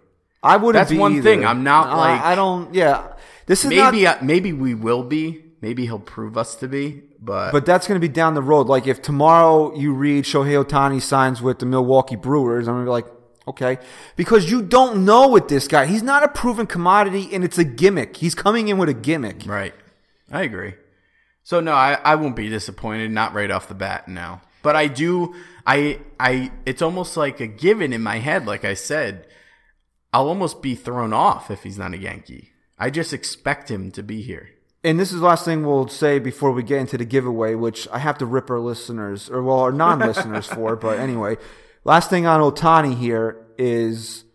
I 0.43 0.57
wouldn't. 0.57 0.79
That's 0.81 0.91
be 0.91 0.97
one 0.97 1.13
either. 1.13 1.23
thing. 1.23 1.45
I'm 1.45 1.63
not 1.63 1.87
Uh, 1.89 1.97
like- 1.97 2.21
I 2.21 2.35
don't. 2.35 2.73
Yeah, 2.73 3.13
this 3.47 3.63
is 3.65 3.69
Maybe 3.69 4.03
not. 4.03 4.21
uh, 4.21 4.25
maybe 4.25 4.53
we 4.53 4.73
will 4.75 5.03
be. 5.03 5.43
Maybe 5.61 5.85
he'll 5.85 5.99
prove 5.99 6.37
us 6.37 6.55
to 6.57 6.67
be. 6.67 7.01
But, 7.19 7.51
But 7.51 7.65
that's 7.65 7.87
going 7.87 7.99
to 7.99 8.07
be 8.07 8.13
down 8.13 8.35
the 8.35 8.43
road. 8.43 8.67
Like 8.67 8.85
if 8.85 9.01
tomorrow 9.01 9.75
you 9.75 9.91
read 9.93 10.23
Shohei 10.25 10.63
Ohtani 10.63 11.01
signs 11.01 11.41
with 11.41 11.57
the 11.57 11.65
Milwaukee 11.65 12.15
Brewers, 12.15 12.67
I'm 12.67 12.75
going 12.75 12.85
to 12.85 12.89
be 12.89 12.91
like, 12.91 13.07
okay, 13.47 13.79
because 14.15 14.51
you 14.51 14.61
don't 14.61 15.03
know 15.03 15.27
with 15.27 15.47
this 15.47 15.67
guy. 15.67 15.87
He's 15.87 16.03
not 16.03 16.21
a 16.23 16.27
proven 16.27 16.67
commodity, 16.67 17.29
and 17.33 17.43
it's 17.43 17.57
a 17.57 17.63
gimmick. 17.63 18.17
He's 18.17 18.35
coming 18.35 18.67
in 18.67 18.77
with 18.77 18.87
a 18.89 18.93
gimmick. 18.93 19.41
right, 19.47 19.73
I 20.31 20.43
agree. 20.43 20.75
So 21.47 21.61
no, 21.61 21.71
I, 21.71 21.93
I 22.03 22.15
won't 22.15 22.35
be 22.35 22.49
disappointed. 22.49 23.09
Not 23.09 23.33
right 23.33 23.49
off 23.49 23.69
the 23.69 23.73
bat, 23.73 24.09
no. 24.09 24.41
But 24.63 24.75
I 24.75 24.87
do. 24.87 25.33
I 25.65 26.01
I. 26.19 26.51
It's 26.65 26.81
almost 26.81 27.15
like 27.15 27.39
a 27.39 27.47
given 27.47 27.93
in 27.93 28.03
my 28.03 28.17
head. 28.17 28.45
Like 28.45 28.65
I 28.65 28.73
said, 28.73 29.27
I'll 30.11 30.27
almost 30.27 30.61
be 30.61 30.75
thrown 30.75 31.13
off 31.13 31.49
if 31.49 31.63
he's 31.63 31.77
not 31.77 31.93
a 31.93 31.97
Yankee. 31.97 32.51
I 32.77 32.89
just 32.89 33.13
expect 33.13 33.71
him 33.71 33.91
to 33.91 34.03
be 34.03 34.21
here. 34.21 34.49
And 34.83 34.99
this 34.99 35.13
is 35.13 35.21
the 35.21 35.25
last 35.25 35.45
thing 35.45 35.65
we'll 35.65 35.87
say 35.87 36.19
before 36.19 36.51
we 36.51 36.63
get 36.63 36.81
into 36.81 36.97
the 36.97 37.05
giveaway, 37.05 37.55
which 37.55 37.87
I 37.93 37.99
have 37.99 38.17
to 38.17 38.25
rip 38.25 38.49
our 38.49 38.59
listeners, 38.59 39.29
or 39.29 39.41
well, 39.41 39.59
our 39.59 39.71
non-listeners 39.71 40.47
for. 40.53 40.75
But 40.75 40.99
anyway, 40.99 41.37
last 41.85 42.09
thing 42.09 42.25
on 42.25 42.41
Ohtani 42.41 42.97
here 42.97 43.47
is, 43.57 44.25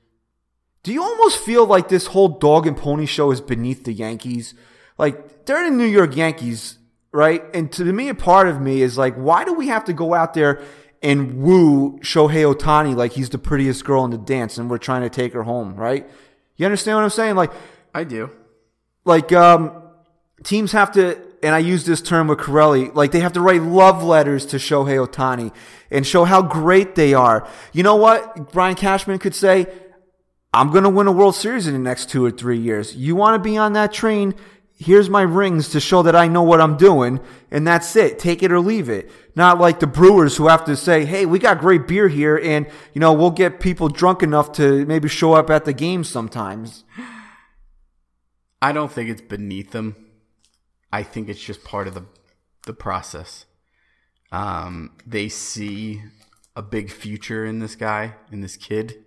do 0.82 0.94
you 0.94 1.02
almost 1.02 1.40
feel 1.40 1.66
like 1.66 1.90
this 1.90 2.06
whole 2.06 2.28
dog 2.28 2.66
and 2.66 2.74
pony 2.74 3.04
show 3.04 3.30
is 3.32 3.42
beneath 3.42 3.84
the 3.84 3.92
Yankees? 3.92 4.54
Like 4.96 5.44
they're 5.44 5.68
the 5.68 5.76
New 5.76 5.84
York 5.84 6.16
Yankees, 6.16 6.78
right? 7.12 7.42
And 7.54 7.70
to 7.72 7.84
me, 7.84 8.08
a 8.08 8.14
part 8.14 8.48
of 8.48 8.60
me 8.60 8.82
is 8.82 8.98
like, 8.98 9.14
why 9.14 9.44
do 9.44 9.52
we 9.54 9.68
have 9.68 9.84
to 9.84 9.92
go 9.92 10.14
out 10.14 10.34
there 10.34 10.62
and 11.02 11.42
woo 11.42 11.98
Shohei 12.00 12.52
Ohtani 12.52 12.94
like 12.94 13.12
he's 13.12 13.30
the 13.30 13.38
prettiest 13.38 13.84
girl 13.84 14.04
in 14.04 14.10
the 14.10 14.18
dance, 14.18 14.58
and 14.58 14.70
we're 14.70 14.78
trying 14.78 15.02
to 15.02 15.10
take 15.10 15.32
her 15.32 15.42
home, 15.42 15.74
right? 15.74 16.08
You 16.56 16.66
understand 16.66 16.96
what 16.96 17.04
I'm 17.04 17.10
saying? 17.10 17.34
Like, 17.34 17.52
I 17.94 18.04
do. 18.04 18.30
like 19.04 19.32
um 19.32 19.82
teams 20.44 20.72
have 20.72 20.92
to 20.92 21.20
and 21.42 21.54
I 21.54 21.58
use 21.58 21.84
this 21.84 22.00
term 22.00 22.28
with 22.28 22.38
Carelli, 22.38 22.94
like 22.94 23.10
they 23.10 23.20
have 23.20 23.32
to 23.32 23.40
write 23.40 23.62
love 23.62 24.02
letters 24.04 24.46
to 24.46 24.58
Shohei 24.58 25.04
Ohtani 25.04 25.52
and 25.90 26.06
show 26.06 26.24
how 26.24 26.40
great 26.40 26.94
they 26.94 27.14
are. 27.14 27.48
You 27.72 27.82
know 27.82 27.96
what? 27.96 28.52
Brian 28.52 28.76
Cashman 28.76 29.18
could 29.18 29.34
say, 29.34 29.66
I'm 30.54 30.70
going 30.70 30.84
to 30.84 30.90
win 30.90 31.08
a 31.08 31.12
World 31.12 31.34
Series 31.34 31.66
in 31.66 31.72
the 31.72 31.80
next 31.80 32.10
two 32.10 32.24
or 32.24 32.30
three 32.30 32.58
years. 32.58 32.94
You 32.94 33.16
want 33.16 33.34
to 33.34 33.38
be 33.42 33.56
on 33.56 33.72
that 33.72 33.92
train? 33.92 34.34
Here's 34.84 35.08
my 35.08 35.22
rings 35.22 35.68
to 35.70 35.80
show 35.80 36.02
that 36.02 36.16
I 36.16 36.28
know 36.28 36.42
what 36.42 36.60
I'm 36.60 36.76
doing, 36.76 37.20
and 37.50 37.66
that's 37.66 37.94
it. 37.94 38.18
Take 38.18 38.42
it 38.42 38.50
or 38.50 38.58
leave 38.58 38.88
it. 38.88 39.10
Not 39.36 39.58
like 39.58 39.80
the 39.80 39.86
Brewers 39.86 40.36
who 40.36 40.48
have 40.48 40.64
to 40.64 40.76
say, 40.76 41.04
hey, 41.04 41.24
we 41.24 41.38
got 41.38 41.60
great 41.60 41.86
beer 41.86 42.08
here, 42.08 42.36
and, 42.36 42.66
you 42.92 43.00
know, 43.00 43.12
we'll 43.12 43.30
get 43.30 43.60
people 43.60 43.88
drunk 43.88 44.22
enough 44.22 44.52
to 44.52 44.84
maybe 44.86 45.08
show 45.08 45.34
up 45.34 45.50
at 45.50 45.64
the 45.64 45.72
games 45.72 46.08
sometimes. 46.08 46.84
I 48.60 48.72
don't 48.72 48.90
think 48.90 49.08
it's 49.08 49.22
beneath 49.22 49.70
them. 49.70 49.96
I 50.92 51.02
think 51.02 51.28
it's 51.28 51.42
just 51.42 51.64
part 51.64 51.88
of 51.88 51.94
the 51.94 52.04
the 52.64 52.72
process. 52.72 53.46
Um, 54.30 54.92
they 55.04 55.28
see 55.28 56.02
a 56.54 56.62
big 56.62 56.90
future 56.90 57.44
in 57.44 57.58
this 57.58 57.74
guy, 57.74 58.14
in 58.30 58.40
this 58.40 58.56
kid. 58.56 59.04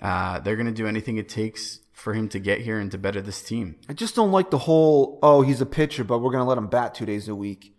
Uh, 0.00 0.40
they're 0.40 0.56
gonna 0.56 0.72
do 0.72 0.86
anything 0.86 1.16
it 1.16 1.28
takes 1.28 1.80
for 1.98 2.14
him 2.14 2.28
to 2.28 2.38
get 2.38 2.60
here 2.60 2.78
and 2.78 2.90
to 2.92 2.98
better 2.98 3.20
this 3.20 3.42
team. 3.42 3.76
I 3.88 3.92
just 3.92 4.14
don't 4.14 4.30
like 4.32 4.50
the 4.50 4.58
whole, 4.58 5.18
oh, 5.22 5.42
he's 5.42 5.60
a 5.60 5.66
pitcher, 5.66 6.04
but 6.04 6.20
we're 6.20 6.30
going 6.30 6.42
to 6.44 6.48
let 6.48 6.56
him 6.58 6.68
bat 6.68 6.94
two 6.94 7.04
days 7.06 7.28
a 7.28 7.34
week. 7.34 7.74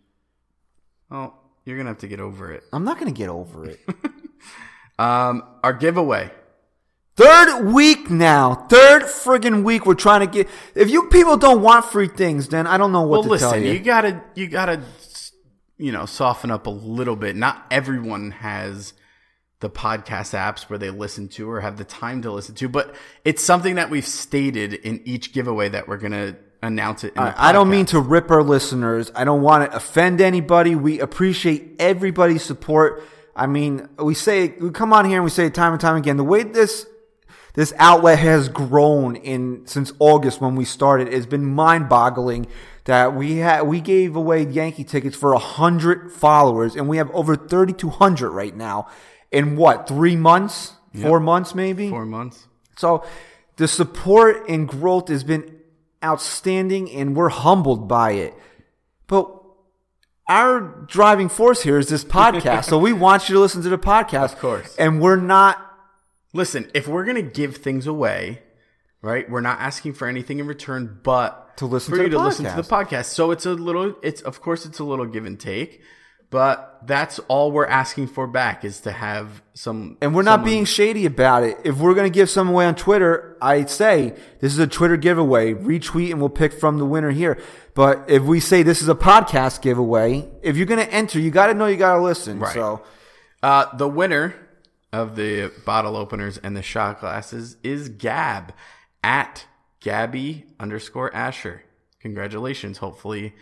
Well, 1.09 1.41
you're 1.65 1.77
gonna 1.77 1.89
have 1.89 1.99
to 1.99 2.07
get 2.07 2.19
over 2.19 2.51
it. 2.51 2.63
I'm 2.73 2.83
not 2.83 2.99
going 2.99 3.11
to 3.13 3.17
get 3.17 3.29
over 3.29 3.65
it. 3.65 3.79
Um, 4.99 5.43
our 5.63 5.71
giveaway. 5.71 6.29
Third 7.15 7.63
week 7.71 8.09
now. 8.09 8.67
Third 8.69 9.03
friggin' 9.03 9.63
week 9.63 9.85
we're 9.85 9.93
trying 9.93 10.19
to 10.19 10.27
get. 10.27 10.49
If 10.75 10.89
you 10.89 11.07
people 11.07 11.37
don't 11.37 11.61
want 11.61 11.85
free 11.85 12.09
things, 12.09 12.49
then 12.49 12.67
I 12.67 12.77
don't 12.77 12.91
know 12.91 13.03
what 13.03 13.25
Well, 13.25 13.37
to 13.37 13.39
tell 13.39 13.55
you. 13.57 13.71
you 13.71 13.79
gotta, 13.79 14.21
you 14.35 14.49
gotta, 14.49 14.81
you 15.77 15.93
know, 15.93 16.05
soften 16.05 16.51
up 16.51 16.67
a 16.67 16.69
little 16.69 17.15
bit. 17.15 17.37
Not 17.37 17.65
everyone 17.71 18.31
has 18.31 18.91
the 19.59 19.69
podcast 19.69 20.33
apps 20.37 20.69
where 20.69 20.79
they 20.79 20.89
listen 20.89 21.27
to 21.27 21.49
or 21.49 21.59
have 21.61 21.77
the 21.77 21.83
time 21.83 22.21
to 22.21 22.31
listen 22.31 22.55
to, 22.55 22.69
but 22.69 22.95
it's 23.25 23.43
something 23.43 23.75
that 23.75 23.89
we've 23.89 24.07
stated 24.07 24.73
in 24.73 25.01
each 25.05 25.33
giveaway 25.33 25.67
that 25.69 25.87
we're 25.87 25.97
gonna 25.97 26.37
announce 26.61 27.03
it. 27.03 27.13
In 27.15 27.23
the 27.23 27.41
I 27.41 27.51
don't 27.51 27.69
mean 27.69 27.85
to 27.87 27.99
rip 27.99 28.31
our 28.31 28.43
listeners. 28.43 29.11
I 29.15 29.23
don't 29.23 29.41
want 29.41 29.69
to 29.69 29.75
offend 29.75 30.21
anybody. 30.21 30.75
We 30.75 30.99
appreciate 30.99 31.75
everybody's 31.79 32.43
support. 32.43 33.03
I 33.35 33.47
mean, 33.47 33.87
we 33.97 34.13
say 34.13 34.55
we 34.59 34.69
come 34.71 34.93
on 34.93 35.05
here 35.05 35.15
and 35.15 35.23
we 35.23 35.29
say 35.29 35.45
it 35.45 35.53
time 35.53 35.73
and 35.73 35.81
time 35.81 35.95
again. 35.97 36.17
The 36.17 36.23
way 36.23 36.43
this 36.43 36.85
this 37.53 37.73
outlet 37.77 38.19
has 38.19 38.47
grown 38.47 39.15
in 39.15 39.65
since 39.65 39.91
August 39.99 40.39
when 40.39 40.55
we 40.55 40.63
started 40.63 41.07
It's 41.09 41.25
been 41.25 41.45
mind-boggling. 41.45 42.47
That 42.85 43.13
we 43.13 43.37
had 43.37 43.63
we 43.63 43.81
gave 43.81 44.15
away 44.15 44.47
Yankee 44.47 44.83
tickets 44.83 45.15
for 45.15 45.33
a 45.33 45.37
hundred 45.37 46.11
followers, 46.11 46.75
and 46.75 46.87
we 46.87 46.97
have 46.97 47.11
over 47.11 47.35
thirty-two 47.35 47.89
hundred 47.89 48.31
right 48.31 48.55
now. 48.55 48.87
In 49.31 49.55
what 49.55 49.87
three 49.87 50.15
months, 50.15 50.73
four 51.01 51.19
months, 51.19 51.53
maybe? 51.53 51.89
four 51.89 52.05
months. 52.05 52.47
So 52.77 53.03
the 53.57 53.67
support 53.67 54.49
and 54.49 54.67
growth 54.67 55.09
has 55.09 55.23
been 55.23 55.55
outstanding 56.03 56.89
and 56.91 57.15
we're 57.15 57.29
humbled 57.29 57.87
by 57.87 58.11
it. 58.13 58.33
But 59.07 59.35
our 60.27 60.61
driving 60.87 61.29
force 61.29 61.61
here 61.63 61.77
is 61.77 61.89
this 61.89 62.03
podcast. 62.19 62.65
so 62.65 62.77
we 62.77 62.93
want 62.93 63.29
you 63.29 63.35
to 63.35 63.39
listen 63.41 63.61
to 63.63 63.69
the 63.69 63.77
podcast. 63.77 64.33
Of 64.33 64.39
course. 64.39 64.75
And 64.77 65.01
we're 65.01 65.15
not 65.15 65.65
Listen, 66.31 66.69
if 66.75 66.87
we're 66.87 67.05
gonna 67.05 67.23
give 67.23 67.57
things 67.57 67.87
away, 67.87 68.41
right? 69.01 69.27
We're 69.29 69.41
not 69.41 69.59
asking 69.59 69.93
for 69.93 70.07
anything 70.07 70.37
in 70.39 70.45
return, 70.45 70.99
but 71.01 71.57
To 71.57 71.65
listen 71.65 71.91
for 71.91 71.97
to 71.97 72.03
you 72.03 72.09
the 72.09 72.17
to 72.17 72.23
listen 72.23 72.45
to 72.45 72.51
the 72.55 72.61
podcast. 72.61 72.87
podcast. 72.87 73.05
So 73.05 73.31
it's 73.31 73.47
a 73.47 73.53
little. 73.53 73.95
It's 74.03 74.21
of 74.21 74.39
course 74.39 74.63
it's 74.65 74.77
a 74.77 74.83
little 74.83 75.07
give 75.07 75.25
and 75.25 75.39
take, 75.39 75.81
but 76.29 76.79
that's 76.85 77.19
all 77.27 77.51
we're 77.51 77.65
asking 77.65 78.07
for 78.07 78.27
back 78.27 78.63
is 78.63 78.81
to 78.81 78.91
have 78.91 79.41
some. 79.53 79.97
and 80.01 80.13
we're 80.15 80.21
not 80.21 80.43
being 80.45 80.63
shady 80.65 81.05
about 81.05 81.43
it. 81.43 81.57
If 81.63 81.77
we're 81.77 81.93
going 81.95 82.09
to 82.11 82.13
give 82.13 82.29
some 82.29 82.49
away 82.49 82.65
on 82.65 82.75
Twitter, 82.75 83.37
I'd 83.41 83.69
say 83.69 84.15
this 84.39 84.53
is 84.53 84.59
a 84.59 84.67
Twitter 84.67 84.95
giveaway. 84.95 85.53
Retweet 85.53 86.11
and 86.11 86.19
we'll 86.19 86.29
pick 86.29 86.53
from 86.53 86.77
the 86.77 86.85
winner 86.85 87.11
here. 87.11 87.39
But 87.73 88.05
if 88.09 88.23
we 88.23 88.39
say 88.39 88.63
this 88.63 88.81
is 88.81 88.89
a 88.89 88.95
podcast 88.95 89.61
giveaway, 89.61 90.29
if 90.41 90.55
you're 90.55 90.65
going 90.67 90.85
to 90.85 90.93
enter, 90.93 91.19
you 91.19 91.31
got 91.31 91.47
to 91.47 91.53
know 91.53 91.65
you 91.65 91.77
got 91.77 91.95
to 91.95 92.01
listen. 92.01 92.39
Right. 92.39 92.53
So 92.53 92.83
Uh, 93.41 93.75
the 93.75 93.87
winner 93.87 94.35
of 94.93 95.15
the 95.15 95.51
bottle 95.65 95.95
openers 95.95 96.37
and 96.37 96.55
the 96.55 96.61
shot 96.61 96.99
glasses 96.99 97.57
is 97.63 97.89
Gab 97.89 98.53
at 99.03 99.45
Gabby 99.79 100.45
underscore 100.59 101.13
Asher. 101.15 101.63
Congratulations. 102.01 102.77
Hopefully, 102.79 103.33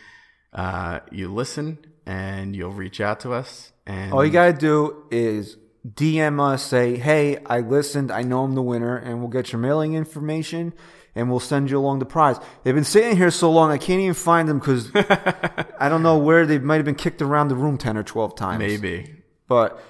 uh, 0.54 1.00
you 1.12 1.34
listen 1.34 1.80
and 2.08 2.56
you'll 2.56 2.72
reach 2.72 3.02
out 3.02 3.20
to 3.20 3.34
us. 3.34 3.74
And 3.86 4.14
All 4.14 4.26
you 4.26 4.32
got 4.32 4.48
to 4.48 4.54
do 4.54 5.04
is 5.12 5.58
DM 5.86 6.40
us, 6.40 6.64
say, 6.64 6.96
hey, 6.96 7.38
I 7.46 7.60
listened, 7.60 8.12
I 8.12 8.22
know 8.22 8.44
I'm 8.44 8.56
the 8.56 8.64
winner, 8.64 8.96
and 8.96 9.20
we'll 9.20 9.28
get 9.28 9.52
your 9.52 9.60
mailing 9.60 9.94
information 9.94 10.74
and 11.16 11.30
we'll 11.30 11.40
send 11.40 11.70
you 11.70 11.78
along 11.78 12.00
the 12.00 12.06
prize. 12.06 12.38
They've 12.64 12.76
been 12.76 12.84
sitting 12.84 13.18
here 13.18 13.32
so 13.32 13.52
long, 13.52 13.72
I 13.72 13.78
can't 13.78 14.00
even 14.00 14.14
find 14.14 14.48
them 14.48 14.60
because 14.60 14.90
I 14.96 15.90
don't 15.90 16.04
know 16.04 16.18
where 16.18 16.46
they 16.46 16.60
might 16.60 16.76
have 16.76 16.86
been 16.86 16.96
kicked 16.96 17.22
around 17.22 17.50
the 17.50 17.56
room 17.56 17.78
10 17.78 17.98
or 17.98 18.04
12 18.04 18.36
times. 18.36 18.60
maybe. 18.60 19.16
But 19.48 19.82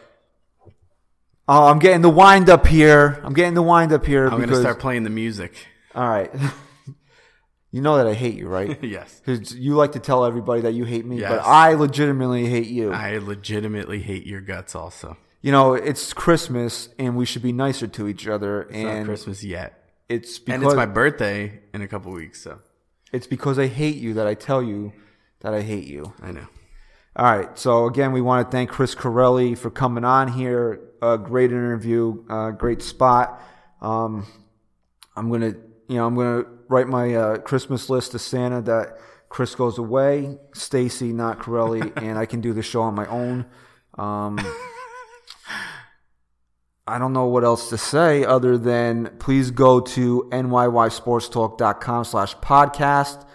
oh, 1.48 1.68
I'm 1.68 1.80
getting 1.80 2.02
the 2.02 2.10
wind 2.10 2.50
up 2.50 2.66
here. 2.66 3.20
I'm 3.24 3.34
getting 3.34 3.56
the 3.56 3.62
wind 3.62 3.92
up 3.92 4.06
here. 4.06 4.28
I'm 4.28 4.38
going 4.38 4.50
to 4.50 4.60
start 4.60 4.80
playing 4.80 5.04
the 5.04 5.10
music. 5.10 5.54
All 5.94 6.08
right. 6.08 6.32
you 7.78 7.84
know 7.84 7.98
that 7.98 8.08
I 8.08 8.16
hate 8.16 8.34
you, 8.34 8.48
right? 8.48 8.84
yes. 8.98 9.22
Because 9.24 9.54
you 9.56 9.76
like 9.76 9.92
to 9.92 10.00
tell 10.00 10.26
everybody 10.26 10.62
that 10.62 10.74
you 10.74 10.84
hate 10.84 11.06
me, 11.06 11.20
but 11.22 11.42
I 11.46 11.74
legitimately 11.76 12.48
hate 12.48 12.66
you. 12.68 12.92
I 12.92 13.20
legitimately 13.20 14.00
hate 14.02 14.26
your 14.26 14.42
guts 14.42 14.74
also. 14.74 15.16
you 15.42 15.52
know, 15.52 15.76
it's 15.76 16.12
Christmas 16.12 16.90
and 16.98 17.16
we 17.16 17.26
should 17.26 17.44
be 17.44 17.52
nicer 17.52 17.86
to 17.88 18.08
each 18.08 18.28
other. 18.28 18.64
It's 18.64 18.72
not 18.78 18.94
and 18.96 19.06
Christmas 19.06 19.44
yet. 19.44 19.92
it's 20.10 20.40
because 20.40 20.56
And 20.56 20.64
it's 20.66 20.76
my 20.76 20.88
birthday 20.88 21.60
in 21.72 21.84
a 21.84 21.88
couple 21.88 22.12
weeks, 22.12 22.42
so 22.42 22.58
it's 23.14 23.28
because 23.28 23.60
I 23.60 23.68
hate 23.68 23.98
you 23.98 24.16
that 24.16 24.26
I 24.26 24.34
tell 24.34 24.64
you 24.64 24.92
that 25.42 25.54
I 25.54 25.62
hate 25.62 25.86
you. 25.86 26.14
I 26.24 26.32
know. 26.32 26.48
All 27.16 27.26
right. 27.26 27.58
So 27.60 27.86
again, 27.86 28.12
we 28.12 28.22
want 28.22 28.48
to 28.48 28.52
thank 28.52 28.72
Chris 28.72 28.96
Carelli 28.96 29.56
for 29.56 29.70
coming 29.70 30.04
on 30.04 30.28
here. 30.30 30.80
A 31.04 31.16
great 31.20 31.52
interview, 31.52 32.24
uh, 32.28 32.50
great 32.50 32.82
spot. 32.82 33.40
Um, 33.82 34.26
I'm 35.16 35.30
gonna, 35.30 35.54
you 35.88 35.98
know, 35.98 36.08
I'm 36.08 36.16
gonna 36.16 36.46
write 36.70 36.88
my 36.88 37.14
uh, 37.14 37.38
Christmas 37.38 37.90
list 37.90 38.12
to 38.12 38.20
Santa 38.20 38.62
that 38.62 38.98
Chris 39.30 39.56
goes 39.56 39.78
away, 39.78 40.38
Stacy, 40.54 41.14
not 41.14 41.40
Carelli, 41.40 41.92
and 42.02 42.18
I 42.18 42.26
can 42.26 42.42
do 42.42 42.54
the 42.54 42.64
show 42.64 42.82
on 42.82 42.96
my 42.96 43.06
own. 43.08 43.46
Um, 43.98 44.40
I 46.88 47.00
don't 47.00 47.12
know 47.12 47.26
what 47.26 47.44
else 47.44 47.70
to 47.70 47.78
say 47.78 48.24
other 48.24 48.58
than 48.58 49.18
please 49.20 49.52
go 49.52 49.82
to 49.82 50.30
NYYSportsTalk.com 50.32 52.06
slash 52.06 52.36
podcast 52.38 53.26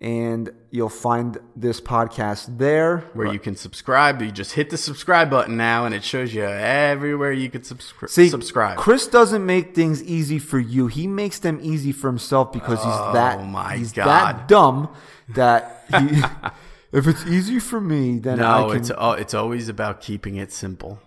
and 0.00 0.50
you'll 0.74 0.88
find 0.88 1.38
this 1.54 1.80
podcast 1.80 2.58
there. 2.58 2.98
Where 3.12 3.32
you 3.32 3.38
can 3.38 3.54
subscribe. 3.54 4.20
You 4.20 4.32
just 4.32 4.54
hit 4.54 4.70
the 4.70 4.76
subscribe 4.76 5.30
button 5.30 5.56
now, 5.56 5.84
and 5.84 5.94
it 5.94 6.02
shows 6.02 6.34
you 6.34 6.42
everywhere 6.42 7.30
you 7.30 7.48
can 7.48 7.60
subscri- 7.60 8.10
See, 8.10 8.28
subscribe. 8.28 8.76
Chris 8.76 9.06
doesn't 9.06 9.46
make 9.46 9.76
things 9.76 10.02
easy 10.02 10.40
for 10.40 10.58
you. 10.58 10.88
He 10.88 11.06
makes 11.06 11.38
them 11.38 11.60
easy 11.62 11.92
for 11.92 12.08
himself 12.08 12.52
because 12.52 12.82
he's 12.82 12.92
oh 12.92 13.12
that 13.12 13.38
Oh 13.38 13.44
my 13.44 13.76
he's 13.76 13.92
God. 13.92 14.06
that 14.06 14.48
dumb 14.48 14.92
that 15.28 15.84
he, 15.96 16.22
if 16.92 17.06
it's 17.06 17.24
easy 17.24 17.60
for 17.60 17.80
me, 17.80 18.18
then 18.18 18.40
I 18.40 18.62
no, 18.62 18.68
can. 18.70 18.80
it's 18.80 18.90
it's 19.22 19.34
always 19.34 19.68
about 19.68 20.00
keeping 20.00 20.34
it 20.34 20.52
simple. 20.52 20.98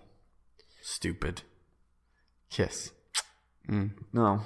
Stupid. 0.80 1.42
Kiss. 2.48 2.92
Mm. 3.68 3.90
No. 4.14 4.40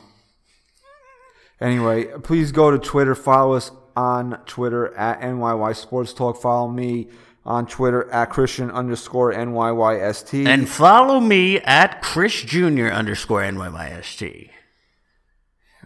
Anyway, 1.60 2.06
please 2.24 2.50
go 2.50 2.72
to 2.72 2.78
Twitter. 2.80 3.14
Follow 3.14 3.52
us 3.52 3.70
on 3.96 4.38
Twitter 4.46 4.94
at 4.94 5.20
NYY 5.20 5.74
Sports 5.76 6.12
Talk. 6.12 6.40
Follow 6.40 6.68
me 6.68 7.08
on 7.44 7.66
Twitter 7.66 8.08
at 8.10 8.30
Christian 8.30 8.70
underscore 8.70 9.32
NYYST. 9.32 10.46
And 10.46 10.68
follow 10.68 11.18
me 11.20 11.58
at 11.60 12.00
Chris 12.02 12.42
Jr. 12.42 12.86
underscore 12.86 13.42
NYYST. 13.42 14.50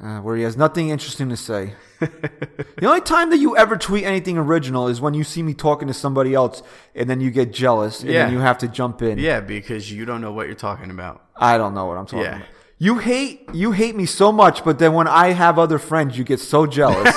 uh, 0.03 0.19
where 0.21 0.37
he 0.37 0.43
has 0.43 0.57
nothing 0.59 0.91
interesting 0.91 1.31
to 1.31 1.37
say. 1.37 1.73
the 2.01 2.85
only 2.87 3.01
time 3.01 3.31
that 3.31 3.39
you 3.39 3.57
ever 3.57 3.79
tweet 3.79 4.05
anything 4.05 4.37
original 4.37 4.89
is 4.89 5.01
when 5.01 5.15
you 5.15 5.25
see 5.25 5.43
me 5.43 5.55
talking 5.55 5.89
to 5.89 5.95
somebody 5.95 6.35
else 6.35 6.63
and 6.95 7.09
then 7.09 7.21
you 7.23 7.31
get 7.31 7.51
jealous 7.55 8.03
and 8.03 8.11
Yeah. 8.11 8.25
then 8.27 8.35
you 8.35 8.41
have 8.41 8.59
to 8.59 8.69
jump 8.69 9.01
in. 9.01 9.19
Yeah, 9.19 9.41
because 9.41 9.91
you 9.91 10.05
don't 10.05 10.21
know 10.21 10.33
what 10.33 10.47
you're 10.49 10.55
talking 10.57 10.91
about. 10.91 11.23
I 11.35 11.57
don't 11.57 11.73
know 11.73 11.87
what 11.87 11.97
I'm 11.97 12.05
talking 12.05 12.21
Yeah. 12.27 12.37
about. 12.37 12.49
You 12.79 12.99
hate 12.99 13.49
you 13.55 13.73
hate 13.73 13.97
me 13.97 14.05
so 14.05 14.31
much, 14.31 14.63
but 14.63 14.79
then 14.79 14.93
when 14.93 15.09
I 15.09 15.29
have 15.29 15.59
other 15.59 15.79
friends, 15.79 16.19
you 16.19 16.25
get 16.25 16.41
so 16.41 16.67
jealous. 16.67 17.15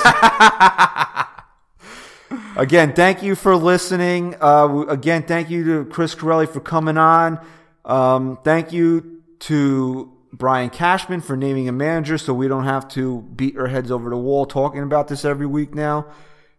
again, 2.56 2.94
thank 2.94 3.22
you 3.22 3.34
for 3.34 3.54
listening. 3.56 4.36
Uh, 4.40 4.86
again, 4.88 5.22
thank 5.24 5.50
you 5.50 5.64
to 5.64 5.84
Chris 5.90 6.14
Carelli 6.14 6.48
for 6.48 6.60
coming 6.60 6.96
on. 6.96 7.44
Um, 7.84 8.38
thank 8.42 8.72
you 8.72 9.22
to 9.40 10.10
Brian 10.32 10.70
Cashman 10.70 11.20
for 11.20 11.36
naming 11.36 11.68
a 11.68 11.72
manager, 11.72 12.16
so 12.16 12.32
we 12.32 12.48
don't 12.48 12.64
have 12.64 12.88
to 12.90 13.20
beat 13.20 13.58
our 13.58 13.66
heads 13.66 13.90
over 13.90 14.08
the 14.08 14.16
wall 14.16 14.46
talking 14.46 14.82
about 14.82 15.08
this 15.08 15.26
every 15.26 15.46
week 15.46 15.74
now. 15.74 16.06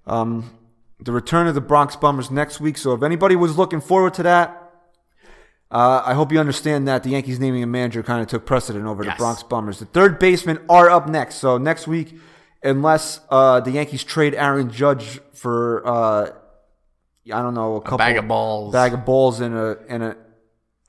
Um, 0.06 0.60
the 1.00 1.12
return 1.12 1.48
of 1.48 1.56
the 1.56 1.62
Bronx 1.62 1.96
Bombers 1.96 2.30
next 2.30 2.60
week. 2.60 2.78
So 2.78 2.94
if 2.94 3.02
anybody 3.02 3.36
was 3.36 3.58
looking 3.58 3.82
forward 3.82 4.14
to 4.16 4.24
that, 4.24 4.61
uh, 5.72 6.04
I 6.06 6.14
hope 6.14 6.34
you 6.34 6.40
understand 6.40 6.88
that 6.90 7.04
the 7.04 7.12
Yankees 7.12 7.40
naming 7.40 7.64
a 7.64 7.68
manager 7.68 8.04
kind 8.04 8.22
of 8.22 8.28
took 8.28 8.46
precedent 8.46 8.86
over 8.86 9.06
the 9.06 9.14
Bronx 9.18 9.42
Bombers. 9.42 9.80
The 9.80 9.86
third 9.86 10.20
basemen 10.20 10.60
are 10.70 10.90
up 10.90 11.08
next. 11.08 11.36
So 11.36 11.58
next 11.58 11.88
week, 11.88 12.14
unless 12.62 13.22
uh, 13.30 13.62
the 13.62 13.72
Yankees 13.72 14.04
trade 14.04 14.36
Aaron 14.36 14.70
Judge 14.70 15.22
for 15.34 15.88
uh, 15.88 16.32
I 17.32 17.42
don't 17.42 17.54
know 17.54 17.76
a 17.76 17.82
couple 17.82 18.00
bag 18.00 18.18
of 18.18 18.28
balls. 18.28 18.74
bag 18.74 18.94
of 18.94 19.06
balls 19.06 19.40
in 19.40 19.54
a 19.56 19.78
in 19.88 20.02
a 20.02 20.18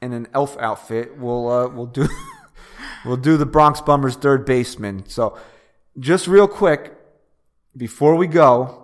in 0.01 0.13
an 0.13 0.27
elf 0.35 0.59
outfit, 0.59 1.17
we'll 1.17 1.49
uh, 1.49 1.69
we'll 1.69 1.87
do 1.87 2.09
we'll 3.05 3.17
do 3.17 3.37
the 3.37 3.47
Bronx 3.47 3.81
Bombers 3.81 4.17
third 4.17 4.45
baseman. 4.45 5.09
So 5.09 5.39
just 5.97 6.27
real 6.27 6.49
quick 6.49 6.93
before 7.77 8.17
we 8.17 8.27
go. 8.27 8.82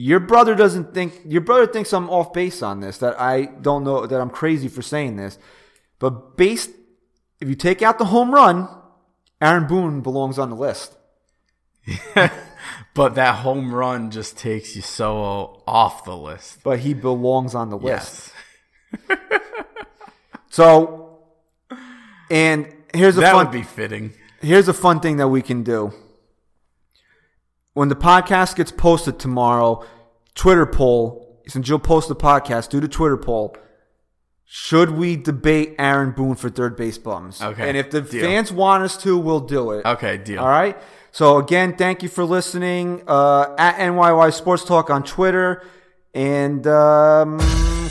Your 0.00 0.20
brother 0.20 0.54
doesn't 0.54 0.94
think 0.94 1.20
your 1.26 1.40
brother 1.40 1.66
thinks 1.66 1.92
I'm 1.92 2.08
off 2.08 2.32
base 2.32 2.62
on 2.62 2.78
this. 2.78 2.98
That 2.98 3.20
I 3.20 3.46
don't 3.46 3.82
know 3.82 4.06
that 4.06 4.20
I'm 4.20 4.30
crazy 4.30 4.68
for 4.68 4.80
saying 4.80 5.16
this, 5.16 5.38
but 5.98 6.36
based 6.36 6.70
if 7.40 7.48
you 7.48 7.56
take 7.56 7.82
out 7.82 7.98
the 7.98 8.04
home 8.04 8.32
run, 8.32 8.68
Aaron 9.40 9.66
Boone 9.66 10.00
belongs 10.00 10.38
on 10.38 10.50
the 10.50 10.56
list. 10.56 10.96
But 12.94 13.14
that 13.14 13.36
home 13.36 13.72
run 13.72 14.10
just 14.10 14.36
takes 14.36 14.74
you 14.74 14.82
so 14.82 15.62
off 15.68 16.04
the 16.04 16.16
list. 16.16 16.64
But 16.64 16.80
he 16.80 16.94
belongs 16.94 17.54
on 17.54 17.70
the 17.70 17.78
list. 17.78 18.32
Yes. 19.08 19.18
So, 20.50 21.20
and 22.28 22.74
here's 22.92 23.16
a 23.16 23.20
That 23.20 23.32
fun 23.34 23.46
would 23.46 23.52
be 23.52 23.62
fitting. 23.62 24.14
here's 24.40 24.66
a 24.66 24.74
fun 24.74 24.98
thing 24.98 25.18
that 25.18 25.28
we 25.28 25.42
can 25.42 25.62
do. 25.62 25.92
When 27.78 27.88
the 27.88 27.94
podcast 27.94 28.56
gets 28.56 28.72
posted 28.72 29.20
tomorrow, 29.20 29.84
Twitter 30.34 30.66
poll, 30.66 31.40
since 31.46 31.68
you'll 31.68 31.78
post 31.78 32.08
the 32.08 32.16
podcast, 32.16 32.70
do 32.70 32.80
the 32.80 32.88
Twitter 32.88 33.16
poll. 33.16 33.56
Should 34.44 34.90
we 34.90 35.14
debate 35.14 35.76
Aaron 35.78 36.10
Boone 36.10 36.34
for 36.34 36.50
third 36.50 36.76
base 36.76 36.98
bums? 36.98 37.40
Okay, 37.40 37.68
And 37.68 37.76
if 37.76 37.92
the 37.92 38.00
deal. 38.00 38.22
fans 38.24 38.50
want 38.50 38.82
us 38.82 38.96
to, 39.04 39.16
we'll 39.16 39.38
do 39.38 39.70
it. 39.70 39.86
Okay, 39.86 40.16
deal. 40.18 40.40
All 40.40 40.48
right. 40.48 40.76
So 41.12 41.36
again, 41.38 41.76
thank 41.76 42.02
you 42.02 42.08
for 42.08 42.24
listening. 42.24 43.04
Uh, 43.06 43.54
at 43.56 43.76
NYY 43.76 44.34
Sports 44.34 44.64
Talk 44.64 44.90
on 44.90 45.04
Twitter. 45.04 45.62
And 46.14 46.66
um, 46.66 47.38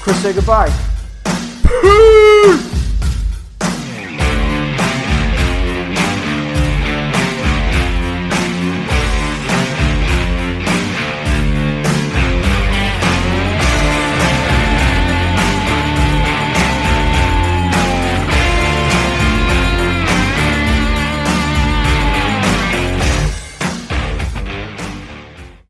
Chris, 0.01 0.21
say 0.21 0.33
goodbye. 0.33 0.67
Peace! 1.63 2.76